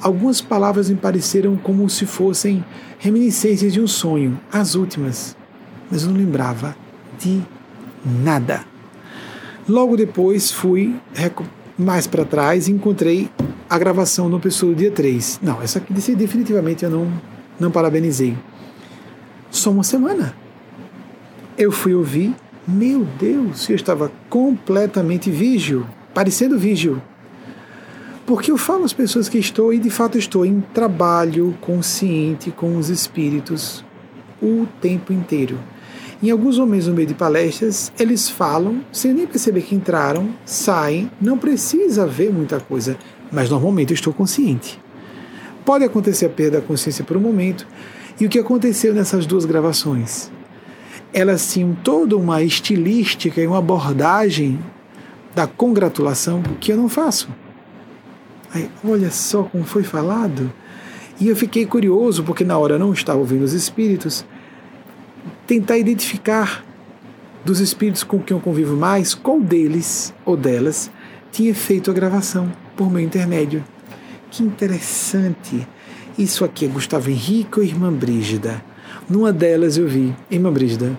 algumas 0.00 0.40
palavras 0.40 0.90
me 0.90 0.96
pareceram 0.96 1.56
como 1.56 1.88
se 1.88 2.06
fossem 2.06 2.64
reminiscências 2.98 3.72
de 3.72 3.80
um 3.80 3.86
sonho, 3.86 4.38
as 4.52 4.74
últimas, 4.74 5.36
mas 5.90 6.02
eu 6.02 6.10
não 6.10 6.16
lembrava 6.16 6.76
de 7.18 7.42
nada. 8.04 8.64
Logo 9.68 9.96
depois 9.96 10.50
fui 10.50 10.96
mais 11.78 12.06
para 12.06 12.24
trás 12.24 12.68
encontrei 12.68 13.30
a 13.70 13.78
gravação 13.78 14.28
do 14.28 14.40
pessoa 14.40 14.72
do 14.72 14.78
dia 14.78 14.90
3. 14.90 15.40
Não, 15.42 15.62
essa 15.62 15.78
aqui 15.78 15.92
definitivamente 15.92 16.84
eu 16.84 16.90
não, 16.90 17.12
não 17.60 17.70
parabenizei. 17.70 18.36
Só 19.50 19.70
uma 19.70 19.84
semana. 19.84 20.34
Eu 21.56 21.70
fui 21.70 21.94
ouvir, 21.94 22.34
meu 22.66 23.06
Deus, 23.18 23.68
eu 23.68 23.76
estava 23.76 24.10
completamente 24.28 25.30
vígio, 25.30 25.86
parecendo 26.12 26.58
vígio. 26.58 27.00
Porque 28.26 28.50
eu 28.50 28.58
falo 28.58 28.84
às 28.84 28.92
pessoas 28.92 29.28
que 29.28 29.38
estou, 29.38 29.72
e 29.72 29.78
de 29.78 29.88
fato 29.88 30.18
estou, 30.18 30.44
em 30.44 30.60
trabalho 30.74 31.56
consciente 31.60 32.50
com 32.50 32.76
os 32.76 32.90
espíritos 32.90 33.84
o 34.42 34.66
tempo 34.80 35.12
inteiro. 35.12 35.58
Em 36.20 36.30
alguns 36.30 36.58
momentos 36.58 36.88
no 36.88 36.94
meio 36.94 37.06
de 37.06 37.14
palestras, 37.14 37.92
eles 37.96 38.28
falam, 38.28 38.84
sem 38.90 39.12
nem 39.14 39.24
perceber 39.24 39.62
que 39.62 39.76
entraram, 39.76 40.30
saem, 40.44 41.08
não 41.20 41.38
precisa 41.38 42.08
ver 42.08 42.32
muita 42.32 42.58
coisa, 42.58 42.98
mas 43.30 43.48
normalmente 43.48 43.92
eu 43.92 43.94
estou 43.94 44.12
consciente. 44.12 44.80
Pode 45.64 45.84
acontecer 45.84 46.26
a 46.26 46.28
perda 46.28 46.60
da 46.60 46.66
consciência 46.66 47.04
por 47.04 47.16
um 47.16 47.20
momento, 47.20 47.68
e 48.20 48.26
o 48.26 48.28
que 48.28 48.40
aconteceu 48.40 48.92
nessas 48.92 49.26
duas 49.26 49.44
gravações? 49.44 50.28
Elas 51.12 51.52
tinham 51.52 51.76
toda 51.84 52.16
uma 52.16 52.42
estilística 52.42 53.40
e 53.40 53.46
uma 53.46 53.58
abordagem 53.58 54.58
da 55.36 55.46
congratulação 55.46 56.42
que 56.58 56.72
eu 56.72 56.76
não 56.76 56.88
faço. 56.88 57.28
Aí, 58.52 58.68
olha 58.84 59.12
só 59.12 59.44
como 59.44 59.62
foi 59.62 59.84
falado. 59.84 60.52
E 61.20 61.28
eu 61.28 61.36
fiquei 61.36 61.64
curioso, 61.64 62.24
porque 62.24 62.42
na 62.42 62.58
hora 62.58 62.74
eu 62.74 62.78
não 62.78 62.92
estava 62.92 63.20
ouvindo 63.20 63.44
os 63.44 63.52
espíritos, 63.52 64.26
tentar 65.48 65.78
identificar 65.78 66.62
dos 67.42 67.58
espíritos 67.58 68.04
com 68.04 68.18
quem 68.18 68.36
eu 68.36 68.40
convivo 68.40 68.76
mais, 68.76 69.14
qual 69.14 69.40
deles 69.40 70.12
ou 70.26 70.36
delas 70.36 70.90
tinha 71.32 71.54
feito 71.54 71.90
a 71.90 71.94
gravação 71.94 72.52
por 72.76 72.90
meu 72.90 73.00
intermédio. 73.00 73.64
Que 74.30 74.42
interessante! 74.42 75.66
Isso 76.18 76.44
aqui 76.44 76.66
é 76.66 76.68
Gustavo 76.68 77.08
Henrique 77.08 77.60
ou 77.60 77.64
Irmã 77.64 77.90
Brígida? 77.90 78.62
Numa 79.08 79.32
delas 79.32 79.78
eu 79.78 79.88
vi 79.88 80.14
Irmã 80.30 80.52
Brígida. 80.52 80.98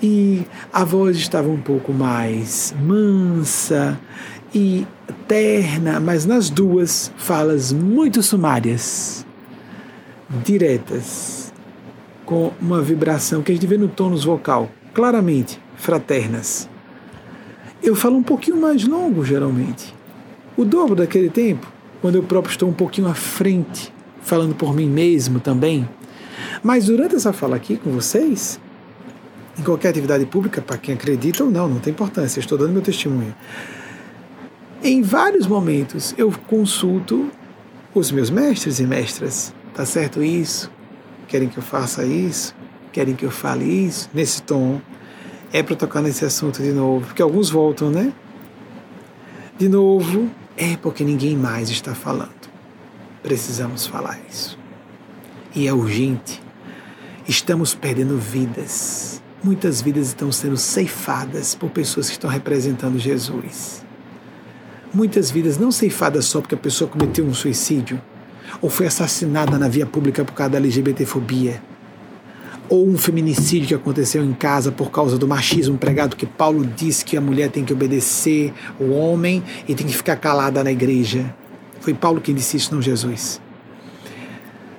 E 0.00 0.46
a 0.72 0.84
voz 0.84 1.16
estava 1.16 1.48
um 1.48 1.60
pouco 1.60 1.92
mais 1.92 2.72
mansa 2.80 3.98
e 4.54 4.86
terna, 5.26 5.98
mas 5.98 6.24
nas 6.24 6.48
duas 6.48 7.12
falas 7.16 7.72
muito 7.72 8.22
sumárias, 8.22 9.26
diretas, 10.44 11.51
com 12.32 12.50
uma 12.58 12.80
vibração 12.80 13.42
que 13.42 13.52
a 13.52 13.54
gente 13.54 13.66
vê 13.66 13.76
no 13.76 13.88
tônus 13.88 14.24
vocal, 14.24 14.70
claramente 14.94 15.60
fraternas. 15.76 16.66
Eu 17.82 17.94
falo 17.94 18.16
um 18.16 18.22
pouquinho 18.22 18.58
mais 18.58 18.84
longo, 18.84 19.22
geralmente. 19.22 19.94
O 20.56 20.64
dobro 20.64 20.96
daquele 20.96 21.28
tempo, 21.28 21.70
quando 22.00 22.14
eu 22.14 22.22
próprio 22.22 22.50
estou 22.50 22.70
um 22.70 22.72
pouquinho 22.72 23.06
à 23.06 23.12
frente, 23.12 23.92
falando 24.22 24.54
por 24.54 24.74
mim 24.74 24.88
mesmo 24.88 25.40
também. 25.40 25.86
Mas 26.62 26.86
durante 26.86 27.16
essa 27.16 27.34
fala 27.34 27.54
aqui 27.54 27.76
com 27.76 27.90
vocês, 27.90 28.58
em 29.58 29.62
qualquer 29.62 29.90
atividade 29.90 30.24
pública, 30.24 30.62
para 30.62 30.78
quem 30.78 30.94
acredita 30.94 31.44
ou 31.44 31.50
não, 31.50 31.68
não 31.68 31.80
tem 31.80 31.92
importância, 31.92 32.40
estou 32.40 32.56
dando 32.56 32.72
meu 32.72 32.80
testemunho. 32.80 33.34
Em 34.82 35.02
vários 35.02 35.46
momentos 35.46 36.14
eu 36.16 36.32
consulto 36.46 37.30
os 37.94 38.10
meus 38.10 38.30
mestres 38.30 38.80
e 38.80 38.86
mestras. 38.86 39.52
Tá 39.74 39.84
certo 39.84 40.22
isso? 40.22 40.70
Querem 41.32 41.48
que 41.48 41.56
eu 41.56 41.62
faça 41.62 42.04
isso? 42.04 42.54
Querem 42.92 43.14
que 43.14 43.24
eu 43.24 43.30
fale 43.30 43.64
isso? 43.64 44.10
Nesse 44.12 44.42
tom. 44.42 44.82
É 45.50 45.62
para 45.62 45.74
tocar 45.74 46.02
nesse 46.02 46.26
assunto 46.26 46.62
de 46.62 46.72
novo, 46.72 47.06
porque 47.06 47.22
alguns 47.22 47.48
voltam, 47.48 47.88
né? 47.90 48.12
De 49.56 49.66
novo, 49.66 50.28
é 50.58 50.76
porque 50.76 51.02
ninguém 51.02 51.34
mais 51.34 51.70
está 51.70 51.94
falando. 51.94 52.50
Precisamos 53.22 53.86
falar 53.86 54.20
isso. 54.30 54.58
E 55.54 55.66
é 55.66 55.72
urgente. 55.72 56.38
Estamos 57.26 57.74
perdendo 57.74 58.18
vidas. 58.18 59.22
Muitas 59.42 59.80
vidas 59.80 60.08
estão 60.08 60.30
sendo 60.30 60.58
ceifadas 60.58 61.54
por 61.54 61.70
pessoas 61.70 62.08
que 62.08 62.12
estão 62.12 62.28
representando 62.28 62.98
Jesus 62.98 63.82
muitas 64.94 65.30
vidas 65.30 65.58
não 65.58 65.72
ceifadas 65.72 66.26
só 66.26 66.40
porque 66.40 66.54
a 66.54 66.58
pessoa 66.58 66.88
cometeu 66.88 67.24
um 67.24 67.32
suicídio, 67.32 68.00
ou 68.60 68.68
foi 68.68 68.86
assassinada 68.86 69.58
na 69.58 69.68
via 69.68 69.86
pública 69.86 70.24
por 70.24 70.32
causa 70.32 70.52
da 70.52 70.58
LGBTfobia, 70.58 71.62
ou 72.68 72.88
um 72.88 72.96
feminicídio 72.96 73.68
que 73.68 73.74
aconteceu 73.74 74.24
em 74.24 74.32
casa 74.32 74.72
por 74.72 74.90
causa 74.90 75.18
do 75.18 75.28
machismo 75.28 75.76
pregado 75.78 76.16
que 76.16 76.26
Paulo 76.26 76.64
disse 76.64 77.04
que 77.04 77.16
a 77.16 77.20
mulher 77.20 77.50
tem 77.50 77.64
que 77.64 77.72
obedecer 77.72 78.52
o 78.78 78.90
homem 78.90 79.42
e 79.68 79.74
tem 79.74 79.86
que 79.86 79.96
ficar 79.96 80.16
calada 80.16 80.62
na 80.64 80.72
igreja. 80.72 81.34
Foi 81.80 81.92
Paulo 81.92 82.20
quem 82.20 82.34
disse 82.34 82.56
isso, 82.56 82.74
não 82.74 82.80
Jesus. 82.80 83.40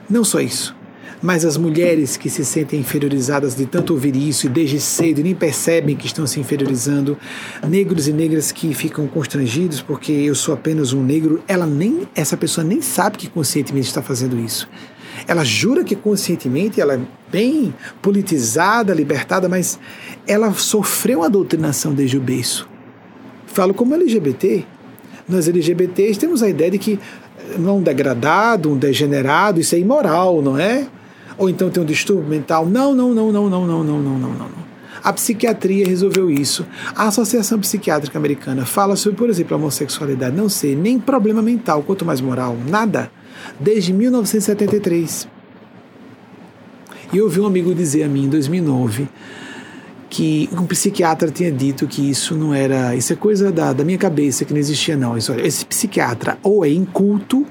Não 0.10 0.24
só 0.24 0.40
isso 0.40 0.76
mas 1.24 1.46
as 1.46 1.56
mulheres 1.56 2.18
que 2.18 2.30
se 2.30 2.44
sentem 2.44 2.82
inferiorizadas 2.82 3.56
de 3.56 3.66
tanto 3.66 3.94
ouvir 3.94 4.14
isso 4.14 4.46
e 4.46 4.50
desde 4.50 4.78
cedo 4.82 5.24
nem 5.24 5.34
percebem 5.34 5.96
que 5.96 6.06
estão 6.06 6.28
se 6.28 6.38
inferiorizando, 6.38 7.18
negros 7.66 8.10
e 8.10 8.12
negras 8.12 8.52
que 8.52 8.74
ficam 8.74 9.08
constrangidos 9.08 9.82
porque 9.82 10.12
eu 10.12 10.36
sou 10.36 10.54
apenas 10.54 10.92
um 10.92 11.02
negro, 11.02 11.42
ela 11.48 11.66
nem 11.66 12.02
essa 12.14 12.36
pessoa 12.36 12.68
nem 12.68 12.82
sabe 12.82 13.18
que 13.18 13.30
conscientemente 13.30 13.88
está 13.88 14.02
fazendo 14.02 14.38
isso. 14.38 14.68
Ela 15.26 15.46
jura 15.46 15.86
que 15.86 15.96
conscientemente 15.96 16.82
ela 16.82 16.96
é 16.96 17.00
bem 17.32 17.74
politizada, 18.02 18.94
libertada, 18.94 19.48
mas 19.48 19.80
ela 20.28 20.52
sofreu 20.52 21.24
a 21.24 21.30
doutrinação 21.30 21.94
desde 21.94 22.18
o 22.18 22.22
berço. 22.22 22.68
Falo 23.48 23.74
como 23.74 23.94
LGBT. 23.94 24.66
Nós 25.30 25.48
LGBTs 25.48 26.20
temos 26.20 26.44
a 26.44 26.50
ideia 26.50 26.72
de 26.72 26.78
que 26.78 27.00
não 27.58 27.78
um 27.78 27.82
degradado, 27.82 28.70
um 28.70 28.78
degenerado, 28.78 29.62
isso 29.62 29.74
é 29.74 29.80
imoral, 29.80 30.42
não 30.42 30.58
é? 30.60 30.86
Ou 31.38 31.50
então 31.50 31.70
tem 31.70 31.82
um 31.82 31.86
distúrbio 31.86 32.30
mental. 32.30 32.66
Não, 32.66 32.94
não, 32.94 33.14
não, 33.14 33.32
não, 33.32 33.50
não, 33.50 33.68
não, 33.68 33.84
não, 33.84 34.02
não, 34.02 34.20
não, 34.20 34.30
não. 34.30 34.64
A 35.04 35.12
psiquiatria 35.12 35.86
resolveu 35.86 36.32
isso. 36.32 36.66
A 36.96 37.08
Associação 37.08 37.60
Psiquiátrica 37.60 38.18
Americana 38.18 38.66
fala 38.66 38.96
sobre, 38.96 39.18
por 39.18 39.30
exemplo, 39.30 39.54
a 39.56 39.60
homossexualidade 39.60 40.36
não 40.36 40.48
ser 40.48 40.78
nem 40.78 40.98
problema 40.98 41.42
mental, 41.42 41.84
quanto 41.84 42.06
mais 42.06 42.22
moral, 42.22 42.56
nada, 42.70 43.12
desde 43.60 43.92
1973. 43.92 45.28
E 47.12 47.18
eu 47.18 47.26
ouvi 47.26 47.42
um 47.42 47.46
amigo 47.46 47.76
dizer 47.76 48.04
a 48.04 48.08
mim 48.08 48.26
em 48.26 48.30
2009 48.30 49.10
que 50.10 50.48
um 50.54 50.66
psiquiatra 50.68 51.32
tinha 51.32 51.52
dito 51.52 51.88
que 51.88 52.10
isso 52.10 52.36
não 52.36 52.54
era. 52.54 52.96
Isso 52.96 53.12
é 53.12 53.16
coisa 53.16 53.52
da, 53.52 53.74
da 53.74 53.84
minha 53.84 53.98
cabeça, 53.98 54.46
que 54.46 54.54
não 54.54 54.60
existia, 54.60 54.96
não. 54.96 55.18
Isso, 55.18 55.34
esse 55.34 55.66
psiquiatra 55.66 56.38
ou 56.42 56.64
é 56.64 56.70
inculto 56.70 57.46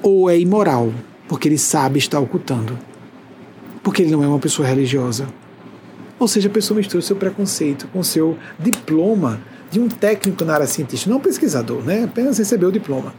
ou 0.00 0.30
é 0.30 0.38
imoral, 0.38 0.92
porque 1.28 1.46
ele 1.48 1.58
sabe 1.58 1.98
estar 1.98 2.18
ocultando. 2.18 2.78
Porque 3.82 4.02
ele 4.02 4.10
não 4.10 4.24
é 4.24 4.26
uma 4.26 4.38
pessoa 4.38 4.66
religiosa. 4.66 5.28
Ou 6.18 6.26
seja, 6.26 6.48
a 6.48 6.52
pessoa 6.52 6.76
mistura 6.76 6.98
o 6.98 7.02
seu 7.02 7.14
preconceito 7.14 7.86
com 7.88 8.00
o 8.00 8.04
seu 8.04 8.36
diploma 8.58 9.40
de 9.70 9.78
um 9.78 9.88
técnico 9.88 10.44
na 10.44 10.54
área 10.54 10.66
científica, 10.66 11.10
não 11.10 11.18
um 11.18 11.20
pesquisador, 11.22 11.82
né? 11.82 12.04
apenas 12.04 12.38
recebeu 12.38 12.70
o 12.70 12.72
diploma. 12.72 13.14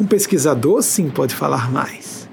Um 0.00 0.06
pesquisador, 0.06 0.82
sim, 0.82 1.08
pode 1.10 1.34
falar 1.34 1.70
mais. 1.70 2.28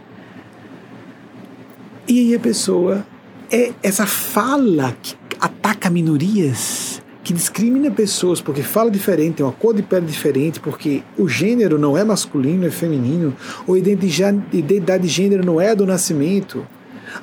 E 2.08 2.20
aí 2.20 2.36
a 2.36 2.40
pessoa 2.40 3.06
é 3.52 3.74
essa 3.84 4.06
fala 4.06 4.96
que 5.02 5.16
ataca 5.40 5.90
minorias, 5.90 6.91
que 7.24 7.34
discrimina 7.34 7.92
pessoas 7.92 8.42
porque 8.42 8.64
fala 8.64 8.90
diferente, 8.90 9.36
tem 9.36 9.46
uma 9.46 9.52
cor 9.52 9.76
de 9.76 9.84
pele 9.84 10.06
diferente, 10.06 10.60
porque 10.60 11.04
o 11.18 11.28
gênero 11.28 11.78
não 11.78 11.98
é 11.98 12.04
masculino, 12.04 12.66
é 12.66 12.72
feminino, 12.72 13.36
ou 13.68 13.78
identidade 13.78 15.04
de 15.04 15.10
gênero 15.10 15.46
não 15.46 15.62
é 15.62 15.76
do 15.76 15.86
nascimento, 15.86 16.66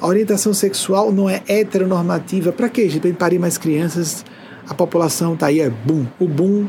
a 0.00 0.06
orientação 0.06 0.52
sexual 0.52 1.10
não 1.10 1.28
é 1.28 1.42
heteronormativa. 1.48 2.52
Para 2.52 2.68
quê, 2.68 2.88
gente? 2.88 3.00
Para 3.00 3.14
parir 3.14 3.38
mais 3.38 3.56
crianças, 3.56 4.24
a 4.68 4.74
população 4.74 5.34
está 5.34 5.46
aí, 5.46 5.60
é 5.60 5.70
boom. 5.70 6.06
O 6.20 6.28
boom 6.28 6.66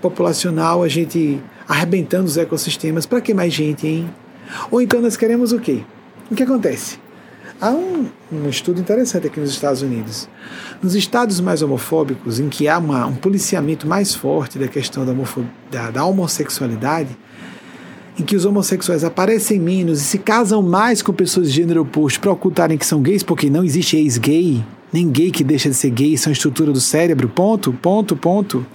populacional, 0.00 0.82
a 0.82 0.88
gente 0.88 1.40
arrebentando 1.66 2.26
os 2.26 2.36
ecossistemas. 2.36 3.06
Para 3.06 3.20
que 3.20 3.32
mais 3.32 3.52
gente, 3.52 3.86
hein? 3.86 4.10
Ou 4.70 4.82
então 4.82 5.00
nós 5.00 5.16
queremos 5.16 5.52
o 5.52 5.58
quê? 5.58 5.82
O 6.30 6.34
que 6.34 6.42
acontece? 6.42 6.98
Há 7.64 7.70
um, 7.70 8.10
um, 8.30 8.46
estudo 8.46 8.78
interessante 8.78 9.26
aqui 9.26 9.40
nos 9.40 9.48
Estados 9.48 9.80
Unidos. 9.80 10.28
Nos 10.82 10.94
estados 10.94 11.40
mais 11.40 11.62
homofóbicos, 11.62 12.38
em 12.38 12.50
que 12.50 12.68
há 12.68 12.76
uma, 12.76 13.06
um 13.06 13.14
policiamento 13.14 13.86
mais 13.86 14.14
forte 14.14 14.58
da 14.58 14.68
questão 14.68 15.02
da, 15.06 15.14
da, 15.70 15.90
da 15.90 16.04
homossexualidade, 16.04 17.16
em 18.20 18.22
que 18.22 18.36
os 18.36 18.44
homossexuais 18.44 19.02
aparecem 19.02 19.58
menos 19.58 20.02
e 20.02 20.04
se 20.04 20.18
casam 20.18 20.60
mais 20.60 21.00
com 21.00 21.10
pessoas 21.14 21.48
de 21.50 21.54
gênero 21.54 21.80
oposto 21.80 22.20
para 22.20 22.32
ocultarem 22.32 22.76
que 22.76 22.84
são 22.84 23.00
gays, 23.00 23.22
porque 23.22 23.48
não 23.48 23.64
existe 23.64 23.96
ex-gay, 23.96 24.62
nem 24.92 25.08
gay 25.08 25.30
que 25.30 25.42
deixa 25.42 25.70
de 25.70 25.74
ser 25.74 25.88
gay, 25.88 26.18
são 26.18 26.30
estrutura 26.30 26.70
do 26.70 26.82
cérebro, 26.82 27.30
ponto, 27.30 27.72
ponto, 27.72 28.14
ponto. 28.14 28.66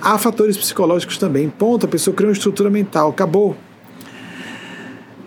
Há 0.00 0.16
fatores 0.18 0.56
psicológicos 0.56 1.18
também, 1.18 1.48
ponto, 1.48 1.86
a 1.86 1.88
pessoa 1.88 2.14
cria 2.14 2.28
uma 2.28 2.32
estrutura 2.32 2.70
mental, 2.70 3.10
acabou. 3.10 3.56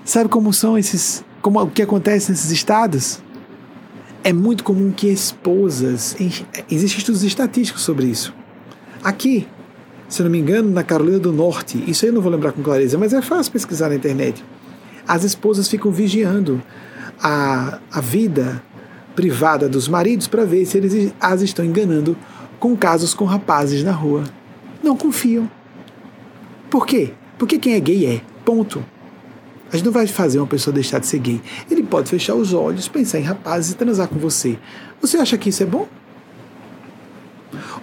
Sabe 0.05 0.29
como 0.29 0.53
são 0.53 0.77
esses 0.77 1.21
como 1.41 1.61
o 1.61 1.69
que 1.69 1.81
acontece 1.81 2.31
nesses 2.31 2.51
estados, 2.51 3.21
é 4.23 4.33
muito 4.33 4.63
comum 4.63 4.91
que 4.91 5.07
esposas. 5.07 6.15
Existem 6.69 6.99
estudos 6.99 7.23
estatísticos 7.23 7.83
sobre 7.83 8.07
isso. 8.07 8.33
Aqui, 9.03 9.47
se 10.07 10.21
não 10.21 10.29
me 10.29 10.39
engano, 10.39 10.69
na 10.69 10.83
Carolina 10.83 11.19
do 11.19 11.31
Norte, 11.31 11.83
isso 11.87 12.05
aí 12.05 12.09
eu 12.09 12.13
não 12.15 12.21
vou 12.21 12.31
lembrar 12.31 12.51
com 12.51 12.61
clareza, 12.61 12.97
mas 12.97 13.13
é 13.13 13.21
fácil 13.21 13.51
pesquisar 13.51 13.89
na 13.89 13.95
internet. 13.95 14.43
As 15.07 15.23
esposas 15.23 15.67
ficam 15.67 15.91
vigiando 15.91 16.61
a, 17.21 17.79
a 17.91 18.01
vida 18.01 18.61
privada 19.15 19.67
dos 19.67 19.87
maridos 19.87 20.27
para 20.27 20.45
ver 20.45 20.65
se 20.65 20.77
eles 20.77 21.13
as 21.19 21.41
estão 21.41 21.63
enganando 21.63 22.17
com 22.59 22.75
casos 22.75 23.13
com 23.13 23.25
rapazes 23.25 23.83
na 23.83 23.91
rua. 23.91 24.23
Não 24.83 24.95
confiam. 24.95 25.49
Por 26.69 26.85
quê? 26.85 27.13
Porque 27.37 27.57
quem 27.57 27.73
é 27.73 27.79
gay 27.79 28.05
é. 28.05 28.21
Ponto. 28.45 28.83
A 29.71 29.75
gente 29.75 29.85
não 29.85 29.91
vai 29.91 30.07
fazer 30.07 30.39
uma 30.39 30.47
pessoa 30.47 30.73
deixar 30.73 30.99
de 30.99 31.07
ser 31.07 31.19
gay. 31.19 31.41
Ele 31.69 31.83
pode 31.83 32.09
fechar 32.09 32.33
os 32.33 32.53
olhos, 32.53 32.87
pensar 32.87 33.19
em 33.19 33.23
rapazes 33.23 33.71
e 33.71 33.75
transar 33.75 34.07
com 34.07 34.17
você. 34.17 34.57
Você 35.01 35.17
acha 35.17 35.37
que 35.37 35.49
isso 35.49 35.61
é 35.63 35.65
bom? 35.65 35.87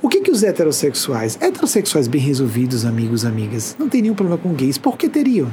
O 0.03 0.09
que, 0.09 0.21
que 0.21 0.31
os 0.31 0.43
heterossexuais, 0.43 1.39
heterossexuais 1.41 2.09
bem 2.09 2.21
resolvidos, 2.21 2.85
amigos, 2.85 3.25
amigas, 3.25 3.77
não 3.79 3.89
tem 3.89 4.03
nenhum 4.03 4.15
problema 4.15 4.41
com 4.41 4.53
gays, 4.53 4.79
por 4.79 4.97
que 4.97 5.09
teriam? 5.09 5.53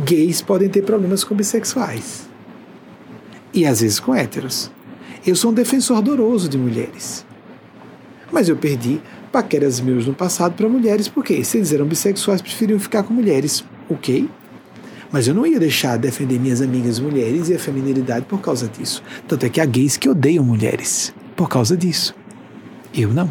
Gays 0.00 0.42
podem 0.42 0.68
ter 0.68 0.82
problemas 0.82 1.24
com 1.24 1.34
bissexuais. 1.34 2.28
E 3.52 3.66
às 3.66 3.80
vezes 3.80 3.98
com 3.98 4.14
héteros. 4.14 4.70
Eu 5.26 5.34
sou 5.34 5.50
um 5.50 5.54
defensor 5.54 5.96
ardoroso 5.96 6.48
de 6.48 6.56
mulheres. 6.56 7.26
Mas 8.30 8.48
eu 8.48 8.56
perdi 8.56 9.00
paqueras 9.32 9.80
meus 9.80 10.06
no 10.06 10.14
passado 10.14 10.54
para 10.54 10.68
mulheres, 10.68 11.08
porque 11.08 11.42
se 11.44 11.58
eles 11.58 11.72
eram 11.72 11.86
bissexuais, 11.86 12.40
preferiam 12.40 12.78
ficar 12.78 13.02
com 13.02 13.12
mulheres. 13.12 13.64
Ok? 13.90 14.30
Mas 15.12 15.26
eu 15.26 15.34
não 15.34 15.44
ia 15.44 15.58
deixar 15.58 15.96
de 15.96 16.02
defender 16.02 16.38
minhas 16.38 16.62
amigas 16.62 17.00
mulheres 17.00 17.48
e 17.48 17.54
a 17.54 17.58
feminilidade 17.58 18.24
por 18.26 18.40
causa 18.40 18.68
disso. 18.68 19.02
Tanto 19.26 19.44
é 19.44 19.48
que 19.48 19.60
há 19.60 19.64
gays 19.64 19.96
que 19.96 20.08
odeiam 20.08 20.44
mulheres 20.44 21.12
por 21.34 21.48
causa 21.48 21.76
disso. 21.76 22.14
Eu 22.94 23.12
não. 23.12 23.30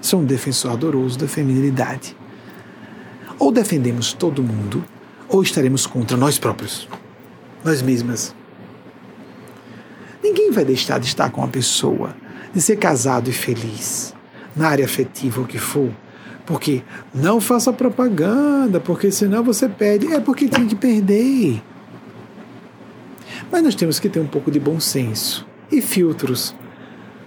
Sou 0.00 0.20
um 0.20 0.24
defensor 0.24 0.72
adoroso 0.72 1.18
da 1.18 1.28
feminilidade. 1.28 2.16
Ou 3.38 3.52
defendemos 3.52 4.14
todo 4.14 4.42
mundo, 4.42 4.82
ou 5.28 5.42
estaremos 5.42 5.86
contra 5.86 6.16
nós 6.16 6.38
próprios, 6.38 6.88
nós 7.64 7.82
mesmas. 7.82 8.34
Ninguém 10.22 10.50
vai 10.50 10.64
deixar 10.64 10.98
de 10.98 11.06
estar 11.06 11.30
com 11.30 11.40
uma 11.40 11.48
pessoa, 11.48 12.16
de 12.52 12.60
ser 12.60 12.76
casado 12.76 13.28
e 13.28 13.32
feliz, 13.32 14.14
na 14.56 14.68
área 14.68 14.84
afetiva 14.84 15.40
ou 15.40 15.46
que 15.46 15.58
for, 15.58 15.90
porque 16.50 16.82
não 17.14 17.40
faça 17.40 17.72
propaganda, 17.72 18.80
porque 18.80 19.12
senão 19.12 19.44
você 19.44 19.68
perde. 19.68 20.12
É 20.12 20.18
porque 20.18 20.48
tem 20.48 20.66
que 20.66 20.74
perder. 20.74 21.62
Mas 23.52 23.62
nós 23.62 23.76
temos 23.76 24.00
que 24.00 24.08
ter 24.08 24.18
um 24.18 24.26
pouco 24.26 24.50
de 24.50 24.58
bom 24.58 24.80
senso 24.80 25.46
e 25.70 25.80
filtros. 25.80 26.52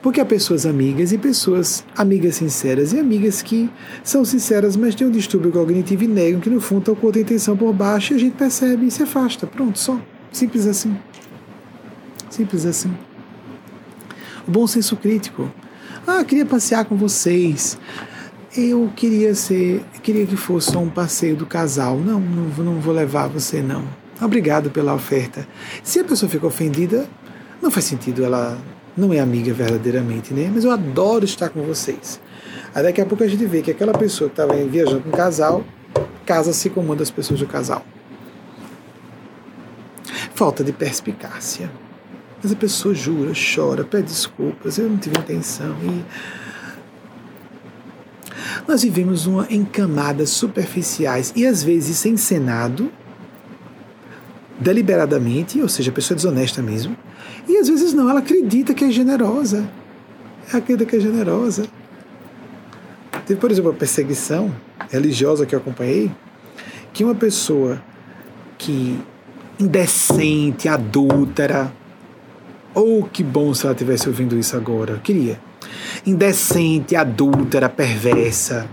Porque 0.01 0.19
há 0.19 0.25
pessoas 0.25 0.65
amigas 0.65 1.13
e 1.13 1.17
pessoas 1.17 1.85
amigas 1.95 2.35
sinceras 2.35 2.91
e 2.91 2.99
amigas 2.99 3.41
que 3.41 3.69
são 4.03 4.25
sinceras, 4.25 4.75
mas 4.75 4.93
têm 4.93 5.07
um 5.07 5.11
distúrbio 5.11 5.53
cognitivo 5.53 6.03
e 6.03 6.07
negam 6.07 6.41
que 6.41 6.49
no 6.49 6.59
fundo 6.59 6.79
estão 6.79 6.95
com 6.95 7.05
outra 7.05 7.21
intenção 7.21 7.55
por 7.55 7.71
baixo 7.71 8.11
e 8.11 8.17
a 8.17 8.19
gente 8.19 8.35
percebe 8.35 8.87
e 8.87 8.91
se 8.91 9.03
afasta. 9.03 9.47
Pronto, 9.47 9.79
só. 9.79 9.97
Simples 10.33 10.67
assim. 10.67 10.97
Simples 12.29 12.65
assim. 12.65 12.93
O 14.45 14.51
bom 14.51 14.67
senso 14.67 14.97
crítico. 14.97 15.49
Ah, 16.05 16.25
queria 16.25 16.45
passear 16.45 16.83
com 16.83 16.97
vocês 16.97 17.79
eu 18.55 18.91
queria 18.95 19.33
ser, 19.33 19.83
queria 20.01 20.25
que 20.25 20.37
fosse 20.37 20.75
um 20.77 20.89
passeio 20.89 21.35
do 21.35 21.45
casal. 21.45 21.97
Não, 21.97 22.19
não, 22.19 22.63
não 22.63 22.79
vou 22.79 22.93
levar 22.93 23.27
você 23.27 23.61
não. 23.61 23.83
Obrigado 24.21 24.69
pela 24.69 24.93
oferta. 24.93 25.47
Se 25.83 25.99
a 25.99 26.03
pessoa 26.03 26.29
fica 26.29 26.45
ofendida, 26.45 27.07
não 27.61 27.71
faz 27.71 27.85
sentido, 27.85 28.23
ela 28.23 28.57
não 28.95 29.11
é 29.11 29.19
amiga 29.19 29.53
verdadeiramente, 29.53 30.33
né? 30.33 30.51
Mas 30.53 30.63
eu 30.63 30.71
adoro 30.71 31.25
estar 31.25 31.49
com 31.49 31.63
vocês. 31.63 32.21
Aí 32.75 32.83
daqui 32.83 33.01
a 33.01 33.05
pouco 33.05 33.23
a 33.23 33.27
gente 33.27 33.45
vê 33.45 33.61
que 33.61 33.71
aquela 33.71 33.93
pessoa 33.93 34.29
que 34.29 34.33
estava 34.33 34.53
viajando 34.53 35.01
com 35.01 35.09
um 35.09 35.11
casal 35.11 35.63
casa-se 36.25 36.69
com 36.69 36.81
uma 36.81 36.95
das 36.95 37.09
pessoas 37.09 37.39
do 37.39 37.47
casal. 37.47 37.83
Falta 40.35 40.63
de 40.63 40.71
perspicácia. 40.71 41.69
Mas 42.41 42.51
a 42.51 42.55
pessoa 42.55 42.93
jura, 42.93 43.31
chora, 43.33 43.83
pede 43.83 44.07
desculpas, 44.07 44.77
eu 44.77 44.89
não 44.89 44.97
tive 44.97 45.17
intenção 45.17 45.75
e 45.81 46.03
nós 48.67 48.83
vivemos 48.83 49.25
uma, 49.25 49.47
em 49.49 49.63
camadas 49.63 50.29
superficiais 50.29 51.33
e 51.35 51.45
às 51.45 51.63
vezes 51.63 51.97
sem 51.97 52.17
senado, 52.17 52.91
deliberadamente, 54.59 55.61
ou 55.61 55.69
seja, 55.69 55.91
a 55.91 55.93
pessoa 55.93 56.15
é 56.15 56.17
desonesta 56.17 56.61
mesmo, 56.61 56.95
e 57.47 57.57
às 57.57 57.67
vezes 57.67 57.93
não, 57.93 58.09
ela 58.09 58.19
acredita 58.19 58.73
que 58.73 58.83
é 58.83 58.91
generosa. 58.91 59.67
Ela 60.49 60.59
acredita 60.59 60.89
que 60.89 60.95
é 60.95 60.99
generosa. 60.99 61.65
Teve, 63.25 63.39
por 63.39 63.51
exemplo, 63.51 63.71
uma 63.71 63.77
perseguição 63.77 64.53
religiosa 64.89 65.45
que 65.45 65.55
eu 65.55 65.59
acompanhei, 65.59 66.11
que 66.93 67.03
uma 67.03 67.15
pessoa 67.15 67.81
que 68.57 68.99
indecente, 69.59 70.67
adúltera, 70.67 71.71
ou 72.73 73.01
oh, 73.01 73.03
que 73.03 73.23
bom 73.23 73.53
se 73.53 73.65
ela 73.65 73.75
tivesse 73.75 74.07
ouvindo 74.07 74.37
isso 74.37 74.55
agora, 74.57 74.99
queria 75.03 75.39
indecente, 76.05 76.95
adúltera, 76.95 77.69
perversa, 77.69 78.67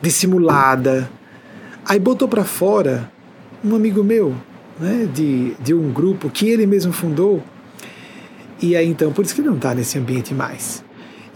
dissimulada. 0.00 1.10
Aí 1.86 1.98
botou 1.98 2.28
para 2.28 2.44
fora 2.44 3.10
um 3.64 3.74
amigo 3.74 4.02
meu, 4.02 4.34
né, 4.78 5.08
de, 5.12 5.54
de 5.60 5.74
um 5.74 5.92
grupo 5.92 6.30
que 6.30 6.48
ele 6.48 6.66
mesmo 6.66 6.92
fundou. 6.92 7.42
E 8.60 8.76
aí 8.76 8.88
então, 8.88 9.12
por 9.12 9.24
isso 9.24 9.34
que 9.34 9.40
ele 9.40 9.48
não 9.48 9.56
está 9.56 9.74
nesse 9.74 9.98
ambiente 9.98 10.32
mais. 10.32 10.84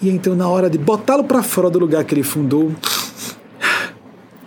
E 0.01 0.09
então, 0.09 0.36
na 0.36 0.48
hora 0.48 0.70
de 0.70 0.78
botá-lo 0.78 1.24
para 1.24 1.43
fora 1.43 1.69
do 1.69 1.78
lugar 1.78 2.05
que 2.05 2.15
ele 2.15 2.23
fundou, 2.23 2.73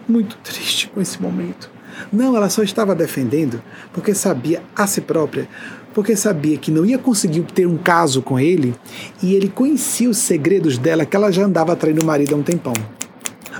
muito 0.07 0.37
triste 0.37 0.87
com 0.87 1.01
esse 1.01 1.21
momento. 1.21 1.69
Não, 2.11 2.35
ela 2.35 2.49
só 2.49 2.63
estava 2.63 2.95
defendendo 2.95 3.61
porque 3.93 4.13
sabia 4.13 4.61
a 4.75 4.87
si 4.87 5.01
própria 5.01 5.47
porque 5.93 6.15
sabia 6.15 6.57
que 6.57 6.71
não 6.71 6.85
ia 6.85 6.97
conseguir 6.97 7.41
ter 7.43 7.67
um 7.67 7.77
caso 7.77 8.21
com 8.21 8.39
ele 8.39 8.73
e 9.21 9.35
ele 9.35 9.49
conhecia 9.49 10.09
os 10.09 10.17
segredos 10.17 10.77
dela 10.77 11.05
que 11.05 11.15
ela 11.15 11.31
já 11.31 11.43
andava 11.43 11.75
traindo 11.75 12.01
o 12.01 12.05
marido 12.05 12.33
há 12.33 12.37
um 12.37 12.43
tempão, 12.43 12.73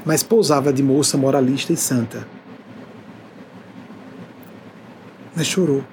mas 0.05 0.23
pousava 0.23 0.71
de 0.71 0.81
moça 0.81 1.17
moralista 1.17 1.73
e 1.73 1.77
santa. 1.77 2.25
Mas 5.35 5.47
chorou. 5.47 5.83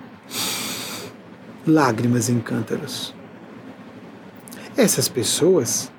Lágrimas 1.67 2.29
em 2.29 2.41
cântaros. 2.41 3.15
essas 4.77 5.09
pessoas, 5.09 5.91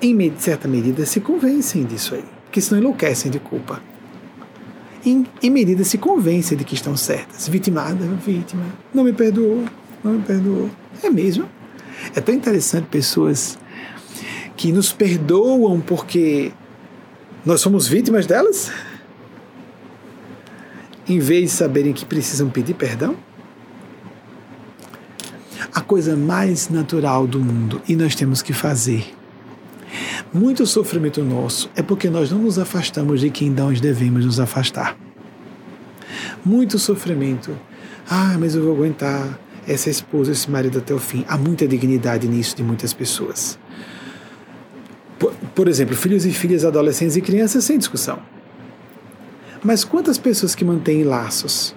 em 0.00 0.32
certa 0.38 0.68
medida, 0.68 1.04
se 1.04 1.20
convencem 1.20 1.84
disso 1.84 2.14
aí, 2.14 2.24
porque 2.44 2.60
senão 2.60 2.80
enlouquecem 2.80 3.30
de 3.30 3.40
culpa. 3.40 3.82
Em, 5.04 5.26
em 5.42 5.50
medida 5.50 5.82
se 5.82 5.98
convencem 5.98 6.56
de 6.56 6.64
que 6.64 6.74
estão 6.74 6.96
certas. 6.96 7.48
Vitimada, 7.48 8.04
vítima, 8.24 8.64
não 8.94 9.02
me 9.02 9.12
perdoou, 9.12 9.64
não 10.02 10.12
me 10.12 10.22
perdoou. 10.22 10.70
É 11.02 11.10
mesmo. 11.10 11.48
É 12.14 12.20
tão 12.20 12.34
interessante 12.34 12.86
pessoas 12.86 13.58
que 14.56 14.72
nos 14.72 14.92
perdoam 14.92 15.80
porque 15.80 16.52
nós 17.44 17.60
somos 17.60 17.86
vítimas 17.86 18.26
delas, 18.26 18.70
em 21.08 21.18
vez 21.18 21.50
de 21.50 21.56
saberem 21.56 21.92
que 21.92 22.04
precisam 22.04 22.50
pedir 22.50 22.74
perdão 22.74 23.16
a 25.74 25.80
coisa 25.80 26.16
mais 26.16 26.68
natural 26.68 27.26
do 27.26 27.40
mundo 27.40 27.80
e 27.88 27.96
nós 27.96 28.14
temos 28.14 28.42
que 28.42 28.52
fazer. 28.52 29.14
Muito 30.32 30.66
sofrimento 30.66 31.22
nosso 31.22 31.70
é 31.74 31.82
porque 31.82 32.08
nós 32.08 32.30
não 32.30 32.40
nos 32.40 32.58
afastamos 32.58 33.20
de 33.20 33.30
quem 33.30 33.50
nós 33.50 33.80
devemos 33.80 34.24
nos 34.24 34.38
afastar. 34.38 34.96
Muito 36.44 36.78
sofrimento. 36.78 37.56
Ah, 38.08 38.36
mas 38.38 38.54
eu 38.54 38.62
vou 38.62 38.74
aguentar 38.74 39.38
essa 39.66 39.90
esposa, 39.90 40.32
esse 40.32 40.50
marido 40.50 40.78
até 40.78 40.94
o 40.94 40.98
fim. 40.98 41.24
Há 41.28 41.36
muita 41.36 41.66
dignidade 41.66 42.26
nisso 42.28 42.56
de 42.56 42.62
muitas 42.62 42.92
pessoas. 42.92 43.58
Por, 45.18 45.32
por 45.54 45.68
exemplo, 45.68 45.94
filhos 45.94 46.24
e 46.24 46.30
filhas, 46.30 46.64
adolescentes 46.64 47.16
e 47.16 47.20
crianças, 47.20 47.64
sem 47.64 47.78
discussão. 47.78 48.18
Mas 49.62 49.84
quantas 49.84 50.16
pessoas 50.18 50.54
que 50.54 50.64
mantêm 50.64 51.04
laços 51.04 51.74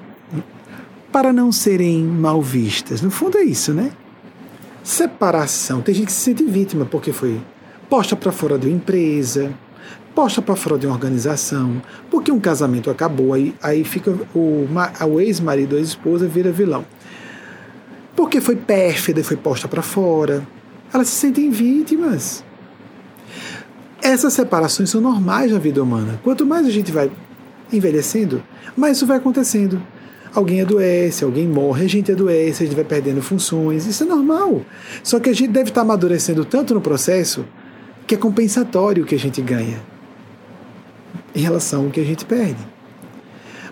para 1.13 1.31
não 1.31 1.51
serem 1.51 2.03
mal 2.03 2.41
vistas. 2.41 2.99
No 2.99 3.11
fundo 3.11 3.37
é 3.37 3.43
isso, 3.43 3.71
né? 3.71 3.91
Separação. 4.83 5.79
Tem 5.79 5.93
gente 5.93 6.07
que 6.07 6.11
se 6.11 6.21
sente 6.21 6.43
vítima 6.43 6.85
porque 6.85 7.13
foi 7.13 7.39
posta 7.87 8.15
para 8.15 8.31
fora 8.31 8.57
de 8.57 8.65
uma 8.65 8.75
empresa, 8.75 9.53
posta 10.15 10.41
para 10.41 10.55
fora 10.55 10.79
de 10.79 10.87
uma 10.87 10.95
organização, 10.95 11.79
porque 12.09 12.31
um 12.31 12.39
casamento 12.39 12.89
acabou, 12.89 13.33
aí, 13.33 13.53
aí 13.61 13.83
fica 13.83 14.11
o, 14.33 14.67
o 15.07 15.21
ex-marido 15.21 15.73
ou 15.73 15.79
ex-esposa 15.79 16.27
vira 16.27 16.51
vilão. 16.51 16.83
Porque 18.15 18.39
foi 18.39 18.55
pérfida 18.55 19.19
e 19.19 19.23
foi 19.23 19.37
posta 19.37 19.67
para 19.67 19.81
fora. 19.81 20.47
Elas 20.93 21.09
se 21.09 21.15
sentem 21.15 21.49
vítimas. 21.49 22.43
Essas 24.01 24.33
separações 24.33 24.89
são 24.89 25.01
normais 25.01 25.51
na 25.51 25.59
vida 25.59 25.81
humana. 25.81 26.19
Quanto 26.23 26.45
mais 26.45 26.67
a 26.67 26.71
gente 26.71 26.91
vai 26.91 27.11
envelhecendo, 27.71 28.43
mais 28.75 28.97
isso 28.97 29.07
vai 29.07 29.17
acontecendo 29.17 29.81
alguém 30.33 30.61
adoece, 30.61 31.23
alguém 31.23 31.47
morre, 31.47 31.85
a 31.85 31.89
gente 31.89 32.11
adoece, 32.11 32.63
a 32.63 32.65
gente 32.65 32.75
vai 32.75 32.83
perdendo 32.83 33.21
funções, 33.21 33.85
isso 33.85 34.03
é 34.03 34.05
normal. 34.05 34.61
Só 35.03 35.19
que 35.19 35.29
a 35.29 35.33
gente 35.33 35.51
deve 35.51 35.69
estar 35.69 35.81
amadurecendo 35.81 36.43
tanto 36.43 36.73
no 36.73 36.81
processo 36.81 37.45
que 38.07 38.15
é 38.15 38.17
compensatório 38.17 39.03
o 39.03 39.05
que 39.05 39.15
a 39.15 39.19
gente 39.19 39.41
ganha 39.41 39.79
em 41.35 41.41
relação 41.41 41.85
ao 41.85 41.91
que 41.91 41.99
a 41.99 42.03
gente 42.03 42.25
perde. 42.25 42.72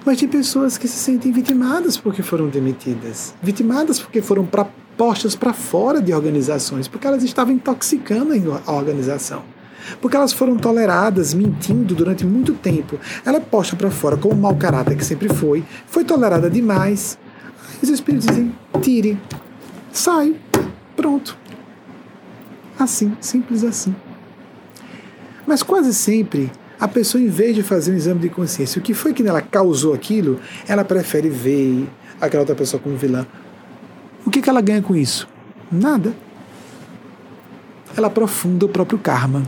Mas 0.06 0.19
tem 0.19 0.28
pessoas 0.28 0.78
que 0.78 0.88
se 0.88 0.98
sentem 0.98 1.32
vitimadas 1.32 1.98
porque 1.98 2.23
foram 2.23 2.48
demitidas, 2.48 3.36
vitimadas 3.41 3.99
porque 3.99 4.22
foram 4.22 4.45
pra, 4.45 4.65
postas 4.98 5.36
para 5.36 5.53
fora 5.53 6.02
de 6.02 6.14
organizações, 6.14 6.88
porque 6.88 7.06
elas 7.06 7.23
estavam 7.23 7.53
intoxicando 7.53 8.34
a 8.65 8.72
organização 8.72 9.44
porque 9.99 10.15
elas 10.15 10.34
foram 10.34 10.57
toleradas 10.57 11.34
mentindo 11.34 11.95
durante 11.95 12.26
muito 12.26 12.53
tempo. 12.53 12.99
Ela 13.26 13.38
é 13.38 13.40
posta 13.40 13.76
para 13.76 13.90
fora 13.90 14.18
como 14.18 14.36
mau 14.36 14.56
caráter 14.56 14.95
que 14.95 15.06
sempre 15.06 15.30
foi, 15.30 15.64
foi 15.88 16.03
tolerada 16.03 16.49
demais. 16.49 17.18
Os 17.82 17.90
espíritos 17.90 18.28
dizem: 18.28 18.56
tire, 18.82 19.19
sai, 19.91 20.36
pronto. 20.95 21.38
Assim, 22.78 23.15
simples 23.19 23.64
assim. 23.64 23.95
Mas 25.45 25.64
quase 25.64 25.94
sempre 25.94 26.52
a 26.82 26.88
pessoa, 26.88 27.24
em 27.24 27.28
vez 27.28 27.56
de 27.56 27.64
fazer 27.64 27.91
um 27.91 27.95
exame 27.95 28.20
de 28.20 28.30
consciência, 28.30 28.80
o 28.80 28.84
que 28.84 28.94
foi 28.94 29.14
que 29.14 29.26
ela 29.26 29.41
causou 29.41 29.94
aquilo, 29.94 30.40
ela 30.68 30.84
prefere 30.84 31.30
ver 31.30 31.88
aquela 32.20 32.41
outra 32.41 32.56
pessoa 32.56 32.82
como 32.82 32.98
vilã. 32.98 33.26
O 34.26 34.32
que, 34.32 34.41
que 34.41 34.49
ela 34.49 34.62
ganha 34.62 34.82
com 34.82 34.95
isso? 34.95 35.28
Nada. 35.72 36.12
Ela 37.95 38.08
aprofunda 38.08 38.66
o 38.66 38.70
próprio 38.70 38.98
karma 38.98 39.44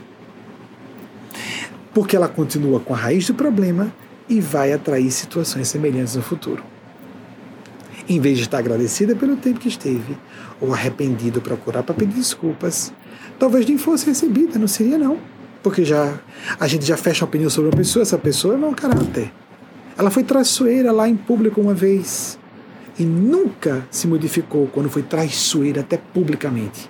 porque 1.94 2.16
ela 2.16 2.28
continua 2.28 2.80
com 2.80 2.94
a 2.94 2.98
raiz 2.98 3.28
do 3.28 3.34
problema 3.34 3.94
e 4.28 4.42
vai 4.42 4.74
atrair 4.74 5.12
situações 5.12 5.68
semelhantes 5.68 6.16
no 6.16 6.22
futuro. 6.22 6.64
Em 8.10 8.20
vez 8.20 8.38
de 8.38 8.46
estar 8.46 8.58
agradecida 8.58 9.16
pelo 9.16 9.38
tempo 9.38 9.60
que 9.60 9.68
esteve, 9.68 10.18
ou 10.60 10.74
arrependido 10.74 11.40
procurar 11.40 11.84
para 11.84 11.96
pedir 11.96 12.16
desculpas, 12.16 12.92
talvez 13.40 13.66
nem 13.66 13.78
fosse 13.78 14.06
recebida, 14.06 14.58
não 14.58 14.68
seria 14.68 14.98
não. 14.98 15.18
Porque 15.64 15.86
já 15.86 16.20
a 16.60 16.68
gente 16.68 16.86
já 16.86 16.98
fecha 16.98 17.24
a 17.24 17.28
opinião 17.28 17.50
sobre 17.50 17.70
uma 17.70 17.78
pessoa, 17.78 18.04
essa 18.04 18.18
pessoa 18.18 18.54
é 18.54 18.58
mau 18.58 18.74
caráter. 18.76 19.32
Ela 19.98 20.12
foi 20.12 20.24
traiçoeira 20.24 20.92
lá 20.92 21.08
em 21.08 21.16
público 21.16 21.62
uma 21.62 21.74
vez 21.74 22.38
e 23.00 23.04
nunca 23.04 23.88
se 23.90 24.08
modificou 24.08 24.68
quando 24.68 24.90
foi 24.90 25.02
traiçoeira 25.02 25.82
até 25.82 25.98
publicamente. 25.98 26.90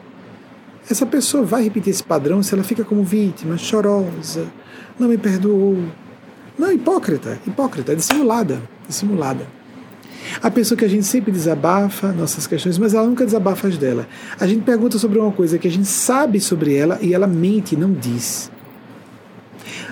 Essa 0.89 1.05
pessoa 1.05 1.43
vai 1.43 1.63
repetir 1.63 1.91
esse 1.91 2.03
padrão 2.03 2.43
se 2.43 2.53
ela 2.53 2.63
fica 2.63 2.83
como 2.83 3.03
vítima, 3.03 3.57
chorosa, 3.57 4.47
não 4.99 5.07
me 5.07 5.17
perdoou. 5.17 5.77
Não, 6.57 6.71
hipócrita, 6.71 7.39
hipócrita, 7.47 7.95
dissimulada, 7.95 8.61
dissimulada. 8.87 9.47
A 10.41 10.51
pessoa 10.51 10.77
que 10.77 10.85
a 10.85 10.89
gente 10.89 11.05
sempre 11.05 11.31
desabafa 11.31 12.11
nossas 12.11 12.47
questões, 12.47 12.77
mas 12.77 12.93
ela 12.93 13.07
nunca 13.07 13.25
desabafa 13.25 13.67
as 13.67 13.77
dela. 13.77 14.07
A 14.39 14.47
gente 14.47 14.63
pergunta 14.63 14.97
sobre 14.97 15.19
uma 15.19 15.31
coisa 15.31 15.57
que 15.57 15.67
a 15.67 15.71
gente 15.71 15.87
sabe 15.87 16.39
sobre 16.39 16.75
ela 16.75 16.99
e 17.01 17.13
ela 17.13 17.27
mente 17.27 17.75
não 17.75 17.93
diz. 17.93 18.51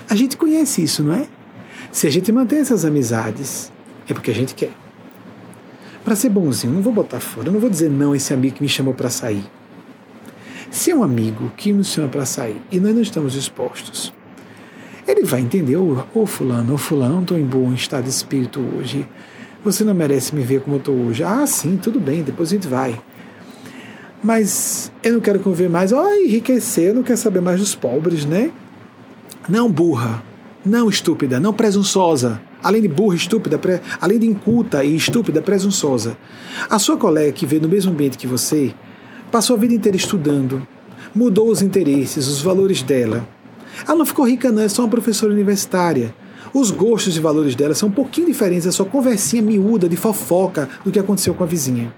A 0.08 0.14
gente 0.14 0.36
conhece 0.36 0.82
isso, 0.82 1.02
não 1.02 1.14
é? 1.14 1.26
Se 1.90 2.06
a 2.06 2.10
gente 2.10 2.30
mantém 2.32 2.60
essas 2.60 2.84
amizades, 2.84 3.72
é 4.08 4.14
porque 4.14 4.30
a 4.30 4.34
gente 4.34 4.54
quer. 4.54 4.72
Para 6.04 6.16
ser 6.16 6.30
bonzinho, 6.30 6.72
não 6.72 6.82
vou 6.82 6.92
botar 6.92 7.20
fora, 7.20 7.50
não 7.50 7.60
vou 7.60 7.70
dizer 7.70 7.90
não 7.90 8.12
a 8.12 8.16
esse 8.16 8.34
amigo 8.34 8.56
que 8.56 8.62
me 8.62 8.68
chamou 8.68 8.94
para 8.94 9.10
sair. 9.10 9.44
Se 10.70 10.90
é 10.90 10.96
um 10.96 11.02
amigo 11.02 11.52
que 11.56 11.72
nos 11.72 11.88
chama 11.88 12.08
para 12.08 12.24
sair 12.24 12.60
e 12.70 12.80
nós 12.80 12.94
não 12.94 13.02
estamos 13.02 13.34
dispostos 13.34 14.12
ele 15.06 15.24
vai 15.24 15.40
entender, 15.40 15.76
ô 15.76 16.04
oh, 16.14 16.26
fulano, 16.26 16.72
ô 16.72 16.74
oh, 16.74 16.78
fulano, 16.78 17.22
estou 17.22 17.38
em 17.38 17.44
bom 17.44 17.72
estado 17.72 18.04
de 18.04 18.10
espírito 18.10 18.60
hoje. 18.60 19.06
Você 19.64 19.84
não 19.84 19.94
merece 19.94 20.34
me 20.34 20.42
ver 20.42 20.60
como 20.60 20.76
eu 20.76 20.78
estou 20.78 20.94
hoje. 20.94 21.22
Ah, 21.22 21.46
sim, 21.46 21.76
tudo 21.76 22.00
bem, 22.00 22.22
depois 22.22 22.50
a 22.50 22.54
gente 22.54 22.66
vai. 22.66 23.00
Mas 24.22 24.92
eu 25.02 25.14
não 25.14 25.20
quero 25.20 25.40
conviver 25.40 25.68
mais. 25.68 25.92
Ó, 25.92 26.02
oh, 26.02 26.14
enriquecer, 26.14 26.88
eu 26.88 26.94
não 26.94 27.02
quero 27.02 27.18
saber 27.18 27.40
mais 27.40 27.60
dos 27.60 27.74
pobres, 27.74 28.24
né? 28.24 28.50
Não 29.48 29.70
burra, 29.70 30.22
não 30.64 30.88
estúpida, 30.88 31.40
não 31.40 31.52
presunçosa. 31.52 32.40
Além 32.62 32.82
de 32.82 32.88
burra, 32.88 33.16
estúpida, 33.16 33.58
pre... 33.58 33.80
além 34.00 34.18
de 34.18 34.26
inculta 34.26 34.84
e 34.84 34.94
estúpida, 34.94 35.42
presunçosa. 35.42 36.16
A 36.70 36.78
sua 36.78 36.96
colega 36.96 37.32
que 37.32 37.44
veio 37.44 37.62
no 37.62 37.68
mesmo 37.68 37.90
ambiente 37.92 38.16
que 38.16 38.26
você 38.26 38.72
passou 39.30 39.56
a 39.56 39.58
vida 39.58 39.74
inteira 39.74 39.96
estudando, 39.96 40.66
mudou 41.14 41.48
os 41.48 41.60
interesses, 41.60 42.28
os 42.28 42.40
valores 42.40 42.82
dela, 42.82 43.26
ela 43.86 43.98
não 43.98 44.06
ficou 44.06 44.26
rica, 44.26 44.52
não, 44.52 44.62
é 44.62 44.68
só 44.68 44.82
uma 44.82 44.88
professora 44.88 45.32
universitária. 45.32 46.14
Os 46.54 46.70
gostos 46.70 47.16
e 47.16 47.20
valores 47.20 47.54
dela 47.54 47.74
são 47.74 47.88
um 47.88 47.92
pouquinho 47.92 48.26
diferentes, 48.26 48.66
é 48.66 48.70
só 48.70 48.84
conversinha 48.84 49.42
miúda 49.42 49.88
de 49.88 49.96
fofoca 49.96 50.68
do 50.84 50.90
que 50.90 50.98
aconteceu 50.98 51.34
com 51.34 51.42
a 51.42 51.46
vizinha. 51.46 51.92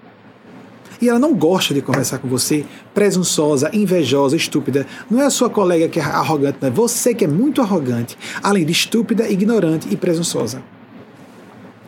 E 1.05 1.09
ela 1.11 1.19
não 1.19 1.35
gosta 1.35 1.75
de 1.75 1.83
conversar 1.83 2.17
com 2.17 2.27
você, 2.27 2.65
presunçosa, 2.95 3.69
invejosa, 3.75 4.37
estúpida. 4.37 4.87
Não 5.11 5.21
é 5.21 5.27
a 5.27 5.31
sua 5.31 5.51
colega 5.51 5.87
que 5.87 6.01
é 6.01 6.03
arrogante, 6.03 6.57
não 6.63 6.69
é 6.69 6.71
você 6.71 7.13
que 7.13 7.27
é 7.27 7.29
muito 7.29 7.61
arrogante, 7.61 8.17
além 8.43 8.65
de 8.65 8.73
estúpida, 8.73 9.29
ignorante 9.29 9.87
e 9.91 9.99
presunçosa. 9.99 10.63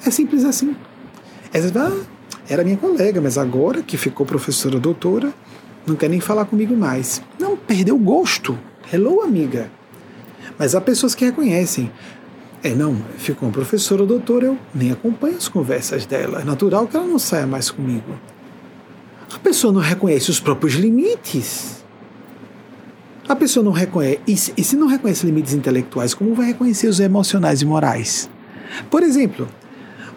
É 0.05 0.11
simples 0.11 0.45
assim. 0.45 0.77
Essa 1.51 1.73
ah, 1.81 2.05
era 2.47 2.63
minha 2.63 2.77
colega, 2.77 3.19
mas 3.19 3.39
agora 3.39 3.81
que 3.81 3.97
ficou 3.97 4.27
professora 4.27 4.79
doutora, 4.79 5.33
não 5.87 5.97
quer 5.97 6.11
nem 6.11 6.21
falar 6.21 6.45
comigo 6.45 6.77
mais. 6.77 7.23
Não, 7.41 7.57
perdeu 7.57 7.97
o 7.97 7.99
gosto. 7.99 8.59
Hello, 8.93 9.23
amiga. 9.23 9.71
Mas 10.59 10.75
há 10.75 10.81
pessoas 10.83 11.15
que 11.15 11.25
reconhecem. 11.25 11.91
É, 12.63 12.75
não, 12.75 12.95
ficou 13.17 13.49
um 13.49 13.53
professor 13.53 13.99
ou 13.99 14.07
doutor, 14.07 14.43
eu 14.43 14.59
nem 14.75 14.93
acompanho 14.93 15.39
as 15.39 15.49
conversas 15.49 16.05
dela. 16.05 16.43
É 16.43 16.45
natural 16.45 16.87
que 16.87 16.99
ela 16.99 17.07
não 17.07 17.19
saia 17.19 17.47
mais 17.47 17.71
comigo. 17.71 18.13
A 19.37 19.39
pessoa 19.39 19.73
não 19.73 19.81
reconhece 19.81 20.31
os 20.31 20.41
próprios 20.41 20.75
limites. 20.75 21.85
A 23.29 23.37
pessoa 23.37 23.63
não 23.63 23.71
reconhece. 23.71 24.21
E 24.27 24.65
se, 24.65 24.77
não 24.77 24.87
reconhece 24.87 25.27
limites 25.27 25.53
intelectuais, 25.53 26.15
como 26.15 26.35
vai 26.35 26.47
reconhecer 26.47 26.89
os 26.89 26.99
emocionais 26.99 27.61
e 27.61 27.67
morais? 27.67 28.31
Por 28.91 29.03
exemplo, 29.03 29.47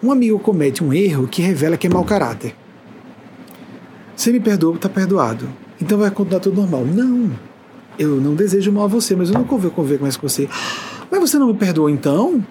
um 0.02 0.10
amigo 0.10 0.38
comete 0.38 0.82
um 0.82 0.92
erro 0.92 1.28
que 1.28 1.42
revela 1.42 1.76
que 1.76 1.86
é 1.86 1.90
mau 1.90 2.04
caráter. 2.04 2.56
Você 4.16 4.32
me 4.32 4.40
perdoa, 4.40 4.74
está 4.74 4.88
perdoado. 4.88 5.48
Então 5.80 5.98
vai 5.98 6.10
continuar 6.10 6.40
tudo 6.40 6.60
normal. 6.60 6.84
Não 6.86 7.30
eu 7.98 8.18
não 8.18 8.34
desejo 8.34 8.72
mal 8.72 8.84
a 8.84 8.88
você, 8.88 9.14
mas 9.14 9.28
eu 9.28 9.34
não 9.34 9.44
convivo, 9.44 9.74
conviver 9.74 10.00
mais 10.00 10.16
com 10.16 10.26
você. 10.26 10.48
Mas 11.10 11.20
você 11.20 11.38
não 11.38 11.48
me 11.48 11.54
perdoa 11.54 11.90
então? 11.90 12.42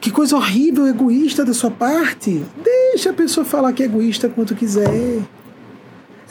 Que 0.00 0.10
coisa 0.10 0.34
horrível, 0.34 0.86
egoísta 0.86 1.44
da 1.44 1.52
sua 1.52 1.70
parte. 1.70 2.42
Deixa 2.64 3.10
a 3.10 3.12
pessoa 3.12 3.44
falar 3.44 3.74
que 3.74 3.82
é 3.82 3.86
egoísta 3.86 4.30
quanto 4.30 4.54
quiser. 4.54 5.20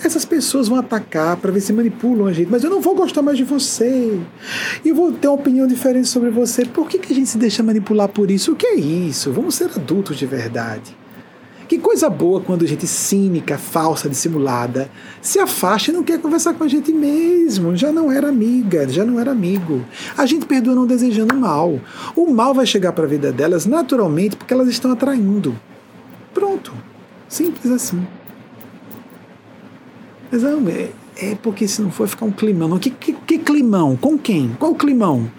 Essas 0.04 0.26
pessoas 0.26 0.68
vão 0.68 0.78
atacar 0.78 1.38
para 1.38 1.52
ver 1.52 1.62
se 1.62 1.72
manipulam 1.74 2.28
a 2.28 2.34
gente, 2.34 2.50
mas 2.50 2.64
eu 2.64 2.70
não 2.70 2.82
vou 2.82 2.96
gostar 2.96 3.22
mais 3.22 3.38
de 3.38 3.44
você. 3.44 4.20
E 4.84 4.90
eu 4.90 4.96
vou 4.96 5.12
ter 5.12 5.28
uma 5.28 5.36
opinião 5.36 5.68
diferente 5.68 6.08
sobre 6.08 6.30
você. 6.30 6.66
Por 6.66 6.88
que, 6.88 6.98
que 6.98 7.14
a 7.14 7.16
gente 7.16 7.30
se 7.30 7.38
deixa 7.38 7.64
manipular 7.64 8.08
por 8.08 8.32
isso? 8.32 8.54
O 8.54 8.56
que 8.56 8.68
é 8.68 8.76
isso? 8.76 9.32
Vamos 9.32 9.56
ser 9.56 9.70
adultos 9.76 10.18
de 10.18 10.26
verdade. 10.26 11.02
Que 11.72 11.80
coisa 11.80 12.10
boa 12.10 12.42
quando 12.42 12.66
a 12.66 12.68
gente 12.68 12.86
cínica, 12.86 13.58
falsa, 13.58 14.10
dissimulada, 14.10 14.92
se 15.22 15.40
afasta 15.40 15.90
e 15.90 15.94
não 15.94 16.04
quer 16.04 16.20
conversar 16.20 16.54
com 16.54 16.66
a 16.66 16.68
gente 16.68 16.92
mesmo. 16.92 17.78
Já 17.78 17.94
não 17.94 18.12
era 18.12 18.28
amiga, 18.28 18.90
já 18.90 19.06
não 19.06 19.18
era 19.18 19.32
amigo. 19.32 19.86
A 20.18 20.26
gente 20.26 20.46
perdoa 20.46 20.76
não 20.76 20.86
desejando 20.86 21.34
mal. 21.34 21.80
O 22.14 22.30
mal 22.34 22.54
vai 22.54 22.66
chegar 22.66 22.92
para 22.92 23.06
a 23.06 23.08
vida 23.08 23.32
delas 23.32 23.66
naturalmente 23.66 24.36
porque 24.36 24.54
elas 24.54 24.68
estão 24.68 24.92
atraindo. 24.92 25.58
Pronto. 26.34 26.74
Simples 27.30 27.72
assim. 27.72 28.06
Mas 30.32 30.44
é, 30.44 30.92
é 31.18 31.36
porque 31.36 31.68
se 31.68 31.82
não 31.82 31.92
for 31.92 32.08
ficar 32.08 32.26
um 32.26 32.32
climão. 32.32 32.80
Que, 32.80 32.90
que, 32.90 33.14
que 33.14 33.38
climão? 33.40 33.98
Com 33.98 34.18
quem? 34.18 34.56
Qual 34.58 34.74
climão? 34.74 35.30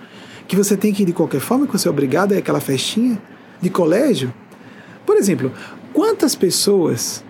Que 0.47 0.55
você 0.55 0.77
tem 0.77 0.93
que 0.93 1.03
ir 1.03 1.07
de 1.07 1.13
qualquer 1.13 1.41
forma, 1.41 1.67
que 1.67 1.73
você 1.73 1.89
é 1.89 1.91
obrigado 1.91 2.35
ir 2.35 2.39
aquela 2.39 2.61
festinha 2.61 3.21
de 3.61 3.71
colégio? 3.71 4.33
Por 5.07 5.17
exemplo, 5.17 5.51
quantas 5.95 6.35
pessoas 6.35 7.25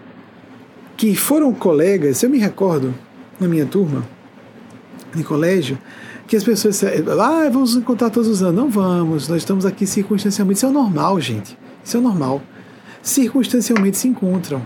que 0.96 1.14
foram 1.14 1.52
colegas, 1.54 2.22
eu 2.22 2.30
me 2.30 2.38
recordo 2.38 2.92
na 3.38 3.46
minha 3.46 3.66
turma 3.66 4.04
de 5.14 5.22
colégio, 5.22 5.78
que 6.26 6.36
as 6.36 6.42
pessoas 6.42 6.82
ah, 6.82 7.48
vamos 7.52 7.76
encontrar 7.76 8.10
todos 8.10 8.28
os 8.28 8.42
anos. 8.42 8.56
Não 8.56 8.70
vamos, 8.70 9.28
nós 9.28 9.38
estamos 9.38 9.64
aqui 9.64 9.86
circunstancialmente. 9.86 10.58
Isso 10.58 10.66
é 10.66 10.70
normal, 10.70 11.20
gente. 11.20 11.56
Isso 11.84 11.96
é 11.96 12.00
normal. 12.00 12.42
Circunstancialmente 13.02 13.98
se 13.98 14.08
encontram 14.08 14.64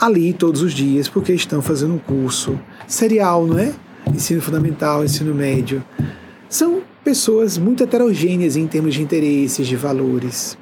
ali 0.00 0.32
todos 0.32 0.62
os 0.62 0.72
dias, 0.72 1.08
porque 1.08 1.32
estão 1.32 1.62
fazendo 1.62 1.94
um 1.94 1.98
curso 1.98 2.58
serial, 2.86 3.46
não 3.46 3.58
é? 3.58 3.72
Ensino 4.14 4.40
fundamental, 4.40 5.04
ensino 5.04 5.34
médio. 5.34 5.82
São 6.48 6.82
pessoas 7.02 7.58
muito 7.58 7.82
heterogêneas 7.82 8.56
em 8.56 8.66
termos 8.66 8.94
de 8.94 9.02
interesses, 9.02 9.66
de 9.66 9.76
valores, 9.76 10.56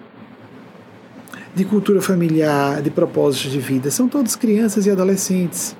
de 1.55 1.65
cultura 1.65 2.01
familiar, 2.01 2.83
de 2.83 2.91
propósitos 2.91 3.53
de 3.53 3.61
vida. 3.61 3.91
São 3.91 4.09
todos 4.09 4.37
crianças 4.37 4.87
e 4.87 4.91
adolescentes. 4.91 5.77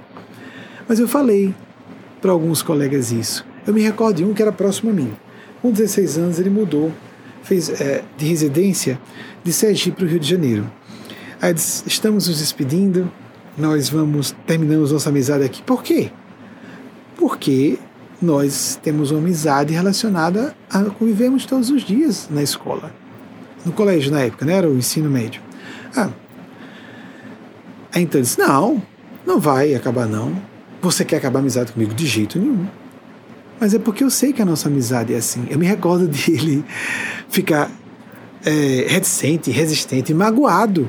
Mas 0.89 0.99
eu 0.99 1.09
falei 1.09 1.55
para 2.21 2.33
alguns 2.33 2.63
colegas 2.63 3.13
isso. 3.13 3.45
Eu 3.67 3.73
me 3.73 3.83
recordo 3.83 4.17
de 4.17 4.25
um 4.25 4.35
que 4.35 4.43
era 4.43 4.53
próximo 4.53 4.91
a 4.91 4.93
mim. 4.93 5.13
Com 5.63 5.71
16 5.71 6.19
anos 6.19 6.39
ele 6.39 6.51
mudou, 6.51 6.93
fez 7.43 7.69
é, 7.81 8.03
de 8.17 8.27
residência 8.27 9.01
de 9.43 9.53
Sergipe 9.53 9.97
para 9.97 10.05
o 10.05 10.09
Rio 10.09 10.21
de 10.21 10.29
Janeiro. 10.29 10.71
Aí 11.41 11.53
disse, 11.53 11.83
estamos 11.87 12.29
nos 12.29 12.39
despedindo, 12.39 13.11
nós 13.57 13.89
vamos 13.89 14.35
terminamos 14.47 14.93
nossa 14.93 15.09
amizade 15.09 15.45
aqui. 15.45 15.63
Por 15.63 15.83
quê? 15.83 16.11
Porque 17.17 17.79
nós 18.21 18.79
temos 18.83 19.11
uma 19.11 19.21
amizade 19.21 19.73
relacionada 19.73 20.55
a 20.71 20.83
convivemos 20.85 21.47
todos 21.47 21.71
os 21.71 21.83
dias 21.83 22.29
na 22.31 22.43
escola. 22.43 22.93
No 23.65 23.73
colégio, 23.73 24.11
na 24.11 24.21
época, 24.21 24.45
né? 24.45 24.55
Era 24.55 24.69
o 24.69 24.77
ensino 24.77 25.09
médio. 25.09 25.41
Ah. 25.97 26.11
Aí 27.93 28.03
então 28.03 28.19
ele 28.19 28.27
disse: 28.27 28.39
Não, 28.39 28.83
não 29.27 29.39
vai 29.39 29.75
acabar, 29.75 30.07
não. 30.07 30.35
Você 30.83 31.05
quer 31.05 31.17
acabar 31.17 31.39
a 31.39 31.43
amizade 31.43 31.73
comigo? 31.73 31.95
De 31.95 32.07
jeito 32.07 32.39
nenhum. 32.39 32.67
Mas 33.61 33.73
é 33.73 33.79
porque 33.79 34.05
eu 34.05 34.11
sei 34.11 34.33
que 34.33 34.43
a 34.43 34.45
nossa 34.45 34.69
amizade 34.69 35.15
é 35.15 35.17
assim. 35.17 35.47
Eu 35.49 35.59
me 35.59 35.67
recordo 35.67 36.07
dele 36.09 36.65
ficar 37.29 37.71
é, 38.45 38.87
reticente, 38.89 39.51
resistente, 39.51 40.13
magoado. 40.13 40.89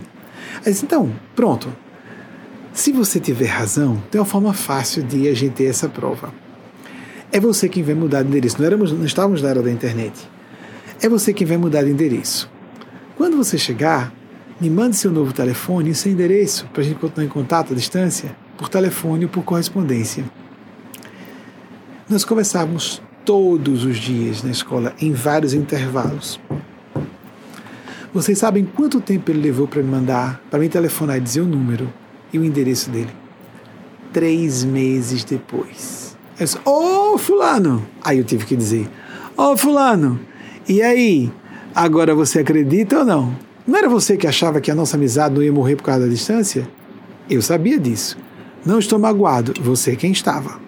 Aí 0.65 0.71
disse, 0.71 0.83
então, 0.83 1.11
pronto, 1.35 1.71
se 2.75 2.91
você 2.91 3.21
tiver 3.21 3.47
razão, 3.47 4.03
tem 4.11 4.19
uma 4.19 4.25
forma 4.25 4.53
fácil 4.53 5.01
de 5.01 5.29
a 5.29 5.33
gente 5.33 5.53
ter 5.53 5.63
essa 5.63 5.87
prova. 5.87 6.33
É 7.31 7.39
você 7.39 7.69
quem 7.69 7.81
vai 7.81 7.95
mudar 7.95 8.21
de 8.21 8.27
endereço. 8.27 8.57
Não, 8.59 8.65
éramos, 8.65 8.91
não 8.91 9.05
estávamos 9.05 9.41
na 9.41 9.47
era 9.47 9.63
da 9.63 9.71
internet. 9.71 10.29
É 11.01 11.07
você 11.07 11.33
quem 11.33 11.47
vai 11.47 11.55
mudar 11.55 11.83
de 11.83 11.89
endereço. 11.89 12.51
Quando 13.15 13.37
você 13.37 13.57
chegar, 13.57 14.13
me 14.59 14.69
mande 14.69 14.97
seu 14.97 15.09
novo 15.09 15.31
telefone 15.31 15.91
e 15.91 15.95
seu 15.95 16.11
endereço 16.11 16.67
para 16.73 16.81
a 16.81 16.83
gente 16.83 16.99
continuar 16.99 17.25
em 17.25 17.29
contato 17.29 17.71
à 17.71 17.75
distância, 17.75 18.35
por 18.57 18.67
telefone 18.67 19.23
ou 19.23 19.31
por 19.31 19.45
correspondência. 19.45 20.25
Nós 22.09 22.25
conversávamos 22.25 23.01
todos 23.23 23.85
os 23.85 23.95
dias 23.95 24.43
na 24.43 24.51
escola, 24.51 24.93
em 24.99 25.13
vários 25.13 25.53
intervalos. 25.53 26.41
Vocês 28.13 28.37
sabem 28.37 28.65
quanto 28.65 28.99
tempo 28.99 29.31
ele 29.31 29.39
levou 29.39 29.65
para 29.65 29.81
me 29.81 29.89
mandar, 29.89 30.41
para 30.51 30.59
me 30.59 30.67
telefonar 30.67 31.17
e 31.17 31.21
dizer 31.21 31.39
o 31.39 31.47
número? 31.47 31.89
E 32.35 32.39
o 32.39 32.43
endereço 32.43 32.89
dele. 32.89 33.09
Três 34.11 34.63
meses 34.63 35.23
depois. 35.23 36.17
Ô 36.65 37.13
oh, 37.13 37.17
fulano! 37.17 37.85
Aí 38.03 38.17
eu 38.17 38.25
tive 38.25 38.45
que 38.45 38.55
dizer, 38.55 38.89
ô 39.37 39.51
oh, 39.51 39.57
fulano, 39.57 40.19
e 40.67 40.81
aí? 40.81 41.31
Agora 41.73 42.13
você 42.13 42.39
acredita 42.39 42.99
ou 42.99 43.05
não? 43.05 43.35
Não 43.65 43.77
era 43.77 43.89
você 43.89 44.17
que 44.17 44.27
achava 44.27 44.59
que 44.59 44.69
a 44.69 44.75
nossa 44.75 44.97
amizade 44.97 45.33
não 45.33 45.41
ia 45.41 45.51
morrer 45.51 45.77
por 45.77 45.83
causa 45.83 46.01
da 46.01 46.11
distância? 46.11 46.67
Eu 47.29 47.41
sabia 47.41 47.79
disso. 47.79 48.17
Não 48.65 48.79
estou 48.79 48.99
magoado, 48.99 49.53
você 49.61 49.95
quem 49.95 50.11
estava. 50.11 50.59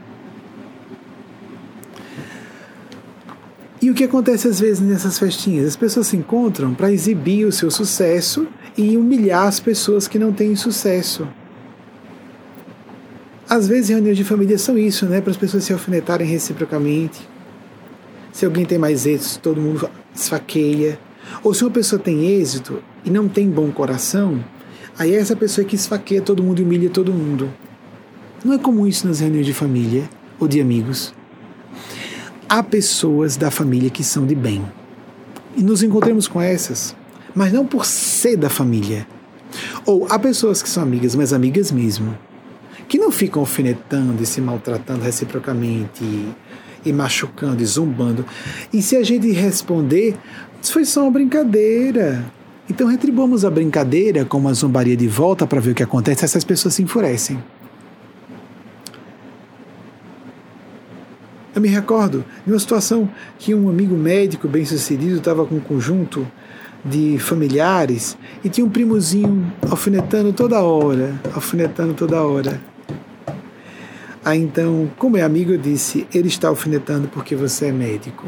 E 3.82 3.92
o 3.92 3.94
que 3.94 4.06
acontece 4.06 4.48
às 4.48 4.60
vezes 4.60 4.80
nessas 4.80 5.20
festinhas? 5.20 5.68
As 5.68 5.76
pessoas 5.76 6.08
se 6.08 6.18
encontram 6.18 6.74
para 6.74 6.92
exibir 6.92 7.46
o 7.46 7.52
seu 7.52 7.70
sucesso 7.70 8.48
e 8.78 8.98
humilhar 8.98 9.48
as 9.48 9.60
pessoas 9.60 10.08
que 10.08 10.18
não 10.18 10.32
têm 10.32 10.56
sucesso. 10.56 11.28
Às 13.50 13.66
vezes, 13.66 13.90
reuniões 13.90 14.18
de 14.18 14.26
família 14.26 14.58
são 14.58 14.78
isso, 14.78 15.06
né? 15.06 15.22
Para 15.22 15.32
as 15.32 15.38
pessoas 15.38 15.64
se 15.64 15.72
alfinetarem 15.72 16.28
reciprocamente. 16.28 17.18
Se 18.30 18.46
alguém 18.46 18.66
tem 18.66 18.78
mais 18.78 19.06
êxito, 19.06 19.40
todo 19.40 19.62
mundo 19.62 19.90
esfaqueia. 20.14 21.00
Ou 21.42 21.54
se 21.54 21.64
uma 21.64 21.72
pessoa 21.72 21.98
tem 21.98 22.26
êxito 22.26 22.84
e 23.06 23.10
não 23.10 23.30
tem 23.30 23.50
bom 23.50 23.72
coração, 23.72 24.44
aí 25.00 25.16
é 25.16 25.18
essa 25.18 25.34
pessoa 25.34 25.66
que 25.66 25.78
esfaqueia 25.78 26.22
todo 26.22 26.44
mundo 26.44 26.60
e 26.60 26.64
humilha 26.64 26.90
todo 26.90 27.14
mundo. 27.14 27.50
Não 28.44 28.52
é 28.54 28.58
comum 28.58 28.86
isso 28.86 29.08
nas 29.08 29.22
reuniões 29.22 29.46
de 29.46 29.54
família 29.54 30.10
ou 30.38 30.46
de 30.46 30.60
amigos. 30.60 31.14
Há 32.50 32.62
pessoas 32.62 33.38
da 33.38 33.50
família 33.50 33.90
que 33.90 34.04
são 34.04 34.26
de 34.26 34.36
bem. 34.36 34.62
E 35.56 35.64
nos 35.64 35.82
encontramos 35.82 36.28
com 36.28 36.42
essas, 36.42 36.94
mas 37.34 37.54
não 37.54 37.66
por 37.66 37.86
ser 37.86 38.36
da 38.36 38.50
família. 38.50 39.08
Ou 39.86 40.06
há 40.10 40.20
pessoas 40.20 40.62
que 40.62 40.68
são 40.68 40.84
amigas, 40.84 41.16
mas 41.16 41.32
amigas 41.32 41.72
mesmo 41.72 42.27
que 42.88 42.98
não 42.98 43.12
ficam 43.12 43.42
alfinetando 43.42 44.24
e 44.24 44.26
se 44.26 44.40
maltratando 44.40 45.04
reciprocamente 45.04 46.04
e, 46.04 46.34
e 46.86 46.94
machucando 46.94 47.62
e 47.62 47.66
zombando. 47.66 48.26
E 48.72 48.82
se 48.82 48.96
a 48.96 49.04
gente 49.04 49.32
responder, 49.32 50.16
isso 50.62 50.74
foi 50.74 50.86
só 50.86 51.04
uma 51.04 51.12
brincadeira. 51.12 52.26
Então 52.70 52.88
retribuamos 52.88 53.46
a 53.46 53.50
brincadeira 53.50 54.26
com 54.26 54.38
uma 54.38 54.54
zombaria 54.54 54.96
de 54.96 55.08
volta 55.08 55.48
para 55.48 55.60
ver 55.60 55.72
o 55.72 55.76
que 55.76 55.84
acontece, 55.84 56.26
essas 56.26 56.44
pessoas 56.44 56.74
se 56.74 56.84
enfurecem. 56.84 57.42
Eu 61.56 61.62
me 61.62 61.70
recordo 61.70 62.24
de 62.46 62.52
uma 62.52 62.60
situação 62.60 63.10
que 63.40 63.56
um 63.56 63.68
amigo 63.68 63.96
médico 63.96 64.48
bem 64.48 64.64
sucedido 64.64 65.18
estava 65.18 65.44
com 65.44 65.56
um 65.56 65.60
conjunto 65.60 66.28
de 66.86 67.18
familiares 67.18 68.16
e 68.44 68.50
tinha 68.50 68.66
um 68.66 68.70
primozinho 68.70 69.52
alfinetando 69.68 70.32
toda 70.32 70.62
hora, 70.62 71.20
alfinetando 71.34 71.94
toda 71.94 72.22
hora. 72.22 72.62
Aí 74.28 74.42
então, 74.42 74.92
como 74.98 75.16
é 75.16 75.22
amigo, 75.22 75.54
eu 75.54 75.58
disse: 75.58 76.06
ele 76.14 76.28
está 76.28 76.50
alfinetando 76.50 77.08
porque 77.08 77.34
você 77.34 77.68
é 77.68 77.72
médico. 77.72 78.28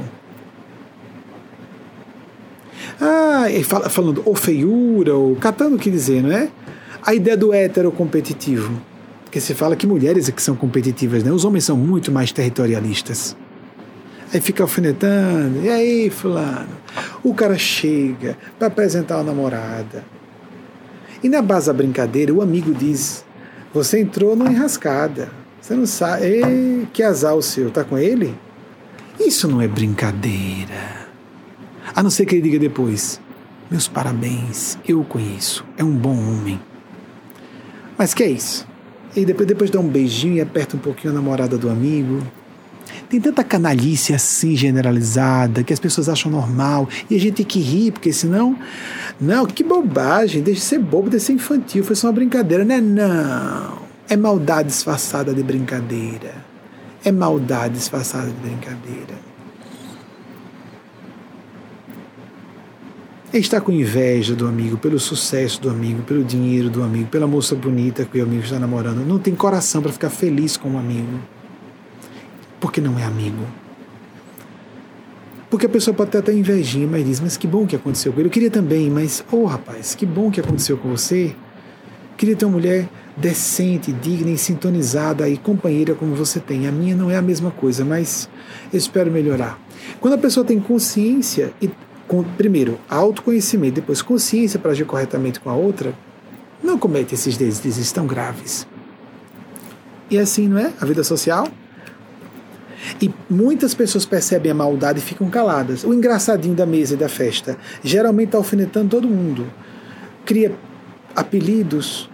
Ah, 3.02 3.52
e 3.52 3.62
fala, 3.66 3.90
falando 3.90 4.24
ou 4.26 4.34
feiura, 4.34 5.14
ou 5.14 5.36
catando 5.36 5.76
o 5.76 5.78
que 5.78 5.92
dizer, 5.92 6.24
não 6.24 6.32
é? 6.32 6.50
A 7.06 7.14
ideia 7.14 7.36
do 7.36 7.54
hétero 7.54 7.92
competitivo. 7.92 8.82
Porque 9.26 9.42
se 9.42 9.54
fala 9.54 9.76
que 9.76 9.86
mulheres 9.86 10.30
é 10.30 10.32
que 10.32 10.42
são 10.42 10.56
competitivas, 10.56 11.22
né? 11.22 11.34
Os 11.34 11.44
homens 11.44 11.66
são 11.66 11.76
muito 11.76 12.14
mais 12.14 12.32
territorialistas. 12.32 13.36
Aí 14.34 14.40
fica 14.40 14.64
alfinetando. 14.64 15.66
E 15.66 15.70
aí, 15.70 16.10
fulano? 16.10 16.78
O 17.22 17.34
cara 17.34 17.58
chega 17.58 18.38
para 18.58 18.70
apresentar 18.70 19.20
a 19.20 19.24
namorada. 19.24 20.06
E 21.22 21.28
na 21.28 21.42
base 21.42 21.68
da 21.68 21.74
brincadeira, 21.74 22.34
o 22.34 22.42
amigo 22.42 22.74
diz: 22.74 23.26
Você 23.74 24.00
entrou 24.00 24.34
numa 24.34 24.50
enrascada. 24.50 25.39
Você 25.70 25.76
não 25.76 25.86
sabe. 25.86 26.26
Ei, 26.26 26.88
que 26.92 27.04
azar 27.04 27.36
o 27.36 27.44
seu, 27.44 27.70
tá 27.70 27.84
com 27.84 27.96
ele? 27.96 28.34
Isso 29.20 29.48
não 29.48 29.62
é 29.62 29.68
brincadeira. 29.68 31.08
A 31.96 32.02
não 32.02 32.10
ser 32.10 32.26
que 32.26 32.34
ele 32.34 32.42
diga 32.42 32.58
depois: 32.58 33.22
Meus 33.70 33.88
parabéns, 33.88 34.80
eu 34.88 35.02
o 35.02 35.06
conheço, 35.06 35.64
é 35.78 35.84
um 35.84 35.96
bom 35.96 36.18
homem. 36.18 36.60
Mas 37.96 38.16
que 38.16 38.24
é 38.24 38.32
isso? 38.32 38.68
E 39.16 39.24
depois, 39.24 39.48
depois 39.48 39.70
dá 39.70 39.80
um 39.80 39.88
beijinho 39.88 40.38
e 40.38 40.42
aperta 40.42 40.76
um 40.76 40.80
pouquinho 40.80 41.14
a 41.14 41.16
namorada 41.16 41.56
do 41.56 41.70
amigo. 41.70 42.26
Tem 43.08 43.22
tanta 43.22 43.44
canalice 43.44 44.12
assim 44.12 44.56
generalizada 44.56 45.64
que 45.64 45.72
as 45.72 45.80
pessoas 45.80 46.10
acham 46.10 46.32
normal 46.32 46.90
e 47.12 47.16
a 47.16 47.20
gente 47.20 47.36
tem 47.36 47.46
que 47.46 47.60
rir, 47.60 47.92
porque 47.92 48.12
senão. 48.12 48.58
Não, 49.22 49.46
que 49.46 49.64
bobagem, 49.64 50.42
deixa 50.42 50.62
de 50.62 50.66
ser 50.66 50.80
bobo, 50.80 51.12
deixa 51.12 51.26
de 51.26 51.28
ser 51.28 51.34
infantil, 51.34 51.84
foi 51.84 51.96
só 51.96 52.08
uma 52.08 52.14
brincadeira, 52.14 52.66
né? 52.66 52.82
Não. 52.82 53.79
É 54.10 54.18
maldade 54.18 54.70
disfarçada 54.70 55.34
de 55.34 55.44
brincadeira. 55.44 56.34
É 57.06 57.12
maldade 57.12 57.76
disfarçada 57.76 58.26
de 58.26 58.34
brincadeira. 58.34 59.14
É 63.32 63.38
estar 63.38 63.62
com 63.62 63.72
inveja 63.72 64.36
do 64.36 64.48
amigo, 64.48 64.76
pelo 64.80 65.00
sucesso 65.00 65.62
do 65.62 65.70
amigo, 65.70 66.02
pelo 66.02 66.24
dinheiro 66.24 66.72
do 66.72 66.82
amigo, 66.82 67.08
pela 67.10 67.28
moça 67.28 67.54
bonita 67.54 68.04
que 68.04 68.20
o 68.20 68.24
amigo 68.24 68.44
está 68.44 68.58
namorando. 68.58 69.06
Não 69.06 69.20
tem 69.20 69.36
coração 69.36 69.84
para 69.84 69.92
ficar 69.92 70.10
feliz 70.10 70.58
com 70.58 70.70
o 70.70 70.74
um 70.74 70.80
amigo. 70.80 71.20
Porque 72.60 72.82
não 72.82 72.98
é 72.98 73.04
amigo. 73.04 73.46
Porque 75.52 75.68
a 75.68 75.70
pessoa 75.70 75.94
pode 75.96 76.10
ter 76.10 76.18
até 76.18 76.34
invejinha, 76.34 76.88
mas 76.88 77.06
diz: 77.06 77.20
Mas 77.20 77.38
que 77.38 77.46
bom 77.46 77.68
que 77.68 77.76
aconteceu 77.76 78.12
com 78.12 78.20
ele. 78.20 78.30
Eu 78.30 78.32
queria 78.32 78.50
também, 78.50 78.90
mas, 78.90 79.24
ô 79.32 79.38
oh, 79.38 79.46
rapaz, 79.46 79.94
que 79.94 80.06
bom 80.06 80.32
que 80.32 80.40
aconteceu 80.40 80.78
com 80.78 80.90
você. 80.90 81.36
Queria 82.20 82.36
ter 82.36 82.44
uma 82.44 82.58
mulher 82.58 82.90
decente, 83.16 83.94
digna 83.94 84.30
e 84.30 84.38
sintonizada 84.38 85.30
e 85.30 85.38
companheira 85.38 85.96
como 85.96 86.14
você 86.14 86.38
tem. 86.38 86.68
A 86.68 86.72
minha 86.72 86.94
não 86.94 87.10
é 87.10 87.16
a 87.16 87.22
mesma 87.22 87.50
coisa, 87.50 87.86
mas 87.86 88.30
espero 88.74 89.10
melhorar. 89.10 89.58
Quando 90.02 90.16
a 90.16 90.18
pessoa 90.18 90.46
tem 90.46 90.60
consciência 90.60 91.54
e 91.62 91.70
com, 92.10 92.22
primeiro 92.22 92.78
autoconhecimento, 92.90 93.76
depois 93.76 94.02
consciência 94.02 94.60
para 94.60 94.72
agir 94.72 94.84
corretamente 94.84 95.40
com 95.40 95.50
a 95.50 95.56
outra, 95.56 95.94
não 96.62 96.78
comete 96.78 97.16
esses 97.16 97.38
deslizes 97.38 97.90
tão 97.94 98.06
graves. 98.06 98.68
E 100.12 100.18
assim, 100.18 100.50
não 100.50 100.58
é? 100.60 100.74
A 100.82 100.86
vida 100.86 101.06
social. 101.06 101.48
E 103.02 103.10
muitas 103.30 103.74
pessoas 103.74 104.06
percebem 104.06 104.52
a 104.52 104.56
maldade 104.56 105.00
e 105.00 105.02
ficam 105.02 105.30
caladas. 105.30 105.86
O 105.86 105.94
engraçadinho 105.94 106.54
da 106.54 106.66
mesa 106.66 106.96
e 106.96 106.98
da 106.98 107.08
festa 107.08 107.58
geralmente 107.82 108.28
está 108.28 108.38
alfinetando 108.38 108.90
todo 108.90 109.08
mundo. 109.08 109.48
Cria 110.26 110.54
apelidos, 111.16 112.10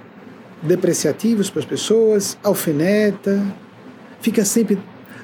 depreciativos 0.62 1.50
para 1.50 1.60
as 1.60 1.66
pessoas, 1.66 2.38
alfineta, 2.44 3.42
fica 4.20 4.44
sempre. 4.44 4.80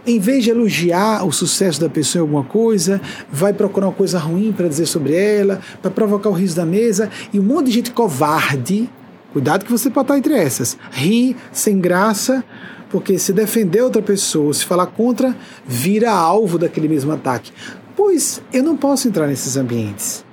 Em 0.05 0.19
vez 0.19 0.43
de 0.43 0.49
elogiar 0.49 1.23
o 1.23 1.31
sucesso 1.31 1.79
da 1.79 1.87
pessoa 1.87 2.21
em 2.21 2.25
alguma 2.25 2.43
coisa, 2.43 2.99
vai 3.31 3.53
procurar 3.53 3.87
uma 3.87 3.93
coisa 3.93 4.17
ruim 4.17 4.51
para 4.51 4.67
dizer 4.67 4.87
sobre 4.87 5.13
ela, 5.13 5.61
para 5.79 5.91
provocar 5.91 6.29
o 6.29 6.33
riso 6.33 6.55
da 6.55 6.65
mesa, 6.65 7.09
e 7.31 7.39
um 7.39 7.43
monte 7.43 7.67
de 7.67 7.73
gente 7.73 7.91
covarde. 7.91 8.89
Cuidado 9.31 9.63
que 9.63 9.71
você 9.71 9.91
pode 9.91 10.05
estar 10.05 10.17
entre 10.17 10.33
essas. 10.33 10.75
Ri, 10.91 11.35
sem 11.51 11.79
graça, 11.79 12.43
porque 12.89 13.19
se 13.19 13.31
defender 13.31 13.81
outra 13.81 14.01
pessoa, 14.01 14.51
se 14.53 14.65
falar 14.65 14.87
contra, 14.87 15.37
vira 15.67 16.11
alvo 16.11 16.57
daquele 16.57 16.87
mesmo 16.87 17.11
ataque. 17.11 17.51
Pois 17.95 18.41
eu 18.51 18.63
não 18.63 18.75
posso 18.75 19.07
entrar 19.07 19.27
nesses 19.27 19.55
ambientes 19.55 20.25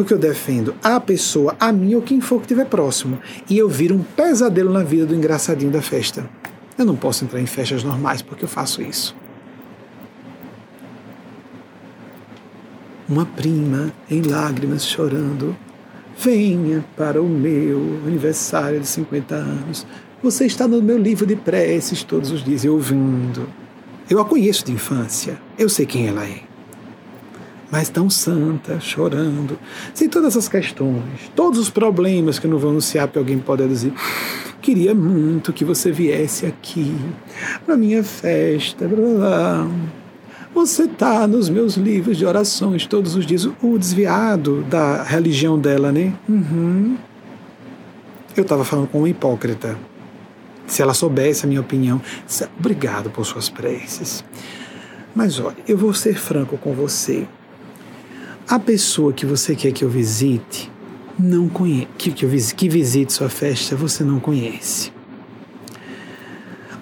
porque 0.00 0.14
eu 0.14 0.18
defendo 0.18 0.74
a 0.82 0.98
pessoa, 0.98 1.54
a 1.60 1.70
mim 1.70 1.94
ou 1.94 2.00
quem 2.00 2.22
for 2.22 2.36
que 2.38 2.44
estiver 2.44 2.64
próximo. 2.64 3.18
E 3.50 3.58
eu 3.58 3.68
viro 3.68 3.94
um 3.94 4.02
pesadelo 4.02 4.72
na 4.72 4.82
vida 4.82 5.04
do 5.04 5.14
engraçadinho 5.14 5.70
da 5.70 5.82
festa. 5.82 6.26
Eu 6.78 6.86
não 6.86 6.96
posso 6.96 7.22
entrar 7.22 7.38
em 7.38 7.44
festas 7.44 7.84
normais 7.84 8.22
porque 8.22 8.42
eu 8.42 8.48
faço 8.48 8.80
isso. 8.80 9.14
Uma 13.06 13.26
prima 13.26 13.92
em 14.10 14.22
lágrimas 14.22 14.86
chorando. 14.86 15.54
Venha 16.18 16.82
para 16.96 17.20
o 17.20 17.28
meu 17.28 18.00
aniversário 18.06 18.80
de 18.80 18.86
50 18.86 19.34
anos. 19.34 19.86
Você 20.22 20.46
está 20.46 20.66
no 20.66 20.80
meu 20.80 20.96
livro 20.96 21.26
de 21.26 21.36
preces 21.36 22.02
todos 22.02 22.30
os 22.30 22.42
dias, 22.42 22.64
eu 22.64 22.72
ouvindo. 22.72 23.46
Eu 24.08 24.18
a 24.18 24.24
conheço 24.24 24.64
de 24.64 24.72
infância. 24.72 25.38
Eu 25.58 25.68
sei 25.68 25.84
quem 25.84 26.08
ela 26.08 26.24
é 26.24 26.49
mas 27.70 27.88
tão 27.88 28.10
santa, 28.10 28.80
chorando, 28.80 29.58
sem 29.94 30.08
todas 30.08 30.30
essas 30.30 30.48
questões, 30.48 31.30
todos 31.36 31.58
os 31.58 31.70
problemas 31.70 32.38
que 32.38 32.46
eu 32.46 32.50
não 32.50 32.58
vou 32.58 32.70
anunciar, 32.70 33.06
porque 33.06 33.18
alguém 33.18 33.38
pode 33.38 33.66
dizer, 33.68 33.92
queria 34.60 34.94
muito 34.94 35.52
que 35.52 35.64
você 35.64 35.92
viesse 35.92 36.46
aqui 36.46 36.94
para 37.64 37.76
minha 37.76 38.02
festa, 38.02 38.88
blá, 38.88 38.98
blá. 38.98 39.68
Você 40.52 40.82
está 40.82 41.28
nos 41.28 41.48
meus 41.48 41.76
livros 41.76 42.18
de 42.18 42.26
orações 42.26 42.84
todos 42.84 43.14
os 43.14 43.24
dias, 43.24 43.48
o 43.62 43.78
desviado 43.78 44.62
da 44.62 45.04
religião 45.04 45.56
dela, 45.56 45.92
né? 45.92 46.12
Uhum. 46.28 46.96
Eu 48.36 48.42
estava 48.42 48.64
falando 48.64 48.88
com 48.88 48.98
uma 48.98 49.08
hipócrita. 49.08 49.78
Se 50.66 50.82
ela 50.82 50.92
soubesse 50.92 51.46
a 51.46 51.48
minha 51.48 51.60
opinião, 51.60 52.00
obrigado 52.58 53.10
por 53.10 53.24
suas 53.24 53.48
preces. 53.48 54.24
Mas 55.14 55.38
olha, 55.38 55.56
eu 55.68 55.76
vou 55.76 55.94
ser 55.94 56.14
franco 56.14 56.56
com 56.56 56.72
você. 56.72 57.26
A 58.50 58.58
pessoa 58.58 59.12
que 59.12 59.24
você 59.24 59.54
quer 59.54 59.70
que 59.70 59.84
eu 59.84 59.88
visite 59.88 60.68
não 61.16 61.48
conhece, 61.48 61.86
que, 61.96 62.10
que, 62.10 62.24
eu, 62.24 62.30
que 62.56 62.68
visite 62.68 63.12
sua 63.12 63.28
festa, 63.28 63.76
você 63.76 64.02
não 64.02 64.18
conhece. 64.18 64.92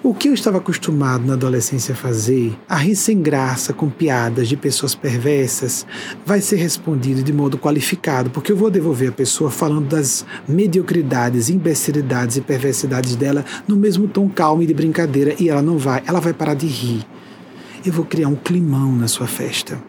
O 0.01 0.15
que 0.15 0.29
eu 0.29 0.33
estava 0.33 0.57
acostumado 0.57 1.27
na 1.27 1.33
adolescência 1.33 1.93
a 1.93 1.95
fazer, 1.95 2.57
a 2.67 2.75
rir 2.75 2.95
sem 2.95 3.21
graça 3.21 3.71
com 3.71 3.87
piadas 3.87 4.49
de 4.49 4.57
pessoas 4.57 4.95
perversas, 4.95 5.85
vai 6.25 6.41
ser 6.41 6.55
respondido 6.55 7.21
de 7.21 7.31
modo 7.31 7.55
qualificado, 7.55 8.31
porque 8.31 8.51
eu 8.51 8.57
vou 8.57 8.71
devolver 8.71 9.09
a 9.09 9.11
pessoa 9.11 9.51
falando 9.51 9.89
das 9.89 10.25
mediocridades, 10.47 11.51
imbecilidades 11.51 12.35
e 12.37 12.41
perversidades 12.41 13.15
dela 13.15 13.45
no 13.67 13.75
mesmo 13.75 14.07
tom 14.07 14.27
calmo 14.27 14.63
e 14.63 14.65
de 14.65 14.73
brincadeira, 14.73 15.35
e 15.39 15.49
ela 15.49 15.61
não 15.61 15.77
vai, 15.77 16.01
ela 16.07 16.19
vai 16.19 16.33
parar 16.33 16.55
de 16.55 16.65
rir. 16.65 17.05
Eu 17.85 17.93
vou 17.93 18.05
criar 18.05 18.27
um 18.27 18.35
climão 18.35 18.91
na 18.91 19.07
sua 19.07 19.27
festa. 19.27 19.79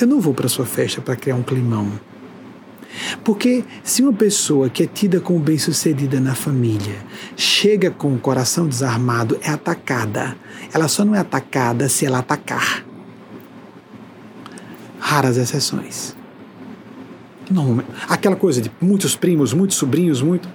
Eu 0.00 0.06
não 0.06 0.20
vou 0.20 0.32
para 0.32 0.48
sua 0.48 0.64
festa 0.64 1.02
para 1.02 1.14
criar 1.14 1.36
um 1.36 1.42
climão. 1.42 1.92
Porque 3.22 3.64
se 3.84 4.02
uma 4.02 4.12
pessoa 4.12 4.70
que 4.70 4.82
é 4.82 4.86
tida 4.86 5.20
como 5.20 5.38
bem-sucedida 5.38 6.18
na 6.18 6.34
família 6.34 6.96
chega 7.36 7.90
com 7.90 8.14
o 8.14 8.18
coração 8.18 8.66
desarmado, 8.66 9.38
é 9.42 9.50
atacada. 9.50 10.36
Ela 10.72 10.88
só 10.88 11.04
não 11.04 11.14
é 11.14 11.18
atacada 11.18 11.88
se 11.88 12.06
ela 12.06 12.18
atacar. 12.18 12.84
Raras 14.98 15.36
exceções. 15.36 16.16
Não, 17.50 17.82
aquela 18.08 18.36
coisa 18.36 18.60
de 18.60 18.70
muitos 18.80 19.16
primos, 19.16 19.52
muitos 19.52 19.76
sobrinhos, 19.76 20.22
muito. 20.22 20.48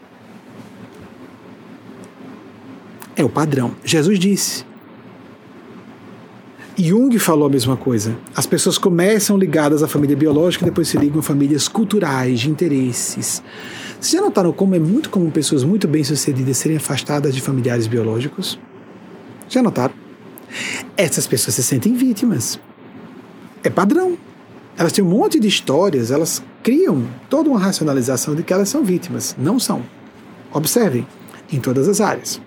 É 3.16 3.24
o 3.24 3.30
padrão. 3.30 3.76
Jesus 3.84 4.18
disse: 4.18 4.66
Jung 6.78 7.18
falou 7.20 7.48
a 7.48 7.50
mesma 7.50 7.78
coisa. 7.78 8.18
As 8.36 8.46
pessoas 8.46 8.78
começam 8.78 9.38
ligadas 9.38 9.82
à 9.82 9.88
família 9.88 10.16
biológica 10.16 10.66
e 10.66 10.70
depois 10.70 10.90
se 10.90 10.98
ligam 10.98 11.20
a 11.20 11.24
famílias 11.24 11.70
culturais, 11.70 12.42
de 12.42 12.50
interesses. 12.50 13.42
Vocês 14.00 14.12
já 14.12 14.22
notaram 14.22 14.52
como 14.52 14.76
é 14.76 14.80
muito 14.80 15.10
comum 15.10 15.30
pessoas 15.32 15.64
muito 15.64 15.88
bem-sucedidas 15.88 16.58
serem 16.58 16.76
afastadas 16.78 17.34
de 17.34 17.40
familiares 17.40 17.88
biológicos? 17.88 18.60
Já 19.48 19.64
notaram? 19.64 19.94
Essas 20.98 21.26
pessoas 21.26 21.56
se 21.56 21.64
sentem 21.64 21.94
vítimas. 21.94 22.60
É 23.64 23.70
padrão. 23.70 24.18
Elas 24.78 24.92
têm 24.92 25.04
um 25.04 25.08
monte 25.10 25.40
de 25.40 25.48
histórias, 25.48 26.12
elas 26.12 26.44
criam 26.62 27.08
toda 27.30 27.50
uma 27.50 27.60
racionalização 27.60 28.36
de 28.36 28.44
que 28.44 28.52
elas 28.52 28.68
são 28.68 28.84
vítimas. 28.84 29.34
Não 29.40 29.58
são. 29.58 29.82
Observem, 30.52 31.08
em 31.52 31.62
todas 31.62 31.88
as 31.88 32.02
áreas. 32.02 32.42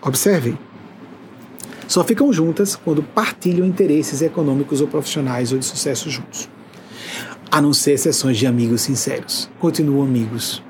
Observem. 0.00 0.56
Só 1.86 2.02
ficam 2.02 2.32
juntas 2.32 2.76
quando 2.76 3.02
partilham 3.02 3.66
interesses 3.66 4.22
econômicos 4.22 4.80
ou 4.80 4.88
profissionais 4.88 5.52
ou 5.52 5.58
de 5.58 5.64
sucesso 5.64 6.08
juntos. 6.08 6.48
A 7.50 7.60
não 7.60 7.72
ser 7.72 7.92
exceções 7.92 8.38
de 8.38 8.46
amigos 8.46 8.82
sinceros. 8.82 9.48
Continuam 9.60 10.02
amigos. 10.02 10.62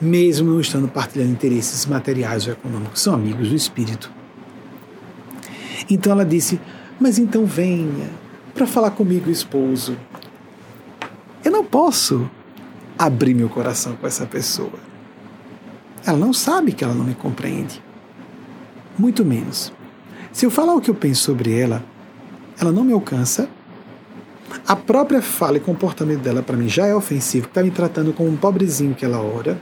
Mesmo 0.00 0.50
não 0.50 0.60
estando 0.60 0.88
partilhando 0.88 1.32
interesses 1.32 1.86
materiais 1.86 2.46
ou 2.46 2.52
econômicos. 2.52 3.00
São 3.00 3.14
amigos 3.14 3.48
do 3.48 3.54
espírito. 3.54 4.10
Então 5.88 6.12
ela 6.12 6.24
disse: 6.24 6.60
Mas 7.00 7.18
então 7.18 7.46
venha 7.46 8.10
para 8.52 8.66
falar 8.66 8.90
comigo, 8.90 9.30
esposo. 9.30 9.96
Eu 11.44 11.52
não 11.52 11.64
posso 11.64 12.28
abrir 12.98 13.34
meu 13.34 13.48
coração 13.48 13.96
com 13.96 14.06
essa 14.06 14.26
pessoa. 14.26 14.78
Ela 16.04 16.18
não 16.18 16.32
sabe 16.32 16.72
que 16.72 16.82
ela 16.82 16.94
não 16.94 17.04
me 17.04 17.14
compreende. 17.14 17.82
Muito 18.98 19.24
menos 19.24 19.72
se 20.32 20.46
eu 20.46 20.50
falar 20.50 20.74
o 20.74 20.80
que 20.80 20.90
eu 20.90 20.94
penso 20.94 21.22
sobre 21.22 21.58
ela, 21.58 21.84
ela 22.58 22.72
não 22.72 22.84
me 22.84 22.92
alcança. 22.92 23.48
A 24.66 24.74
própria 24.74 25.20
fala 25.20 25.58
e 25.58 25.60
comportamento 25.60 26.20
dela 26.20 26.42
para 26.42 26.56
mim 26.56 26.68
já 26.68 26.86
é 26.86 26.94
ofensivo, 26.94 27.46
está 27.46 27.62
me 27.62 27.70
tratando 27.70 28.12
como 28.12 28.30
um 28.30 28.36
pobrezinho 28.36 28.94
que 28.94 29.04
ela 29.04 29.20
ora. 29.20 29.60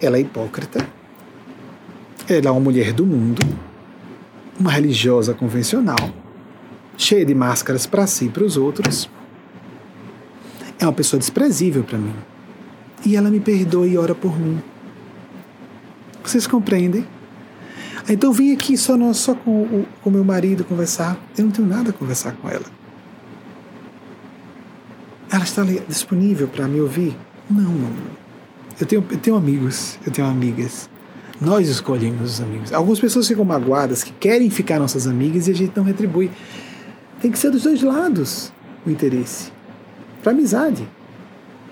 Ela 0.00 0.16
é 0.16 0.20
hipócrita. 0.20 0.86
Ela 2.28 2.48
é 2.48 2.50
uma 2.50 2.60
mulher 2.60 2.92
do 2.92 3.04
mundo, 3.04 3.40
uma 4.58 4.70
religiosa 4.70 5.34
convencional, 5.34 6.10
cheia 6.96 7.24
de 7.24 7.34
máscaras 7.34 7.86
para 7.86 8.06
si 8.06 8.26
e 8.26 8.28
para 8.28 8.44
os 8.44 8.56
outros. 8.56 9.10
É 10.78 10.86
uma 10.86 10.92
pessoa 10.92 11.18
desprezível 11.18 11.82
para 11.82 11.98
mim. 11.98 12.14
E 13.04 13.16
ela 13.16 13.30
me 13.30 13.40
perdoa 13.40 13.86
e 13.86 13.98
ora 13.98 14.14
por 14.14 14.38
mim. 14.38 14.62
Vocês 16.22 16.46
compreendem? 16.46 17.04
Então 18.12 18.32
vim 18.32 18.52
aqui 18.52 18.76
só, 18.76 18.96
não, 18.96 19.14
só 19.14 19.34
com 19.34 19.62
o 19.62 19.86
com 20.02 20.10
meu 20.10 20.24
marido 20.24 20.64
conversar. 20.64 21.16
Eu 21.38 21.44
não 21.44 21.52
tenho 21.52 21.68
nada 21.68 21.90
a 21.90 21.92
conversar 21.92 22.32
com 22.32 22.48
ela. 22.48 22.64
Ela 25.30 25.44
está 25.44 25.62
disponível 25.86 26.48
para 26.48 26.66
me 26.66 26.80
ouvir? 26.80 27.16
Não, 27.48 27.62
não. 27.62 27.92
Eu 28.80 28.86
tenho, 28.86 29.06
eu 29.08 29.18
tenho 29.18 29.36
amigos, 29.36 29.96
eu 30.04 30.12
tenho 30.12 30.26
amigas. 30.26 30.90
Nós 31.40 31.68
escolhemos 31.68 32.34
os 32.34 32.40
amigos. 32.40 32.72
Algumas 32.72 32.98
pessoas 32.98 33.28
ficam 33.28 33.44
magoadas 33.44 34.02
que 34.02 34.12
querem 34.12 34.50
ficar 34.50 34.80
nossas 34.80 35.06
amigas 35.06 35.46
e 35.46 35.52
a 35.52 35.54
gente 35.54 35.72
não 35.76 35.84
retribui. 35.84 36.30
Tem 37.20 37.30
que 37.30 37.38
ser 37.38 37.50
dos 37.50 37.62
dois 37.62 37.80
lados 37.80 38.52
o 38.84 38.90
interesse. 38.90 39.52
Para 40.20 40.32
amizade. 40.32 40.86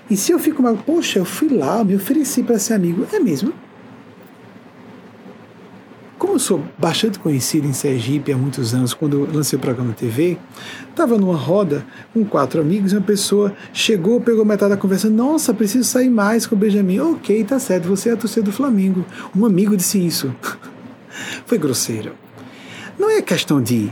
E 0.09 0.15
se 0.15 0.31
eu 0.31 0.39
fico 0.39 0.63
mal, 0.63 0.77
poxa, 0.77 1.19
eu 1.19 1.25
fui 1.25 1.49
lá, 1.49 1.83
me 1.83 1.95
ofereci 1.95 2.41
para 2.41 2.57
ser 2.57 2.75
amigo, 2.75 3.05
é 3.11 3.19
mesmo? 3.19 3.53
Eu 6.39 6.41
sou 6.41 6.63
bastante 6.77 7.19
conhecido 7.19 7.67
em 7.67 7.73
Sergipe 7.73 8.31
há 8.31 8.37
muitos 8.37 8.73
anos, 8.73 8.93
quando 8.93 9.27
lancei 9.29 9.59
o 9.59 9.61
programa 9.61 9.91
TV, 9.91 10.37
estava 10.89 11.17
numa 11.17 11.35
roda 11.35 11.85
com 12.13 12.23
quatro 12.23 12.61
amigos 12.61 12.93
e 12.93 12.95
uma 12.95 13.01
pessoa 13.01 13.53
chegou, 13.73 14.21
pegou 14.21 14.45
metade 14.45 14.69
da 14.69 14.77
conversa, 14.77 15.09
nossa, 15.09 15.53
preciso 15.53 15.83
sair 15.83 16.09
mais 16.09 16.47
com 16.47 16.55
o 16.55 16.57
Benjamin. 16.57 17.01
Ok, 17.01 17.43
tá 17.43 17.59
certo, 17.59 17.89
você 17.89 18.11
é 18.11 18.13
a 18.13 18.15
torcida 18.15 18.43
do 18.43 18.53
Flamengo. 18.53 19.05
Um 19.35 19.45
amigo 19.45 19.75
disse 19.75 19.99
isso. 19.99 20.33
Foi 21.45 21.57
grosseiro. 21.57 22.13
Não 22.97 23.09
é 23.09 23.21
questão 23.21 23.61
de 23.61 23.91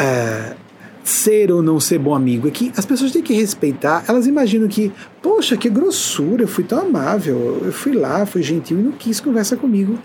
uh, 0.00 0.56
ser 1.04 1.52
ou 1.52 1.62
não 1.62 1.78
ser 1.78 2.00
bom 2.00 2.12
amigo, 2.12 2.48
é 2.48 2.50
que 2.50 2.72
as 2.76 2.84
pessoas 2.84 3.12
têm 3.12 3.22
que 3.22 3.32
respeitar, 3.32 4.02
elas 4.08 4.26
imaginam 4.26 4.66
que, 4.66 4.90
poxa, 5.22 5.56
que 5.56 5.70
grossura, 5.70 6.42
eu 6.42 6.48
fui 6.48 6.64
tão 6.64 6.80
amável, 6.80 7.62
eu 7.66 7.72
fui 7.72 7.92
lá, 7.92 8.26
fui 8.26 8.42
gentil 8.42 8.80
e 8.80 8.82
não 8.82 8.90
quis 8.90 9.20
conversar 9.20 9.58
comigo. 9.58 9.96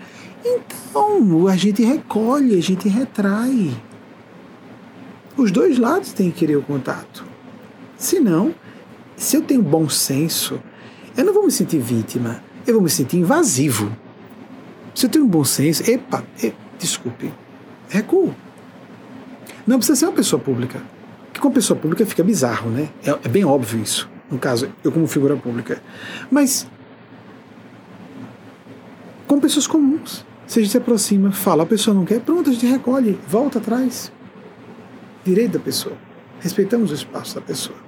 Então, 0.44 1.46
a 1.46 1.56
gente 1.56 1.82
recolhe, 1.84 2.58
a 2.58 2.62
gente 2.62 2.88
retrai. 2.88 3.70
Os 5.36 5.50
dois 5.50 5.78
lados 5.78 6.12
têm 6.12 6.30
que 6.30 6.40
querer 6.40 6.56
o 6.56 6.62
contato. 6.62 7.24
Senão, 7.96 8.54
se 9.16 9.36
eu 9.36 9.42
tenho 9.42 9.62
bom 9.62 9.88
senso, 9.88 10.60
eu 11.16 11.24
não 11.24 11.32
vou 11.32 11.44
me 11.44 11.50
sentir 11.50 11.78
vítima, 11.78 12.42
eu 12.66 12.74
vou 12.74 12.82
me 12.82 12.90
sentir 12.90 13.18
invasivo. 13.18 13.96
Se 14.94 15.06
eu 15.06 15.10
tenho 15.10 15.26
bom 15.26 15.44
senso, 15.44 15.88
epa, 15.90 16.24
e, 16.42 16.52
desculpe, 16.78 17.32
recuo. 17.88 18.34
Não 19.66 19.78
precisa 19.78 19.96
ser 19.96 20.06
uma 20.06 20.12
pessoa 20.12 20.40
pública. 20.40 20.82
Porque 21.26 21.40
com 21.40 21.50
pessoa 21.50 21.78
pública 21.78 22.04
fica 22.04 22.22
bizarro, 22.22 22.70
né? 22.70 22.88
É, 23.04 23.10
é 23.10 23.28
bem 23.28 23.44
óbvio 23.44 23.80
isso. 23.80 24.10
No 24.30 24.38
caso, 24.38 24.70
eu 24.82 24.90
como 24.90 25.06
figura 25.06 25.36
pública. 25.36 25.82
Mas 26.30 26.66
com 29.26 29.40
pessoas 29.40 29.66
comuns. 29.66 30.26
Se 30.52 30.58
a 30.58 30.62
gente 30.62 30.72
se 30.72 30.76
aproxima, 30.76 31.32
fala, 31.32 31.62
a 31.62 31.66
pessoa 31.66 31.94
não 31.94 32.04
quer, 32.04 32.20
pronto, 32.20 32.50
a 32.50 32.52
gente 32.52 32.66
recolhe, 32.66 33.18
volta 33.26 33.58
atrás. 33.58 34.12
Direito 35.24 35.52
da 35.52 35.58
pessoa. 35.58 35.96
Respeitamos 36.40 36.90
o 36.90 36.94
espaço 36.94 37.34
da 37.36 37.40
pessoa. 37.40 37.78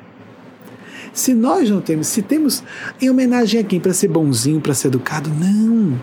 Se 1.12 1.34
nós 1.34 1.68
não 1.68 1.82
temos, 1.82 2.06
se 2.06 2.22
temos 2.22 2.64
em 3.02 3.10
homenagem 3.10 3.60
a 3.60 3.64
quem? 3.64 3.78
Para 3.78 3.92
ser 3.92 4.08
bonzinho, 4.08 4.62
para 4.62 4.72
ser 4.72 4.88
educado? 4.88 5.28
Não. 5.28 6.00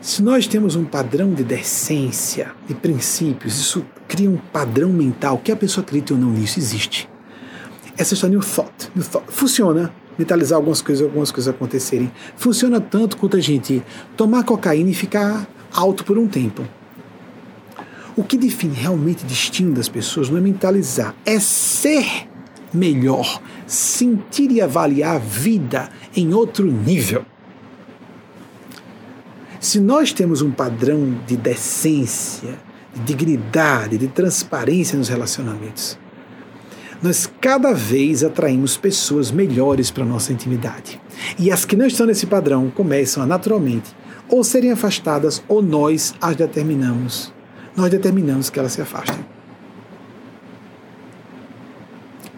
Se 0.00 0.22
nós 0.22 0.46
temos 0.46 0.76
um 0.76 0.84
padrão 0.84 1.34
de 1.34 1.42
decência, 1.42 2.52
de 2.68 2.74
princípios, 2.76 3.58
isso 3.58 3.84
cria 4.06 4.30
um 4.30 4.36
padrão 4.36 4.90
mental, 4.90 5.38
que 5.38 5.50
a 5.50 5.56
pessoa 5.56 5.82
acredita 5.82 6.14
ou 6.14 6.20
não 6.20 6.30
nisso, 6.30 6.60
existe. 6.60 7.10
Essa 7.96 8.14
história 8.14 8.38
New 8.38 8.46
Thought, 8.46 8.92
New 8.94 9.04
Thought 9.04 9.26
funciona 9.32 9.92
mentalizar 10.18 10.56
algumas 10.56 10.80
coisas, 10.80 11.04
algumas 11.04 11.30
coisas 11.30 11.52
acontecerem. 11.52 12.10
Funciona 12.36 12.80
tanto 12.80 13.16
quanto 13.16 13.36
a 13.36 13.40
gente 13.40 13.82
tomar 14.16 14.44
cocaína 14.44 14.90
e 14.90 14.94
ficar 14.94 15.46
alto 15.72 16.04
por 16.04 16.18
um 16.18 16.26
tempo. 16.26 16.64
O 18.16 18.22
que 18.22 18.38
define 18.38 18.74
realmente 18.74 19.24
destino 19.24 19.74
das 19.74 19.88
pessoas 19.88 20.30
não 20.30 20.38
é 20.38 20.40
mentalizar, 20.40 21.14
é 21.26 21.40
ser 21.40 22.28
melhor, 22.72 23.42
sentir 23.66 24.50
e 24.52 24.60
avaliar 24.60 25.16
a 25.16 25.18
vida 25.18 25.88
em 26.14 26.32
outro 26.32 26.70
nível. 26.70 27.24
Se 29.60 29.80
nós 29.80 30.12
temos 30.12 30.42
um 30.42 30.50
padrão 30.50 31.18
de 31.26 31.36
decência, 31.36 32.58
de 32.94 33.00
dignidade, 33.02 33.98
de 33.98 34.08
transparência 34.08 34.96
nos 34.96 35.08
relacionamentos, 35.08 35.98
nós 37.04 37.30
cada 37.38 37.74
vez 37.74 38.24
atraímos 38.24 38.78
pessoas 38.78 39.30
melhores 39.30 39.90
para 39.90 40.06
nossa 40.06 40.32
intimidade. 40.32 40.98
E 41.38 41.52
as 41.52 41.62
que 41.62 41.76
não 41.76 41.86
estão 41.86 42.06
nesse 42.06 42.24
padrão 42.24 42.70
começam 42.70 43.22
a 43.22 43.26
naturalmente 43.26 43.94
ou 44.26 44.42
serem 44.42 44.72
afastadas 44.72 45.44
ou 45.46 45.60
nós 45.60 46.14
as 46.18 46.34
determinamos. 46.34 47.30
Nós 47.76 47.90
determinamos 47.90 48.48
que 48.48 48.58
elas 48.58 48.72
se 48.72 48.80
afastem. 48.80 49.22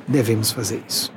Devemos 0.08 0.50
fazer 0.50 0.82
isso. 0.88 1.12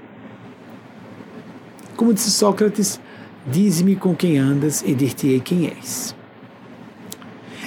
Como 1.97 2.13
disse 2.13 2.29
Sócrates, 2.29 3.01
dize-me 3.47 3.95
com 3.95 4.15
quem 4.15 4.37
andas 4.37 4.83
e 4.83 4.93
dir-te-ei 4.93 5.39
quem 5.39 5.69
és. 5.69 6.15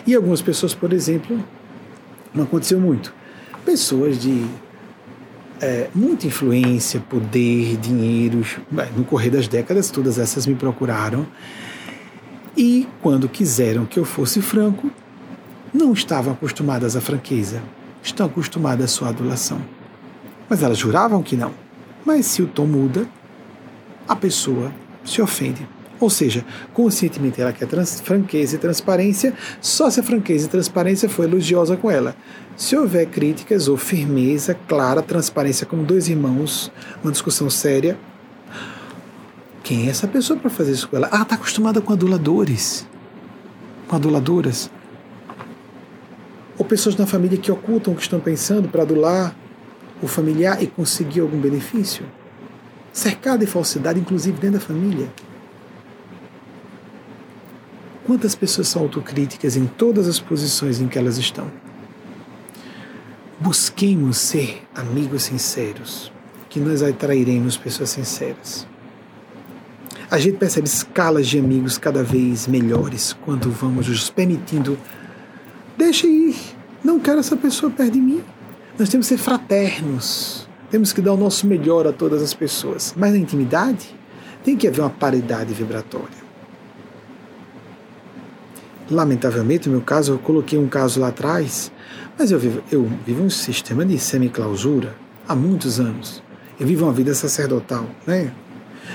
E 0.07 0.15
algumas 0.15 0.41
pessoas, 0.41 0.77
por 0.77 0.93
exemplo, 0.93 1.43
não 2.33 2.45
aconteceu 2.45 2.79
muito. 2.79 3.13
Pessoas 3.65 4.21
de 4.21 4.47
é, 5.63 5.89
muita 5.95 6.27
influência, 6.27 7.01
poder, 7.01 7.77
dinheiro. 7.77 8.45
No 8.97 9.05
correr 9.05 9.31
das 9.31 9.47
décadas, 9.47 9.91
todas 9.91 10.19
essas 10.19 10.45
me 10.45 10.57
procuraram. 10.57 11.27
E 12.57 12.87
quando 13.01 13.29
quiseram 13.29 13.87
que 13.87 13.99
eu 13.99 14.05
fosse 14.05 14.43
franco, 14.43 14.91
não 15.73 15.93
estavam 15.93 16.33
acostumadas 16.35 16.97
à 16.97 17.01
franqueza, 17.01 17.63
estão 18.03 18.27
acostumadas 18.27 18.87
à 18.87 18.89
sua 18.89 19.09
adulação. 19.09 19.63
Mas 20.49 20.63
elas 20.63 20.77
juravam 20.77 21.23
que 21.23 21.37
não. 21.37 21.55
Mas 22.05 22.27
se 22.27 22.43
o 22.43 22.47
tom 22.47 22.67
muda, 22.67 23.07
a 24.07 24.17
pessoa 24.17 24.73
se 25.05 25.23
ofende. 25.23 25.67
Ou 26.03 26.11
seja, 26.11 26.45
conscientemente 26.75 27.41
ela 27.41 27.53
quer 27.53 27.69
franqueza 28.03 28.57
e 28.57 28.59
transparência, 28.59 29.33
só 29.61 29.89
se 29.89 30.01
a 30.01 30.03
franqueza 30.03 30.47
e 30.47 30.49
transparência 30.49 31.09
for 31.09 31.23
elogiosa 31.23 31.77
com 31.77 31.89
ela. 31.89 32.17
Se 32.57 32.77
houver 32.77 33.07
críticas 33.07 33.69
ou 33.69 33.77
firmeza, 33.77 34.53
clara, 34.67 35.01
transparência 35.01 35.65
como 35.65 35.85
dois 35.85 36.09
irmãos, 36.09 36.73
uma 37.05 37.13
discussão 37.13 37.49
séria, 37.49 37.97
quem 39.63 39.87
é 39.87 39.91
essa 39.91 40.09
pessoa 40.09 40.37
para 40.37 40.51
fazer 40.51 40.73
isso 40.73 40.89
com 40.89 40.97
ela? 40.97 41.09
Ah, 41.13 41.23
está 41.23 41.37
acostumada 41.37 41.81
com 41.81 41.93
aduladores, 41.93 42.85
com 43.87 43.95
aduladoras. 43.95 44.69
Ou 46.59 46.65
pessoas 46.65 46.97
na 46.97 47.07
família 47.07 47.39
que 47.39 47.53
ocultam 47.53 47.93
o 47.93 47.97
que 47.97 48.03
estão 48.03 48.19
pensando 48.19 48.69
para 48.69 48.83
adular 48.83 49.37
o 50.03 50.09
familiar 50.09 50.61
e 50.61 50.67
conseguir 50.67 51.21
algum 51.21 51.39
benefício. 51.39 52.05
Cercado 52.93 53.39
de 53.39 53.47
falsidade, 53.47 54.01
inclusive 54.01 54.37
dentro 54.41 54.59
da 54.59 54.67
família. 54.67 55.09
Quantas 58.05 58.35
pessoas 58.35 58.67
são 58.67 58.83
autocríticas 58.83 59.57
em 59.57 59.67
todas 59.67 60.09
as 60.09 60.19
posições 60.19 60.81
em 60.81 60.89
que 60.89 60.99
elas 60.99 61.19
estão? 61.19 61.49
Busquemos 63.39 64.19
ser 64.19 64.63
amigos 64.75 65.25
sinceros, 65.25 66.13
que 66.49 66.59
nós 66.59 66.83
atrairemos 66.83 67.57
pessoas 67.57 67.91
sinceras. 67.91 68.67
A 70.11 70.19
gente 70.19 70.37
percebe 70.37 70.67
escalas 70.67 71.29
de 71.29 71.39
amigos 71.39 71.79
cada 71.79 72.03
vez 72.03 72.47
melhores 72.47 73.17
quando 73.25 73.51
vamos 73.51 73.89
nos 73.89 74.11
permitindo. 74.11 74.77
Deixa 75.79 76.07
ir, 76.07 76.37
não 76.85 76.99
quero 76.99 77.21
essa 77.21 77.37
pessoa 77.37 77.71
perto 77.71 77.93
de 77.93 78.01
mim. 78.01 78.23
Nós 78.79 78.89
temos 78.89 79.07
que 79.09 79.15
ser 79.15 79.23
fraternos, 79.23 80.49
temos 80.71 80.93
que 80.93 81.01
dar 81.01 81.13
o 81.13 81.17
nosso 81.17 81.47
melhor 81.47 81.87
a 81.87 81.93
todas 81.93 82.21
as 82.21 82.35
pessoas, 82.35 82.95
mas 82.97 83.13
na 83.13 83.19
intimidade 83.19 83.95
tem 84.45 84.57
que 84.57 84.67
haver 84.67 84.81
uma 84.81 84.91
paridade 84.91 85.55
vibratória. 85.55 86.22
Lamentavelmente, 88.93 89.71
no 89.71 89.77
meu 89.77 89.85
caso, 89.85 90.13
eu 90.13 90.19
coloquei 90.19 90.59
um 90.59 90.69
caso 90.69 91.01
lá 91.01 91.09
atrás, 91.09 91.73
mas 92.19 92.31
eu 92.31 92.39
vivo, 92.39 92.63
eu 92.71 92.87
vivo 93.07 93.23
um 93.23 93.31
sistema 93.31 93.87
de 93.87 93.99
semiclausura 93.99 94.95
há 95.27 95.35
muitos 95.35 95.81
anos. 95.81 96.23
Eu 96.61 96.67
vivo 96.67 96.85
uma 96.85 96.93
vida 96.93 97.15
sacerdotal, 97.15 97.87
né? 98.07 98.31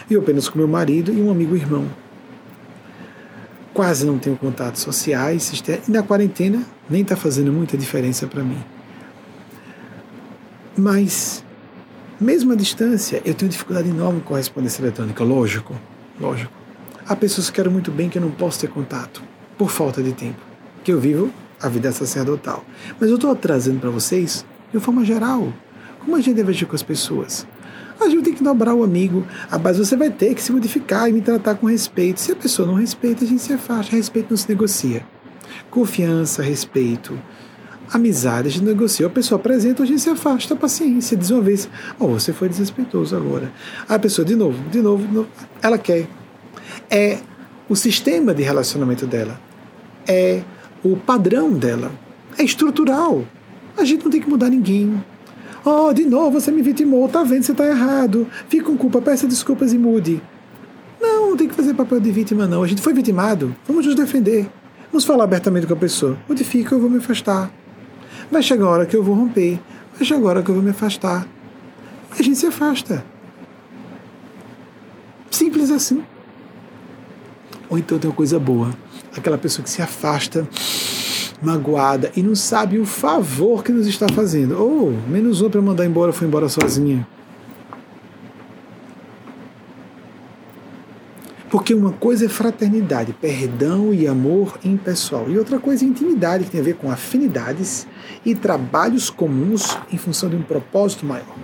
Eu 0.07 0.21
apenas 0.21 0.47
com 0.47 0.59
meu 0.59 0.67
marido 0.67 1.11
e 1.11 1.19
um 1.19 1.31
amigo 1.31 1.55
irmão. 1.55 1.87
Quase 3.73 4.05
não 4.05 4.19
tenho 4.19 4.37
contatos 4.37 4.83
sociais, 4.83 5.51
e 5.87 5.91
na 5.91 6.03
quarentena 6.03 6.61
nem 6.87 7.01
está 7.01 7.15
fazendo 7.15 7.51
muita 7.51 7.75
diferença 7.75 8.27
para 8.27 8.43
mim. 8.43 8.63
Mas, 10.77 11.43
mesmo 12.21 12.53
à 12.53 12.55
distância, 12.55 13.19
eu 13.25 13.33
tenho 13.33 13.49
dificuldade 13.49 13.89
enorme 13.89 14.21
com 14.21 14.27
correspondência 14.27 14.79
eletrônica, 14.79 15.23
lógico, 15.23 15.73
lógico. 16.19 16.53
Há 17.07 17.15
pessoas 17.15 17.49
que 17.49 17.55
quero 17.55 17.71
muito 17.71 17.89
bem 17.89 18.09
que 18.09 18.19
eu 18.19 18.21
não 18.21 18.29
posso 18.29 18.59
ter 18.59 18.67
contato 18.67 19.23
por 19.57 19.69
falta 19.69 20.01
de 20.01 20.13
tempo, 20.13 20.39
que 20.83 20.91
eu 20.91 20.99
vivo 20.99 21.31
a 21.61 21.67
vida 21.67 21.91
sacerdotal. 21.91 22.63
Mas 22.99 23.09
eu 23.09 23.15
estou 23.15 23.35
trazendo 23.35 23.79
para 23.79 23.89
vocês, 23.89 24.45
de 24.71 24.79
forma 24.79 25.03
geral, 25.03 25.51
como 25.99 26.15
a 26.15 26.21
gente 26.21 26.35
deve 26.35 26.51
agir 26.51 26.65
com 26.65 26.75
as 26.75 26.83
pessoas. 26.83 27.47
A 27.99 28.09
gente 28.09 28.23
tem 28.23 28.33
que 28.33 28.43
dobrar 28.43 28.75
o 28.75 28.83
amigo, 28.83 29.25
a 29.49 29.57
base 29.57 29.79
você 29.79 29.95
vai 29.95 30.11
ter 30.11 30.35
que 30.35 30.41
se 30.41 30.51
modificar 30.51 31.09
e 31.09 31.13
me 31.13 31.21
tratar 31.21 31.55
com 31.55 31.65
respeito. 31.65 32.21
Se 32.21 32.31
a 32.31 32.35
pessoa 32.35 32.67
não 32.67 32.75
respeita, 32.75 33.25
a 33.25 33.27
gente 33.27 33.41
se 33.41 33.51
afasta. 33.51 33.95
Respeito 33.95 34.29
não 34.29 34.37
se 34.37 34.47
negocia. 34.47 35.03
Confiança, 35.71 36.43
respeito, 36.43 37.19
amizade, 37.91 38.49
a 38.49 38.51
gente 38.51 38.65
negocia. 38.65 39.07
A 39.07 39.09
pessoa 39.09 39.39
apresenta, 39.39 39.81
a 39.81 39.85
gente 39.85 39.99
se 39.99 40.09
afasta. 40.09 40.55
Paciência, 40.55 41.17
diz 41.17 41.31
uma 41.31 41.41
vez, 41.41 41.67
oh, 41.99 42.09
você 42.09 42.31
foi 42.31 42.47
desrespeitoso 42.47 43.15
agora. 43.15 43.51
A 43.89 43.97
pessoa, 43.97 44.23
de 44.23 44.35
novo, 44.35 44.57
de 44.69 44.79
novo, 44.79 45.07
de 45.07 45.13
novo 45.13 45.29
ela 45.61 45.79
quer 45.79 46.07
É 46.89 47.17
o 47.67 47.75
sistema 47.75 48.33
de 48.33 48.43
relacionamento 48.43 49.07
dela. 49.07 49.46
É 50.07 50.41
o 50.83 50.95
padrão 50.95 51.51
dela. 51.51 51.91
É 52.37 52.43
estrutural. 52.43 53.25
A 53.77 53.83
gente 53.83 54.03
não 54.03 54.11
tem 54.11 54.21
que 54.21 54.29
mudar 54.29 54.49
ninguém. 54.49 55.03
Oh, 55.65 55.91
de 55.93 56.05
novo 56.05 56.39
você 56.39 56.51
me 56.51 56.61
vitimou, 56.61 57.09
tá 57.09 57.23
vendo, 57.23 57.43
você 57.43 57.53
tá 57.53 57.65
errado. 57.65 58.27
Fica 58.47 58.65
com 58.65 58.77
culpa, 58.77 59.01
peça 59.01 59.27
desculpas 59.27 59.73
e 59.73 59.77
mude. 59.77 60.21
Não, 60.99 61.31
não 61.31 61.37
tem 61.37 61.47
que 61.47 61.53
fazer 61.53 61.73
papel 61.73 61.99
de 61.99 62.11
vítima, 62.11 62.47
não. 62.47 62.63
A 62.63 62.67
gente 62.67 62.81
foi 62.81 62.93
vitimado, 62.93 63.55
vamos 63.67 63.85
nos 63.85 63.95
defender. 63.95 64.49
Vamos 64.91 65.03
falar 65.03 65.25
abertamente 65.25 65.67
com 65.67 65.73
a 65.73 65.77
pessoa. 65.77 66.17
Modifica, 66.27 66.73
eu 66.73 66.79
vou 66.79 66.89
me 66.89 66.97
afastar. 66.97 67.51
Vai 68.31 68.41
chegar 68.41 68.65
a 68.65 68.69
hora 68.69 68.85
que 68.85 68.95
eu 68.95 69.03
vou 69.03 69.13
romper. 69.13 69.59
Vai 69.93 70.05
chegar 70.05 70.25
a 70.25 70.29
hora 70.29 70.41
que 70.41 70.49
eu 70.49 70.55
vou 70.55 70.63
me 70.63 70.69
afastar. 70.69 71.27
E 72.17 72.21
a 72.21 72.23
gente 72.23 72.37
se 72.37 72.47
afasta. 72.47 73.03
Simples 75.29 75.69
assim. 75.69 76.03
Ou 77.69 77.77
então 77.77 77.99
tem 77.99 78.09
uma 78.09 78.15
coisa 78.15 78.39
boa. 78.39 78.71
Aquela 79.17 79.37
pessoa 79.37 79.63
que 79.63 79.69
se 79.69 79.81
afasta 79.81 80.47
magoada 81.41 82.11
e 82.15 82.23
não 82.23 82.35
sabe 82.35 82.79
o 82.79 82.85
favor 82.85 83.63
que 83.63 83.71
nos 83.71 83.87
está 83.87 84.07
fazendo. 84.07 84.57
Ou 84.59 84.89
oh, 84.89 85.09
menos 85.09 85.41
um 85.41 85.49
para 85.49 85.61
mandar 85.61 85.85
embora, 85.85 86.13
foi 86.13 86.27
embora 86.27 86.49
sozinha. 86.49 87.07
Porque 91.49 91.73
uma 91.73 91.93
coisa 91.93 92.25
é 92.25 92.29
fraternidade, 92.29 93.13
perdão 93.13 93.93
e 93.93 94.05
amor 94.05 94.59
impessoal, 94.65 95.29
e 95.29 95.37
outra 95.39 95.59
coisa 95.59 95.85
é 95.85 95.87
intimidade, 95.87 96.43
que 96.43 96.51
tem 96.51 96.59
a 96.59 96.63
ver 96.63 96.75
com 96.75 96.91
afinidades 96.91 97.87
e 98.25 98.35
trabalhos 98.35 99.09
comuns 99.09 99.77
em 99.91 99.97
função 99.97 100.29
de 100.29 100.35
um 100.35 100.41
propósito 100.41 101.05
maior. 101.05 101.35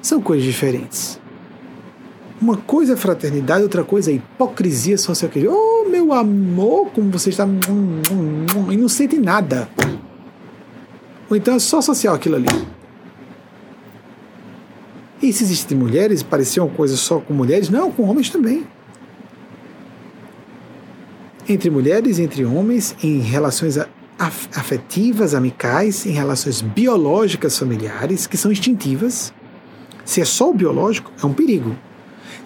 São 0.00 0.22
coisas 0.22 0.46
diferentes. 0.46 1.20
Uma 2.40 2.56
coisa 2.56 2.92
é 2.92 2.96
fraternidade, 2.96 3.62
outra 3.62 3.82
coisa 3.82 4.12
é 4.12 4.14
hipocrisia 4.14 4.96
social. 4.96 5.30
Oh, 5.48 5.88
meu 5.88 6.12
amor, 6.12 6.90
como 6.90 7.10
você 7.10 7.30
está. 7.30 7.46
E 8.70 8.76
não 8.76 8.88
sente 8.88 9.18
nada. 9.18 9.68
Ou 11.28 11.36
então 11.36 11.54
é 11.54 11.58
só 11.58 11.80
social 11.80 12.14
aquilo 12.14 12.36
ali. 12.36 12.46
E 15.20 15.32
se 15.32 15.42
existem 15.42 15.76
mulheres, 15.76 16.22
pareciam 16.22 16.68
coisas 16.68 17.00
só 17.00 17.18
com 17.18 17.34
mulheres? 17.34 17.68
Não, 17.68 17.90
com 17.90 18.04
homens 18.04 18.30
também. 18.30 18.64
Entre 21.48 21.70
mulheres 21.70 22.20
entre 22.20 22.44
homens, 22.44 22.94
em 23.02 23.18
relações 23.18 23.78
afetivas, 24.18 25.34
amicais, 25.34 26.06
em 26.06 26.10
relações 26.10 26.60
biológicas 26.60 27.58
familiares, 27.58 28.28
que 28.28 28.36
são 28.36 28.52
instintivas. 28.52 29.32
Se 30.04 30.20
é 30.20 30.24
só 30.24 30.50
o 30.50 30.54
biológico, 30.54 31.10
é 31.20 31.26
um 31.26 31.32
perigo. 31.32 31.74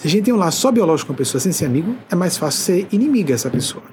Se 0.03 0.09
a 0.09 0.11
gente 0.11 0.25
tem 0.25 0.35
um 0.35 0.37
laço 0.37 0.61
só 0.61 0.73
biológico 0.73 1.07
com 1.07 1.13
uma 1.13 1.19
pessoa 1.19 1.41
sem 1.41 1.53
ser 1.53 1.65
amigo, 1.65 1.95
é 2.11 2.17
mais 2.17 2.37
fácil 2.37 2.61
ser 2.61 2.89
inimiga 2.91 3.33
essa 3.35 3.49
pessoa. 3.49 3.85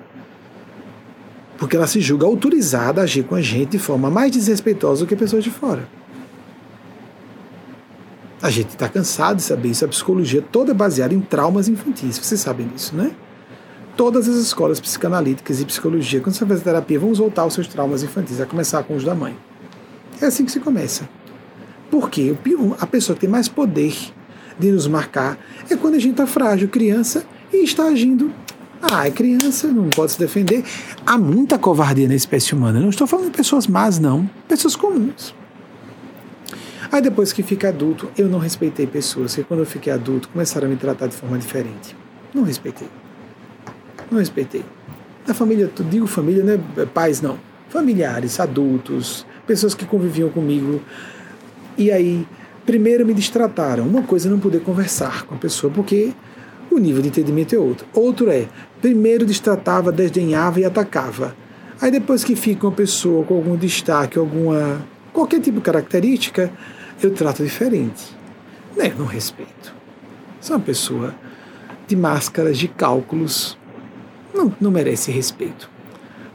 Porque 1.56 1.76
ela 1.76 1.86
se 1.86 2.02
julga 2.02 2.26
autorizada 2.26 3.00
a 3.00 3.04
agir 3.04 3.24
com 3.26 3.36
a 3.36 3.44
gente 3.44 3.74
de 3.74 3.78
forma 3.78 4.10
mais 4.10 4.32
desrespeitosa 4.32 5.06
do 5.06 5.08
que 5.08 5.16
pessoas 5.16 5.44
de 5.44 5.52
fora. 5.52 5.88
A 8.42 8.50
gente 8.50 8.70
está 8.70 8.90
cansado 8.90 9.38
de 9.38 9.44
saber 9.44 9.70
isso. 9.70 9.86
A 9.86 9.88
psicologia 9.88 10.42
toda 10.42 10.72
é 10.72 10.74
baseada 10.74 11.14
em 11.14 11.22
traumas 11.22 11.68
infantis. 11.68 12.18
Vocês 12.18 12.42
sabem 12.42 12.68
disso, 12.70 12.96
né? 12.96 13.12
Todas 13.96 14.28
as 14.28 14.38
escolas 14.38 14.80
psicanalíticas 14.80 15.62
e 15.62 15.66
psicologia, 15.66 16.22
quando 16.22 16.34
você 16.34 16.44
fazer 16.44 16.64
terapia, 16.64 17.00
vão 17.00 17.14
voltar 17.14 17.44
aos 17.44 17.54
seus 17.54 17.68
traumas 17.68 18.02
infantis, 18.02 18.42
a 18.42 18.48
começar 18.48 18.82
com 18.82 18.96
os 18.96 19.04
da 19.04 19.14
mãe. 19.14 19.38
É 20.20 20.26
assim 20.26 20.44
que 20.44 20.52
se 20.52 20.60
começa. 20.60 21.08
Porque 21.92 22.36
a 22.80 22.88
pessoa 22.88 23.14
que 23.14 23.22
tem 23.22 23.30
mais 23.30 23.48
poder 23.48 23.94
de 24.60 24.72
nos 24.72 24.88
marcar 24.88 25.38
é 25.70 25.76
quando 25.76 25.96
a 25.96 26.00
gente 26.00 26.12
está 26.12 26.28
frágil, 26.28 26.68
criança, 26.68 27.26
e 27.52 27.64
está 27.64 27.86
agindo. 27.86 28.32
Ah, 28.82 29.08
é 29.08 29.12
criança, 29.12 29.68
não 29.68 29.90
pode 29.90 30.14
se 30.14 30.20
defender. 30.20 30.64
Há 31.06 31.18
muita 31.18 31.58
covardia 31.58 32.08
na 32.08 32.16
espécie 32.16 32.54
humana. 32.54 32.80
não 32.80 32.90
estou 32.90 33.08
falando 33.08 33.32
de 33.32 33.38
pessoas 33.38 33.68
más, 33.68 34.00
não. 34.00 34.30
Pessoas 34.48 34.76
comuns. 34.76 35.34
Aí 36.92 37.02
depois 37.02 37.32
que 37.34 37.44
fica 37.44 37.70
adulto, 37.70 38.10
eu 38.18 38.28
não 38.28 38.40
respeitei 38.40 38.88
pessoas 38.88 39.36
que 39.36 39.44
quando 39.44 39.60
eu 39.60 39.66
fiquei 39.66 39.92
adulto 39.92 40.30
começaram 40.30 40.68
a 40.68 40.70
me 40.70 40.76
tratar 40.76 41.08
de 41.08 41.16
forma 41.16 41.38
diferente. 41.38 41.96
Não 42.34 42.44
respeitei. 42.44 42.88
Não 44.10 44.18
respeitei. 44.20 44.64
Na 45.28 45.34
família, 45.34 45.70
digo 45.90 46.08
família, 46.08 46.44
não 46.44 46.84
é 46.84 46.86
pais, 46.86 47.22
não. 47.22 47.38
Familiares, 47.70 48.40
adultos, 48.40 49.26
pessoas 49.46 49.76
que 49.76 49.86
conviviam 49.86 50.30
comigo. 50.30 50.82
E 51.78 51.92
aí 51.92 52.26
Primeiro, 52.70 53.04
me 53.04 53.16
distrataram. 53.16 53.88
Uma 53.88 54.04
coisa 54.04 54.28
é 54.28 54.32
não 54.32 54.38
poder 54.38 54.62
conversar 54.62 55.24
com 55.24 55.34
a 55.34 55.38
pessoa, 55.40 55.74
porque 55.74 56.14
o 56.70 56.78
nível 56.78 57.02
de 57.02 57.08
entendimento 57.08 57.56
é 57.56 57.58
outro. 57.58 57.88
Outro 57.96 58.30
é, 58.30 58.48
primeiro 58.80 59.26
distratava, 59.26 59.92
desdenhava 59.92 60.60
e 60.60 60.66
atacava. 60.66 61.36
Aí 61.82 61.90
depois 61.90 62.24
que 62.24 62.36
fica 62.36 62.68
uma 62.68 62.72
pessoa 62.72 63.26
com 63.26 63.34
algum 63.34 63.58
destaque, 63.58 64.20
alguma 64.20 64.86
qualquer 65.12 65.42
tipo 65.42 65.58
de 65.58 65.64
característica, 65.64 66.54
eu 67.02 67.10
trato 67.10 67.44
diferente. 67.44 68.16
Né? 68.78 68.94
Não 68.96 69.08
respeito. 69.08 69.74
Sou 70.40 70.56
uma 70.56 70.62
pessoa 70.62 71.16
de 71.88 71.96
máscaras, 71.96 72.56
de 72.56 72.68
cálculos. 72.68 73.58
Não, 74.32 74.54
não 74.62 74.70
merece 74.70 75.10
respeito. 75.10 75.68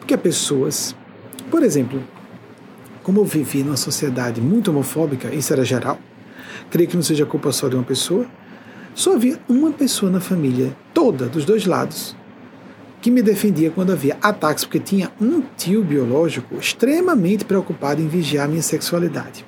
Porque 0.01 0.15
há 0.15 0.19
pessoas, 0.19 0.97
por 1.49 1.63
exemplo, 1.63 2.03
como 3.05 3.21
eu 3.21 3.25
vivi 3.25 3.63
numa 3.63 3.77
sociedade 3.77 4.41
muito 4.41 4.73
homofóbica, 4.73 5.33
isso 5.33 5.53
era 5.53 5.65
geral, 5.65 5.97
creio 6.71 6.89
que 6.89 6.97
não 6.97 7.03
seja 7.03 7.27
culpa 7.27 7.53
só 7.53 7.69
de 7.69 7.75
uma 7.75 7.85
pessoa. 7.85 8.27
Só 8.95 9.15
havia 9.15 9.39
uma 9.49 9.73
pessoa 9.73 10.11
na 10.11 10.21
família, 10.21 10.77
toda, 10.93 11.27
dos 11.27 11.45
dois 11.45 11.67
lados, 11.67 12.17
que 13.03 13.11
me 13.11 13.23
defendia 13.23 13.71
quando 13.71 13.93
havia 13.93 14.17
ataques, 14.23 14.65
porque 14.65 14.79
tinha 14.79 15.11
um 15.21 15.43
tio 15.57 15.83
biológico 15.83 16.55
extremamente 16.57 17.45
preocupado 17.45 18.01
em 18.01 18.07
vigiar 18.07 18.49
minha 18.49 18.63
sexualidade. 18.63 19.45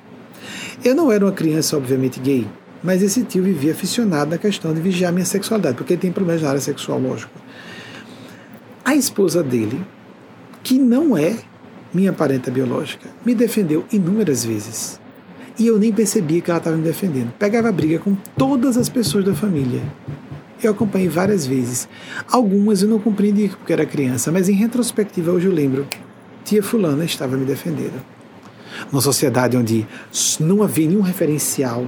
Eu 0.83 0.93
não 0.93 1.11
era 1.11 1.25
uma 1.25 1.31
criança, 1.31 1.77
obviamente, 1.77 2.19
gay, 2.19 2.47
mas 2.83 3.01
esse 3.01 3.23
tio 3.23 3.43
vivia 3.43 3.71
aficionado 3.71 4.31
na 4.31 4.37
questão 4.37 4.73
de 4.73 4.81
vigiar 4.81 5.13
minha 5.13 5.25
sexualidade, 5.25 5.77
porque 5.77 5.93
ele 5.93 6.01
tem 6.01 6.11
problemas 6.11 6.41
na 6.41 6.49
área 6.49 6.61
sexual, 6.61 6.99
lógico. 6.99 7.31
A 8.83 8.95
esposa 8.95 9.41
dele, 9.41 9.81
que 10.61 10.77
não 10.77 11.17
é 11.17 11.37
minha 11.93 12.11
parenta 12.13 12.51
biológica, 12.51 13.09
me 13.25 13.33
defendeu 13.33 13.85
inúmeras 13.91 14.43
vezes 14.43 14.99
e 15.59 15.67
eu 15.67 15.79
nem 15.79 15.91
percebia 15.91 16.41
que 16.41 16.49
ela 16.49 16.59
estava 16.59 16.75
me 16.75 16.83
defendendo. 16.83 17.31
Pegava 17.37 17.71
briga 17.71 17.99
com 17.99 18.15
todas 18.37 18.77
as 18.77 18.89
pessoas 18.89 19.25
da 19.25 19.33
família. 19.33 19.81
Eu 20.61 20.71
acompanhei 20.71 21.07
várias 21.07 21.45
vezes. 21.45 21.87
Algumas 22.31 22.81
eu 22.81 22.89
não 22.89 22.99
compreendi 22.99 23.49
porque 23.49 23.73
era 23.73 23.85
criança, 23.85 24.31
mas 24.31 24.49
em 24.49 24.53
retrospectiva 24.53 25.31
hoje 25.31 25.47
eu 25.47 25.53
lembro. 25.53 25.87
Tia 26.43 26.63
Fulana 26.63 27.05
estava 27.05 27.35
me 27.37 27.45
defendendo. 27.45 28.01
Numa 28.91 29.01
sociedade 29.01 29.57
onde 29.57 29.87
não 30.39 30.63
havia 30.63 30.87
nenhum 30.87 31.01
referencial, 31.01 31.85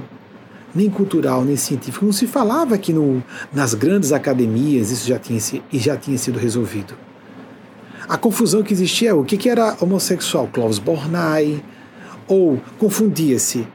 nem 0.74 0.90
cultural, 0.90 1.44
nem 1.44 1.56
científico, 1.56 2.04
não 2.04 2.12
se 2.12 2.26
falava 2.26 2.76
que 2.78 2.92
no, 2.92 3.22
nas 3.52 3.74
grandes 3.74 4.12
academias 4.12 4.90
isso 4.90 5.06
já 5.06 5.18
tinha, 5.18 5.40
já 5.72 5.96
tinha 5.96 6.18
sido 6.18 6.38
resolvido. 6.38 6.94
A 8.08 8.16
confusão 8.16 8.62
que 8.62 8.72
existia 8.72 9.10
é 9.10 9.14
o 9.14 9.24
que, 9.24 9.36
que 9.36 9.48
era 9.48 9.76
homossexual? 9.80 10.48
Klaus 10.52 10.78
Bornai, 10.78 11.62
ou 12.30 12.62
confundia-se 12.78 13.66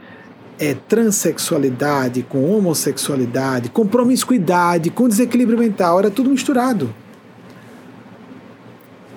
é, 0.57 0.73
transexualidade 0.73 2.23
com 2.23 2.49
homossexualidade, 2.49 3.67
com 3.69 3.85
promiscuidade, 3.85 4.89
com 4.89 5.09
desequilíbrio 5.09 5.59
mental, 5.59 5.99
era 5.99 6.09
tudo 6.09 6.29
misturado. 6.29 6.95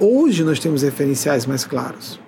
Hoje 0.01 0.43
nós 0.43 0.59
temos 0.59 0.83
referenciais 0.83 1.47
mais 1.47 1.65
claros. 1.65 2.19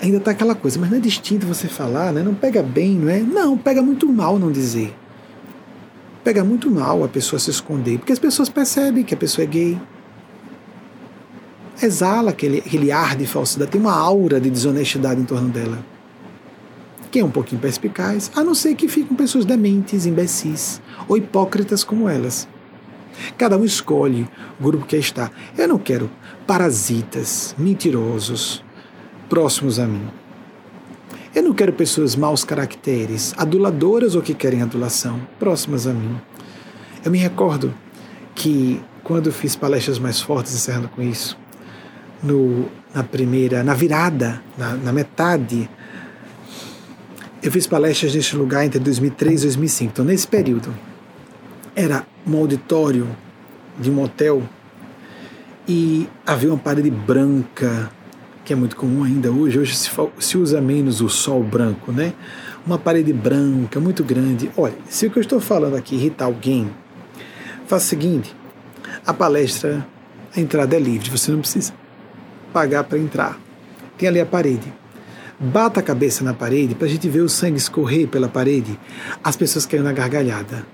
Ainda 0.00 0.18
está 0.18 0.30
aquela 0.30 0.54
coisa, 0.54 0.78
mas 0.78 0.90
não 0.90 0.98
é 0.98 1.00
distinto 1.00 1.44
você 1.44 1.66
falar, 1.66 2.12
né? 2.12 2.22
não 2.22 2.34
pega 2.34 2.62
bem, 2.62 2.94
não 2.94 3.08
é? 3.10 3.18
Não, 3.18 3.58
pega 3.58 3.82
muito 3.82 4.06
mal 4.06 4.38
não 4.38 4.52
dizer. 4.52 4.94
Pega 6.22 6.44
muito 6.44 6.70
mal 6.70 7.02
a 7.02 7.08
pessoa 7.08 7.38
se 7.40 7.50
esconder, 7.50 7.98
porque 7.98 8.12
as 8.12 8.18
pessoas 8.18 8.48
percebem 8.48 9.02
que 9.02 9.14
a 9.14 9.16
pessoa 9.16 9.44
é 9.44 9.46
gay. 9.48 9.80
Exala 11.82 12.30
aquele, 12.30 12.58
aquele 12.58 12.92
ar 12.92 13.16
de 13.16 13.26
falsidade, 13.26 13.72
tem 13.72 13.80
uma 13.80 13.92
aura 13.92 14.40
de 14.40 14.48
desonestidade 14.48 15.20
em 15.20 15.24
torno 15.24 15.48
dela 15.48 15.93
quem 17.14 17.22
é 17.22 17.24
um 17.24 17.30
pouquinho 17.30 17.60
perspicaz, 17.60 18.28
a 18.34 18.42
não 18.42 18.56
ser 18.56 18.74
que 18.74 18.88
fiquem 18.88 19.16
pessoas 19.16 19.44
dementes, 19.44 20.04
imbecis 20.04 20.82
ou 21.06 21.16
hipócritas 21.16 21.84
como 21.84 22.08
elas. 22.08 22.48
Cada 23.38 23.56
um 23.56 23.64
escolhe 23.64 24.28
o 24.58 24.64
grupo 24.64 24.84
que 24.84 24.96
está. 24.96 25.30
Eu 25.56 25.68
não 25.68 25.78
quero 25.78 26.10
parasitas, 26.44 27.54
mentirosos, 27.56 28.64
próximos 29.28 29.78
a 29.78 29.86
mim. 29.86 30.08
Eu 31.32 31.44
não 31.44 31.52
quero 31.52 31.72
pessoas 31.72 32.16
maus 32.16 32.42
caracteres, 32.42 33.32
aduladoras 33.36 34.16
ou 34.16 34.20
que 34.20 34.34
querem 34.34 34.60
adulação, 34.60 35.20
próximas 35.38 35.86
a 35.86 35.92
mim. 35.92 36.20
Eu 37.04 37.12
me 37.12 37.18
recordo 37.18 37.72
que 38.34 38.82
quando 39.04 39.30
fiz 39.30 39.54
palestras 39.54 40.00
mais 40.00 40.20
fortes, 40.20 40.52
encerrando 40.52 40.88
com 40.88 41.00
isso, 41.00 41.38
no, 42.20 42.68
na 42.92 43.04
primeira, 43.04 43.62
na 43.62 43.72
virada, 43.72 44.42
na, 44.58 44.74
na 44.74 44.92
metade 44.92 45.70
eu 47.44 47.52
fiz 47.52 47.66
palestras 47.66 48.14
neste 48.14 48.34
lugar 48.34 48.64
entre 48.64 48.78
2003 48.78 49.40
e 49.40 49.44
2005. 49.44 49.92
Então, 49.92 50.02
nesse 50.02 50.26
período, 50.26 50.74
era 51.76 52.06
um 52.26 52.38
auditório 52.38 53.06
de 53.78 53.90
um 53.90 54.02
hotel 54.02 54.42
e 55.68 56.08
havia 56.26 56.48
uma 56.48 56.58
parede 56.58 56.90
branca, 56.90 57.90
que 58.46 58.54
é 58.54 58.56
muito 58.56 58.74
comum 58.74 59.04
ainda 59.04 59.30
hoje. 59.30 59.58
Hoje 59.58 59.76
se, 59.76 59.90
se 60.18 60.38
usa 60.38 60.58
menos 60.58 61.02
o 61.02 61.08
sol 61.10 61.42
branco, 61.42 61.92
né? 61.92 62.14
Uma 62.66 62.78
parede 62.78 63.12
branca, 63.12 63.78
muito 63.78 64.02
grande. 64.02 64.50
Olha, 64.56 64.74
se 64.88 65.06
o 65.06 65.10
que 65.10 65.18
eu 65.18 65.22
estou 65.22 65.38
falando 65.38 65.76
aqui 65.76 65.96
irritar 65.96 66.24
alguém, 66.24 66.70
faça 67.66 67.84
o 67.84 67.88
seguinte: 67.90 68.34
a 69.06 69.12
palestra, 69.12 69.86
a 70.34 70.40
entrada 70.40 70.76
é 70.76 70.78
livre, 70.78 71.10
você 71.10 71.30
não 71.30 71.40
precisa 71.40 71.74
pagar 72.54 72.84
para 72.84 72.98
entrar. 72.98 73.38
Tem 73.98 74.08
ali 74.08 74.18
a 74.18 74.24
parede. 74.24 74.83
Bata 75.44 75.80
a 75.80 75.82
cabeça 75.82 76.24
na 76.24 76.32
parede 76.32 76.74
para 76.74 76.86
a 76.86 76.90
gente 76.90 77.06
ver 77.06 77.20
o 77.20 77.28
sangue 77.28 77.58
escorrer 77.58 78.08
pela 78.08 78.28
parede. 78.30 78.80
As 79.22 79.36
pessoas 79.36 79.66
caíram 79.66 79.84
na 79.84 79.92
gargalhada. 79.92 80.64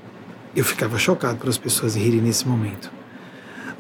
Eu 0.55 0.65
ficava 0.65 0.97
chocado 0.97 1.39
para 1.39 1.51
as 1.51 1.59
pessoas 1.59 1.97
rirem 1.97 2.21
nesse 2.21 2.47
momento. 2.47 2.89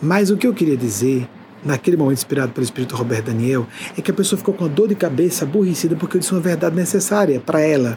Mas 0.02 0.30
o 0.30 0.36
que 0.36 0.48
eu 0.48 0.52
queria 0.52 0.76
dizer, 0.76 1.28
naquele 1.64 1.96
momento 1.96 2.18
inspirado 2.18 2.50
pelo 2.50 2.64
Espírito 2.64 2.96
Roberto 2.96 3.26
Daniel, 3.26 3.68
é 3.96 4.02
que 4.02 4.10
a 4.10 4.14
pessoa 4.14 4.36
ficou 4.36 4.52
com 4.52 4.64
uma 4.64 4.68
dor 4.68 4.88
de 4.88 4.96
cabeça 4.96 5.44
aborrecida 5.44 5.94
porque 5.94 6.16
eu 6.16 6.20
disse 6.20 6.32
uma 6.32 6.40
verdade 6.40 6.74
necessária 6.74 7.38
para 7.38 7.60
ela. 7.60 7.96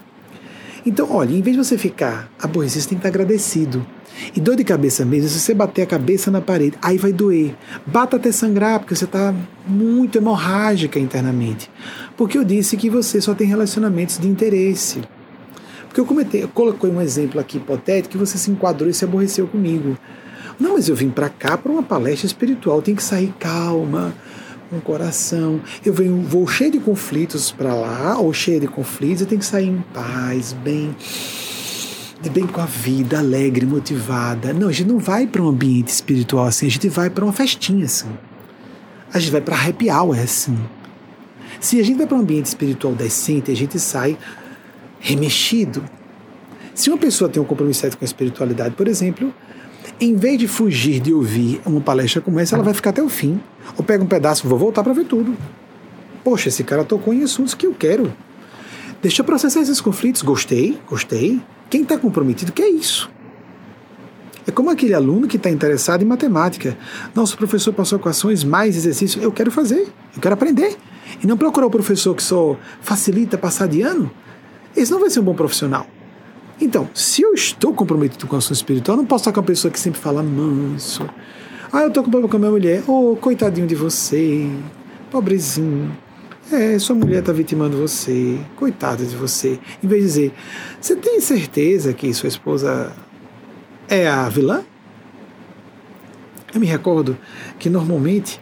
Então, 0.86 1.12
olha, 1.12 1.34
em 1.34 1.42
vez 1.42 1.58
de 1.58 1.64
você 1.64 1.80
ficar 1.80 2.30
aborrecido, 2.40 2.84
você 2.84 2.90
tem 2.90 3.00
que 3.00 3.08
estar 3.08 3.10
agradecido. 3.10 3.84
E 4.36 4.40
dor 4.40 4.56
de 4.56 4.64
cabeça 4.64 5.06
mesmo, 5.06 5.30
se 5.30 5.40
você 5.40 5.54
bater 5.54 5.82
a 5.82 5.86
cabeça 5.86 6.30
na 6.32 6.42
parede, 6.42 6.78
aí 6.82 6.98
vai 6.98 7.12
doer. 7.12 7.56
Bata 7.86 8.18
até 8.18 8.32
sangrar, 8.32 8.80
porque 8.80 8.96
você 8.96 9.06
está 9.06 9.34
muito 9.68 10.18
hemorrágica 10.18 11.00
internamente. 11.00 11.70
Porque 12.16 12.38
eu 12.38 12.44
disse 12.44 12.78
que 12.78 12.90
você 12.90 13.20
só 13.20 13.34
tem 13.34 13.48
relacionamentos 13.48 14.18
de 14.18 14.28
interesse. 14.28 15.02
Porque 15.88 16.00
eu, 16.00 16.06
comentei, 16.06 16.44
eu 16.44 16.48
coloquei 16.48 16.90
um 16.90 17.02
exemplo 17.02 17.40
aqui 17.40 17.58
hipotético 17.58 18.14
que 18.14 18.18
você 18.18 18.38
se 18.38 18.50
enquadrou 18.50 18.90
e 18.90 18.94
se 18.94 19.06
aborreceu 19.06 19.48
comigo. 19.48 19.98
Não, 20.60 20.74
mas 20.74 20.88
eu 20.90 20.96
vim 20.96 21.10
para 21.10 21.30
cá 21.30 21.58
para 21.58 21.72
uma 21.72 21.84
palestra 21.84 22.26
espiritual, 22.26 22.82
tem 22.82 22.96
que 22.96 23.04
sair 23.04 23.34
calma, 23.40 24.14
com 24.70 24.80
coração. 24.80 25.62
Eu 25.86 25.94
venho, 25.94 26.22
vou 26.22 26.48
cheio 26.48 26.72
de 26.72 26.80
conflitos 26.80 27.52
para 27.52 27.74
lá, 27.74 28.18
ou 28.18 28.34
cheio 28.34 28.60
de 28.60 28.68
conflitos, 28.68 29.22
eu 29.22 29.28
tenho 29.28 29.40
que 29.40 29.46
sair 29.46 29.68
em 29.68 29.84
paz, 29.94 30.54
bem, 30.54 30.96
de 32.24 32.30
bem 32.30 32.48
com 32.48 32.62
a 32.62 32.66
vida, 32.66 33.20
alegre, 33.20 33.66
motivada. 33.66 34.54
Não, 34.54 34.70
a 34.70 34.72
gente 34.72 34.88
não 34.88 34.98
vai 34.98 35.28
para 35.28 35.42
um 35.42 35.50
ambiente 35.50 35.90
espiritual 35.90 36.46
assim, 36.46 36.68
a 36.68 36.72
gente 36.72 36.88
vai 36.88 37.10
para 37.10 37.26
uma 37.26 37.34
festinha 37.34 37.84
assim. 37.84 38.08
A 39.14 39.20
gente 39.20 39.30
vai 39.30 39.42
para 39.42 39.58
happy 39.58 39.92
hour 39.92 40.18
assim. 40.18 40.58
Se 41.60 41.82
a 41.82 41.84
gente 41.84 41.98
vai 41.98 42.08
para 42.08 42.18
um 42.18 42.22
ambiente 42.22 42.46
espiritual 42.46 42.96
decente, 42.96 43.52
a 43.52 43.56
gente 43.56 43.78
sai 43.78 44.18
remexido. 45.02 45.84
Se 46.74 46.90
uma 46.90 46.98
pessoa 46.98 47.30
tem 47.30 47.44
um 47.44 47.46
compromisso 47.46 47.82
com 47.90 47.98
a 48.02 48.06
espiritualidade, 48.06 48.74
por 48.74 48.88
exemplo, 48.88 49.34
em 50.00 50.16
vez 50.16 50.40
de 50.40 50.48
fugir 50.48 51.02
de 51.02 51.14
ouvir 51.14 51.62
uma 51.66 51.82
palestra 51.82 52.22
como 52.22 52.40
essa, 52.40 52.56
ela 52.56 52.64
vai 52.64 52.74
ficar 52.74 52.92
até 52.92 53.04
o 53.04 53.10
fim. 53.10 53.38
Ou 53.78 53.84
pega 53.84 54.02
um 54.02 54.08
pedaço, 54.08 54.48
vou 54.48 54.58
voltar 54.58 54.82
para 54.82 54.94
ver 54.94 55.06
tudo. 55.06 55.36
Poxa, 56.24 56.48
esse 56.48 56.64
cara 56.64 56.86
tocou 56.86 57.14
em 57.14 57.22
assuntos 57.22 57.54
que 57.54 57.68
eu 57.68 57.74
quero. 57.74 58.14
Deixa 59.04 59.22
eu 59.22 59.26
processar 59.26 59.60
esses 59.60 59.82
conflitos. 59.82 60.22
Gostei, 60.22 60.80
gostei. 60.90 61.42
Quem 61.70 61.82
está 61.82 61.98
comprometido 61.98 62.54
quer 62.54 62.70
isso. 62.70 63.12
É 64.48 64.52
como 64.52 64.70
aquele 64.70 64.94
aluno 64.94 65.28
que 65.28 65.36
está 65.36 65.50
interessado 65.50 66.04
em 66.04 66.06
matemática. 66.06 66.78
Nosso 67.14 67.38
professor 67.38 67.74
passou 67.74 68.00
equações, 68.00 68.46
mais 68.46 68.78
exercícios. 68.78 69.22
Eu 69.22 69.30
quero 69.30 69.52
fazer, 69.52 69.90
eu 70.16 70.22
quero 70.22 70.34
aprender. 70.34 70.78
E 71.22 71.28
não 71.28 71.38
procurar 71.38 71.68
o 71.68 71.70
professor 71.70 72.16
que 72.16 72.24
só 72.24 72.56
facilita 72.80 73.38
passar 73.38 73.68
de 73.68 73.82
ano. 73.82 74.10
Esse 74.74 74.90
não 74.90 75.02
vai 75.02 75.10
ser 75.10 75.20
um 75.20 75.24
bom 75.24 75.36
profissional. 75.36 75.86
Então, 76.62 76.90
se 76.94 77.22
eu 77.22 77.34
estou 77.34 77.74
comprometido 77.74 78.26
com 78.26 78.38
a 78.38 78.40
ação 78.40 78.54
espiritual, 78.54 78.96
não 78.96 79.06
posso 79.06 79.24
estar 79.24 79.34
com 79.34 79.42
a 79.42 79.44
pessoa 79.44 79.70
que 79.70 79.80
sempre 79.80 80.00
fala 80.00 80.24
manso. 80.24 81.06
Ah, 81.74 81.82
eu 81.82 81.90
estou 81.90 82.04
com 82.04 82.10
problema 82.10 82.32
com 82.32 82.38
a 82.38 82.40
minha 82.40 82.52
mulher. 82.52 82.84
Oh, 82.88 83.18
coitadinho 83.20 83.68
de 83.68 83.76
você. 83.76 84.50
Pobrezinho. 85.12 85.92
É, 86.52 86.78
sua 86.78 86.96
mulher 86.96 87.20
está 87.20 87.32
vitimando 87.32 87.78
você. 87.78 88.38
Coitada 88.56 89.06
de 89.06 89.16
você. 89.16 89.60
Em 89.84 89.88
vez 89.88 90.02
de 90.02 90.08
dizer, 90.08 90.34
você 90.80 90.96
tem 90.96 91.20
certeza 91.22 91.94
que 91.94 92.14
sua 92.14 92.28
esposa 92.28 92.92
é 93.88 94.08
a 94.08 94.28
vilã? 94.30 94.64
Eu 96.54 96.60
me 96.60 96.68
recordo 96.68 97.18
que 97.58 97.70
normalmente 97.70 98.40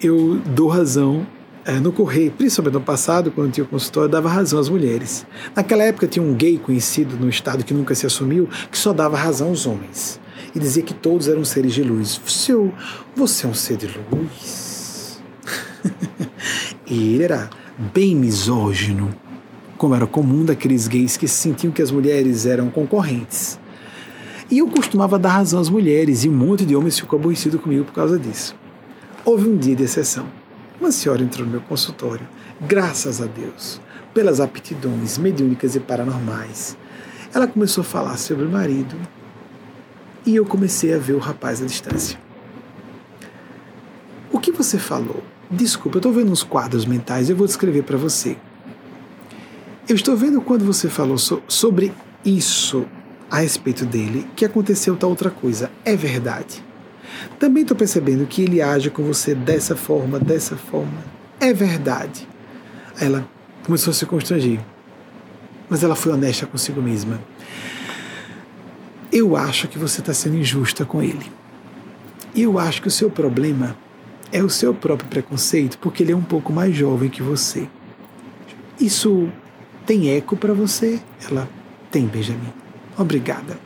eu 0.00 0.40
dou 0.46 0.68
razão 0.68 1.26
é, 1.64 1.74
no 1.74 1.92
Correio, 1.92 2.32
principalmente 2.32 2.74
no 2.74 2.80
passado, 2.80 3.30
quando 3.30 3.52
tinha 3.52 3.62
o 3.62 3.68
consultório, 3.68 4.10
dava 4.10 4.28
razão 4.28 4.58
às 4.58 4.68
mulheres. 4.68 5.24
Naquela 5.54 5.84
época 5.84 6.08
tinha 6.08 6.24
um 6.24 6.34
gay 6.34 6.58
conhecido 6.58 7.16
no 7.16 7.28
estado 7.28 7.62
que 7.64 7.72
nunca 7.72 7.94
se 7.94 8.04
assumiu, 8.04 8.48
que 8.70 8.76
só 8.76 8.92
dava 8.92 9.16
razão 9.16 9.48
aos 9.48 9.64
homens. 9.64 10.20
E 10.54 10.58
dizia 10.58 10.82
que 10.82 10.92
todos 10.92 11.28
eram 11.28 11.44
seres 11.44 11.72
de 11.72 11.84
luz. 11.84 12.20
Seu, 12.26 12.74
você 13.14 13.46
é 13.46 13.48
um 13.48 13.54
ser 13.54 13.76
de 13.76 13.88
luz? 14.10 15.22
e 16.92 17.14
ele 17.14 17.24
era 17.24 17.50
bem 17.92 18.14
misógino, 18.14 19.14
como 19.76 19.94
era 19.94 20.06
comum 20.06 20.44
daqueles 20.44 20.86
gays 20.86 21.16
que 21.16 21.26
sentiam 21.26 21.72
que 21.72 21.82
as 21.82 21.90
mulheres 21.90 22.46
eram 22.46 22.70
concorrentes. 22.70 23.58
E 24.50 24.58
eu 24.58 24.68
costumava 24.68 25.18
dar 25.18 25.30
razão 25.30 25.60
às 25.60 25.68
mulheres, 25.68 26.24
e 26.24 26.28
um 26.28 26.36
monte 26.36 26.64
de 26.64 26.76
homens 26.76 26.98
ficou 26.98 27.18
aborrecido 27.18 27.58
comigo 27.58 27.84
por 27.84 27.94
causa 27.94 28.18
disso. 28.18 28.54
Houve 29.24 29.48
um 29.48 29.56
dia 29.56 29.74
de 29.74 29.84
exceção 29.84 30.26
uma 30.82 30.90
senhora 30.90 31.22
entrou 31.22 31.46
no 31.46 31.52
meu 31.52 31.60
consultório, 31.60 32.26
graças 32.60 33.22
a 33.22 33.26
Deus, 33.26 33.80
pelas 34.12 34.40
aptidões 34.40 35.16
mediúnicas 35.16 35.76
e 35.76 35.80
paranormais. 35.80 36.76
Ela 37.32 37.46
começou 37.46 37.82
a 37.82 37.84
falar 37.84 38.16
sobre 38.16 38.46
o 38.46 38.50
marido 38.50 38.96
e 40.26 40.34
eu 40.34 40.44
comecei 40.44 40.92
a 40.92 40.98
ver 40.98 41.12
o 41.12 41.20
rapaz 41.20 41.62
à 41.62 41.66
distância. 41.66 42.18
O 44.32 44.40
que 44.40 44.50
você 44.50 44.76
falou? 44.76 45.22
Desculpa, 45.52 45.96
eu 45.96 45.98
estou 45.98 46.12
vendo 46.14 46.32
uns 46.32 46.42
quadros 46.42 46.86
mentais, 46.86 47.28
eu 47.28 47.36
vou 47.36 47.46
descrever 47.46 47.82
para 47.82 47.98
você. 47.98 48.38
Eu 49.86 49.94
estou 49.94 50.16
vendo 50.16 50.40
quando 50.40 50.64
você 50.64 50.88
falou 50.88 51.18
so 51.18 51.42
sobre 51.46 51.92
isso 52.24 52.86
a 53.30 53.40
respeito 53.40 53.84
dele, 53.84 54.26
que 54.34 54.46
aconteceu 54.46 54.96
tal 54.96 55.10
outra 55.10 55.30
coisa. 55.30 55.70
É 55.84 55.94
verdade. 55.94 56.64
Também 57.38 57.64
estou 57.64 57.76
percebendo 57.76 58.26
que 58.26 58.40
ele 58.40 58.62
age 58.62 58.88
com 58.88 59.02
você 59.02 59.34
dessa 59.34 59.76
forma, 59.76 60.18
dessa 60.18 60.56
forma. 60.56 61.04
É 61.38 61.52
verdade. 61.52 62.26
Ela 62.98 63.28
começou 63.62 63.90
a 63.90 63.94
se 63.94 64.06
constranger. 64.06 64.58
Mas 65.68 65.84
ela 65.84 65.94
foi 65.94 66.12
honesta 66.12 66.46
consigo 66.46 66.80
mesma. 66.80 67.20
Eu 69.12 69.36
acho 69.36 69.68
que 69.68 69.78
você 69.78 70.00
está 70.00 70.14
sendo 70.14 70.36
injusta 70.36 70.86
com 70.86 71.02
ele. 71.02 71.30
Eu 72.34 72.58
acho 72.58 72.80
que 72.80 72.88
o 72.88 72.90
seu 72.90 73.10
problema 73.10 73.76
é 74.32 74.42
o 74.42 74.48
seu 74.48 74.72
próprio 74.72 75.08
preconceito, 75.08 75.78
porque 75.78 76.02
ele 76.02 76.12
é 76.12 76.16
um 76.16 76.22
pouco 76.22 76.52
mais 76.52 76.74
jovem 76.74 77.10
que 77.10 77.22
você. 77.22 77.68
Isso 78.80 79.28
tem 79.84 80.10
eco 80.10 80.36
para 80.36 80.54
você? 80.54 81.00
Ela 81.28 81.48
tem, 81.90 82.06
Benjamin. 82.06 82.52
Obrigada. 82.96 83.58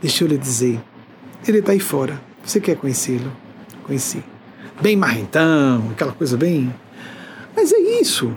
Deixa 0.00 0.22
eu 0.22 0.28
lhe 0.28 0.36
dizer, 0.36 0.78
ele 1.48 1.58
está 1.58 1.72
aí 1.72 1.80
fora. 1.80 2.20
Você 2.44 2.60
quer 2.60 2.76
conhecê-lo? 2.76 3.32
Conheci. 3.84 4.22
Bem 4.82 4.96
marrentão, 4.96 5.88
aquela 5.90 6.12
coisa 6.12 6.36
bem. 6.36 6.72
Mas 7.56 7.72
é 7.72 7.78
isso. 7.78 8.36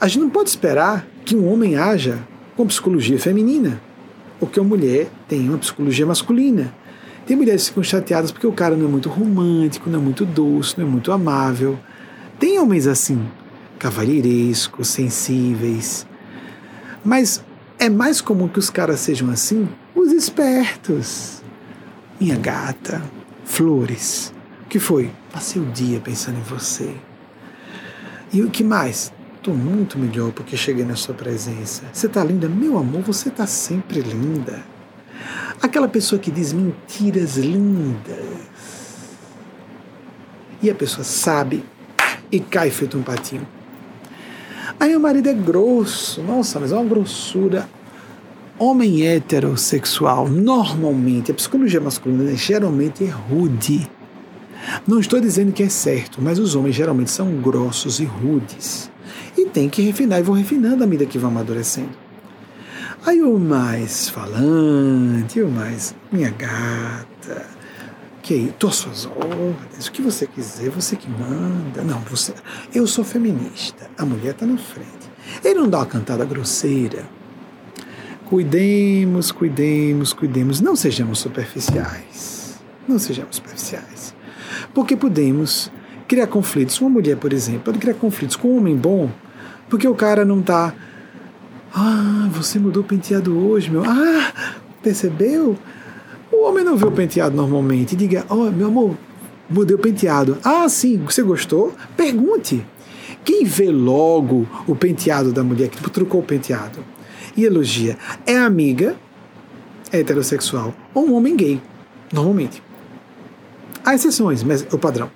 A 0.00 0.08
gente 0.08 0.20
não 0.20 0.30
pode 0.30 0.48
esperar 0.48 1.06
que 1.26 1.36
um 1.36 1.52
homem 1.52 1.76
haja 1.76 2.18
com 2.56 2.66
psicologia 2.66 3.18
feminina, 3.18 3.80
ou 4.40 4.48
que 4.48 4.58
uma 4.58 4.68
mulher 4.68 5.08
tenha 5.28 5.50
uma 5.50 5.58
psicologia 5.58 6.06
masculina. 6.06 6.72
Tem 7.30 7.36
mulheres 7.36 7.62
que 7.62 7.68
ficam 7.68 7.84
chateadas 7.84 8.32
porque 8.32 8.46
o 8.48 8.52
cara 8.52 8.74
não 8.74 8.86
é 8.86 8.88
muito 8.88 9.08
romântico, 9.08 9.88
não 9.88 10.00
é 10.00 10.02
muito 10.02 10.26
doce, 10.26 10.76
não 10.76 10.84
é 10.84 10.90
muito 10.90 11.12
amável. 11.12 11.78
Tem 12.40 12.58
homens 12.58 12.88
assim, 12.88 13.24
cavalheirescos, 13.78 14.88
sensíveis. 14.88 16.04
Mas 17.04 17.40
é 17.78 17.88
mais 17.88 18.20
comum 18.20 18.48
que 18.48 18.58
os 18.58 18.68
caras 18.68 18.98
sejam 18.98 19.30
assim 19.30 19.68
os 19.94 20.10
espertos 20.10 21.40
minha 22.20 22.34
gata, 22.36 23.00
flores. 23.44 24.34
O 24.64 24.68
que 24.68 24.80
foi? 24.80 25.12
Passei 25.32 25.62
o 25.62 25.66
dia 25.66 26.00
pensando 26.00 26.36
em 26.36 26.42
você. 26.42 26.92
E 28.32 28.42
o 28.42 28.50
que 28.50 28.64
mais? 28.64 29.12
Estou 29.36 29.54
muito 29.54 29.96
melhor 29.96 30.32
porque 30.32 30.56
cheguei 30.56 30.84
na 30.84 30.96
sua 30.96 31.14
presença. 31.14 31.84
Você 31.92 32.08
está 32.08 32.24
linda? 32.24 32.48
Meu 32.48 32.76
amor, 32.76 33.02
você 33.02 33.28
está 33.28 33.46
sempre 33.46 34.00
linda. 34.00 34.64
Aquela 35.60 35.88
pessoa 35.88 36.18
que 36.18 36.30
diz 36.30 36.52
mentiras 36.52 37.36
lindas. 37.36 38.18
E 40.62 40.70
a 40.70 40.74
pessoa 40.74 41.04
sabe 41.04 41.64
e 42.30 42.40
cai 42.40 42.70
feito 42.70 42.98
um 42.98 43.02
patinho. 43.02 43.46
Aí 44.78 44.94
o 44.94 45.00
marido 45.00 45.28
é 45.28 45.34
grosso, 45.34 46.22
nossa, 46.22 46.60
mas 46.60 46.72
é 46.72 46.74
uma 46.74 46.84
grossura 46.84 47.68
homem 48.60 49.06
heterossexual, 49.06 50.28
normalmente, 50.28 51.32
a 51.32 51.34
psicologia 51.34 51.80
masculina 51.80 52.36
geralmente 52.36 53.02
é 53.02 53.08
rude. 53.08 53.90
Não 54.86 55.00
estou 55.00 55.18
dizendo 55.18 55.50
que 55.50 55.62
é 55.62 55.68
certo, 55.70 56.20
mas 56.20 56.38
os 56.38 56.54
homens 56.54 56.76
geralmente 56.76 57.10
são 57.10 57.32
grossos 57.40 58.00
e 58.00 58.04
rudes. 58.04 58.90
E 59.36 59.46
tem 59.46 59.70
que 59.70 59.80
refinar 59.80 60.20
e 60.20 60.22
vão 60.22 60.34
refinando 60.34 60.84
à 60.84 60.86
medida 60.86 61.08
que 61.10 61.18
vão 61.18 61.30
amadurecendo. 61.30 62.09
Aí 63.04 63.22
o 63.22 63.38
mais 63.38 64.10
falante, 64.10 65.40
o 65.40 65.48
mais 65.48 65.94
minha 66.12 66.30
gata, 66.30 67.46
Que 68.22 68.34
aí, 68.34 68.54
tô 68.58 68.70
suas 68.70 69.06
ordens, 69.06 69.86
o 69.86 69.92
que 69.92 70.02
você 70.02 70.26
quiser, 70.26 70.68
você 70.68 70.96
que 70.96 71.08
manda. 71.08 71.82
Não, 71.82 71.98
você. 72.00 72.34
Eu 72.74 72.86
sou 72.86 73.02
feminista. 73.04 73.88
A 73.96 74.04
mulher 74.04 74.34
tá 74.34 74.44
na 74.44 74.58
frente. 74.58 75.10
Ele 75.42 75.60
não 75.60 75.68
dá 75.68 75.78
uma 75.78 75.86
cantada 75.86 76.24
grosseira. 76.24 77.04
Cuidemos, 78.26 79.32
cuidemos, 79.32 80.12
cuidemos. 80.12 80.60
Não 80.60 80.76
sejamos 80.76 81.18
superficiais. 81.18 82.60
Não 82.86 82.98
sejamos 82.98 83.36
superficiais. 83.36 84.14
Porque 84.74 84.94
podemos 84.94 85.72
criar 86.06 86.26
conflitos. 86.26 86.80
Uma 86.80 86.90
mulher, 86.90 87.16
por 87.16 87.32
exemplo, 87.32 87.62
pode 87.62 87.78
criar 87.78 87.94
conflitos 87.94 88.36
com 88.36 88.48
um 88.48 88.58
homem 88.58 88.76
bom, 88.76 89.10
porque 89.68 89.88
o 89.88 89.94
cara 89.94 90.24
não 90.24 90.42
tá. 90.42 90.74
Ah, 91.74 92.28
você 92.32 92.58
mudou 92.58 92.82
o 92.82 92.86
penteado 92.86 93.36
hoje, 93.38 93.70
meu. 93.70 93.82
Ah, 93.84 94.32
percebeu? 94.82 95.56
O 96.32 96.44
homem 96.44 96.64
não 96.64 96.76
vê 96.76 96.86
o 96.86 96.92
penteado 96.92 97.36
normalmente. 97.36 97.96
Diga, 97.96 98.24
ó, 98.28 98.34
oh, 98.34 98.50
meu 98.50 98.68
amor, 98.68 98.96
mudei 99.48 99.76
o 99.76 99.78
penteado. 99.78 100.38
Ah, 100.44 100.68
sim, 100.68 100.98
você 100.98 101.22
gostou? 101.22 101.74
Pergunte. 101.96 102.64
Quem 103.24 103.44
vê 103.44 103.70
logo 103.70 104.46
o 104.66 104.74
penteado 104.74 105.32
da 105.32 105.44
mulher 105.44 105.68
que 105.68 105.90
trocou 105.90 106.20
o 106.20 106.24
penteado 106.24 106.78
e 107.36 107.44
elogia 107.44 107.98
é 108.26 108.36
amiga 108.36 108.96
heterossexual 109.92 110.74
ou 110.94 111.06
um 111.06 111.14
homem 111.14 111.36
gay, 111.36 111.60
normalmente. 112.12 112.62
Há 113.84 113.94
exceções, 113.94 114.42
mas 114.42 114.62
é 114.62 114.74
o 114.74 114.78
padrão. 114.78 115.10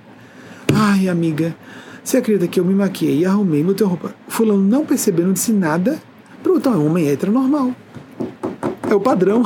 Ai, 0.72 1.08
amiga, 1.08 1.54
você 2.02 2.18
acredita 2.18 2.46
que 2.46 2.58
eu 2.58 2.64
me 2.64 2.74
maquiei 2.74 3.20
e 3.20 3.26
arrumei 3.26 3.62
meu 3.62 3.74
teu 3.74 3.86
roupa? 3.86 4.14
Fulano 4.28 4.62
não 4.62 4.84
percebeu, 4.84 5.26
não 5.26 5.32
disse 5.32 5.52
nada. 5.52 6.00
Pronto, 6.44 6.68
é 6.68 6.72
um 6.72 6.86
homem 6.86 7.08
hétero 7.08 7.32
normal. 7.32 7.74
É 8.88 8.94
o 8.94 9.00
padrão. 9.00 9.42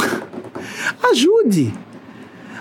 Ajude. 1.12 1.72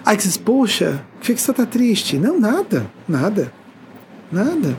Aí 0.06 0.16
você 0.16 0.28
diz, 0.28 0.38
poxa, 0.38 1.04
por 1.16 1.26
que 1.26 1.38
você 1.38 1.50
está 1.50 1.66
triste? 1.66 2.20
Não, 2.20 2.40
nada, 2.40 2.86
nada, 3.10 3.52
nada. 4.32 4.78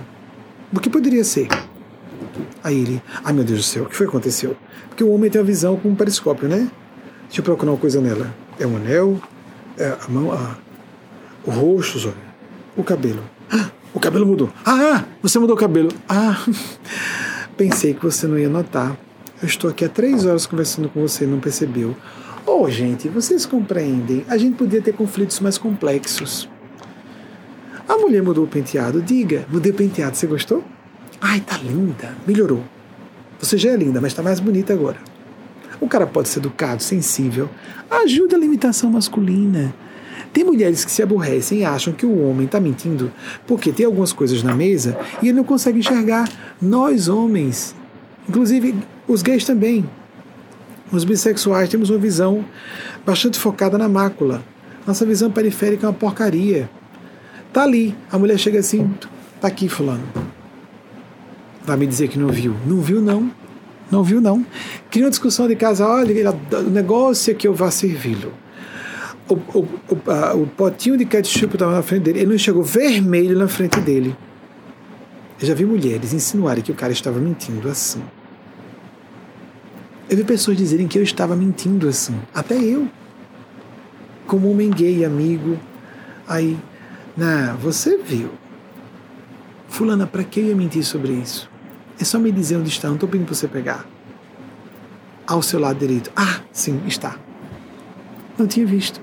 O 0.73 0.79
que 0.79 0.89
poderia 0.89 1.25
ser? 1.25 1.49
Aí 2.63 2.79
ele, 2.79 3.03
ai 3.25 3.33
meu 3.33 3.43
Deus 3.43 3.59
do 3.59 3.65
céu, 3.65 3.83
o 3.83 3.87
que 3.87 3.97
foi 3.97 4.07
que 4.07 4.11
aconteceu? 4.11 4.57
Porque 4.89 5.03
o 5.03 5.11
homem 5.11 5.29
tem 5.29 5.41
a 5.41 5.45
visão 5.45 5.77
com 5.77 5.89
um 5.89 5.95
periscópio, 5.97 6.49
né? 6.49 6.71
Deixa 7.25 7.41
eu 7.41 7.45
procurar 7.45 7.73
uma 7.73 7.79
coisa 7.79 8.01
nela. 8.01 8.33
É 8.61 8.67
um 8.67 8.77
anel, 8.77 9.21
é 9.77 9.89
a 9.89 10.09
mão, 10.09 10.33
a, 10.33 10.57
o 11.45 11.51
rosto, 11.51 11.99
olha, 11.99 12.15
o 12.77 12.85
cabelo. 12.85 13.25
Ah, 13.51 13.71
o 13.93 13.99
cabelo 13.99 14.25
mudou. 14.25 14.51
Ah, 14.65 15.05
você 15.21 15.37
mudou 15.41 15.57
o 15.57 15.59
cabelo. 15.59 15.91
Ah, 16.09 16.39
pensei 17.59 17.93
que 17.93 18.05
você 18.05 18.29
não 18.29 18.39
ia 18.39 18.49
notar. 18.49 18.97
Eu 19.41 19.47
estou 19.47 19.71
aqui 19.71 19.85
há 19.85 19.89
três 19.89 20.27
horas 20.27 20.47
conversando 20.47 20.89
com 20.89 21.01
você 21.01 21.23
e 21.23 21.27
não 21.29 21.39
percebeu. 21.39 21.97
Oh, 22.45 22.69
gente, 22.69 23.09
vocês 23.09 23.47
compreendem? 23.47 24.25
A 24.29 24.37
gente 24.37 24.57
podia 24.57 24.83
ter 24.83 24.93
conflitos 24.93 25.39
mais 25.39 25.57
complexos. 25.57 26.49
A 27.89 27.97
mulher 27.97 28.21
mudou 28.21 28.45
o 28.45 28.49
penteado. 28.49 29.01
Diga, 29.01 29.47
mudei 29.49 29.71
o 29.71 29.75
penteado, 29.75 30.17
você 30.17 30.27
gostou? 30.27 30.65
Ai, 31.21 31.39
tá 31.41 31.57
linda, 31.57 32.17
melhorou. 32.27 32.65
Você 33.39 33.57
já 33.57 33.71
é 33.71 33.77
linda, 33.77 34.01
mas 34.01 34.13
tá 34.13 34.25
mais 34.25 34.41
bonita 34.41 34.73
agora. 34.73 34.99
O 35.81 35.87
cara 35.87 36.05
pode 36.05 36.29
ser 36.29 36.41
educado, 36.41 36.83
sensível. 36.83 37.49
Ajuda 37.89 38.35
a 38.35 38.41
limitação 38.41 38.91
masculina. 38.91 39.73
Tem 40.33 40.43
mulheres 40.43 40.85
que 40.85 40.91
se 40.91 41.01
aborrecem 41.01 41.61
e 41.61 41.65
acham 41.65 41.93
que 41.93 42.05
o 42.05 42.29
homem 42.29 42.47
está 42.47 42.59
mentindo 42.59 43.13
porque 43.47 43.71
tem 43.71 43.87
algumas 43.87 44.13
coisas 44.13 44.43
na 44.43 44.53
mesa 44.53 44.99
e 45.23 45.29
ele 45.29 45.37
não 45.37 45.45
consegue 45.45 45.79
enxergar. 45.79 46.29
Nós, 46.61 47.09
homens, 47.09 47.73
inclusive 48.29 48.75
os 49.09 49.23
gays 49.23 49.45
também, 49.45 49.89
os 50.93 51.03
bissexuais 51.03 51.69
temos 51.69 51.91
uma 51.91 51.99
visão 51.99 52.45
bastante 53.05 53.39
focada 53.39 53.77
na 53.77 53.89
mácula. 53.89 54.43
Nossa 54.87 55.05
visão 55.05 55.31
periférica 55.31 55.87
é 55.87 55.89
uma 55.89 55.95
porcaria. 55.95 56.69
Tá 57.53 57.63
ali, 57.63 57.95
a 58.11 58.19
mulher 58.19 58.39
chega 58.39 58.59
assim, 58.59 58.91
tá 59.41 59.49
aqui 59.49 59.69
fulano. 59.69 60.05
Vai 61.65 61.77
me 61.77 61.87
dizer 61.87 62.09
que 62.09 62.19
não 62.19 62.29
viu. 62.29 62.55
Não 62.67 62.81
viu 62.81 63.01
não. 63.01 63.31
Não 63.91 64.03
viu 64.03 64.21
não. 64.21 64.45
Cria 64.91 65.05
uma 65.05 65.11
discussão 65.11 65.49
de 65.49 65.57
casa, 65.57 65.87
olha, 65.87 66.35
o 66.53 66.71
negócio 66.71 67.31
é 67.31 67.35
que 67.35 67.49
eu 67.49 67.55
vá 67.55 67.71
servi-lo. 67.71 68.33
O, 69.29 69.35
o, 69.35 69.69
o, 69.91 70.11
a, 70.11 70.35
o, 70.35 70.47
potinho 70.47 70.97
de 70.97 71.05
ketchup 71.05 71.55
estava 71.55 71.73
na 71.73 71.83
frente 71.83 72.05
dele, 72.05 72.21
ele 72.21 72.27
não 72.29 72.35
enxergou 72.35 72.63
vermelho 72.63 73.39
na 73.39 73.49
frente 73.49 73.79
dele. 73.81 74.17
Eu 75.39 75.47
já 75.47 75.55
vi 75.55 75.67
mulheres 75.67 76.15
insinuarem 76.15 76.63
que 76.63 76.73
o 76.73 76.75
cara 76.75 76.93
estava 76.93 77.19
mentindo 77.19 77.69
assim. 77.69 78.03
Eu 80.09 80.17
vi 80.17 80.25
pessoas 80.25 80.57
dizerem 80.57 80.89
que 80.89 80.99
eu 80.99 81.03
estava 81.03 81.37
mentindo 81.37 81.87
assim. 81.87 82.19
Até 82.35 82.57
eu. 82.57 82.89
Como 84.27 84.51
homem 84.51 84.71
gay, 84.71 85.05
amigo. 85.05 85.59
Aí, 86.27 86.59
não, 87.17 87.57
você 87.57 87.99
viu. 87.99 88.31
Fulana, 89.69 90.07
para 90.07 90.25
que 90.25 90.41
eu 90.41 90.47
ia 90.47 90.57
mentir 90.57 90.83
sobre 90.83 91.13
isso? 91.13 91.51
É 92.01 92.05
só 92.05 92.19
me 92.19 92.33
dizer 92.33 92.57
onde 92.57 92.71
está, 92.71 92.89
não 92.89 92.95
estou 92.95 93.09
pedindo 93.09 93.27
para 93.27 93.35
você 93.35 93.49
pegar. 93.49 93.87
Ao 95.27 95.43
seu 95.43 95.61
lado 95.61 95.79
direito. 95.79 96.11
Ah, 96.17 96.41
sim, 96.53 96.81
está. 96.87 97.19
Não 98.39 98.47
tinha 98.47 98.65
visto. 98.65 99.01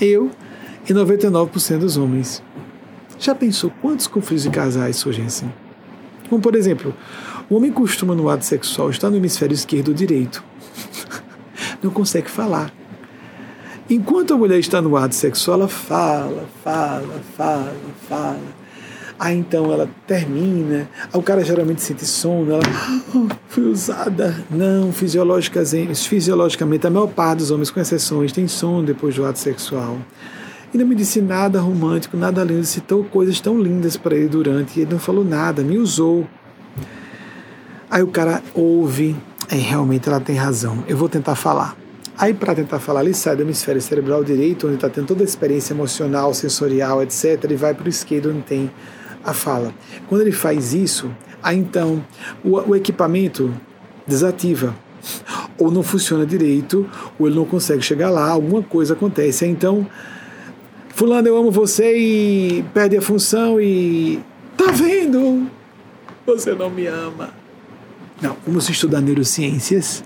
Eu 0.00 0.30
e 0.88 0.92
99% 0.92 1.78
dos 1.78 1.96
homens. 1.96 2.42
Já 3.18 3.34
pensou 3.34 3.72
quantos 3.82 4.06
conflitos 4.06 4.44
de 4.44 4.50
casais 4.50 4.96
surgem 4.96 5.26
assim? 5.26 5.50
Como, 6.28 6.40
por 6.40 6.54
exemplo, 6.54 6.94
o 7.50 7.56
homem 7.56 7.72
costuma 7.72 8.14
no 8.14 8.28
ato 8.28 8.44
sexual 8.44 8.90
estar 8.90 9.10
no 9.10 9.16
hemisfério 9.16 9.54
esquerdo 9.54 9.88
ou 9.88 9.94
direito. 9.94 10.44
Não 11.82 11.90
consegue 11.90 12.30
falar. 12.30 12.72
Enquanto 13.88 14.34
a 14.34 14.36
mulher 14.36 14.58
está 14.58 14.82
no 14.82 14.96
ato 14.96 15.14
sexual, 15.14 15.60
ela 15.60 15.68
fala, 15.68 16.46
fala, 16.62 17.22
fala, 17.36 17.74
fala. 18.06 18.58
Aí 19.18 19.36
então 19.36 19.72
ela 19.72 19.90
termina, 20.06 20.88
o 21.12 21.20
cara 21.20 21.42
geralmente 21.42 21.82
sente 21.82 22.06
sono, 22.06 22.52
ela 22.52 22.62
oh, 23.14 23.26
fui 23.48 23.64
usada. 23.64 24.44
Não, 24.48 24.92
fisiologicamente, 24.92 26.08
fisiologicamente, 26.08 26.86
a 26.86 26.90
maior 26.90 27.08
parte 27.08 27.38
dos 27.38 27.50
homens, 27.50 27.70
com 27.70 27.80
exceções, 27.80 28.30
tem 28.30 28.46
sono 28.46 28.84
depois 28.84 29.16
do 29.16 29.24
ato 29.24 29.38
sexual. 29.38 29.98
E 30.72 30.78
não 30.78 30.86
me 30.86 30.94
disse 30.94 31.20
nada 31.20 31.60
romântico, 31.60 32.16
nada 32.16 32.44
lindo, 32.44 32.64
citou 32.64 33.02
coisas 33.04 33.40
tão 33.40 33.58
lindas 33.60 33.96
para 33.96 34.14
ele 34.14 34.28
durante, 34.28 34.78
e 34.78 34.82
ele 34.82 34.92
não 34.92 35.00
falou 35.00 35.24
nada, 35.24 35.62
me 35.62 35.78
usou. 35.78 36.28
Aí 37.90 38.02
o 38.02 38.08
cara 38.08 38.42
ouve, 38.54 39.16
é, 39.50 39.54
realmente 39.54 40.08
ela 40.08 40.20
tem 40.20 40.36
razão, 40.36 40.84
eu 40.86 40.96
vou 40.96 41.08
tentar 41.08 41.34
falar. 41.34 41.76
Aí, 42.18 42.34
para 42.34 42.52
tentar 42.52 42.80
falar, 42.80 43.04
ele 43.04 43.14
sai 43.14 43.36
do 43.36 43.42
hemisfério 43.42 43.80
cerebral 43.80 44.24
direito, 44.24 44.66
onde 44.66 44.74
está 44.74 44.90
tendo 44.90 45.06
toda 45.06 45.22
a 45.22 45.24
experiência 45.24 45.72
emocional, 45.72 46.34
sensorial, 46.34 47.00
etc., 47.00 47.44
e 47.48 47.54
vai 47.54 47.72
para 47.72 47.86
o 47.86 47.88
esquerdo, 47.88 48.30
onde 48.30 48.42
tem 48.42 48.70
a 49.24 49.32
fala. 49.32 49.72
Quando 50.08 50.22
ele 50.22 50.32
faz 50.32 50.74
isso, 50.74 51.08
aí 51.40 51.56
então 51.56 52.04
o, 52.44 52.56
o 52.70 52.74
equipamento 52.74 53.54
desativa, 54.04 54.74
ou 55.56 55.70
não 55.70 55.84
funciona 55.84 56.26
direito, 56.26 56.90
ou 57.18 57.28
ele 57.28 57.36
não 57.36 57.44
consegue 57.44 57.82
chegar 57.82 58.10
lá, 58.10 58.30
alguma 58.30 58.64
coisa 58.64 58.94
acontece. 58.94 59.44
Aí, 59.44 59.50
então, 59.52 59.86
Fulano, 60.88 61.28
eu 61.28 61.36
amo 61.36 61.52
você 61.52 61.96
e 61.96 62.64
perde 62.74 62.96
a 62.96 63.00
função 63.00 63.60
e. 63.60 64.20
Tá 64.56 64.72
vendo? 64.72 65.48
Você 66.26 66.52
não 66.52 66.68
me 66.68 66.88
ama. 66.88 67.37
Não, 68.20 68.36
vamos 68.44 68.68
estudar 68.68 69.00
neurociências 69.00 70.02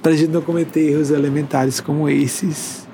para 0.00 0.12
a 0.12 0.16
gente 0.16 0.30
não 0.30 0.40
cometer 0.40 0.92
erros 0.92 1.10
elementares 1.10 1.80
como 1.80 2.08
esses. 2.08 2.86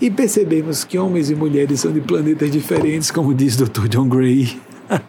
E 0.00 0.10
percebemos 0.10 0.82
que 0.82 0.98
homens 0.98 1.30
e 1.30 1.34
mulheres 1.34 1.80
são 1.80 1.92
de 1.92 2.00
planetas 2.00 2.50
diferentes, 2.50 3.10
como 3.10 3.32
diz 3.32 3.56
Dr. 3.56 3.86
John 3.88 4.08
Gray. 4.08 4.60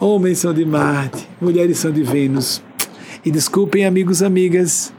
homens 0.00 0.38
são 0.38 0.52
de 0.52 0.64
Marte, 0.64 1.28
mulheres 1.40 1.78
são 1.78 1.92
de 1.92 2.02
Vênus. 2.02 2.60
E 3.24 3.30
desculpem, 3.30 3.86
amigos 3.86 4.20
e 4.20 4.24
amigas, 4.24 4.92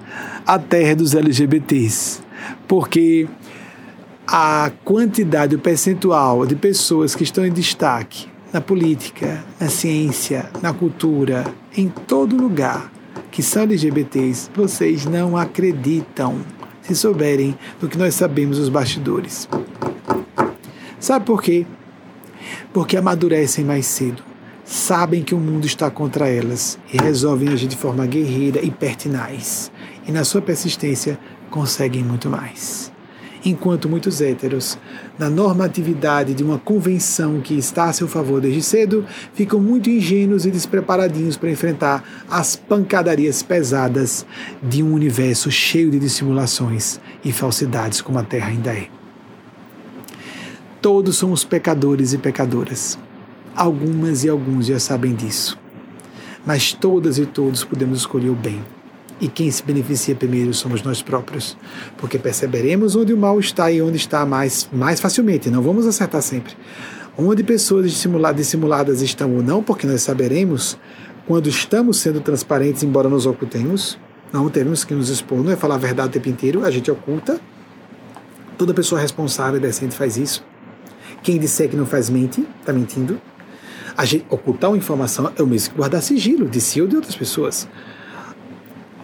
a 0.45 0.57
terra 0.57 0.95
dos 0.95 1.13
LGBTs, 1.13 2.21
porque 2.69 3.27
a 4.25 4.71
quantidade, 4.85 5.55
o 5.55 5.59
percentual 5.59 6.45
de 6.45 6.55
pessoas 6.55 7.15
que 7.15 7.23
estão 7.23 7.45
em 7.45 7.51
destaque 7.51 8.27
na 8.53 8.61
política, 8.61 9.43
na 9.59 9.67
ciência, 9.67 10.49
na 10.61 10.71
cultura, 10.71 11.43
em 11.75 11.89
todo 11.89 12.35
lugar 12.35 12.91
que 13.31 13.41
são 13.41 13.63
LGBTs, 13.63 14.49
vocês 14.55 15.05
não 15.05 15.35
acreditam 15.35 16.39
se 16.81 16.95
souberem 16.95 17.57
do 17.79 17.87
que 17.87 17.97
nós 17.97 18.13
sabemos 18.13 18.59
os 18.59 18.69
bastidores. 18.69 19.47
Sabe 20.99 21.25
por 21.25 21.41
quê? 21.41 21.65
Porque 22.71 22.95
amadurecem 22.95 23.65
mais 23.65 23.85
cedo, 23.85 24.23
sabem 24.63 25.23
que 25.23 25.33
o 25.33 25.39
mundo 25.39 25.65
está 25.65 25.89
contra 25.89 26.27
elas 26.27 26.77
e 26.93 26.97
resolvem 26.97 27.49
agir 27.49 27.67
de 27.67 27.77
forma 27.77 28.05
guerreira 28.05 28.63
e 28.63 28.69
pertinaz. 28.69 29.71
E 30.07 30.11
na 30.11 30.23
sua 30.23 30.41
persistência 30.41 31.17
conseguem 31.49 32.03
muito 32.03 32.29
mais 32.29 32.92
enquanto 33.45 33.89
muitos 33.89 34.21
héteros, 34.21 34.77
na 35.17 35.29
normatividade 35.29 36.33
de 36.33 36.43
uma 36.43 36.57
convenção 36.57 37.41
que 37.41 37.55
está 37.57 37.85
a 37.85 37.93
seu 37.93 38.07
favor 38.07 38.39
desde 38.39 38.63
cedo, 38.63 39.05
ficam 39.33 39.59
muito 39.59 39.89
ingênuos 39.89 40.45
e 40.45 40.51
despreparadinhos 40.51 41.37
para 41.37 41.51
enfrentar 41.51 42.03
as 42.29 42.55
pancadarias 42.55 43.43
pesadas 43.43 44.25
de 44.61 44.81
um 44.81 44.93
universo 44.93 45.51
cheio 45.51 45.91
de 45.91 45.99
dissimulações 45.99 46.99
e 47.23 47.31
falsidades 47.31 48.01
como 48.01 48.19
a 48.19 48.23
Terra 48.23 48.49
ainda 48.49 48.71
é. 48.71 48.87
Todos 50.81 51.17
somos 51.17 51.43
pecadores 51.43 52.13
e 52.13 52.17
pecadoras. 52.17 52.99
Algumas 53.55 54.23
e 54.23 54.29
alguns 54.29 54.65
já 54.65 54.79
sabem 54.79 55.13
disso. 55.13 55.57
Mas 56.45 56.73
todas 56.73 57.17
e 57.17 57.25
todos 57.25 57.63
podemos 57.63 57.99
escolher 57.99 58.29
o 58.29 58.35
bem. 58.35 58.61
E 59.21 59.27
quem 59.27 59.49
se 59.49 59.63
beneficia 59.63 60.15
primeiro 60.15 60.53
somos 60.53 60.81
nós 60.83 61.01
próprios, 61.01 61.55
porque 61.97 62.17
perceberemos 62.17 62.95
onde 62.95 63.13
o 63.13 63.17
mal 63.17 63.39
está 63.39 63.71
e 63.71 63.81
onde 63.81 63.97
está 63.97 64.25
mais, 64.25 64.67
mais 64.71 64.99
facilmente. 64.99 65.49
Não 65.49 65.61
vamos 65.61 65.85
acertar 65.85 66.21
sempre. 66.21 66.53
Onde 67.17 67.43
pessoas 67.43 67.91
dissimuladas, 67.91 69.01
estão 69.01 69.35
ou 69.35 69.43
não, 69.43 69.61
porque 69.61 69.85
nós 69.85 70.01
saberemos 70.01 70.77
quando 71.27 71.47
estamos 71.47 71.97
sendo 71.97 72.19
transparentes, 72.19 72.83
embora 72.83 73.07
nos 73.07 73.25
ocultemos. 73.25 73.97
Não 74.31 74.49
temos 74.49 74.83
que 74.83 74.95
nos 74.95 75.09
expor, 75.09 75.43
não 75.43 75.51
é 75.51 75.55
falar 75.55 75.75
a 75.75 75.77
verdade 75.77 76.09
o 76.09 76.11
tempo 76.11 76.27
inteiro, 76.27 76.65
a 76.65 76.71
gente 76.71 76.89
oculta. 76.89 77.39
Toda 78.57 78.73
pessoa 78.73 78.99
responsável 78.99 79.59
e 79.59 79.61
decente 79.61 79.95
faz 79.95 80.17
isso. 80.17 80.43
Quem 81.21 81.39
disser 81.39 81.69
que 81.69 81.75
não 81.75 81.85
faz 81.85 82.09
mente, 82.09 82.45
está 82.59 82.73
mentindo. 82.73 83.21
A 83.95 84.05
gente, 84.05 84.25
ocultar 84.29 84.71
uma 84.71 84.77
informação 84.77 85.31
é 85.37 85.43
o 85.43 85.47
mesmo 85.47 85.71
que 85.71 85.77
guardar 85.77 86.01
sigilo 86.01 86.49
de 86.49 86.59
si 86.59 86.81
ou 86.81 86.87
de 86.87 86.95
outras 86.95 87.15
pessoas. 87.15 87.67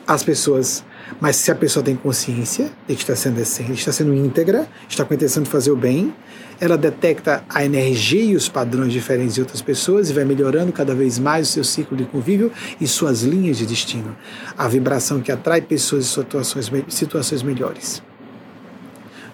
As 0.09 0.23
pessoas, 0.23 0.83
mas 1.21 1.35
se 1.35 1.51
a 1.51 1.55
pessoa 1.55 1.85
tem 1.85 1.95
consciência 1.95 2.71
de 2.87 2.95
que 2.95 3.01
está 3.03 3.15
sendo 3.15 3.35
decente, 3.35 3.73
está 3.73 3.91
sendo 3.91 4.11
íntegra, 4.11 4.67
está 4.89 5.05
com 5.05 5.13
a 5.13 5.15
intenção 5.15 5.43
de 5.43 5.49
fazer 5.51 5.69
o 5.69 5.75
bem, 5.75 6.11
ela 6.59 6.75
detecta 6.75 7.43
a 7.47 7.63
energia 7.63 8.23
e 8.23 8.35
os 8.35 8.49
padrões 8.49 8.91
diferentes 8.91 9.35
de 9.35 9.41
outras 9.41 9.61
pessoas 9.61 10.09
e 10.09 10.13
vai 10.13 10.25
melhorando 10.25 10.71
cada 10.71 10.95
vez 10.95 11.19
mais 11.19 11.47
o 11.47 11.51
seu 11.51 11.63
ciclo 11.63 11.95
de 11.95 12.05
convívio 12.05 12.51
e 12.81 12.87
suas 12.87 13.21
linhas 13.21 13.59
de 13.59 13.67
destino. 13.67 14.17
A 14.57 14.67
vibração 14.67 15.21
que 15.21 15.31
atrai 15.31 15.61
pessoas 15.61 16.05
e 16.05 16.07
situações, 16.07 16.71
situações 16.87 17.43
melhores. 17.43 18.01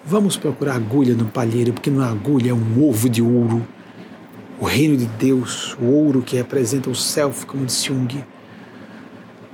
Vamos 0.04 0.36
procurar 0.36 0.74
agulha 0.74 1.14
no 1.14 1.24
palheiro, 1.24 1.72
porque 1.72 1.88
não 1.88 2.04
é 2.04 2.06
agulha, 2.06 2.50
é 2.50 2.54
um 2.54 2.86
ovo 2.86 3.08
de 3.08 3.22
ouro. 3.22 3.66
O 4.60 4.66
reino 4.66 4.94
de 4.94 5.06
Deus, 5.06 5.74
o 5.80 5.86
ouro 5.86 6.20
que 6.20 6.36
representa 6.36 6.90
o 6.90 6.94
self, 6.94 7.46
como 7.46 7.64
disse 7.64 7.86
Jung. 7.86 8.22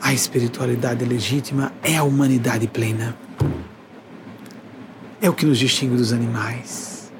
A 0.03 0.13
espiritualidade 0.13 1.05
legítima 1.05 1.73
é 1.81 1.97
a 1.97 2.03
humanidade 2.03 2.67
plena. 2.67 3.17
É 5.21 5.31
o 5.31 5.33
que 5.33 5.47
nos 5.47 5.61
distingue 5.61 5.95
dos 5.95 6.13
animais. 6.13 7.13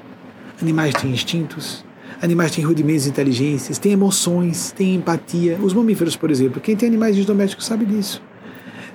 Animais 0.61 0.93
têm 0.93 1.11
instintos, 1.11 1.85
animais 2.21 2.51
têm 2.51 2.65
rudimentos 2.65 3.05
de 3.05 3.09
inteligências, 3.09 3.77
têm 3.77 3.93
emoções, 3.93 4.73
têm 4.73 4.95
empatia. 4.95 5.57
Os 5.61 5.73
mamíferos, 5.73 6.17
por 6.17 6.29
exemplo, 6.29 6.59
quem 6.59 6.75
tem 6.75 6.89
animais 6.89 7.15
domésticos 7.25 7.65
sabe 7.65 7.85
disso. 7.85 8.21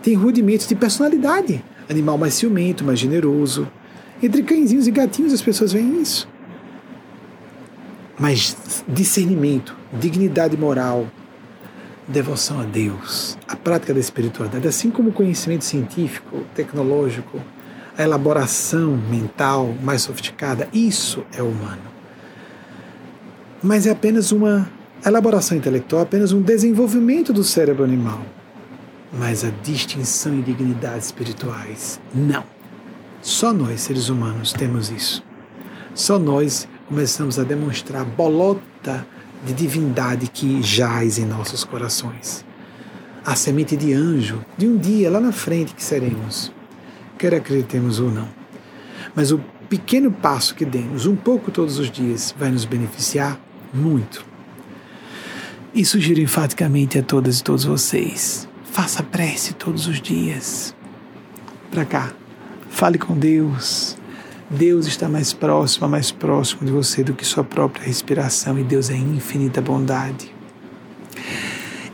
Tem 0.02 0.14
rudimentos 0.14 0.68
de 0.68 0.74
personalidade. 0.74 1.64
Animal 1.88 2.18
mais 2.18 2.34
ciumento, 2.34 2.84
mais 2.84 2.98
generoso, 2.98 3.66
entre 4.22 4.42
cãezinhos 4.42 4.86
e 4.86 4.90
gatinhos 4.90 5.32
as 5.32 5.40
pessoas 5.40 5.72
veem 5.72 6.02
isso. 6.02 6.28
Mas 8.18 8.54
discernimento, 8.86 9.74
dignidade 9.98 10.58
moral, 10.58 11.08
devoção 12.08 12.60
a 12.60 12.64
Deus, 12.64 13.38
a 13.46 13.54
prática 13.54 13.92
da 13.92 14.00
espiritualidade, 14.00 14.66
assim 14.66 14.90
como 14.90 15.10
o 15.10 15.12
conhecimento 15.12 15.64
científico, 15.64 16.44
tecnológico, 16.54 17.40
a 17.96 18.02
elaboração 18.02 18.96
mental 18.96 19.74
mais 19.82 20.02
sofisticada, 20.02 20.68
isso 20.72 21.24
é 21.36 21.42
humano. 21.42 21.82
Mas 23.62 23.86
é 23.86 23.90
apenas 23.90 24.32
uma 24.32 24.70
elaboração 25.04 25.56
intelectual, 25.56 26.02
apenas 26.02 26.32
um 26.32 26.40
desenvolvimento 26.40 27.32
do 27.32 27.44
cérebro 27.44 27.84
animal. 27.84 28.22
Mas 29.12 29.44
a 29.44 29.50
distinção 29.62 30.38
e 30.38 30.42
dignidade 30.42 31.04
espirituais, 31.04 32.00
não. 32.14 32.44
Só 33.20 33.52
nós, 33.52 33.82
seres 33.82 34.08
humanos, 34.08 34.52
temos 34.52 34.90
isso. 34.90 35.24
Só 35.94 36.18
nós 36.18 36.68
começamos 36.86 37.38
a 37.38 37.44
demonstrar 37.44 38.02
a 38.02 38.04
bolota 38.04 39.06
de 39.44 39.52
divindade 39.52 40.28
que 40.28 40.62
jaz 40.62 41.18
em 41.18 41.24
nossos 41.24 41.64
corações. 41.64 42.44
A 43.24 43.34
semente 43.34 43.76
de 43.76 43.92
anjo 43.92 44.44
de 44.56 44.66
um 44.66 44.76
dia 44.76 45.10
lá 45.10 45.20
na 45.20 45.32
frente 45.32 45.74
que 45.74 45.82
seremos, 45.82 46.52
quer 47.18 47.34
acreditemos 47.34 48.00
ou 48.00 48.10
não. 48.10 48.28
Mas 49.14 49.32
o 49.32 49.38
pequeno 49.68 50.10
passo 50.10 50.54
que 50.54 50.64
demos, 50.64 51.06
um 51.06 51.16
pouco 51.16 51.50
todos 51.50 51.78
os 51.78 51.90
dias, 51.90 52.34
vai 52.38 52.50
nos 52.50 52.64
beneficiar 52.64 53.38
muito. 53.72 54.24
E 55.74 55.84
sugiro 55.84 56.20
enfaticamente 56.20 56.98
a 56.98 57.02
todas 57.02 57.40
e 57.40 57.44
todos 57.44 57.64
vocês: 57.64 58.48
faça 58.64 59.02
prece 59.02 59.52
todos 59.54 59.86
os 59.86 60.00
dias. 60.00 60.74
Para 61.70 61.84
cá, 61.84 62.12
Fale 62.78 62.96
com 62.96 63.18
Deus. 63.18 63.97
Deus 64.50 64.86
está 64.86 65.08
mais 65.08 65.32
próximo, 65.32 65.88
mais 65.88 66.10
próximo 66.10 66.64
de 66.64 66.72
você 66.72 67.04
do 67.04 67.12
que 67.12 67.24
sua 67.24 67.44
própria 67.44 67.84
respiração, 67.84 68.58
e 68.58 68.64
Deus 68.64 68.90
é 68.90 68.96
infinita 68.96 69.60
bondade. 69.60 70.34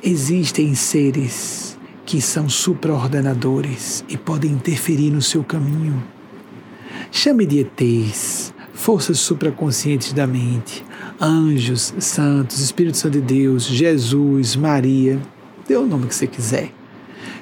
Existem 0.02 0.74
seres 0.74 1.78
que 2.04 2.20
são 2.20 2.48
supraordenadores 2.48 4.04
e 4.08 4.16
podem 4.16 4.52
interferir 4.52 5.10
no 5.10 5.22
seu 5.22 5.42
caminho. 5.42 6.02
Chame 7.10 7.46
de 7.46 7.60
ETs, 7.60 8.52
forças 8.72 9.18
supraconscientes 9.18 10.12
da 10.12 10.26
mente, 10.26 10.84
anjos, 11.20 11.94
santos, 11.98 12.60
Espírito 12.60 12.98
Santo 12.98 13.14
de 13.14 13.20
Deus, 13.20 13.64
Jesus, 13.64 14.54
Maria, 14.54 15.20
dê 15.66 15.76
o 15.76 15.86
nome 15.86 16.06
que 16.06 16.14
você 16.14 16.26
quiser. 16.26 16.70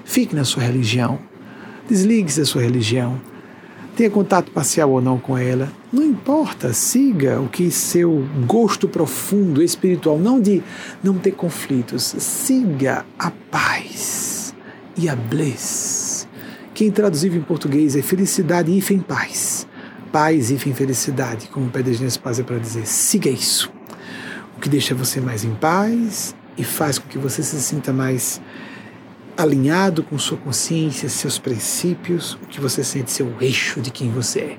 Fique 0.05 0.35
na 0.35 0.45
sua 0.45 0.63
religião 0.63 1.19
Desligue-se 1.89 2.41
da 2.41 2.47
sua 2.47 2.63
religião. 2.63 3.21
Tenha 3.97 4.10
contato 4.10 4.51
parcial 4.51 4.90
ou 4.90 5.02
não 5.02 5.19
com 5.19 5.36
ela. 5.36 5.70
Não 5.93 6.02
importa, 6.02 6.73
siga 6.73 7.40
o 7.40 7.48
que 7.48 7.70
seu 7.70 8.27
gosto 8.47 8.89
profundo, 8.89 9.62
espiritual, 9.62 10.19
não 10.19 10.40
de 10.40 10.62
não 11.02 11.19
ter 11.19 11.32
conflitos, 11.32 12.14
siga 12.19 13.05
a 13.19 13.31
paz 13.51 14.55
e 14.97 15.09
a 15.09 15.14
bliss. 15.14 16.27
Quem 16.74 16.90
traduziu 16.90 17.35
em 17.35 17.43
português 17.43 17.94
é 17.94 18.02
felicidade 18.02 18.70
e 18.70 18.94
em 18.94 18.98
paz. 19.01 19.66
Paz 20.10 20.51
e 20.51 20.56
felicidade, 20.56 21.48
como 21.48 21.66
o 21.66 21.70
Pedro 21.70 21.93
Paz 22.23 22.39
é 22.39 22.43
para 22.43 22.59
dizer. 22.59 22.86
Siga 22.86 23.28
isso. 23.28 23.70
O 24.56 24.60
que 24.60 24.69
deixa 24.69 24.94
você 24.94 25.20
mais 25.20 25.44
em 25.44 25.55
paz 25.55 26.35
e 26.56 26.64
faz 26.64 26.98
com 26.98 27.09
que 27.09 27.19
você 27.19 27.43
se 27.43 27.60
sinta 27.60 27.93
mais 27.93 28.40
alinhado 29.37 30.03
com 30.03 30.19
sua 30.19 30.37
consciência, 30.37 31.09
seus 31.09 31.39
princípios, 31.39 32.35
o 32.35 32.47
que 32.47 32.61
você 32.61 32.85
sente 32.85 33.11
ser 33.11 33.23
o 33.23 33.37
eixo 33.41 33.81
de 33.81 33.91
quem 33.91 34.11
você 34.11 34.41
é. 34.41 34.59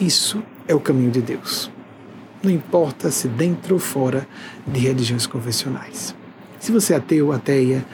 Isso 0.00 0.42
é 0.66 0.74
o 0.74 0.80
caminho 0.80 1.10
de 1.10 1.22
Deus. 1.22 1.70
Não 2.42 2.50
importa 2.50 3.10
se 3.10 3.28
dentro 3.28 3.74
ou 3.74 3.80
fora 3.80 4.26
de 4.66 4.80
religiões 4.80 5.26
convencionais. 5.26 6.14
Se 6.58 6.72
você 6.72 6.92
é 6.92 6.96
ateu 6.96 7.26
ou 7.26 7.32
ateia, 7.32 7.84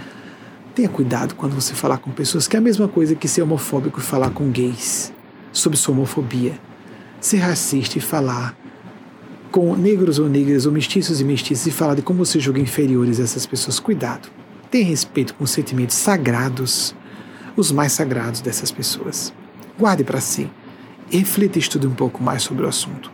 tenha 0.75 0.89
cuidado 0.89 1.35
quando 1.35 1.55
você 1.55 1.75
falar 1.75 1.99
com 1.99 2.11
pessoas 2.11 2.49
que 2.49 2.57
é 2.57 2.59
a 2.59 2.63
mesma 2.63 2.89
coisa 2.89 3.15
que 3.15 3.29
ser 3.29 3.43
homofóbico 3.43 4.01
e 4.01 4.03
falar 4.03 4.31
com 4.31 4.51
gays 4.51 5.13
sobre 5.53 5.77
sua 5.77 5.95
homofobia. 5.95 6.59
Ser 7.21 7.39
racista 7.39 7.99
e 7.99 8.01
falar 8.01 8.57
com 9.51 9.75
negros 9.75 10.19
ou 10.19 10.29
negras 10.29 10.67
ou 10.67 10.73
mestiços 10.73 11.21
e 11.21 11.25
mestiças 11.25 11.67
e 11.67 11.71
falar 11.71 11.95
de 11.95 12.03
como 12.03 12.25
você 12.25 12.39
julga 12.39 12.61
inferiores 12.61 13.19
a 13.21 13.25
essas 13.25 13.45
pessoas. 13.45 13.81
Cuidado. 13.81 14.38
Tenha 14.71 14.85
respeito 14.85 15.35
com 15.35 15.45
os 15.45 15.51
sentimentos 15.51 15.97
sagrados, 15.97 16.95
os 17.57 17.73
mais 17.73 17.93
sagrados 17.93 18.43
dessas 18.43 18.71
pessoas. 18.71 19.33
Guarde 19.79 20.05
para 20.05 20.21
si. 20.21 20.51
Reflita 21.11 21.59
e 21.59 21.63
estude 21.63 21.87
um 21.87 21.95
pouco 21.95 22.23
mais 22.23 22.43
sobre 22.43 22.65
o 22.65 22.69
assunto. 22.69 23.11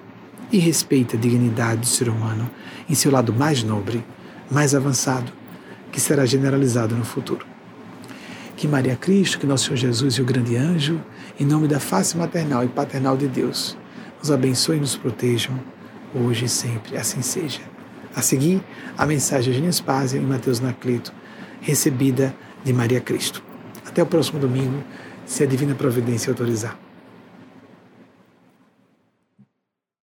E 0.51 0.59
respeite 0.59 1.17
a 1.17 1.19
dignidade 1.19 1.83
do 1.83 1.87
ser 1.87 2.09
humano 2.09 2.51
em 2.89 2.95
seu 2.95 3.13
lado 3.13 3.33
mais 3.33 3.63
nobre, 3.63 4.05
mais 4.51 4.75
avançado, 4.75 5.33
que 5.93 6.01
será 6.01 6.27
generalizado 6.27 6.97
no 6.97 7.05
futuro. 7.05 7.47
Que 8.57 8.67
Maria 8.67 8.97
Cristo, 8.97 9.39
que 9.39 9.47
Nosso 9.47 9.67
Senhor 9.67 9.77
Jesus 9.77 10.15
e 10.15 10.23
o 10.23 10.25
grande 10.25 10.57
anjo, 10.57 11.01
em 11.39 11.45
nome 11.45 11.69
da 11.69 11.79
face 11.79 12.17
maternal 12.17 12.65
e 12.65 12.69
paternal 12.69 13.17
de 13.17 13.29
Deus, 13.29 13.77
nos 14.19 14.31
abençoe 14.31 14.77
e 14.77 14.81
nos 14.81 14.97
protejam, 14.97 15.59
hoje 16.13 16.47
e 16.47 16.49
sempre, 16.49 16.97
assim 16.97 17.23
seja. 17.23 17.61
A 18.15 18.23
seguir, 18.23 18.63
a 18.99 19.07
mensagem 19.07 19.53
de 19.53 19.59
Gênesis 19.59 20.15
em 20.15 20.21
Mateus 20.21 20.61
Nacleto, 20.61 21.13
recebida 21.65 22.35
de 22.63 22.73
Maria 22.73 23.01
Cristo. 23.01 23.43
Até 23.87 24.03
o 24.03 24.07
próximo 24.07 24.39
domingo, 24.39 24.85
se 25.27 25.43
a 25.43 25.47
Divina 25.47 25.75
Providência 25.75 26.31
autorizar. 26.31 26.84